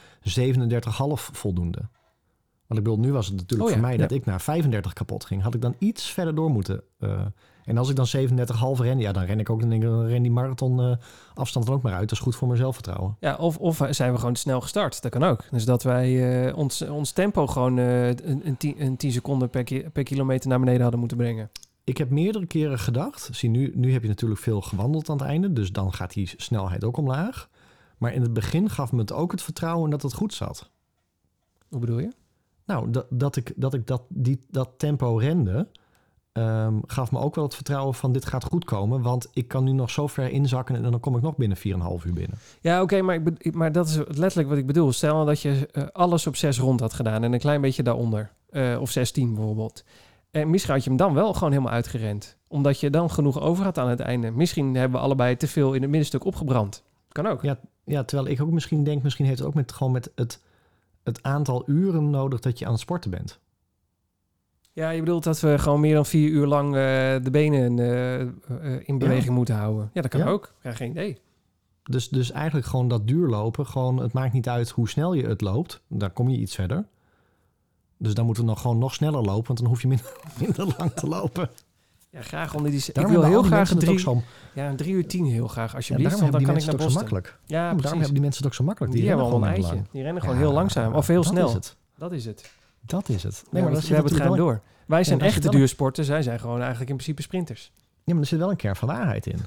voldoende? 1.16 1.80
Want 2.68 2.80
ik 2.82 2.88
bedoel, 2.88 3.00
nu 3.06 3.12
was 3.12 3.26
het 3.28 3.36
natuurlijk 3.36 3.62
Oh 3.70 3.76
ja, 3.76 3.80
voor 3.80 3.88
mij 3.88 3.98
dat 3.98 4.10
ja. 4.10 4.16
ik 4.16 4.26
naar 4.26 4.42
35 4.42 4.94
kapot 4.94 5.26
ging. 5.26 5.42
Had 5.42 5.54
ik 5.54 5.62
dan 5.62 5.76
iets 5.80 6.12
verder 6.12 6.36
door 6.36 6.50
moeten. 6.50 6.82
eh, 7.00 7.22
en 7.66 7.78
als 7.78 7.90
ik 7.90 7.96
dan 7.96 8.08
37,5 8.08 8.82
ren, 8.82 9.00
ja, 9.00 9.12
dan 9.12 9.24
ren 9.24 9.40
ik 9.40 9.50
ook 9.50 9.60
dan 9.60 9.70
denk 9.70 9.84
ik, 9.84 9.90
dan 9.90 10.06
ren 10.06 10.22
die 10.22 10.32
marathon 10.32 10.80
eh, 10.82 10.96
afstand 11.34 11.68
er 11.68 11.74
ook 11.74 11.82
maar 11.82 11.94
uit. 11.94 12.10
Dat 12.10 12.18
is 12.18 12.24
goed 12.24 12.36
voor 12.36 12.48
mijn 12.48 12.60
zelfvertrouwen. 12.60 13.16
Ja, 13.20 13.36
of, 13.36 13.58
of 13.58 13.82
zijn 13.90 14.12
we 14.14 14.18
gewoon 14.20 14.36
snel 14.36 14.62
gestart? 14.62 15.02
Dat 15.02 15.12
kan 15.12 15.24
ook. 15.24 15.44
Dus 15.52 15.66
dat 15.66 15.84
wij 15.84 16.52
ons, 16.54 16.82
ons 16.82 17.12
tempo 17.12 17.48
gewoon 17.48 17.78
een, 17.78 18.42
een, 18.48 18.58
10, 18.58 18.82
een 18.82 18.98
10 18.98 19.12
seconden 19.12 19.50
per, 19.50 19.64
ki- 19.64 19.90
per 19.94 20.04
kilometer 20.04 20.50
naar 20.50 20.60
beneden 20.60 20.82
hadden 20.82 21.00
moeten 21.00 21.18
brengen. 21.18 21.50
Ik 21.90 21.98
heb 21.98 22.10
meerdere 22.10 22.46
keren 22.46 22.80
gedacht. 22.80 23.30
Zie, 23.32 23.50
nu, 23.50 23.72
nu 23.76 23.92
heb 23.94 24.02
je 24.02 24.08
natuurlijk 24.08 24.42
veel 24.42 24.62
gewandeld 24.62 25.10
aan 25.10 25.18
het 25.18 25.26
einde. 25.26 25.54
Dus 25.54 25.72
dan 25.72 25.94
gaat 25.94 26.14
die 26.14 26.34
snelheid 26.38 26.84
ook 26.84 26.98
omlaag. 26.98 27.50
Maar 27.98 28.14
in 28.14 28.22
het 28.22 28.34
begin 28.34 28.70
gaf 28.70 28.92
me 28.92 29.00
het 29.00 29.12
ook 29.12 29.32
het 29.32 29.42
vertrouwen 29.42 29.90
dat 29.90 30.02
het 30.02 30.14
goed 30.14 30.34
zat. 30.34 30.70
Hoe 31.68 31.80
bedoel 31.80 32.00
je? 32.00 32.12
Nou, 32.66 32.90
dat, 32.90 33.06
dat 33.10 33.36
ik, 33.36 33.54
dat, 33.56 33.74
ik 33.74 33.88
dat, 33.88 34.02
die, 34.08 34.46
dat 34.50 34.70
tempo 34.78 35.16
rende, 35.16 35.68
ehm, 36.32 36.80
gaf 36.86 37.12
me 37.12 37.20
ook 37.20 37.36
wel 37.36 37.44
het 37.44 37.56
vertrouwen 37.56 37.94
van 37.94 38.12
dit 38.12 38.26
gaat 38.26 38.44
goed 38.44 38.66
komen. 38.66 39.02
Want 39.02 39.30
ik 39.34 39.48
kan 39.48 39.64
nu 39.64 39.72
nog 39.72 39.90
zo 39.90 40.08
ver 40.08 40.30
inzakken 40.30 40.76
en 40.76 40.82
dan 40.82 41.00
kom 41.00 41.16
ik 41.16 41.22
nog 41.22 41.36
binnen 41.36 41.58
4,5 41.58 41.64
uur 42.06 42.14
binnen. 42.14 42.38
Ja, 42.62 42.82
oké, 42.82 43.02
maar, 43.02 43.20
ik 43.38 43.56
maar 43.56 43.72
dat 43.72 43.88
is 43.88 43.96
letterlijk 43.96 44.50
wat 44.50 44.58
ik 44.58 44.68
bedoel. 44.68 44.92
Stel 44.92 45.14
nou 45.14 45.26
dat 45.26 45.42
je 45.42 45.68
eh, 45.72 45.84
alles 45.92 46.28
op 46.28 46.36
6 46.36 46.60
rond 46.60 46.80
had 46.80 46.94
gedaan 46.94 47.24
en 47.24 47.34
een 47.34 47.40
klein 47.40 47.62
beetje 47.62 47.84
daaronder. 47.84 48.32
Eh, 48.50 48.78
of 48.82 48.92
16 48.92 49.34
bijvoorbeeld. 49.34 49.84
En 50.32 50.50
misschien 50.50 50.74
had 50.74 50.84
je 50.84 50.90
hem 50.90 50.98
dan 50.98 51.14
wel 51.14 51.34
gewoon 51.34 51.52
helemaal 51.52 51.74
uitgerend. 51.74 52.38
Omdat 52.48 52.80
je 52.80 52.90
dan 52.90 53.10
genoeg 53.10 53.42
over 53.42 53.64
had 53.64 53.78
aan 53.78 53.90
het 53.90 54.00
einde. 54.00 54.32
Misschien 54.32 54.76
hebben 54.76 55.00
we 55.00 55.06
allebei 55.06 55.38
te 55.38 55.48
veel 55.48 55.74
in 55.74 55.82
het 55.82 55.90
middenstuk 55.90 56.26
opgebrand. 56.26 56.84
Kan 57.12 57.28
ook. 57.28 57.42
Ja, 57.42 57.60
ja, 57.86 58.04
terwijl 58.04 58.30
ik 58.30 58.42
ook 58.42 58.52
misschien 58.52 58.84
denk, 58.84 59.04
misschien 59.04 59.26
heeft 59.26 59.40
het 59.40 59.48
ook 59.48 59.54
met, 59.54 59.72
gewoon 59.72 59.92
met 59.94 60.12
het, 60.16 60.42
het 61.04 61.24
aantal 61.24 61.64
uren 61.66 62.10
nodig 62.10 62.40
dat 62.40 62.60
je 62.60 62.66
aan 62.66 62.72
het 62.72 62.82
sporten 62.82 63.12
bent. 63.12 63.40
Ja, 64.74 64.90
je 64.90 65.00
bedoelt 65.00 65.24
dat 65.24 65.40
we 65.40 65.58
gewoon 65.60 65.80
meer 65.80 65.94
dan 65.96 66.06
vier 66.06 66.30
uur 66.30 66.48
lang 66.48 66.68
eh, 66.68 66.82
de 67.24 67.30
benen 67.32 67.80
eh, 67.80 68.22
eh, 68.22 68.28
in 68.84 68.98
beweging 68.98 69.36
moeten 69.36 69.56
houden. 69.56 69.90
Ja, 69.94 70.02
dat 70.02 70.12
kan 70.12 70.20
Ja. 70.20 70.28
ook. 70.28 70.54
Ja, 70.64 70.72
geen 70.72 70.90
idee. 70.92 71.18
Dus, 71.84 72.10
dus 72.10 72.32
eigenlijk 72.32 72.68
gewoon 72.68 72.88
dat 72.88 73.08
duurlopen, 73.08 73.66
gewoon, 73.66 73.98
het 73.98 74.14
maakt 74.14 74.34
niet 74.34 74.50
uit 74.50 74.70
hoe 74.70 74.90
snel 74.90 75.14
je 75.14 75.28
het 75.28 75.42
loopt. 75.42 75.82
Dan 75.88 76.14
kom 76.14 76.30
je 76.30 76.38
iets 76.38 76.56
verder. 76.56 76.86
Dus 78.02 78.14
dan 78.14 78.26
moeten 78.26 78.44
we 78.44 78.50
nog 78.50 78.62
gewoon 78.62 78.78
nog 78.78 78.94
sneller 78.94 79.22
lopen, 79.22 79.48
want 79.48 79.60
dan 79.60 79.68
hoef 79.68 79.82
je 79.82 79.88
minder, 79.88 80.12
minder 80.42 80.76
lang 80.78 80.92
te 80.92 81.08
lopen. 81.08 81.50
Ja, 82.12 82.22
graag 82.22 82.56
onder 82.56 82.72
die... 82.72 82.86
Ik 82.94 83.08
wil 83.08 83.24
heel 83.24 83.44
graag 83.44 83.70
het 83.70 83.80
drie, 83.80 84.00
zo, 84.00 84.22
ja, 84.54 84.70
een 84.70 84.76
drie 84.76 84.94
uur 84.94 85.08
tien 85.08 85.26
heel 85.26 85.48
graag, 85.48 85.72
ja, 85.72 85.76
alsjeblieft. 85.78 86.10
daarom 86.10 86.32
want 86.32 86.46
dan 86.46 86.56
kan 86.56 86.62
ik 86.64 86.80
naar 86.80 86.90
zo 86.90 86.96
makkelijk. 87.00 87.40
Ja, 87.46 87.74
daarom 87.74 87.92
hebben 88.00 88.12
die 88.14 88.22
mensen 88.22 88.44
het 88.44 88.52
ook 88.52 88.58
zo 88.58 88.64
makkelijk. 88.64 88.94
Die, 88.94 89.02
Die, 89.02 89.12
een 89.12 89.18
rennen 89.18 89.34
gewoon 89.36 89.50
eitje. 89.54 89.74
lang. 89.74 89.88
Die 89.92 90.02
rennen 90.04 90.22
gewoon 90.22 90.38
Ja, 90.38 90.42
heel 90.42 90.52
langzaam. 90.54 90.94
Of 90.94 91.08
heel 91.08 91.22
dat 91.24 91.32
snel. 91.32 91.48
Is 91.48 91.54
het. 91.54 91.76
Dat 91.98 92.12
is 92.12 92.26
het. 92.26 92.52
Dat 92.82 93.10
is 93.10 93.24
het. 93.24 93.44
Nee, 93.52 93.64
maar 93.64 93.72
dat 93.72 93.88
we 93.88 93.94
hebben 93.94 94.14
het 94.14 94.22
gaan 94.22 94.38
door. 94.38 94.62
Wij 94.86 95.04
zijn 95.04 95.20
echte 95.22 95.46
een- 95.46 95.52
duursporters. 95.52 96.08
Zij 96.08 96.22
zijn 96.22 96.40
gewoon 96.40 96.60
eigenlijk 96.60 96.90
in 96.90 96.96
principe 96.96 97.22
sprinters. 97.22 97.72
Ja, 98.04 98.14
maar 98.14 98.22
er 98.22 98.28
zit 98.28 98.40
wel 98.40 98.50
een 98.50 98.56
kern 98.56 98.76
van 98.76 98.88
waarheid 98.88 99.28
in. 99.28 99.40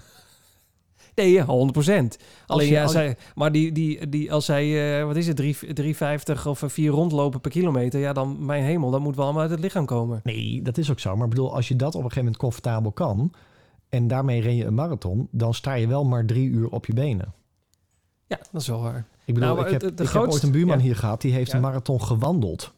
Nee, 1.14 1.30
ja, 1.32 1.44
100 1.44 1.72
procent. 1.72 2.18
Alleen 2.46 2.66
je- 2.66 2.72
ja, 2.72 2.82
als- 2.82 2.92
zij, 2.92 3.16
maar 3.34 3.52
die, 3.52 3.72
die, 3.72 4.08
die, 4.08 4.32
als 4.32 4.44
zij, 4.44 4.98
eh, 5.00 5.06
wat 5.06 5.16
is 5.16 5.26
het, 5.26 5.36
3 5.36 5.56
3,50 5.74 6.46
of 6.46 6.62
4 6.66 6.90
rondlopen 6.90 7.40
per 7.40 7.50
kilometer, 7.50 8.00
ja, 8.00 8.12
dan 8.12 8.44
mijn 8.44 8.62
hemel, 8.64 8.90
dat 8.90 9.00
moet 9.00 9.16
wel 9.16 9.24
allemaal 9.24 9.42
uit 9.42 9.50
het 9.50 9.60
lichaam 9.60 9.86
komen. 9.86 10.20
Nee, 10.24 10.62
dat 10.62 10.78
is 10.78 10.90
ook 10.90 11.00
zo. 11.00 11.14
Maar 11.16 11.24
ik 11.24 11.30
bedoel, 11.30 11.54
als 11.54 11.68
je 11.68 11.76
dat 11.76 11.88
op 11.88 11.94
een 11.94 12.00
gegeven 12.02 12.22
moment 12.24 12.36
comfortabel 12.42 12.92
kan... 12.92 13.32
en 13.88 14.08
daarmee 14.08 14.40
ren 14.40 14.56
je 14.56 14.64
een 14.64 14.74
marathon... 14.74 15.28
dan 15.30 15.54
sta 15.54 15.74
je 15.74 15.86
wel 15.86 16.04
maar 16.04 16.26
drie 16.26 16.48
uur 16.48 16.68
op 16.68 16.86
je 16.86 16.94
benen. 16.94 17.32
Ja, 18.26 18.38
dat 18.52 18.60
is 18.60 18.68
wel 18.68 18.80
waar. 18.82 19.06
Ik 19.24 19.34
bedoel, 19.34 19.54
Nou, 19.54 19.64
ik, 19.66 19.70
heb, 19.70 19.80
de- 19.80 19.86
de 19.86 19.92
ik 19.92 19.98
heb 19.98 20.06
grootste- 20.08 20.32
ooit 20.32 20.42
een 20.42 20.50
buurman 20.52 20.78
ja. 20.78 20.82
hier 20.84 20.96
gehad... 20.96 21.20
die 21.20 21.32
heeft 21.32 21.50
Ja. 21.50 21.56
een 21.56 21.62
marathon 21.62 22.02
gewandeld. 22.02 22.72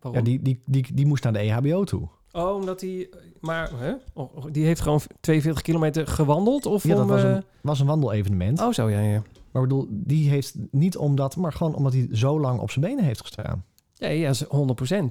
Waarom? 0.00 0.20
Ja, 0.20 0.24
die, 0.30 0.42
die, 0.42 0.60
die, 0.66 0.86
die 0.94 1.06
moest 1.06 1.22
naar 1.24 1.32
de 1.32 1.38
EHBO 1.38 1.84
toe. 1.84 2.08
Oh, 2.32 2.54
omdat 2.54 2.80
hij... 2.80 3.08
Maar 3.40 3.70
hè? 3.76 3.92
Oh, 4.14 4.44
die 4.50 4.64
heeft 4.64 4.80
gewoon 4.80 5.00
42 5.20 5.62
kilometer 5.62 6.06
gewandeld? 6.06 6.66
Of 6.66 6.82
Ja, 6.84 6.94
dat 6.94 7.06
was 7.06 7.22
eh, 7.22 7.30
een, 7.30 7.42
was 7.60 7.80
een 7.80 7.86
wandelevenement. 7.86 8.60
Oh, 8.60 8.72
zo, 8.72 8.88
ja, 8.90 9.00
ja. 9.00 9.22
Maar 9.52 9.62
ik 9.62 9.68
bedoel, 9.68 9.86
die 9.90 10.28
heeft 10.28 10.54
niet 10.70 10.96
omdat, 10.96 11.36
maar 11.36 11.52
gewoon 11.52 11.74
omdat 11.74 11.92
hij 11.92 12.08
zo 12.12 12.40
lang 12.40 12.60
op 12.60 12.70
zijn 12.70 12.84
benen 12.84 13.04
heeft 13.04 13.20
gestaan. 13.20 13.64
Ja, 13.94 14.08
ja, 14.08 14.32
ze- 14.32 14.46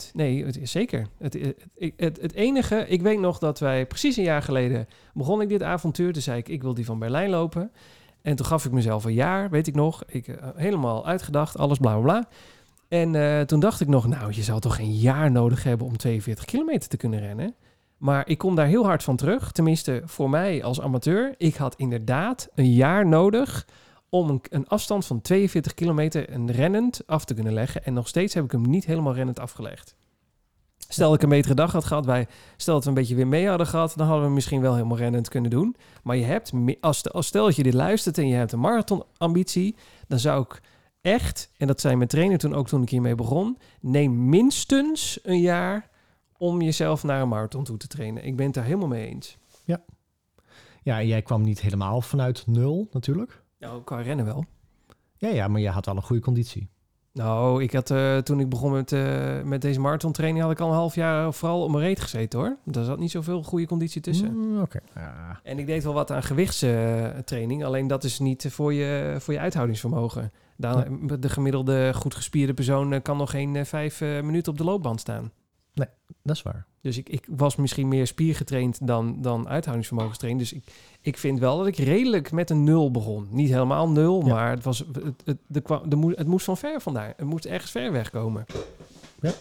100% 0.10 0.12
Nee, 0.14 0.46
het 0.46 0.58
is 0.58 0.72
zeker. 0.72 1.08
Het, 1.18 1.34
het, 1.34 1.66
het, 1.78 1.94
het, 1.98 2.22
het 2.22 2.34
enige, 2.34 2.86
ik 2.88 3.02
weet 3.02 3.20
nog 3.20 3.40
dat 3.40 3.60
wij 3.60 3.86
precies 3.86 4.18
een 4.18 4.24
jaar 4.24 4.42
geleden 4.42 4.88
begon 5.14 5.42
ik 5.42 5.50
dit 5.50 5.64
avontuur. 5.64 6.14
Toen 6.14 6.22
zei 6.22 6.38
ik, 6.38 6.50
ik 6.50 6.62
wil 6.62 6.74
die 6.74 6.86
van 6.86 7.00
Berlijn 7.00 7.30
lopen. 7.30 7.72
En 8.22 8.36
toen 8.36 8.46
gaf 8.46 8.66
ik 8.66 8.72
mezelf 8.72 9.06
een 9.06 9.14
jaar, 9.14 9.50
weet 9.50 9.68
ik 9.68 9.76
nog. 9.76 10.04
Ik 10.08 10.28
eh, 10.28 10.48
helemaal 10.56 11.06
uitgedacht, 11.06 11.58
alles 11.58 11.78
bla 11.78 11.94
bla 11.94 12.02
bla. 12.02 12.28
En 12.88 13.16
eh, 13.16 13.42
toen 13.42 13.60
dacht 13.60 13.82
ik 13.82 13.88
nog, 13.88 14.08
nou, 14.08 14.34
je 14.34 14.44
zou 14.44 14.60
toch 14.60 14.80
een 14.80 14.96
jaar 14.96 15.32
nodig 15.32 15.64
hebben 15.64 15.88
om 15.88 15.98
42 15.98 16.46
kilometer 16.46 16.90
te 16.90 16.98
kunnen 16.98 17.20
rennen. 17.20 17.56
Maar 17.98 18.28
ik 18.28 18.38
kom 18.38 18.56
daar 18.56 18.68
heel 18.68 18.86
hard 18.86 19.04
van 19.04 19.16
terug. 19.16 19.52
Tenminste, 19.52 20.02
voor 20.06 20.30
mij 20.30 20.64
als 20.64 20.82
amateur. 20.82 21.36
Ik 21.38 21.56
had 21.56 21.76
inderdaad 21.76 22.50
een 22.56 22.74
jaar 22.74 23.08
nodig 23.08 23.68
om 24.10 24.30
een, 24.30 24.42
een 24.50 24.68
afstand 24.68 25.06
van 25.06 25.22
42 25.22 25.74
kilometer 25.74 26.34
een 26.34 26.52
rennend 26.52 27.02
af 27.06 27.26
te 27.26 27.34
kunnen 27.34 27.54
leggen. 27.54 27.84
En 27.84 27.94
nog 27.94 28.08
steeds 28.08 28.34
heb 28.34 28.44
ik 28.44 28.52
hem 28.52 28.70
niet 28.70 28.86
helemaal 28.86 29.14
rennend 29.14 29.40
afgelegd. 29.40 29.96
Stel 30.78 31.08
dat 31.08 31.16
ik 31.16 31.24
een 31.24 31.30
betere 31.30 31.54
dag 31.54 31.72
had 31.72 31.86
gehad, 31.86 32.06
wij, 32.06 32.28
stel 32.58 32.74
dat 32.74 32.84
we 32.84 32.90
een 32.90 32.96
beetje 32.96 33.16
weer 33.16 33.28
mee 33.28 33.48
hadden 33.48 33.68
gehad, 33.68 33.94
dan 33.96 34.08
hadden 34.08 34.26
we 34.26 34.34
misschien 34.34 34.62
wel 34.62 34.74
helemaal 34.74 34.98
rennend 34.98 35.30
kunnen 35.30 35.52
doen. 35.52 35.76
Maar 36.04 36.16
je 36.16 36.24
hebt, 36.24 36.52
als, 36.82 37.12
als 37.12 37.28
stel 37.28 37.46
dat 37.46 37.56
je 37.56 37.64
dit 37.64 37.74
luistert 37.74 38.18
en 38.18 38.28
je 38.28 38.36
hebt 38.36 38.52
een 38.52 38.60
marathonambitie, 38.60 39.76
dan 40.08 40.20
zou 40.20 40.42
ik 40.42 40.62
echt, 41.08 41.52
en 41.58 41.68
dat 41.68 41.82
zei 41.82 41.96
mijn 41.96 42.10
trainer 42.10 42.38
toen 42.38 42.54
ook 42.54 42.68
toen 42.68 42.82
ik 42.82 42.90
hiermee 42.90 43.16
begon, 43.16 43.58
neem 43.82 44.30
minstens 44.30 45.20
een 45.24 45.42
jaar 45.42 45.90
om 46.38 46.62
jezelf 46.62 47.04
naar 47.04 47.22
een 47.22 47.30
marathon 47.30 47.64
toe 47.64 47.78
te 47.78 47.88
trainen. 47.88 48.26
Ik 48.26 48.36
ben 48.36 48.46
het 48.46 48.56
daar 48.56 48.64
helemaal 48.64 48.88
mee 48.88 49.08
eens. 49.08 49.38
Ja, 50.88 51.00
en 51.00 51.08
jij 51.08 51.22
kwam 51.22 51.42
niet 51.42 51.62
helemaal 51.62 52.02
vanuit 52.02 52.44
nul 52.48 52.88
natuurlijk. 52.92 53.44
Nou, 53.60 53.84
qua 53.84 54.02
rennen 54.02 54.26
wel. 54.26 54.46
Ja, 55.18 55.30
ja, 55.30 55.48
maar 55.48 55.62
je 55.62 55.70
had 55.70 55.86
wel 55.86 55.96
een 55.96 56.02
goede 56.02 56.22
conditie. 56.22 56.70
Nou, 57.12 57.64
ik 57.64 57.74
had 57.74 57.92
eh, 57.92 58.18
toen 58.18 58.40
ik 58.40 58.50
begon 58.50 58.72
met, 58.72 58.92
eh, 58.92 59.42
met 59.42 59.62
deze 59.62 59.80
marathontraining, 59.80 60.44
had 60.44 60.54
ik 60.54 60.60
al 60.60 60.70
een 60.70 60.76
half 60.76 60.96
jaar 60.96 61.34
vooral 61.34 61.64
op 61.64 61.72
mijn 61.72 61.84
reet 61.84 62.00
gezeten 62.00 62.40
hoor. 62.40 62.58
Daar 62.64 62.84
zat 62.84 63.00
niet 63.00 63.12
zoveel 63.12 63.44
goede 63.44 63.66
conditie 63.66 64.02
tussen. 64.02 64.34
Mm, 64.34 64.62
Oké. 64.62 64.80
Ja. 64.96 65.40
En 65.44 65.60
ik 65.60 65.66
deed 65.66 65.84
wel 65.84 65.94
wat 65.94 66.12
aan 66.12 66.24
gewichtstraining, 66.24 67.64
alleen 67.64 67.88
dat 67.88 68.04
is 68.04 68.20
niet 68.20 68.46
voor 68.50 68.74
je, 68.74 69.16
voor 69.20 69.34
je 69.34 69.40
uithoudingsvermogen. 69.40 70.32
Dan, 70.58 71.08
De 71.20 71.30
gemiddelde 71.30 71.92
goed 71.96 72.16
gespierde 72.16 72.54
persoon 72.54 72.94
eh, 72.94 73.02
kan 73.02 73.18
nog 73.18 73.30
geen 73.30 73.56
eh, 73.56 73.66
vijf 73.66 74.02
eh, 74.02 74.22
minuten 74.22 74.52
op 74.52 74.58
de 74.58 74.64
loopband 74.64 75.00
staan. 75.00 75.32
Dat 76.24 76.36
is 76.36 76.42
waar. 76.42 76.66
Dus 76.82 76.98
ik, 76.98 77.10
ik 77.10 77.26
was 77.30 77.56
misschien 77.56 77.88
meer 77.88 78.08
spiergetraind 78.08 78.88
dan, 78.88 79.22
dan 79.22 79.48
uithoudingsvermogenstraind. 79.48 80.40
Dus 80.40 80.54
ik, 80.54 80.64
ik 81.02 81.18
vind 81.18 81.40
wel 81.40 81.58
dat 81.58 81.68
ik 81.68 81.76
redelijk 81.78 82.32
met 82.32 82.50
een 82.50 82.64
nul 82.64 82.92
begon. 82.92 83.28
Niet 83.32 83.50
helemaal 83.50 83.90
nul, 83.90 84.26
Ja. 84.26 84.34
maar 84.34 84.50
het, 84.50 84.64
was, 84.64 84.80
het, 84.80 85.22
het, 85.26 85.38
de, 85.48 86.14
het 86.16 86.28
moest 86.28 86.46
van 86.46 86.58
ver 86.58 86.82
vandaan. 86.82 87.14
Het 87.16 87.26
moest 87.26 87.46
ergens 87.46 87.72
ver 87.72 87.92
wegkomen. 87.92 88.46
Ja. 89.22 89.32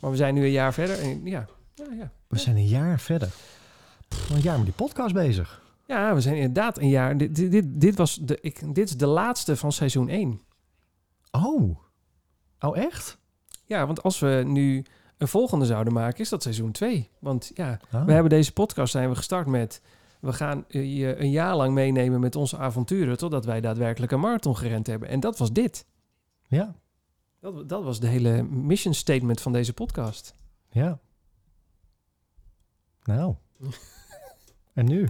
Maar 0.00 0.10
we 0.10 0.16
zijn 0.16 0.34
nu 0.34 0.44
een 0.44 0.50
jaar 0.50 0.74
verder 0.74 0.98
en 0.98 1.20
ja, 1.24 1.46
ja, 1.74 1.84
ja. 1.98 2.10
We 2.28 2.38
zijn 2.38 2.56
een 2.56 2.66
jaar 2.66 3.00
verder. 3.00 3.28
Pff, 4.08 4.30
Een 4.30 4.40
jaar 4.40 4.56
met 4.56 4.64
die 4.64 4.74
podcast 4.74 5.14
bezig. 5.14 5.62
Ja, 5.86 6.14
we 6.14 6.20
zijn 6.20 6.34
inderdaad 6.36 6.78
een 6.78 6.88
jaar. 6.88 7.16
Dit, 7.16 7.36
dit, 7.36 7.64
dit 7.66 7.96
was 7.96 8.18
de, 8.22 8.38
ik, 8.40 8.74
dit 8.74 8.88
is 8.88 8.96
de 8.96 9.06
laatste 9.06 9.56
van 9.56 9.72
seizoen 9.72 10.08
1. 10.08 10.40
Oh. 11.34 11.78
Oh, 12.60 12.76
echt? 12.78 13.18
Ja, 13.64 13.86
want 13.86 14.02
als 14.02 14.18
we 14.18 14.42
nu 14.46 14.84
een 15.16 15.28
volgende 15.28 15.66
zouden 15.66 15.92
maken, 15.92 16.20
is 16.20 16.28
dat 16.28 16.42
seizoen 16.42 16.72
2. 16.72 17.10
Want 17.18 17.50
ja, 17.54 17.80
Ah. 17.90 18.04
we 18.04 18.12
hebben 18.12 18.30
deze 18.30 18.52
podcast 18.52 18.92
zijn 18.92 19.08
we 19.08 19.14
gestart 19.16 19.46
met. 19.46 19.82
We 20.20 20.32
gaan 20.32 20.64
je 20.68 21.16
een 21.20 21.30
jaar 21.30 21.56
lang 21.56 21.74
meenemen 21.74 22.20
met 22.20 22.36
onze 22.36 22.58
avonturen. 22.58 23.18
Totdat 23.18 23.44
wij 23.44 23.60
daadwerkelijk 23.60 24.12
een 24.12 24.20
marathon 24.20 24.56
gerend 24.56 24.86
hebben. 24.86 25.08
En 25.08 25.20
dat 25.20 25.38
was 25.38 25.52
dit. 25.52 25.86
Ja, 26.46 26.74
Dat, 27.40 27.68
dat 27.68 27.82
was 27.84 28.00
de 28.00 28.06
hele 28.06 28.42
mission 28.42 28.94
statement 28.94 29.40
van 29.40 29.52
deze 29.52 29.72
podcast. 29.72 30.34
ja. 30.70 30.98
Nou. 33.04 33.34
en 34.74 34.84
nu? 34.86 35.08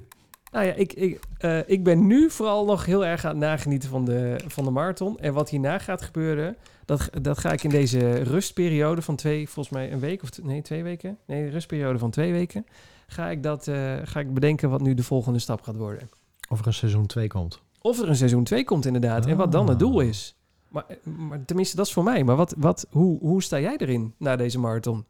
Nou 0.55 0.67
ja, 0.67 0.73
ik, 0.73 0.93
ik, 0.93 1.21
eh, 1.39 1.69
ik 1.69 1.85
ben 1.85 2.07
nu 2.07 2.31
vooral 2.31 2.65
nog 2.65 2.85
heel 2.85 3.07
erg 3.07 3.25
aan 3.25 3.31
het 3.31 3.39
nagenieten 3.39 3.89
van 3.89 4.05
de, 4.05 4.41
van 4.47 4.65
de 4.65 4.71
marathon. 4.71 5.19
En 5.19 5.33
wat 5.33 5.51
hierna 5.51 5.79
gaat 5.79 6.03
gebeuren, 6.03 6.57
dat, 6.85 7.11
dat 7.23 7.39
ga 7.39 7.53
ik 7.53 7.65
in 7.65 7.71
deze 7.71 8.23
rustperiode 8.23 9.03
van 9.03 9.17
twee, 9.17 9.49
volgens 9.49 9.75
mij 9.75 9.93
een 9.93 10.01
week 10.01 10.23
of 10.23 10.43
nee, 10.43 10.63
twee 10.63 10.83
weken. 10.83 11.19
Nee, 11.27 11.49
rustperiode 11.51 11.99
van 11.99 12.11
twee 12.11 12.33
weken. 12.33 12.67
Ga 13.07 13.31
ik, 13.31 13.43
dat, 13.43 13.69
eh, 13.69 13.93
ga 14.05 14.21
ik 14.21 14.35
bedenken 14.35 14.71
wat 14.71 14.81
nu 14.81 14.95
de 14.95 15.03
volgende 15.03 15.39
stap 15.39 15.63
gaat 15.63 15.77
worden. 15.77 16.09
Of 16.49 16.61
er 16.61 16.67
een 16.67 16.75
seizoen 16.75 17.07
2 17.07 17.29
komt. 17.29 17.63
Of 17.81 18.01
er 18.01 18.09
een 18.09 18.17
seizoen 18.17 18.45
2 18.45 18.65
komt 18.65 18.87
inderdaad. 18.87 19.27
En 19.27 19.37
wat 19.37 19.53
dan 19.53 19.69
het 19.69 19.79
doel 19.79 20.01
is. 20.01 20.37
Maar, 20.69 20.85
maar 21.03 21.45
tenminste, 21.45 21.77
dat 21.77 21.87
is 21.87 21.93
voor 21.93 22.05
mij. 22.05 22.25
Maar 22.25 22.37
wat, 22.37 22.55
wat, 22.59 22.87
hoe, 22.91 23.19
hoe 23.19 23.43
sta 23.43 23.61
jij 23.61 23.77
erin 23.77 24.15
na 24.19 24.37
deze 24.37 24.59
marathon? 24.59 25.05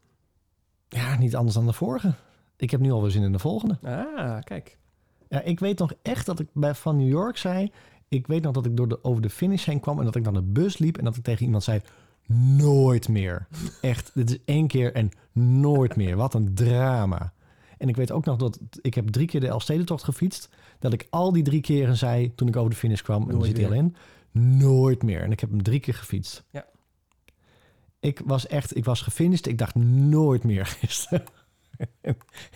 Ja, 0.89 1.19
niet 1.19 1.37
anders 1.37 1.55
dan 1.55 1.67
de 1.67 1.73
vorige. 1.73 2.15
Ik 2.57 2.71
heb 2.71 2.81
nu 2.81 2.91
alweer 2.91 3.11
zin 3.11 3.23
in 3.23 3.33
de 3.33 3.39
volgende. 3.39 3.79
Ah, 3.83 4.39
kijk. 4.41 4.79
Ja, 5.35 5.43
ik 5.43 5.61
weet 5.61 5.79
nog 5.79 5.93
echt 6.03 6.27
dat 6.27 6.41
ik 6.41 6.49
bij 6.53 6.75
van 6.75 6.97
New 6.97 7.09
York 7.09 7.37
zei... 7.37 7.73
Ik 8.09 8.27
weet 8.27 8.43
nog 8.43 8.53
dat 8.53 8.67
ik 8.67 8.77
door 8.77 8.89
de, 8.89 9.05
over 9.05 9.23
de 9.23 9.31
finish 9.31 9.65
heen 9.65 9.81
kwam... 9.81 9.99
en 9.99 10.05
dat 10.05 10.17
ik 10.17 10.25
dan 10.25 10.35
de 10.35 10.43
bus 10.43 10.79
liep 10.79 10.99
en 10.99 11.05
dat 11.05 11.17
ik 11.17 11.23
tegen 11.23 11.45
iemand 11.45 11.63
zei... 11.63 11.81
Nooit 12.27 13.09
meer. 13.09 13.47
Echt, 13.81 14.11
dit 14.15 14.31
is 14.31 14.39
één 14.45 14.67
keer 14.67 14.93
en 14.93 15.11
nooit 15.33 15.97
meer. 15.97 16.17
Wat 16.17 16.35
een 16.35 16.55
drama. 16.55 17.33
En 17.79 17.89
ik 17.89 17.97
weet 17.97 18.13
ook 18.13 18.25
nog 18.25 18.37
dat... 18.37 18.59
Ik 18.81 18.95
heb 18.95 19.09
drie 19.09 19.27
keer 19.27 19.41
de 19.41 19.49
Elfstedentocht 19.49 20.05
gefietst. 20.05 20.49
Dat 20.79 20.93
ik 20.93 21.07
al 21.11 21.33
die 21.33 21.43
drie 21.43 21.61
keren 21.61 21.97
zei 21.97 22.35
toen 22.35 22.49
ik 22.49 22.57
over 22.57 22.71
de 22.71 22.77
finish 22.77 23.01
kwam... 23.01 23.31
en 23.31 23.45
zit 23.45 23.57
hij 23.57 23.67
al 23.67 23.73
in... 23.73 23.97
Nooit 24.31 25.03
meer. 25.03 25.23
En 25.23 25.33
ik 25.33 25.41
heb 25.41 25.51
hem 25.51 25.63
drie 25.63 25.81
keer 25.81 25.95
gefietst. 25.95 26.45
Ja. 26.51 26.67
Ik 28.01 28.21
was 28.25 28.47
echt... 28.47 28.77
Ik 28.77 28.85
was 28.85 29.01
gefinished. 29.01 29.47
Ik 29.47 29.59
dacht 29.59 29.75
nooit 29.75 30.45
meer 30.45 30.67
gisteren. 30.81 31.25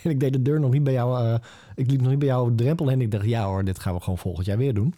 en 0.03 0.11
ik 0.11 0.21
deed 0.21 0.33
de 0.33 0.43
deur 0.43 0.61
nog 0.61 0.71
niet 0.73 0.85
bij 0.85 0.93
jou... 0.93 1.25
eh, 1.27 1.35
ik 1.75 1.91
liep 1.91 2.01
nog 2.01 2.11
niet 2.11 2.19
bij 2.19 2.29
jou 2.29 2.41
over 2.41 2.57
de 2.57 2.62
drempel 2.62 2.91
en 2.91 3.01
ik 3.01 3.11
dacht, 3.11 3.25
ja 3.25 3.45
hoor, 3.45 3.64
dit 3.64 3.79
gaan 3.79 3.95
we 3.95 4.01
gewoon 4.01 4.19
volgend 4.19 4.47
jaar 4.47 4.59
weer 4.59 4.75
doen. 4.75 4.95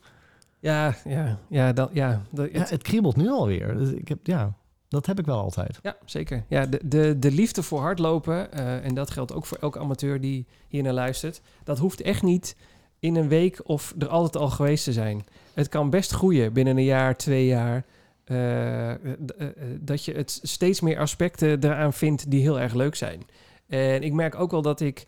Ja, 0.59 0.95
ja, 1.05 1.25
ja, 1.25 1.39
ja, 1.49 1.73
dat, 1.73 1.91
Ja, 1.93 2.23
het 2.53 2.83
kriebelt 2.83 3.16
nu 3.16 3.29
alweer. 3.31 3.77
Dus 3.77 3.91
ik 3.91 4.09
heb, 4.09 4.18
ja, 4.23 4.53
dat 4.89 5.07
heb 5.07 5.18
ik 5.18 5.27
wel 5.27 5.39
altijd. 5.41 5.79
Ja, 5.83 5.97
zeker. 6.05 6.45
Ja, 6.49 6.66
de, 6.66 6.81
de, 6.85 7.18
de 7.18 7.31
liefde 7.31 7.62
voor 7.62 7.81
hardlopen, 7.81 8.53
eh, 8.53 8.85
en 8.85 8.95
dat 8.95 9.11
geldt 9.11 9.33
ook 9.33 9.47
voor 9.47 9.59
elke 9.61 9.79
amateur 9.79 10.21
die 10.21 10.47
hier 10.68 10.83
naar 10.83 10.93
luistert, 10.93 11.41
dat 11.64 11.79
hoeft 11.79 12.01
echt 12.01 12.23
niet 12.23 12.57
in 12.99 13.16
een 13.16 13.29
week 13.29 13.61
of 13.64 13.95
er 13.99 14.09
altijd 14.09 14.43
al 14.43 14.51
geweest 14.51 14.85
te 14.85 14.93
zijn. 14.93 15.25
Het 15.55 15.68
kan 15.68 15.91
best 15.91 16.11
groeien 16.11 16.53
binnen 16.53 16.77
een 16.77 16.85
jaar, 16.85 17.16
twee 17.16 17.47
jaar. 17.47 17.85
eh, 18.25 18.91
dat 19.81 20.05
je 20.05 20.12
het 20.12 20.39
steeds 20.43 20.81
meer 20.81 20.99
aspecten 20.99 21.64
eraan 21.64 21.93
vindt 21.93 22.31
die 22.31 22.41
heel 22.43 22.61
erg 22.61 22.75
leuk 22.75 22.95
zijn. 22.95 23.23
En 23.71 24.03
ik 24.03 24.12
merk 24.12 24.35
ook 24.35 24.51
wel 24.51 24.62
dat 24.62 24.81
ik. 24.81 25.07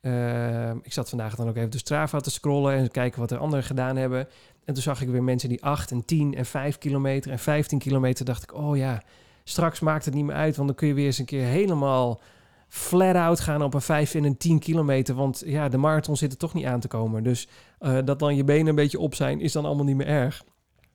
eh, 0.00 0.70
ik 0.70 0.92
zat 0.92 1.08
vandaag 1.08 1.34
dan 1.34 1.48
ook 1.48 1.56
even 1.56 1.70
de 1.70 1.78
Strava 1.78 2.20
te 2.20 2.30
scrollen 2.30 2.74
en 2.74 2.90
kijken 2.90 3.20
wat 3.20 3.30
er 3.30 3.38
anderen 3.38 3.64
gedaan 3.64 3.96
hebben. 3.96 4.28
En 4.64 4.74
toen 4.74 4.82
zag 4.82 5.02
ik 5.02 5.08
weer 5.08 5.22
mensen 5.22 5.48
die 5.48 5.64
8 5.64 5.90
en 5.90 6.04
10 6.04 6.34
en 6.34 6.46
5 6.46 6.78
kilometer 6.78 7.30
en 7.30 7.38
15 7.38 7.78
kilometer. 7.78 8.24
Dacht 8.24 8.42
ik, 8.42 8.54
oh 8.54 8.76
ja, 8.76 9.02
straks 9.44 9.80
maakt 9.80 10.04
het 10.04 10.14
niet 10.14 10.24
meer 10.24 10.34
uit, 10.34 10.56
want 10.56 10.68
dan 10.68 10.76
kun 10.76 10.88
je 10.88 10.94
weer 10.94 11.06
eens 11.06 11.18
een 11.18 11.24
keer 11.24 11.44
helemaal 11.44 12.20
flat 12.68 13.14
out 13.16 13.40
gaan 13.40 13.62
op 13.62 13.74
een 13.74 13.80
5 13.80 14.14
en 14.14 14.24
een 14.24 14.36
10 14.36 14.58
kilometer. 14.58 15.14
Want 15.14 15.42
ja, 15.46 15.68
de 15.68 15.76
marathon 15.76 16.16
zit 16.16 16.32
er 16.32 16.38
toch 16.38 16.54
niet 16.54 16.64
aan 16.64 16.80
te 16.80 16.88
komen. 16.88 17.22
Dus 17.22 17.48
eh, 17.78 17.98
dat 18.04 18.18
dan 18.18 18.36
je 18.36 18.44
benen 18.44 18.66
een 18.66 18.74
beetje 18.74 18.98
op 18.98 19.14
zijn, 19.14 19.40
is 19.40 19.52
dan 19.52 19.64
allemaal 19.64 19.84
niet 19.84 19.96
meer 19.96 20.06
erg. 20.06 20.44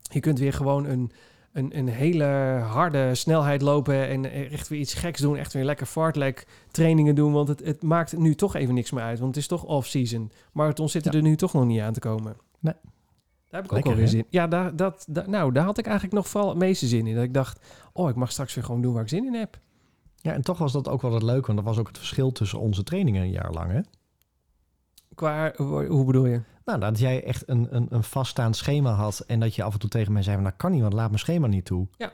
Je 0.02 0.20
kunt 0.20 0.40
weer 0.40 0.54
gewoon 0.54 0.86
een, 0.86 1.12
een, 1.52 1.78
een 1.78 1.88
hele 1.88 2.24
harde 2.68 3.16
snelheid 3.16 3.62
lopen 3.62 4.08
en 4.08 4.32
echt 4.52 4.68
weer 4.68 4.80
iets 4.80 4.94
geks 4.94 5.22
doen. 5.22 5.38
Echt 5.38 5.54
weer 5.54 5.64
lekker 5.64 5.86
fartlek 5.86 6.48
trainingen 6.72 7.16
doen, 7.16 7.32
want 7.34 7.48
het, 7.48 7.60
het 7.66 7.84
maakt 7.84 8.18
nu 8.18 8.36
toch 8.36 8.56
even 8.56 8.74
niks 8.74 8.92
meer 8.92 9.04
uit. 9.04 9.20
Want 9.20 9.36
het 9.36 9.44
is 9.44 9.48
toch 9.50 9.64
off-season. 9.64 10.32
Marathon 10.52 10.90
zitten 10.90 11.12
Ja. 11.12 11.18
er 11.18 11.24
nu 11.24 11.36
toch 11.36 11.54
nog 11.54 11.66
niet 11.66 11.82
aan 11.82 11.94
te 11.94 12.00
komen. 12.00 12.36
Nee. 12.60 12.74
Daar 13.50 13.62
heb 13.62 13.64
ik 13.66 13.72
Lekker, 13.72 13.92
ook 13.92 13.98
alweer 13.98 14.08
zin 14.12 14.26
Ja, 14.30 14.48
daar, 14.48 14.76
dat, 14.76 15.06
daar- 15.10 15.30
nou, 15.30 15.52
daar 15.52 15.64
had 15.66 15.78
ik 15.78 15.86
eigenlijk 15.86 16.16
nog 16.16 16.28
vooral 16.28 16.50
het 16.50 16.58
meeste 16.58 16.88
zin 16.88 17.08
in. 17.08 17.16
Dat 17.16 17.24
ik 17.24 17.34
dacht, 17.34 17.60
oh, 17.94 18.10
ik 18.10 18.16
mag 18.16 18.32
straks 18.32 18.54
weer 18.54 18.64
gewoon 18.64 18.82
doen 18.82 18.94
waar 18.94 19.02
ik 19.04 19.10
zin 19.10 19.26
in 19.26 19.34
heb. 19.34 19.60
Ja, 20.16 20.34
en 20.34 20.42
toch 20.42 20.58
was 20.58 20.72
dat 20.72 20.88
ook 20.90 21.02
wel 21.02 21.14
het 21.14 21.24
leuke, 21.24 21.46
want 21.46 21.58
dat 21.58 21.68
was 21.68 21.78
ook 21.78 21.88
het 21.88 21.98
verschil 21.98 22.32
tussen 22.32 22.60
onze 22.60 22.84
trainingen 22.84 23.22
een 23.22 23.32
jaar 23.32 23.52
lang. 23.52 23.72
Hè? 23.72 23.80
Qua, 25.18 25.54
hoe 25.88 26.06
bedoel 26.06 26.26
je? 26.26 26.42
Nou, 26.66 26.80
dat 26.80 27.00
jij 27.00 27.24
echt 27.24 27.50
een, 27.50 27.68
een, 27.76 27.88
een 27.90 28.04
vaststaand 28.04 28.56
schema 28.56 28.92
had 28.92 29.20
en 29.20 29.40
dat 29.40 29.56
je 29.56 29.64
af 29.64 29.74
en 29.74 29.80
toe 29.80 29.90
tegen 29.90 30.14
mij 30.14 30.22
zei, 30.22 30.36
van, 30.36 30.44
nou 30.44 30.56
kan 30.58 30.72
niet, 30.72 30.82
want 30.82 30.94
laat 30.94 31.08
mijn 31.08 31.20
schema 31.20 31.48
niet 31.48 31.66
toe. 31.66 31.88
Ja. 31.98 32.12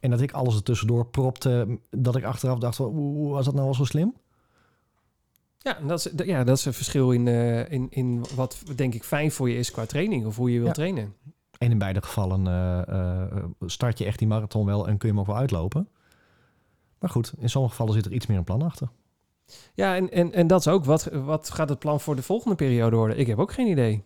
En 0.00 0.10
dat 0.10 0.20
ik 0.20 0.32
alles 0.32 0.54
er 0.54 0.62
tussendoor 0.62 1.06
propte, 1.06 1.78
dat 1.90 2.16
ik 2.16 2.24
achteraf 2.24 2.58
dacht, 2.58 2.80
oeh, 2.80 3.32
was 3.32 3.44
dat 3.44 3.54
nou 3.54 3.64
wel 3.66 3.74
zo 3.74 3.84
slim? 3.84 4.14
Ja, 5.58 5.78
dat 5.86 5.98
is, 6.06 6.26
ja, 6.26 6.44
dat 6.44 6.56
is 6.58 6.64
een 6.64 6.72
verschil 6.72 7.10
in, 7.10 7.28
eh, 7.28 7.70
in, 7.70 7.86
in 7.90 8.24
wat 8.34 8.62
denk 8.76 8.94
ik 8.94 9.04
fijn 9.04 9.30
voor 9.30 9.50
je 9.50 9.58
is 9.58 9.70
qua 9.70 9.86
training 9.86 10.26
of 10.26 10.36
hoe 10.36 10.52
je 10.52 10.58
wil 10.58 10.66
Ja. 10.66 10.72
trainen. 10.72 11.14
En 11.58 11.70
in 11.70 11.78
beide 11.78 12.02
gevallen 12.02 12.46
eh, 12.46 12.80
eh, 13.32 13.44
start 13.66 13.98
je 13.98 14.04
echt 14.04 14.18
die 14.18 14.28
marathon 14.28 14.66
wel 14.66 14.88
en 14.88 14.96
kun 14.98 15.08
je 15.08 15.14
hem 15.14 15.20
ook 15.20 15.26
wel 15.30 15.36
uitlopen. 15.36 15.88
Maar 16.98 17.10
goed, 17.10 17.32
in 17.38 17.50
sommige 17.50 17.74
gevallen 17.74 17.94
zit 17.94 18.06
er 18.06 18.12
iets 18.12 18.26
meer 18.26 18.38
een 18.38 18.44
plan 18.44 18.62
achter. 18.62 18.88
Ja, 19.74 19.96
en, 19.96 20.10
en, 20.10 20.32
en 20.32 20.46
dat 20.46 20.60
is 20.60 20.68
ook. 20.68 20.84
Wat, 20.84 21.04
wat 21.04 21.50
gaat 21.50 21.68
het 21.68 21.78
plan 21.78 22.00
voor 22.00 22.16
de 22.16 22.22
volgende 22.22 22.56
periode 22.56 22.96
worden? 22.96 23.18
Ik 23.18 23.26
heb 23.26 23.38
ook 23.38 23.52
geen 23.52 23.66
idee. 23.66 24.04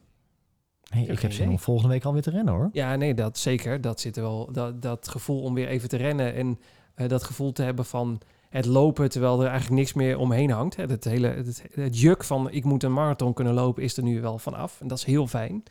Ik 1.06 1.20
heb 1.20 1.32
zin 1.32 1.48
om 1.48 1.58
volgende 1.58 1.92
week 1.92 2.04
alweer 2.04 2.22
te 2.22 2.30
rennen 2.30 2.54
hoor. 2.54 2.68
Ja, 2.72 2.96
nee, 2.96 3.14
dat 3.14 3.38
zeker. 3.38 3.80
Dat 3.80 4.00
zit 4.00 4.16
er 4.16 4.22
wel. 4.22 4.52
Dat, 4.52 4.82
dat 4.82 5.08
gevoel 5.08 5.42
om 5.42 5.54
weer 5.54 5.68
even 5.68 5.88
te 5.88 5.96
rennen 5.96 6.34
en 6.34 6.58
eh, 6.94 7.08
dat 7.08 7.24
gevoel 7.24 7.52
te 7.52 7.62
hebben 7.62 7.84
van 7.84 8.20
het 8.48 8.66
lopen 8.66 9.10
terwijl 9.10 9.40
er 9.40 9.48
eigenlijk 9.48 9.76
niks 9.76 9.92
meer 9.92 10.18
omheen 10.18 10.50
hangt. 10.50 10.76
Hè. 10.76 10.84
Het, 10.84 11.04
hele, 11.04 11.28
het, 11.28 11.64
het 11.74 12.00
juk 12.00 12.24
van 12.24 12.50
ik 12.50 12.64
moet 12.64 12.82
een 12.82 12.92
marathon 12.92 13.32
kunnen 13.32 13.54
lopen 13.54 13.82
is 13.82 13.96
er 13.96 14.02
nu 14.02 14.20
wel 14.20 14.38
vanaf. 14.38 14.80
En 14.80 14.88
dat 14.88 14.98
is 14.98 15.04
heel 15.04 15.26
fijn. 15.26 15.62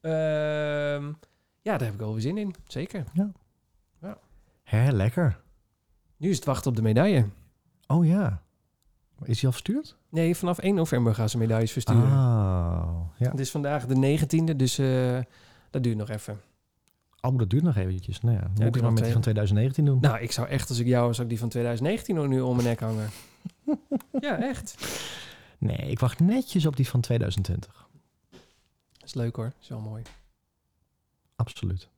Ehm, 0.00 1.12
ja, 1.60 1.76
daar 1.78 1.84
heb 1.84 1.92
ik 1.92 2.00
wel 2.00 2.12
weer 2.12 2.20
zin 2.20 2.38
in. 2.38 2.54
Zeker. 2.66 3.04
Hè, 4.62 4.90
lekker. 4.90 5.40
Nu 6.16 6.30
is 6.30 6.36
het 6.36 6.44
wachten 6.44 6.70
op 6.70 6.76
de 6.76 6.82
medaille. 6.82 7.26
Oh 7.86 8.06
ja. 8.06 8.42
Is 9.24 9.36
die 9.36 9.46
al 9.46 9.52
verstuurd? 9.52 9.96
Nee, 10.08 10.36
vanaf 10.36 10.58
1 10.58 10.74
november 10.74 11.14
gaan 11.14 11.28
ze 11.28 11.38
medailles 11.38 11.72
versturen. 11.72 12.02
Oh, 12.02 13.00
ja. 13.18 13.30
Het 13.30 13.40
is 13.40 13.50
vandaag 13.50 13.86
de 13.86 14.18
19e, 14.18 14.56
dus 14.56 14.78
eh, 14.78 15.18
dat 15.70 15.82
duurt 15.82 15.96
nog 15.96 16.08
even. 16.08 16.40
Oh, 17.20 17.38
dat 17.38 17.50
duurt 17.50 17.62
nog 17.62 17.76
eventjes. 17.76 18.20
Nou 18.20 18.36
ja, 18.36 18.40
duurt 18.40 18.58
moet 18.58 18.76
ik 18.76 18.82
maar 18.82 18.92
met 18.92 19.02
die 19.02 19.12
van 19.12 19.20
2019 19.20 19.84
doen. 19.84 20.00
Nou, 20.00 20.18
ik 20.18 20.32
zou 20.32 20.48
echt, 20.48 20.68
als 20.68 20.78
ik 20.78 20.86
jou 20.86 21.06
was, 21.06 21.16
zou 21.16 21.22
ik 21.22 21.32
die 21.32 21.40
van 21.40 21.48
2019 21.48 22.28
nu 22.28 22.40
om 22.40 22.56
mijn 22.56 22.68
nek 22.68 22.80
hangen. 22.80 23.08
ja, 24.20 24.38
echt. 24.38 24.74
Nee, 25.58 25.90
ik 25.90 25.98
wacht 25.98 26.20
netjes 26.20 26.66
op 26.66 26.76
die 26.76 26.88
van 26.88 27.00
2020. 27.00 27.88
Dat 28.92 29.04
is 29.04 29.14
leuk 29.14 29.36
hoor. 29.36 29.52
is 29.60 29.68
wel 29.68 29.80
mooi. 29.80 30.02
Absoluut. 31.36 31.88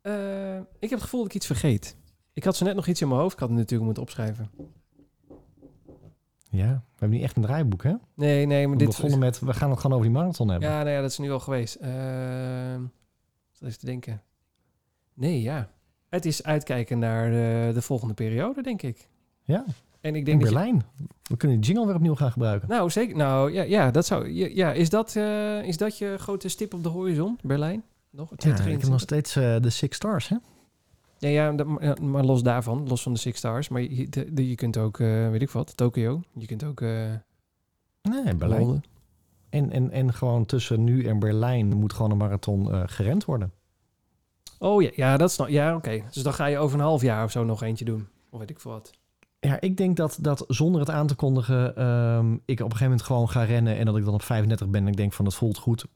Eh, 0.00 0.56
ik 0.56 0.90
heb 0.90 0.90
het 0.90 1.02
gevoel 1.02 1.20
dat 1.20 1.28
ik 1.28 1.34
iets 1.34 1.46
vergeet. 1.46 1.96
Ik 2.32 2.44
had 2.44 2.56
zo 2.56 2.64
net 2.64 2.74
nog 2.74 2.86
iets 2.86 3.00
in 3.00 3.08
mijn 3.08 3.20
hoofd. 3.20 3.32
Ik 3.32 3.38
had 3.38 3.48
het 3.48 3.58
natuurlijk 3.58 3.84
moeten 3.84 4.02
opschrijven. 4.02 4.50
Ja, 6.50 6.66
we 6.68 6.80
hebben 6.98 7.10
niet 7.18 7.22
echt 7.26 7.36
een 7.36 7.42
draaiboek, 7.42 7.82
hè? 7.82 7.92
Nee, 8.14 8.46
nee, 8.46 8.66
maar 8.66 8.76
We 8.76 8.84
dit... 8.84 8.94
begonnen 8.94 9.18
met, 9.18 9.38
we 9.40 9.52
gaan 9.52 9.70
het 9.70 9.78
gewoon 9.80 9.96
over 9.96 10.10
die 10.10 10.18
marathon 10.18 10.48
hebben. 10.48 10.68
Ja, 10.68 10.76
nou 10.78 10.88
ja, 10.90 11.00
dat 11.00 11.10
is 11.10 11.18
nu 11.18 11.30
al 11.32 11.40
geweest. 11.40 11.74
Ehm 11.74 12.80
wat 13.58 13.68
even 13.68 13.78
te 13.78 13.86
denken. 13.86 14.22
Nee, 15.14 15.42
ja. 15.42 15.68
Het 16.08 16.24
is 16.26 16.42
uitkijken 16.42 16.98
naar 16.98 17.30
de, 17.30 17.70
de 17.74 17.82
volgende 17.82 18.14
periode, 18.14 18.62
denk 18.62 18.82
ik. 18.82 19.08
Ja, 19.42 19.64
En 20.00 20.10
ik 20.14 20.16
in 20.16 20.24
denk 20.24 20.40
dat 20.40 20.48
je- 20.48 20.54
Berlijn. 20.54 20.82
We 21.22 21.36
kunnen 21.36 21.60
die 21.60 21.66
jingle 21.66 21.86
weer 21.86 21.94
opnieuw 21.96 22.14
gaan 22.14 22.32
gebruiken. 22.32 22.68
Nou, 22.68 22.90
zeker. 22.90 23.16
Nou, 23.16 23.52
ja, 23.52 23.62
ja 23.62 23.90
dat 23.90 24.06
zou... 24.06 24.28
Ja, 24.30 24.72
is, 24.72 24.90
dat, 24.90 25.16
eh, 25.16 25.62
is 25.62 25.76
dat 25.76 25.98
je 25.98 26.14
grote 26.18 26.48
stip 26.48 26.74
op 26.74 26.82
de 26.82 26.88
horizon? 26.88 27.38
Berlijn? 27.42 27.82
Nog? 28.10 28.30
Ja, 28.30 28.36
20, 28.36 28.66
ik 28.66 28.80
heb 28.80 28.90
nog 28.90 29.00
steeds 29.00 29.36
eh, 29.36 29.56
de 29.60 29.70
Six 29.70 29.96
Stars, 29.96 30.28
hè? 30.28 30.36
Ja, 31.18 31.28
ja, 31.28 31.52
dat- 31.52 32.00
maar, 32.00 32.24
los 32.24 32.42
daarvan, 32.42 32.88
los 32.88 33.02
van 33.02 33.12
de 33.12 33.18
Six 33.18 33.38
Stars. 33.38 33.68
Maar 33.68 33.80
je, 33.82 34.08
de, 34.08 34.32
de- 34.32 34.48
je 34.48 34.54
kunt 34.54 34.76
ook, 34.76 35.00
eh, 35.00 35.30
weet 35.30 35.42
ik 35.42 35.50
wat, 35.50 35.76
Tokio. 35.76 36.20
Je 36.32 36.46
kunt 36.46 36.64
ook 36.64 36.80
eh 36.80 36.88
Nee, 38.02 38.34
Berlijn. 38.34 38.60
Londen. 38.60 38.84
En, 39.48 39.70
en, 39.70 39.90
en 39.90 40.14
gewoon 40.14 40.46
tussen 40.46 40.84
nu 40.84 41.04
en 41.04 41.18
Berlijn 41.18 41.76
moet 41.76 41.92
gewoon 41.92 42.10
een 42.10 42.16
marathon 42.16 42.72
eh, 42.72 42.82
gerend 42.86 43.24
worden. 43.24 43.52
Oh 44.58 44.82
ja, 44.82 44.90
ja, 44.94 45.16
dat 45.16 45.32
snap 45.32 45.48
Ja, 45.48 45.76
oké. 45.76 46.02
Dus 46.12 46.22
dan 46.22 46.32
ga 46.34 46.46
je 46.46 46.58
over 46.58 46.78
een 46.78 46.84
half 46.84 47.02
jaar 47.02 47.24
of 47.24 47.30
zo 47.30 47.44
nog 47.44 47.62
eentje 47.62 47.84
doen. 47.84 48.08
Of 48.30 48.38
weet 48.38 48.50
ik 48.50 48.60
veel 48.60 48.70
wat. 48.70 48.90
Ja, 49.40 49.60
ik 49.60 49.76
denk 49.76 49.96
dat, 49.96 50.18
dat 50.20 50.44
zonder 50.48 50.80
het 50.80 50.90
aan 50.90 51.06
te 51.06 51.14
kondigen, 51.14 51.76
ehm, 51.76 52.32
ik 52.32 52.38
op 52.40 52.48
een 52.50 52.56
gegeven 52.64 52.82
moment 52.84 53.02
gewoon 53.02 53.28
ga 53.28 53.42
rennen 53.42 53.76
en 53.76 53.84
dat 53.86 53.96
ik 53.96 54.04
dan 54.04 54.14
op 54.14 54.22
35 54.22 54.68
ben 54.68 54.80
en 54.82 54.88
ik 54.88 54.96
denk 54.96 55.12
van 55.12 55.24
het 55.24 55.34
voelt 55.34 55.58
goed. 55.58 55.86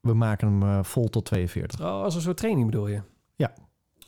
We 0.00 0.14
maken 0.14 0.60
hem 0.60 0.84
vol 0.84 1.08
tot 1.08 1.24
42. 1.24 1.80
Oh, 1.80 1.86
als 2.02 2.14
een 2.14 2.20
soort 2.20 2.36
training 2.36 2.66
bedoel 2.70 2.88
je? 2.88 3.00
Ja. 3.36 3.52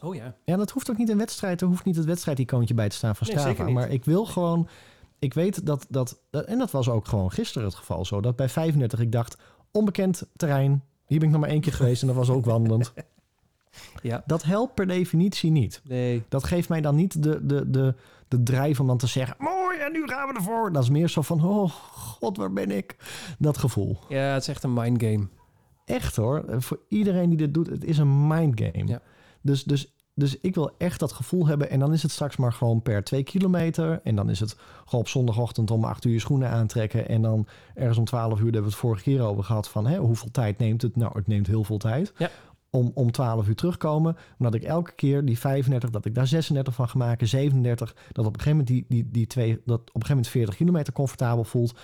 Oh 0.03 0.14
ja. 0.14 0.34
Ja, 0.44 0.57
dat 0.57 0.70
hoeft 0.70 0.90
ook 0.90 0.97
niet 0.97 1.09
een 1.09 1.18
wedstrijd. 1.18 1.61
Er 1.61 1.66
hoeft 1.66 1.84
niet 1.84 1.97
het 1.97 2.05
wedstrijdicoontje 2.05 2.74
bij 2.74 2.88
te 2.88 2.97
staan 2.97 3.16
van 3.16 3.26
Strava. 3.26 3.68
maar 3.68 3.90
ik 3.90 4.05
wil 4.05 4.26
gewoon... 4.26 4.68
Ik 5.18 5.34
weet 5.34 5.66
dat, 5.66 5.86
dat. 5.88 6.20
En 6.30 6.59
dat 6.59 6.70
was 6.70 6.88
ook 6.88 7.09
gewoon 7.09 7.32
gisteren 7.32 7.68
het 7.68 7.76
geval 7.76 8.05
zo. 8.05 8.20
Dat 8.20 8.36
bij 8.36 8.49
35 8.49 9.01
ik 9.01 9.12
dacht, 9.12 9.36
onbekend 9.70 10.26
terrein. 10.36 10.82
Hier 11.07 11.18
ben 11.18 11.26
ik 11.26 11.32
nog 11.32 11.42
maar 11.42 11.51
één 11.51 11.61
keer 11.61 11.72
geweest 11.72 12.01
en 12.01 12.07
dat 12.07 12.16
was 12.16 12.30
ook 12.30 12.44
wandelend. 12.44 12.92
Ja. 14.03 14.22
Dat 14.26 14.42
helpt 14.42 14.74
per 14.74 14.86
definitie 14.86 15.51
niet. 15.51 15.80
Nee. 15.84 16.22
Dat 16.28 16.44
geeft 16.44 16.68
mij 16.68 16.80
dan 16.80 16.94
niet 16.94 17.22
de, 17.22 17.47
de, 17.47 17.70
de, 17.70 17.94
de 18.28 18.42
drijf 18.42 18.80
om 18.80 18.86
dan 18.86 18.99
te 18.99 19.07
zeggen... 19.07 19.36
Mooi, 19.38 19.78
en 19.78 19.92
nu 19.92 20.09
gaan 20.09 20.28
we 20.28 20.34
ervoor. 20.34 20.72
Dat 20.72 20.82
is 20.82 20.88
meer 20.88 21.09
zo 21.09 21.22
van, 21.22 21.44
oh 21.44 21.70
god, 21.70 22.36
waar 22.36 22.53
ben 22.53 22.70
ik? 22.70 22.97
Dat 23.38 23.59
gevoel. 23.59 23.99
Ja, 24.09 24.32
het 24.32 24.42
is 24.42 24.49
echt 24.49 24.62
een 24.62 24.72
mind 24.72 25.03
game. 25.03 25.28
Echt 25.84 26.16
hoor. 26.16 26.44
Voor 26.49 26.80
iedereen 26.88 27.28
die 27.28 27.38
dit 27.38 27.55
doet, 27.55 27.66
het 27.66 27.84
is 27.84 27.99
een 27.99 28.26
mindgame. 28.26 28.86
Ja. 28.86 29.01
Dus, 29.47 29.64
dus, 29.64 29.92
dus 30.14 30.40
ik 30.40 30.55
wil 30.55 30.70
echt 30.78 31.01
dat 31.01 31.12
gevoel 31.12 31.47
hebben. 31.47 31.70
En 31.70 31.78
dan 31.78 31.92
is 31.92 32.03
het 32.03 32.11
straks 32.11 32.36
maar 32.36 32.53
gewoon 32.53 32.82
per 32.82 33.05
twee 33.05 33.22
kilometer. 33.22 34.01
En 34.05 34.16
dan 34.16 34.30
is 34.30 34.40
het 34.40 34.57
gewoon 34.84 35.01
op 35.01 35.09
zondagochtend 35.09 35.70
om 35.70 35.84
acht 35.84 36.05
uur 36.05 36.12
je 36.12 36.18
schoenen 36.18 36.51
aantrekken. 36.51 37.09
En 37.09 37.22
dan 37.22 37.47
ergens 37.74 37.99
om 37.99 38.05
twaalf 38.05 38.32
uur, 38.32 38.36
daar 38.36 38.44
hebben 38.44 38.62
we 38.62 38.68
het 38.68 38.78
vorige 38.78 39.03
keer 39.03 39.22
over 39.22 39.44
gehad. 39.44 39.68
Van 39.68 39.86
hè, 39.86 39.99
hoeveel 39.99 40.30
tijd 40.30 40.59
neemt 40.59 40.82
het? 40.82 40.97
Nou, 40.97 41.12
het 41.14 41.26
neemt 41.26 41.47
heel 41.47 41.64
veel 41.64 41.78
tijd. 41.78 42.12
Ja. 42.16 42.30
Om, 42.70 42.90
om 42.94 43.11
12 43.11 43.49
uur 43.49 43.55
terugkomen. 43.55 44.16
Omdat 44.38 44.55
ik 44.55 44.62
elke 44.62 44.92
keer 44.92 45.24
die 45.24 45.38
35, 45.38 45.90
dat 45.90 46.05
ik 46.05 46.14
daar 46.14 46.26
36 46.26 46.74
van 46.74 46.88
ga 46.88 46.99
maken, 46.99 47.28
37. 47.28 47.94
Dat 48.12 48.26
op 48.26 48.34
een 48.34 48.40
gegeven 48.40 48.51
moment 48.51 48.66
die, 48.66 48.84
die, 48.88 49.11
die 49.11 49.26
twee, 49.26 49.62
dat 49.64 49.80
op 49.80 49.86
een 49.86 49.92
gegeven 49.92 50.09
moment 50.09 50.28
40 50.28 50.57
kilometer 50.57 50.92
comfortabel 50.92 51.44
voelt. 51.44 51.78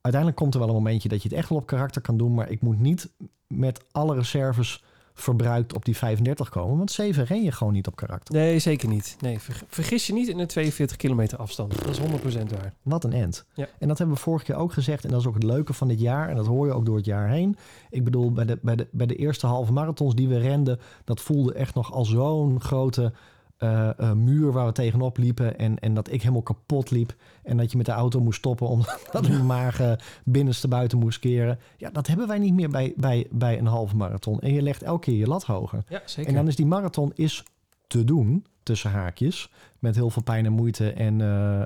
Uiteindelijk 0.00 0.42
komt 0.42 0.54
er 0.54 0.60
wel 0.60 0.68
een 0.68 0.82
momentje 0.82 1.08
dat 1.08 1.22
je 1.22 1.28
het 1.28 1.38
echt 1.38 1.48
wel 1.48 1.58
op 1.58 1.66
karakter 1.66 2.00
kan 2.00 2.16
doen. 2.16 2.34
Maar 2.34 2.50
ik 2.50 2.60
moet 2.60 2.80
niet 2.80 3.10
met 3.46 3.84
alle 3.90 4.14
reserves 4.14 4.82
verbruikt 5.20 5.74
op 5.74 5.84
die 5.84 5.96
35 5.96 6.48
komen. 6.48 6.76
Want 6.76 6.90
7 6.90 7.24
ren 7.24 7.42
je 7.42 7.52
gewoon 7.52 7.72
niet 7.72 7.86
op 7.86 7.96
karakter. 7.96 8.34
Nee, 8.34 8.58
zeker 8.58 8.88
niet. 8.88 9.16
Nee, 9.20 9.38
ver- 9.38 9.62
vergis 9.68 10.06
je 10.06 10.12
niet 10.12 10.28
in 10.28 10.38
een 10.38 10.46
42 10.46 10.96
kilometer 10.96 11.38
afstand. 11.38 11.84
Dat 11.84 11.88
is 11.88 11.98
100% 11.98 12.50
waar. 12.50 12.74
Wat 12.82 13.04
een 13.04 13.12
end. 13.12 13.44
Ja. 13.54 13.68
En 13.78 13.88
dat 13.88 13.98
hebben 13.98 14.16
we 14.16 14.22
vorige 14.22 14.44
keer 14.44 14.54
ook 14.54 14.72
gezegd. 14.72 15.04
En 15.04 15.10
dat 15.10 15.20
is 15.20 15.26
ook 15.26 15.34
het 15.34 15.42
leuke 15.42 15.72
van 15.72 15.88
dit 15.88 16.00
jaar. 16.00 16.28
En 16.28 16.36
dat 16.36 16.46
hoor 16.46 16.66
je 16.66 16.72
ook 16.72 16.86
door 16.86 16.96
het 16.96 17.04
jaar 17.06 17.28
heen. 17.28 17.56
Ik 17.90 18.04
bedoel, 18.04 18.32
bij 18.32 18.44
de, 18.44 18.58
bij 18.62 18.76
de, 18.76 18.88
bij 18.90 19.06
de 19.06 19.16
eerste 19.16 19.46
halve 19.46 19.72
marathons 19.72 20.14
die 20.14 20.28
we 20.28 20.38
renden... 20.38 20.78
dat 21.04 21.20
voelde 21.20 21.52
echt 21.52 21.74
nog 21.74 21.92
als 21.92 22.08
zo'n 22.08 22.60
grote 22.60 23.12
eh, 23.58 24.12
muur 24.12 24.52
waar 24.52 24.66
we 24.66 24.72
tegenop 24.72 25.16
liepen. 25.16 25.58
En, 25.58 25.78
en 25.78 25.94
dat 25.94 26.12
ik 26.12 26.20
helemaal 26.20 26.42
kapot 26.42 26.90
liep. 26.90 27.14
En 27.42 27.56
dat 27.56 27.70
je 27.70 27.76
met 27.76 27.86
de 27.86 27.92
auto 27.92 28.20
moest 28.20 28.38
stoppen... 28.38 28.68
omdat 28.68 29.22
mijn 29.28 29.46
maag 29.46 29.96
binnenste 30.24 30.68
buiten 30.68 30.98
moest 30.98 31.18
keren. 31.18 31.58
Ja, 31.76 31.90
dat 31.90 32.06
hebben 32.06 32.26
wij 32.26 32.38
niet 32.38 32.54
meer 32.54 32.70
bij, 32.70 32.92
bij, 32.96 33.26
bij 33.30 33.58
een 33.58 33.66
halve 33.66 33.96
marathon. 33.96 34.40
En 34.40 34.52
je 34.52 34.62
legt 34.62 34.82
elke 34.82 35.00
keer 35.00 35.18
je 35.18 35.26
lat 35.26 35.44
hoger. 35.44 35.84
Ja, 35.88 36.02
zeker. 36.04 36.30
En 36.30 36.36
dan 36.36 36.48
is 36.48 36.56
die 36.56 36.66
marathon 36.66 37.12
is 37.14 37.44
te 37.86 38.04
doen, 38.04 38.46
tussen 38.62 38.90
haakjes. 38.90 39.50
Met 39.78 39.94
heel 39.94 40.10
veel 40.10 40.22
pijn 40.22 40.46
en 40.46 40.52
moeite 40.52 40.92
en 40.92 41.20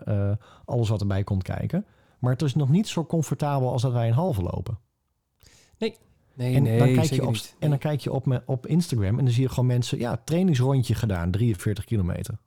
eh, 0.05 0.33
alles 0.65 0.89
wat 0.89 1.01
erbij 1.01 1.25
komt 1.25 1.43
kijken. 1.43 1.87
Maar 2.19 2.33
het 2.33 2.43
is 2.43 2.55
nog 2.55 2.69
niet 2.69 2.89
zo 2.89 3.05
comfortabel 3.05 3.73
als 3.73 3.83
dat 3.83 3.93
wij 3.93 4.09
een 4.09 4.15
halve 4.15 4.43
lopen. 4.43 4.79
Nee, 5.79 5.97
en, 6.37 6.63
nee, 6.63 6.79
dan 6.79 6.93
kijk 6.95 7.11
je 7.13 7.27
op, 7.27 7.33
niet. 7.33 7.57
en 7.59 7.69
dan 7.71 7.79
kijk 7.79 8.01
je 8.01 8.13
op, 8.13 8.27
me- 8.27 8.43
op 8.47 8.67
Instagram 8.67 9.19
en 9.19 9.25
dan 9.25 9.35
zie 9.35 9.43
je 9.43 9.49
gewoon 9.49 9.67
mensen... 9.67 9.99
Ja, 9.99 10.21
trainingsrondje 10.25 10.95
gedaan, 10.95 11.31
43 11.31 11.85
kilometer. 11.85 12.39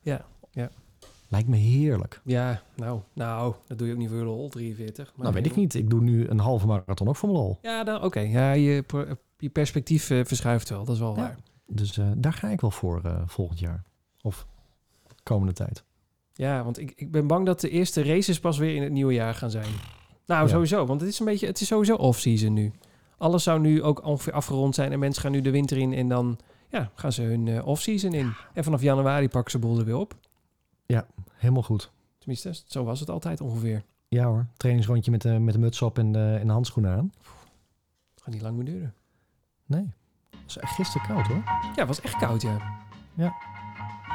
Ja, 0.00 0.24
ja. 0.50 0.70
Lijkt 1.28 1.48
me 1.48 1.56
heerlijk. 1.56 2.20
Ja, 2.24 2.62
nou, 2.76 3.00
nou, 3.12 3.54
dat 3.66 3.78
doe 3.78 3.86
je 3.86 3.92
ook 3.92 3.98
niet 3.98 4.08
voor 4.08 4.18
de 4.18 4.24
lol, 4.24 4.48
43. 4.48 5.12
Maar 5.14 5.22
nou, 5.22 5.34
weet 5.34 5.46
ik 5.46 5.56
niet. 5.56 5.74
Ik 5.74 5.90
doe 5.90 6.00
nu 6.00 6.28
een 6.28 6.38
halve 6.38 6.66
marathon 6.66 7.08
ook 7.08 7.16
voor 7.16 7.28
mijn 7.28 7.40
lol. 7.40 7.58
Ja, 7.62 7.84
dan- 7.84 8.02
oké. 8.02 8.20
Ja, 8.20 8.52
je, 8.52 8.84
je 9.38 9.48
perspectief 9.50 10.10
eh, 10.10 10.24
verschuift 10.24 10.68
wel. 10.68 10.84
Dat 10.84 10.94
is 10.94 11.00
wel 11.00 11.14
Ja. 11.16 11.20
waar. 11.20 11.36
Dus 11.66 11.98
eh, 11.98 12.06
daar 12.16 12.32
ga 12.32 12.48
ik 12.48 12.60
wel 12.60 12.70
voor 12.70 13.00
eh, 13.04 13.22
volgend 13.26 13.58
jaar. 13.58 13.84
Of 14.22 14.46
komende 15.22 15.52
tijd. 15.52 15.84
Ja, 16.32 16.64
want 16.64 16.78
ik, 16.78 16.92
ik 16.96 17.10
ben 17.10 17.26
bang 17.26 17.46
dat 17.46 17.60
de 17.60 17.70
eerste 17.70 18.02
races 18.02 18.40
pas 18.40 18.58
weer 18.58 18.74
in 18.74 18.82
het 18.82 18.92
nieuwe 18.92 19.12
jaar 19.12 19.34
gaan 19.34 19.50
zijn. 19.50 19.70
Nou, 20.30 20.42
Ja. 20.42 20.48
sowieso. 20.48 20.86
Want 20.86 21.00
het 21.00 21.10
is 21.10 21.18
een 21.18 21.24
beetje, 21.26 21.46
het 21.46 21.60
is 21.60 21.66
sowieso 21.66 21.94
off-season 21.94 22.52
nu. 22.52 22.72
Alles 23.18 23.42
zou 23.42 23.60
nu 23.60 23.82
ook 23.82 24.04
ongeveer 24.04 24.32
afgerond 24.32 24.74
zijn 24.74 24.92
en 24.92 24.98
mensen 24.98 25.22
gaan 25.22 25.32
nu 25.32 25.40
de 25.40 25.50
winter 25.50 25.76
in 25.76 25.92
en 25.92 26.08
dan 26.08 26.38
ja, 26.68 26.90
gaan 26.94 27.12
ze 27.12 27.22
hun 27.22 27.48
eh, 27.48 27.66
off-season 27.66 28.12
in. 28.12 28.32
En 28.54 28.64
vanaf 28.64 28.82
januari 28.82 29.28
pakken 29.28 29.50
ze 29.50 29.58
boel 29.58 29.78
er 29.78 29.84
weer 29.84 29.96
op. 29.96 30.14
Helemaal 31.34 31.62
goed. 31.62 31.90
Tenminste, 32.18 32.54
zo 32.66 32.84
was 32.84 33.00
het 33.00 33.10
altijd 33.10 33.40
ongeveer. 33.40 33.82
Ja 34.08 34.24
hoor, 34.24 34.46
trainingsrondje 34.56 35.10
met 35.10 35.22
de, 35.22 35.28
met 35.38 35.54
de 35.54 35.60
muts 35.60 35.82
op 35.82 35.98
en 35.98 36.12
de, 36.12 36.36
en 36.40 36.46
de 36.46 36.52
handschoenen 36.52 36.92
aan. 36.96 37.12
Gaat 38.22 38.32
niet 38.34 38.42
lang 38.42 38.56
meer 38.56 38.64
duren. 38.64 38.94
Nee, 39.66 39.90
het 40.30 40.40
was 40.44 40.58
echt 40.58 40.74
gisteren 40.74 41.06
koud 41.06 41.26
hoor. 41.26 41.42
Ja, 41.46 41.72
het 41.74 41.86
was 41.86 42.00
echt 42.00 42.16
koud, 42.16 42.42
ja. 42.42 42.58
Ja. 43.14 43.34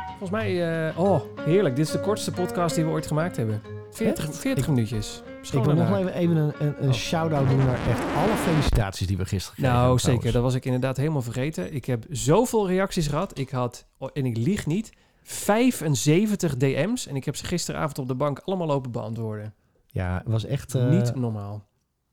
Volgens 0.08 0.30
mij, 0.30 0.88
eh, 0.90 1.00
oh, 1.00 1.22
heerlijk. 1.40 1.76
Dit 1.76 1.86
is 1.86 1.92
de 1.92 2.00
kortste 2.00 2.32
podcast 2.32 2.76
die 2.76 2.84
we 2.86 2.92
ooit 2.92 3.08
gemaakt 3.08 3.36
hebben. 3.38 3.62
40, 3.96 4.28
Echt? 4.28 4.38
40 4.38 4.64
Ik- 4.64 4.70
minuutjes. 4.70 5.22
Ik 5.52 5.64
wil 5.64 5.74
nog 5.74 5.98
even, 5.98 6.14
even 6.14 6.36
een, 6.36 6.54
een, 6.60 6.74
een 6.84 6.88
Oh. 6.90 6.94
shout-out 6.94 7.48
doen 7.50 7.58
naar 7.58 7.88
echt 7.90 8.02
alle 8.16 8.36
felicitaties 8.36 9.08
die 9.08 9.18
we 9.18 9.26
gisteren 9.26 9.56
kregen. 9.56 9.74
Nou, 9.74 9.76
trouwens. 9.98 10.04
zeker. 10.04 10.32
Dat 10.32 10.42
was 10.44 10.54
ik 10.54 10.66
inderdaad 10.66 10.98
helemaal 10.98 11.22
vergeten. 11.22 11.74
Ik 11.74 11.86
heb 11.86 12.06
zoveel 12.10 12.68
reacties 12.68 13.08
gehad. 13.08 13.38
Ik 13.40 13.50
had, 13.50 13.88
oh, 13.98 14.10
en 14.14 14.26
ik 14.26 14.38
lieg 14.38 14.66
niet, 14.66 14.92
75 15.24 16.58
DM's. 16.58 17.08
En 17.08 17.16
ik 17.16 17.26
heb 17.26 17.36
ze 17.36 17.46
gisteravond 17.46 17.98
op 18.00 18.08
de 18.08 18.16
bank 18.16 18.40
allemaal 18.40 18.68
lopen 18.68 18.92
beantwoorden. 18.92 19.54
Ja, 19.88 20.18
het 20.18 20.28
was 20.32 20.46
echt... 20.46 20.76
eh, 20.76 20.90
niet 20.90 21.16
normaal. 21.16 21.68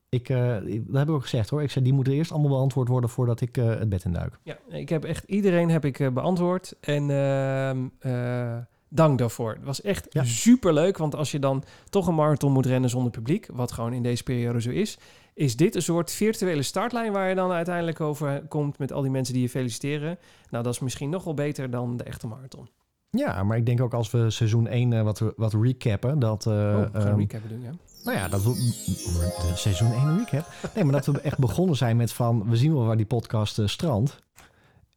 ik, 0.09 0.29
eh, 0.29 0.55
ik- 0.65 0.85
dat 0.87 0.95
heb 0.97 1.07
ik 1.07 1.13
ook 1.13 1.21
gezegd 1.21 1.49
hoor. 1.49 1.61
Ik 1.63 1.71
zei, 1.71 1.83
die 1.83 1.93
moeten 1.93 2.13
eerst 2.13 2.31
allemaal 2.31 2.49
beantwoord 2.51 2.87
worden 2.87 3.09
voordat 3.09 3.41
ik 3.41 3.57
eh, 3.57 3.65
het 3.67 3.89
bed 3.89 4.03
in 4.03 4.13
duik. 4.13 4.39
Ja, 4.43 4.57
ik 4.67 4.89
heb 4.89 5.03
echt 5.03 5.23
iedereen 5.23 5.69
heb 5.69 5.85
ik 5.85 6.13
beantwoord. 6.13 6.73
En 6.81 7.09
ehm, 7.09 7.77
eh, 7.99 8.57
dank 8.95 9.17
daarvoor. 9.17 9.51
Het 9.53 9.63
was 9.63 9.81
echt 9.81 10.07
Ja. 10.09 10.23
super 10.23 10.73
leuk, 10.73 10.97
want 10.97 11.15
als 11.15 11.31
je 11.31 11.39
dan 11.39 11.63
toch 11.89 12.07
een 12.07 12.15
marathon 12.15 12.51
moet 12.51 12.65
rennen 12.65 12.89
zonder 12.89 13.11
publiek, 13.11 13.47
wat 13.53 13.71
gewoon 13.71 13.93
in 13.93 14.03
deze 14.03 14.23
periode 14.23 14.61
zo 14.61 14.69
is, 14.69 14.97
is 15.33 15.55
dit 15.55 15.75
een 15.75 15.81
soort 15.81 16.11
virtuele 16.11 16.61
startlijn 16.63 17.11
waar 17.11 17.29
je 17.29 17.35
dan 17.35 17.51
uiteindelijk 17.51 18.01
over 18.01 18.43
komt 18.47 18.77
met 18.77 18.91
al 18.91 19.01
die 19.01 19.11
mensen 19.11 19.33
die 19.33 19.43
je 19.43 19.49
feliciteren. 19.49 20.17
Nou, 20.49 20.63
dat 20.63 20.73
is 20.73 20.79
misschien 20.79 21.09
nog 21.09 21.23
wel 21.23 21.33
beter 21.33 21.69
dan 21.69 21.97
de 21.97 22.03
echte 22.03 22.27
marathon. 22.27 22.69
Ja, 23.09 23.43
maar 23.43 23.57
ik 23.57 23.65
denk 23.65 23.81
ook 23.81 23.93
als 23.93 24.11
we 24.11 24.29
seizoen 24.29 24.67
1 24.67 24.93
eh, 24.93 25.01
wat, 25.01 25.21
wat 25.35 25.53
recappen, 25.53 26.19
dat... 26.19 26.45
eh, 26.45 26.53
oh, 26.53 26.59
we 26.79 26.89
gaan 26.93 27.01
ehm, 27.01 27.07
een 27.07 27.17
recap 27.17 27.41
doen, 27.49 27.61
ja. 27.61 27.71
Nou 28.03 28.17
ja, 28.17 28.27
dat 28.27 28.43
we 28.43 28.53
de 28.53 29.51
seizoen 29.55 29.91
1 29.91 30.17
recap. 30.17 30.47
Nee, 30.75 30.83
maar 30.83 30.93
dat 30.93 31.05
we 31.05 31.21
echt 31.21 31.37
begonnen 31.37 31.75
zijn 31.75 31.97
met 31.97 32.13
van 32.13 32.49
we 32.49 32.57
zien 32.57 32.73
wel 32.73 32.85
waar 32.85 32.97
die 32.97 33.05
podcast 33.05 33.59
eh, 33.59 33.67
strandt. 33.67 34.19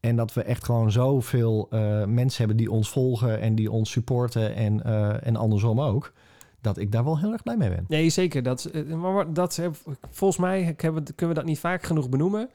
En 0.07 0.17
dat 0.17 0.33
we 0.33 0.43
echt 0.43 0.65
gewoon 0.65 0.91
zoveel 0.93 1.67
eh 1.71 2.05
mensen 2.05 2.39
hebben 2.39 2.57
die 2.57 2.71
ons 2.71 2.91
volgen 2.91 3.41
en 3.41 3.55
die 3.55 3.71
ons 3.71 3.91
supporten 3.91 4.55
en, 4.55 4.85
eh, 4.85 5.27
en 5.27 5.37
andersom 5.37 5.81
ook. 5.81 6.13
Dat 6.61 6.79
ik 6.79 6.93
daar 6.93 7.05
wel 7.05 7.19
heel 7.19 7.33
erg 7.33 7.43
blij 7.43 7.57
mee 7.57 7.69
ben. 7.69 7.85
Nee, 7.89 8.09
zeker. 8.11 8.43
Dat, 8.43 8.65
eh, 8.65 8.85
maar 8.85 9.33
dat, 9.33 9.61
volgens 10.11 10.41
mij 10.41 10.75
kunnen 10.75 11.05
we 11.17 11.35
dat 11.35 11.45
niet 11.45 11.59
vaak 11.59 11.83
genoeg 11.83 12.09
benoemen. 12.09 12.51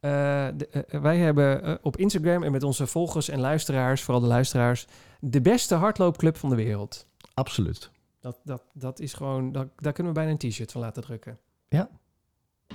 De- 0.00 0.84
wij 1.02 1.18
hebben 1.18 1.78
op 1.82 1.96
Instagram 1.96 2.42
en 2.42 2.52
met 2.52 2.62
onze 2.62 2.86
volgers 2.86 3.28
en 3.28 3.40
luisteraars, 3.40 4.02
vooral 4.02 4.22
de 4.22 4.28
luisteraars, 4.28 4.86
de 5.20 5.40
beste 5.40 5.74
hardloopclub 5.74 6.36
van 6.36 6.50
de 6.50 6.56
wereld. 6.56 7.06
Absoluut. 7.34 7.90
Dat, 8.20 8.38
dat, 8.44 8.62
dat 8.72 9.00
is 9.00 9.12
gewoon, 9.12 9.52
dat, 9.52 9.66
daar 9.76 9.92
kunnen 9.92 10.12
we 10.12 10.18
bijna 10.18 10.36
een 10.40 10.50
t-shirt 10.50 10.72
van 10.72 10.80
laten 10.80 11.02
drukken. 11.02 11.38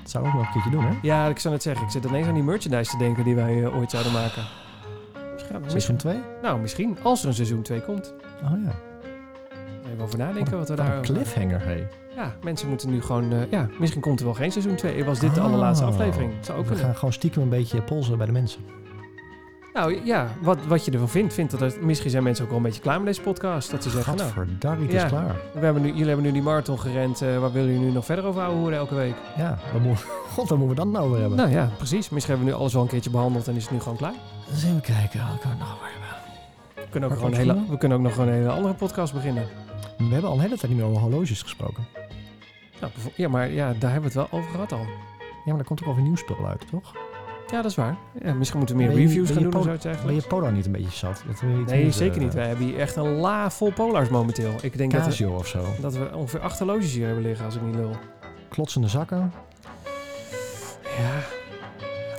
Dat 0.02 0.12
zou 0.12 0.24
ik 0.28 0.30
ook 0.30 0.36
nog 0.38 0.46
een 0.46 0.52
keertje 0.54 0.70
doen, 0.72 0.84
hè? 0.86 0.94
Ja, 1.02 1.28
ik 1.28 1.40
zou 1.40 1.54
het 1.54 1.64
zeggen. 1.64 1.86
Ik 1.86 1.92
zit 1.92 2.06
ineens 2.06 2.28
aan 2.28 2.34
die 2.34 2.44
merchandise 2.44 2.92
te 2.92 2.98
denken 2.98 3.24
die 3.24 3.36
wij 3.36 3.64
eh, 3.64 3.78
ooit 3.78 3.92
zouden 3.92 4.12
maken. 4.12 4.44
Misschien, 5.34 5.56
Seizoen 5.70 5.94
misschien, 5.94 5.98
2? 5.98 6.20
nou, 6.42 6.60
misschien 6.60 6.98
als 7.04 7.22
er 7.22 7.28
een 7.28 7.34
seizoen 7.34 7.62
2 7.62 7.82
komt. 7.82 8.14
Oh 8.44 8.52
ja. 8.66 8.72
Even 9.92 10.04
over 10.04 10.18
nadenken 10.18 10.58
wat 10.58 10.70
we 10.70 10.76
daar... 10.76 10.96
een 10.96 11.02
cliffhanger, 11.02 11.62
hé. 11.66 11.88
Ja, 12.16 12.36
mensen 12.44 12.70
moeten 12.70 12.90
nu 12.90 13.02
gewoon... 13.02 13.32
eh, 13.32 13.52
ja, 13.52 13.68
misschien 13.80 14.02
komt 14.02 14.20
er 14.20 14.26
wel 14.26 14.34
geen 14.34 14.52
seizoen 14.52 14.76
2. 14.76 15.06
Was 15.06 15.20
dit 15.20 15.36
de 15.36 15.42
allerlaatste 15.42 15.86
Oh. 15.86 15.92
aflevering? 15.92 16.34
Zou 16.42 16.58
ook 16.58 16.64
We 16.64 16.70
kunnen. 16.70 16.86
gaan 16.86 16.96
gewoon 16.96 17.14
stiekem 17.14 17.42
een 17.42 17.50
beetje 17.50 17.82
polsen 17.82 18.18
bij 18.18 18.26
de 18.26 18.32
mensen. 18.32 18.62
Nou 19.74 20.06
ja, 20.06 20.28
wat, 20.42 20.58
wat 20.68 20.86
je 20.86 20.92
ervan 20.92 21.10
vindt. 21.10 21.34
vindt 21.34 21.52
dat 21.60 21.62
er, 21.62 21.86
misschien 21.86 22.10
zijn 22.10 22.24
mensen 22.24 22.44
ook 22.44 22.50
wel 22.50 22.60
een 22.60 22.66
beetje 22.66 22.82
klaar 22.82 22.98
met 22.98 23.06
deze 23.06 23.22
podcast. 23.22 23.72
Dat 23.72 23.84
ze 23.84 23.90
zeggen, 23.90 24.16
nou, 24.16 24.28
Gadverdarrie, 24.30 24.84
het 24.84 24.92
Ja. 24.92 25.04
is 25.04 25.10
klaar. 25.10 25.36
we 25.54 25.60
hebben 25.66 25.82
nu, 25.82 25.88
jullie 25.88 26.06
hebben 26.06 26.26
nu 26.26 26.32
die 26.32 26.42
marathon 26.42 26.80
gerend. 26.80 27.22
eh, 27.22 27.40
waar 27.40 27.52
willen 27.52 27.72
jullie 27.72 27.86
nu 27.86 27.92
nog 27.92 28.06
verder 28.06 28.26
over 28.26 28.42
houden 28.42 28.80
elke 28.80 28.96
week? 28.96 29.16
Ja, 29.38 29.58
wat 29.74 29.82
moet, 29.82 30.00
god, 30.34 30.50
waar 30.50 30.58
moeten 30.58 30.78
we 30.78 30.84
dan 30.84 30.92
nou 30.92 31.06
over 31.06 31.20
hebben? 31.20 31.38
Nou 31.38 31.50
ja, 31.50 31.70
precies. 31.78 32.10
Misschien 32.10 32.34
hebben 32.36 32.46
we 32.46 32.56
nu 32.58 32.62
alles 32.62 32.74
wel 32.74 32.82
een 32.82 32.88
keertje 32.88 33.10
behandeld 33.10 33.48
en 33.48 33.56
is 33.56 33.64
het 33.64 33.72
nu 33.72 33.80
gewoon 33.80 33.98
klaar. 33.98 34.14
Eens 34.52 34.64
even 34.64 34.82
kijken. 34.82 35.20
Wat 35.20 35.40
kan 35.40 35.52
ik 35.52 35.58
nou 35.58 35.70
weer 35.82 35.90
hebben? 35.92 36.20
We 36.76 36.90
kunnen 36.90 37.10
ook, 37.10 37.16
gewoon 37.16 37.34
hele, 37.34 37.58
we 37.70 37.78
kunnen 37.78 37.98
ook 37.98 38.04
nog 38.04 38.14
gewoon 38.14 38.28
een 38.28 38.34
hele 38.34 38.50
andere 38.50 38.74
podcast 38.74 39.14
beginnen. 39.14 39.48
We 39.98 40.04
hebben 40.04 40.30
al 40.30 40.36
een 40.36 40.42
hele 40.42 40.58
tijd 40.58 40.72
niet 40.72 40.82
meer 40.82 40.90
over 40.90 41.02
horloges 41.02 41.42
gesproken. 41.42 41.86
Nou, 42.82 42.92
ja, 43.16 43.30
maar 43.30 43.50
ja, 43.52 43.74
daar 43.80 43.92
hebben 43.92 44.12
we 44.12 44.20
het 44.20 44.30
wel 44.30 44.40
over 44.40 44.52
gehad 44.52 44.72
al. 44.72 44.80
Ja, 44.80 44.86
maar 45.46 45.56
daar 45.56 45.64
komt 45.66 45.82
ook 45.82 45.88
alweer 45.88 46.04
nieuw 46.04 46.16
spul 46.16 46.46
uit, 46.48 46.68
toch? 46.70 46.96
Ja, 47.52 47.62
dat 47.62 47.72
is 47.72 47.76
waar. 47.78 47.98
Ja, 48.24 48.34
misschien 48.34 48.58
moeten 48.58 48.78
we 48.78 48.84
meer 48.84 48.92
je- 48.92 48.98
reviews 48.98 49.28
gaan 49.28 49.38
je 49.38 49.44
doen 49.44 49.54
of 49.54 49.60
po- 49.68 49.80
zoiets 49.80 50.04
Ben 50.06 50.16
je 50.16 50.22
Polar 50.22 50.52
niet 50.52 50.66
een 50.66 50.72
beetje 50.72 50.92
zat? 50.98 51.24
Dat 51.28 51.40
we 51.40 51.60
iets 51.62 51.72
Nee, 51.72 51.82
nieuws, 51.82 51.98
zeker 51.98 52.18
eh, 52.18 52.24
niet. 52.24 52.34
Wij 52.34 52.48
hebben 52.48 52.66
hier 52.66 52.80
echt 52.80 52.96
een 52.96 53.10
la 53.16 53.50
vol 53.52 53.72
polars 53.72 54.10
momenteel. 54.10 54.56
Ik 54.62 54.78
denk 54.78 54.92
dat 54.92 55.02
we, 55.02 55.08
Casio 55.08 55.36
of 55.36 55.48
zo. 55.48 55.66
dat 55.82 55.94
we 55.94 56.10
ongeveer 56.16 56.40
acht 56.40 56.58
horloges 56.60 56.94
hier 56.94 57.06
hebben 57.06 57.24
liggen, 57.24 57.46
als 57.46 57.56
ik 57.56 57.62
niet 57.62 57.76
lul. 57.76 57.92
Klotsende 58.50 58.88
zakken. 58.88 59.32
Ja. 60.84 61.20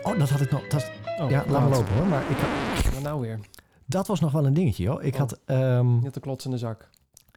Oh, 0.03 0.19
dat 0.19 0.31
had 0.31 0.41
ik 0.41 0.51
nog. 0.51 0.67
Dat, 0.67 0.91
Oh, 1.21 1.31
ja, 1.31 1.45
laat 1.49 1.61
maar 1.61 1.79
lopen 1.79 1.95
hoor. 1.95 2.07
Maar 2.07 2.23
ik, 2.31 2.37
Maar 2.93 3.03
nou 3.03 3.21
weer. 3.21 3.39
dat 3.87 4.07
was 4.07 4.21
nog 4.21 4.33
wel 4.33 4.47
een 4.47 4.55
dingetje, 4.55 4.83
joh. 4.83 5.03
Ik 5.03 5.13
Oh. 5.15 5.19
had... 5.19 5.39
ehm, 5.47 6.01
Net 6.03 6.15
de 6.15 6.21
klotsende 6.21 6.59
zak. 6.59 6.89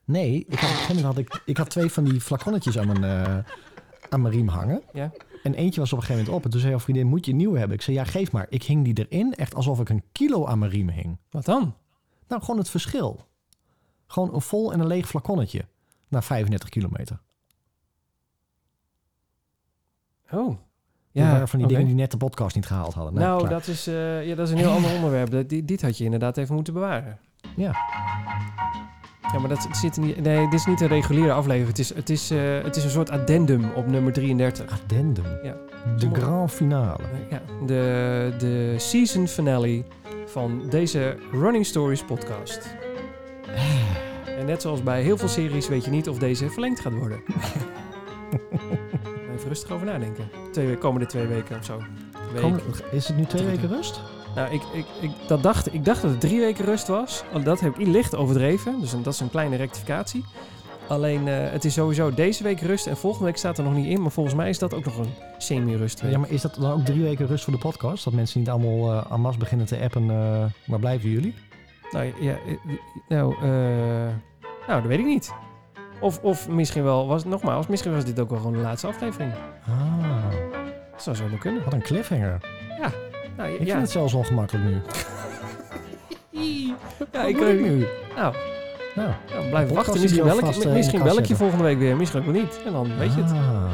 nee, 0.05 0.45
ik 0.49 0.59
had, 0.59 1.01
had 1.01 1.17
ik, 1.17 1.41
ik 1.45 1.57
had 1.57 1.69
twee 1.69 1.91
van 1.91 2.03
die 2.03 2.21
flaconnetjes 2.21 2.77
aan 2.79 2.87
mijn, 2.87 3.03
eh, 3.03 3.37
aan 4.09 4.21
mijn 4.21 4.33
riem 4.33 4.47
hangen. 4.47 4.81
Ja. 4.93 5.11
En 5.45 5.53
eentje 5.53 5.79
was 5.79 5.93
op 5.93 5.97
een 5.97 6.05
gegeven 6.05 6.25
moment 6.25 6.37
op. 6.37 6.45
En 6.45 6.51
toen 6.51 6.59
zei 6.59 6.71
jouw 6.71 6.81
vriendin, 6.81 7.07
moet 7.07 7.25
je 7.25 7.31
een 7.31 7.37
nieuwe 7.37 7.57
hebben? 7.57 7.77
Ik 7.77 7.83
zei, 7.83 7.97
ja, 7.97 8.03
geef 8.03 8.31
maar. 8.31 8.45
Ik 8.49 8.63
hing 8.63 8.83
die 8.83 9.07
erin, 9.07 9.33
echt 9.33 9.55
alsof 9.55 9.79
ik 9.79 9.89
een 9.89 10.03
kilo 10.11 10.45
aan 10.45 10.59
mijn 10.59 10.71
riem 10.71 10.89
hing. 10.89 11.17
Wat 11.29 11.45
dan? 11.45 11.75
Nou, 12.27 12.41
gewoon 12.41 12.57
het 12.57 12.69
verschil. 12.69 13.27
Gewoon 14.07 14.33
een 14.33 14.41
vol 14.41 14.73
en 14.73 14.79
een 14.79 14.87
leeg 14.87 15.07
flaconnetje. 15.07 15.65
Na 16.07 16.21
35 16.21 16.69
kilometer. 16.69 17.21
Oh. 20.31 20.57
Ja, 21.11 21.47
van 21.47 21.59
die 21.59 21.67
dingen 21.67 21.85
die 21.85 21.95
net 21.95 22.11
de 22.11 22.17
podcast 22.17 22.55
niet 22.55 22.65
gehaald 22.65 22.93
hadden. 22.93 23.13
Nou, 23.13 23.47
dat 23.47 23.67
is, 23.67 23.87
eh, 23.87 24.27
ja, 24.27 24.35
dat 24.35 24.47
is 24.47 24.53
een 24.53 24.59
heel 24.59 24.71
ander 24.77 24.93
onderwerp. 24.93 25.49
Die, 25.49 25.65
dit 25.65 25.81
had 25.81 25.97
je 25.97 26.03
inderdaad 26.03 26.37
even 26.37 26.55
moeten 26.55 26.73
bewaren. 26.73 27.19
Ja. 27.55 27.75
Ja, 29.33 29.39
maar 29.39 29.49
dat 29.49 29.67
zit 29.71 29.97
niet... 29.97 30.21
Nee, 30.21 30.43
dit 30.49 30.53
is 30.59 30.65
niet 30.65 30.81
een 30.81 30.87
reguliere 30.87 31.31
aflevering. 31.31 31.67
Het 31.67 31.79
is, 31.79 31.93
het 31.93 32.09
is, 32.09 32.31
eh, 32.31 32.39
het 32.63 32.75
is 32.75 32.83
een 32.83 32.89
soort 32.89 33.09
addendum 33.09 33.71
op 33.75 33.87
nummer 33.87 34.13
33. 34.13 34.79
Addendum. 34.83 35.25
Ja. 35.43 35.55
De 35.97 36.09
grand 36.13 36.51
finale. 36.51 37.03
Eh, 37.03 37.31
Ja, 37.31 37.41
de, 37.65 38.33
de 38.37 38.73
season 38.77 39.27
finale 39.27 39.83
van 40.25 40.61
deze 40.69 41.17
Running 41.31 41.65
Stories 41.65 42.03
podcast. 42.03 42.75
En 44.39 44.45
net 44.45 44.61
zoals 44.61 44.83
bij 44.83 45.01
heel 45.01 45.17
veel 45.17 45.27
series 45.27 45.67
weet 45.67 45.85
je 45.85 45.91
niet 45.91 46.09
of 46.09 46.17
deze 46.17 46.49
verlengd 46.49 46.79
gaat 46.79 46.93
worden. 46.93 47.19
Even 49.35 49.47
rustig 49.47 49.71
over 49.71 49.85
nadenken. 49.85 50.29
Twee, 50.51 50.67
we- 50.67 50.77
komende 50.77 51.05
twee 51.05 51.25
weken 51.27 51.57
of 51.57 51.65
zo. 51.65 51.81
Kom, 52.41 52.55
is 52.91 53.07
het 53.07 53.17
nu 53.17 53.25
twee 53.25 53.45
weken 53.45 53.67
rust? 53.69 54.01
Nou, 54.35 54.53
ik, 54.53 54.61
ik, 54.73 54.85
ik, 54.99 55.11
dat 55.27 55.43
dacht, 55.43 55.73
ik 55.73 55.85
dacht 55.85 56.01
dat 56.01 56.11
het 56.11 56.19
drie 56.19 56.39
weken 56.39 56.65
rust 56.65 56.87
was. 56.87 57.23
Dat 57.43 57.59
heb 57.59 57.79
ik 57.79 57.87
licht 57.87 58.15
overdreven. 58.15 58.79
Dus 58.79 58.91
dat 59.03 59.13
is 59.13 59.19
een 59.19 59.29
kleine 59.29 59.55
rectificatie. 59.55 60.25
Alleen, 60.87 61.27
eh, 61.27 61.51
het 61.51 61.65
is 61.65 61.73
sowieso 61.73 62.13
deze 62.13 62.43
week 62.43 62.59
rust. 62.61 62.87
En 62.87 62.97
volgende 62.97 63.25
week 63.25 63.37
staat 63.37 63.57
er 63.57 63.63
nog 63.63 63.73
niet 63.73 63.85
in. 63.85 64.01
Maar 64.01 64.11
volgens 64.11 64.35
mij 64.35 64.49
is 64.49 64.59
dat 64.59 64.73
ook 64.73 64.85
nog 64.85 64.97
een 64.97 65.13
semi-rustweek. 65.37 66.11
Ja, 66.11 66.17
maar 66.17 66.29
is 66.31 66.41
dat 66.41 66.55
dan 66.59 66.71
ook 66.71 66.85
drie 66.85 67.01
weken 67.01 67.27
rust 67.27 67.43
voor 67.43 67.53
de 67.53 67.59
podcast? 67.59 68.03
Dat 68.03 68.13
mensen 68.13 68.39
niet 68.39 68.49
allemaal 68.49 68.91
eh 68.91 69.11
en 69.11 69.21
masse 69.21 69.39
beginnen 69.39 69.65
te 69.67 69.79
appen. 69.79 70.09
eh, 70.09 70.45
waar 70.65 70.79
blijven 70.79 71.09
jullie? 71.09 71.35
Nou, 71.91 72.13
ja, 72.19 72.37
nou, 73.09 73.35
nou, 74.67 74.81
dat 74.81 74.85
weet 74.85 74.99
ik 74.99 75.05
niet. 75.05 75.33
Of, 75.99 76.19
of 76.21 76.49
misschien 76.49 76.83
wel, 76.83 77.07
was, 77.07 77.23
nogmaals, 77.25 77.67
misschien 77.67 77.91
was 77.93 78.05
dit 78.05 78.19
ook 78.19 78.29
wel 78.29 78.37
gewoon 78.39 78.53
de 78.53 78.59
laatste 78.59 78.87
aflevering. 78.87 79.33
Ah, 79.67 80.31
Dat 80.91 81.03
zou 81.03 81.15
zo 81.15 81.23
kunnen. 81.39 81.63
wat 81.63 81.73
een 81.73 81.81
cliffhanger. 81.81 82.39
Nou, 83.37 83.49
Ik 83.49 83.57
vind 83.57 83.81
het 83.81 83.91
zelfs 83.91 84.13
ongemakkelijk 84.13 84.65
nu. 84.65 84.71
ja, 87.11 87.23
ik 87.23 87.37
ik 87.37 87.59
nu? 87.61 87.85
Nou, 88.15 88.35
Nou, 88.95 89.09
nou, 89.31 89.49
blijf 89.49 89.69
wachten. 89.69 90.01
Misschien 90.01 90.23
bel 90.23 90.37
ik, 90.37 90.63
eh, 90.63 90.71
misschien 90.73 91.03
bel 91.03 91.17
ik 91.17 91.25
je 91.25 91.35
volgende 91.35 91.63
week 91.63 91.77
weer. 91.77 91.95
Misschien 91.95 92.19
ook 92.19 92.25
wel 92.25 92.41
niet. 92.41 92.61
En 92.65 92.71
dan 92.71 92.97
weet 92.97 93.13
je 93.13 93.21
het. 93.21 93.31
Ah. 93.31 93.73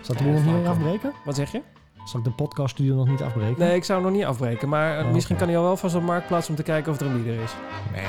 Zal 0.00 0.14
ik 0.14 0.18
de 0.20 0.24
boel 0.24 0.32
nog 0.42 0.56
niet 0.56 0.66
afbreken? 0.66 1.12
Wat 1.24 1.36
zeg 1.36 1.52
je? 1.52 1.62
Zal 2.04 2.18
ik 2.20 2.24
de 2.26 2.32
podcaststudio 2.32 2.94
nog 2.94 3.08
niet 3.08 3.22
afbreken? 3.22 3.58
Nee, 3.58 3.74
ik 3.74 3.84
zou 3.84 4.00
hem 4.00 4.08
nog 4.08 4.18
niet 4.18 4.26
afbreken. 4.28 4.68
Maar 4.68 4.98
eh, 4.98 5.04
Oh, 5.06 5.12
misschien 5.12 5.36
kan 5.36 5.48
hij 5.48 5.56
al 5.56 5.62
wel 5.62 5.76
vast 5.76 5.94
op 5.94 6.02
marktplaats 6.02 6.48
om 6.48 6.54
te 6.54 6.62
kijken 6.62 6.92
of 6.92 7.00
er 7.00 7.06
een 7.06 7.22
bieder 7.22 7.42
is. 7.42 7.52
Nee. 7.92 8.02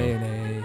Nee, 0.00 0.14
nee. 0.18 0.60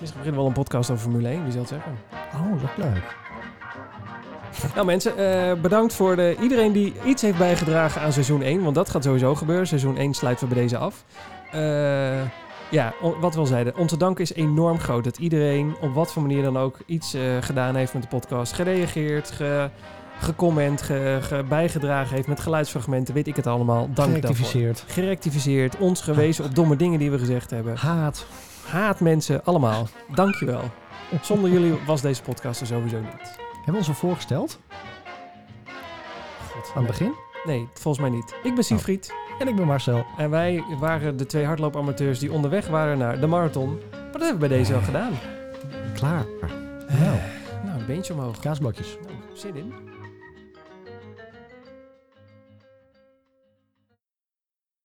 Misschien 0.00 0.20
beginnen 0.20 0.30
we 0.32 0.36
wel 0.36 0.46
een 0.46 0.52
podcast 0.52 0.90
over 0.90 1.02
Formule 1.02 1.28
1. 1.28 1.42
Wie 1.42 1.52
zal 1.52 1.60
het 1.60 1.70
zeggen? 1.70 1.92
Oh, 2.34 2.60
dat 2.60 2.70
is 2.76 2.84
leuk. 2.84 3.16
Nou 4.74 4.86
mensen, 4.86 5.16
eh, 5.18 5.60
bedankt 5.60 5.94
voor 5.94 6.16
de, 6.16 6.36
iedereen 6.40 6.72
die 6.72 6.92
iets 7.04 7.22
heeft 7.22 7.38
bijgedragen 7.38 8.00
aan 8.00 8.12
seizoen 8.12 8.42
1. 8.42 8.62
Want 8.62 8.74
dat 8.74 8.90
gaat 8.90 9.04
sowieso 9.04 9.34
gebeuren. 9.34 9.66
Seizoen 9.66 9.96
1 9.96 10.14
sluiten 10.14 10.48
we 10.48 10.54
bij 10.54 10.62
deze 10.62 10.76
af. 10.78 11.04
Eh, 11.52 11.60
ja, 12.70 12.92
wat 13.20 13.34
we 13.34 13.40
al 13.40 13.46
zeiden. 13.46 13.76
Onze 13.76 13.96
dank 13.96 14.18
is 14.18 14.34
enorm 14.34 14.78
groot. 14.80 15.04
Dat 15.04 15.18
iedereen 15.18 15.74
op 15.80 15.94
wat 15.94 16.12
voor 16.12 16.22
manier 16.22 16.42
dan 16.42 16.58
ook 16.58 16.76
iets 16.86 17.14
eh, 17.14 17.22
gedaan 17.40 17.74
heeft 17.74 17.92
met 17.92 18.02
de 18.02 18.08
podcast. 18.08 18.52
Gereageerd, 18.52 19.30
ge, 19.30 19.70
gecomment, 20.18 20.82
ge, 20.82 21.18
ge- 21.22 21.44
bijgedragen 21.48 22.14
heeft 22.14 22.28
met 22.28 22.40
geluidsfragmenten. 22.40 23.14
Weet 23.14 23.26
ik 23.26 23.36
het 23.36 23.46
allemaal. 23.46 23.80
Dank 23.80 23.96
daarvoor. 23.96 24.20
Gerectificeerd. 24.20 24.84
Gerectificeerd. 24.86 25.76
Ons 25.78 26.00
gewezen 26.00 26.44
op 26.44 26.54
domme 26.54 26.76
dingen 26.76 26.98
die 26.98 27.10
we 27.10 27.18
gezegd 27.18 27.50
hebben. 27.50 27.76
Haat. 27.76 28.26
Haat 28.66 29.00
mensen, 29.00 29.44
allemaal. 29.44 29.88
Dankjewel. 30.14 30.60
Zonder 31.22 31.50
jullie 31.50 31.74
was 31.86 32.00
deze 32.00 32.22
podcast 32.22 32.60
er 32.60 32.66
sowieso 32.66 32.96
niet. 33.00 33.43
Hebben 33.64 33.72
we 33.72 33.78
ons 33.78 33.88
al 33.88 33.94
voorgesteld? 33.94 34.60
God, 36.52 36.72
Aan 36.74 36.82
het 36.82 36.86
begin? 36.86 37.12
Nee, 37.44 37.68
volgens 37.74 37.98
mij 38.08 38.16
niet. 38.16 38.34
Ik 38.42 38.54
ben 38.54 38.64
Siegfried. 38.64 39.14
En 39.38 39.48
ik 39.48 39.56
ben 39.56 39.66
Marcel. 39.66 40.04
En 40.16 40.30
wij 40.30 40.64
waren 40.80 41.16
de 41.16 41.26
twee 41.26 41.44
hardloopamateurs 41.44 42.18
die 42.18 42.32
onderweg 42.32 42.66
waren 42.68 42.98
naar 42.98 43.20
de 43.20 43.26
marathon. 43.26 43.68
Maar 43.90 44.12
dat 44.12 44.22
hebben 44.22 44.40
we 44.40 44.48
bij 44.48 44.58
deze 44.58 44.74
al 44.74 44.80
gedaan. 44.80 45.12
Klaar. 45.94 46.24
Nou, 46.88 47.18
Nou, 47.64 47.78
een 47.80 47.86
beentje 47.86 48.12
omhoog. 48.12 48.38
kaasblokjes. 48.38 48.96
Nou, 49.02 49.14
zin 49.34 49.56
in. 49.56 49.74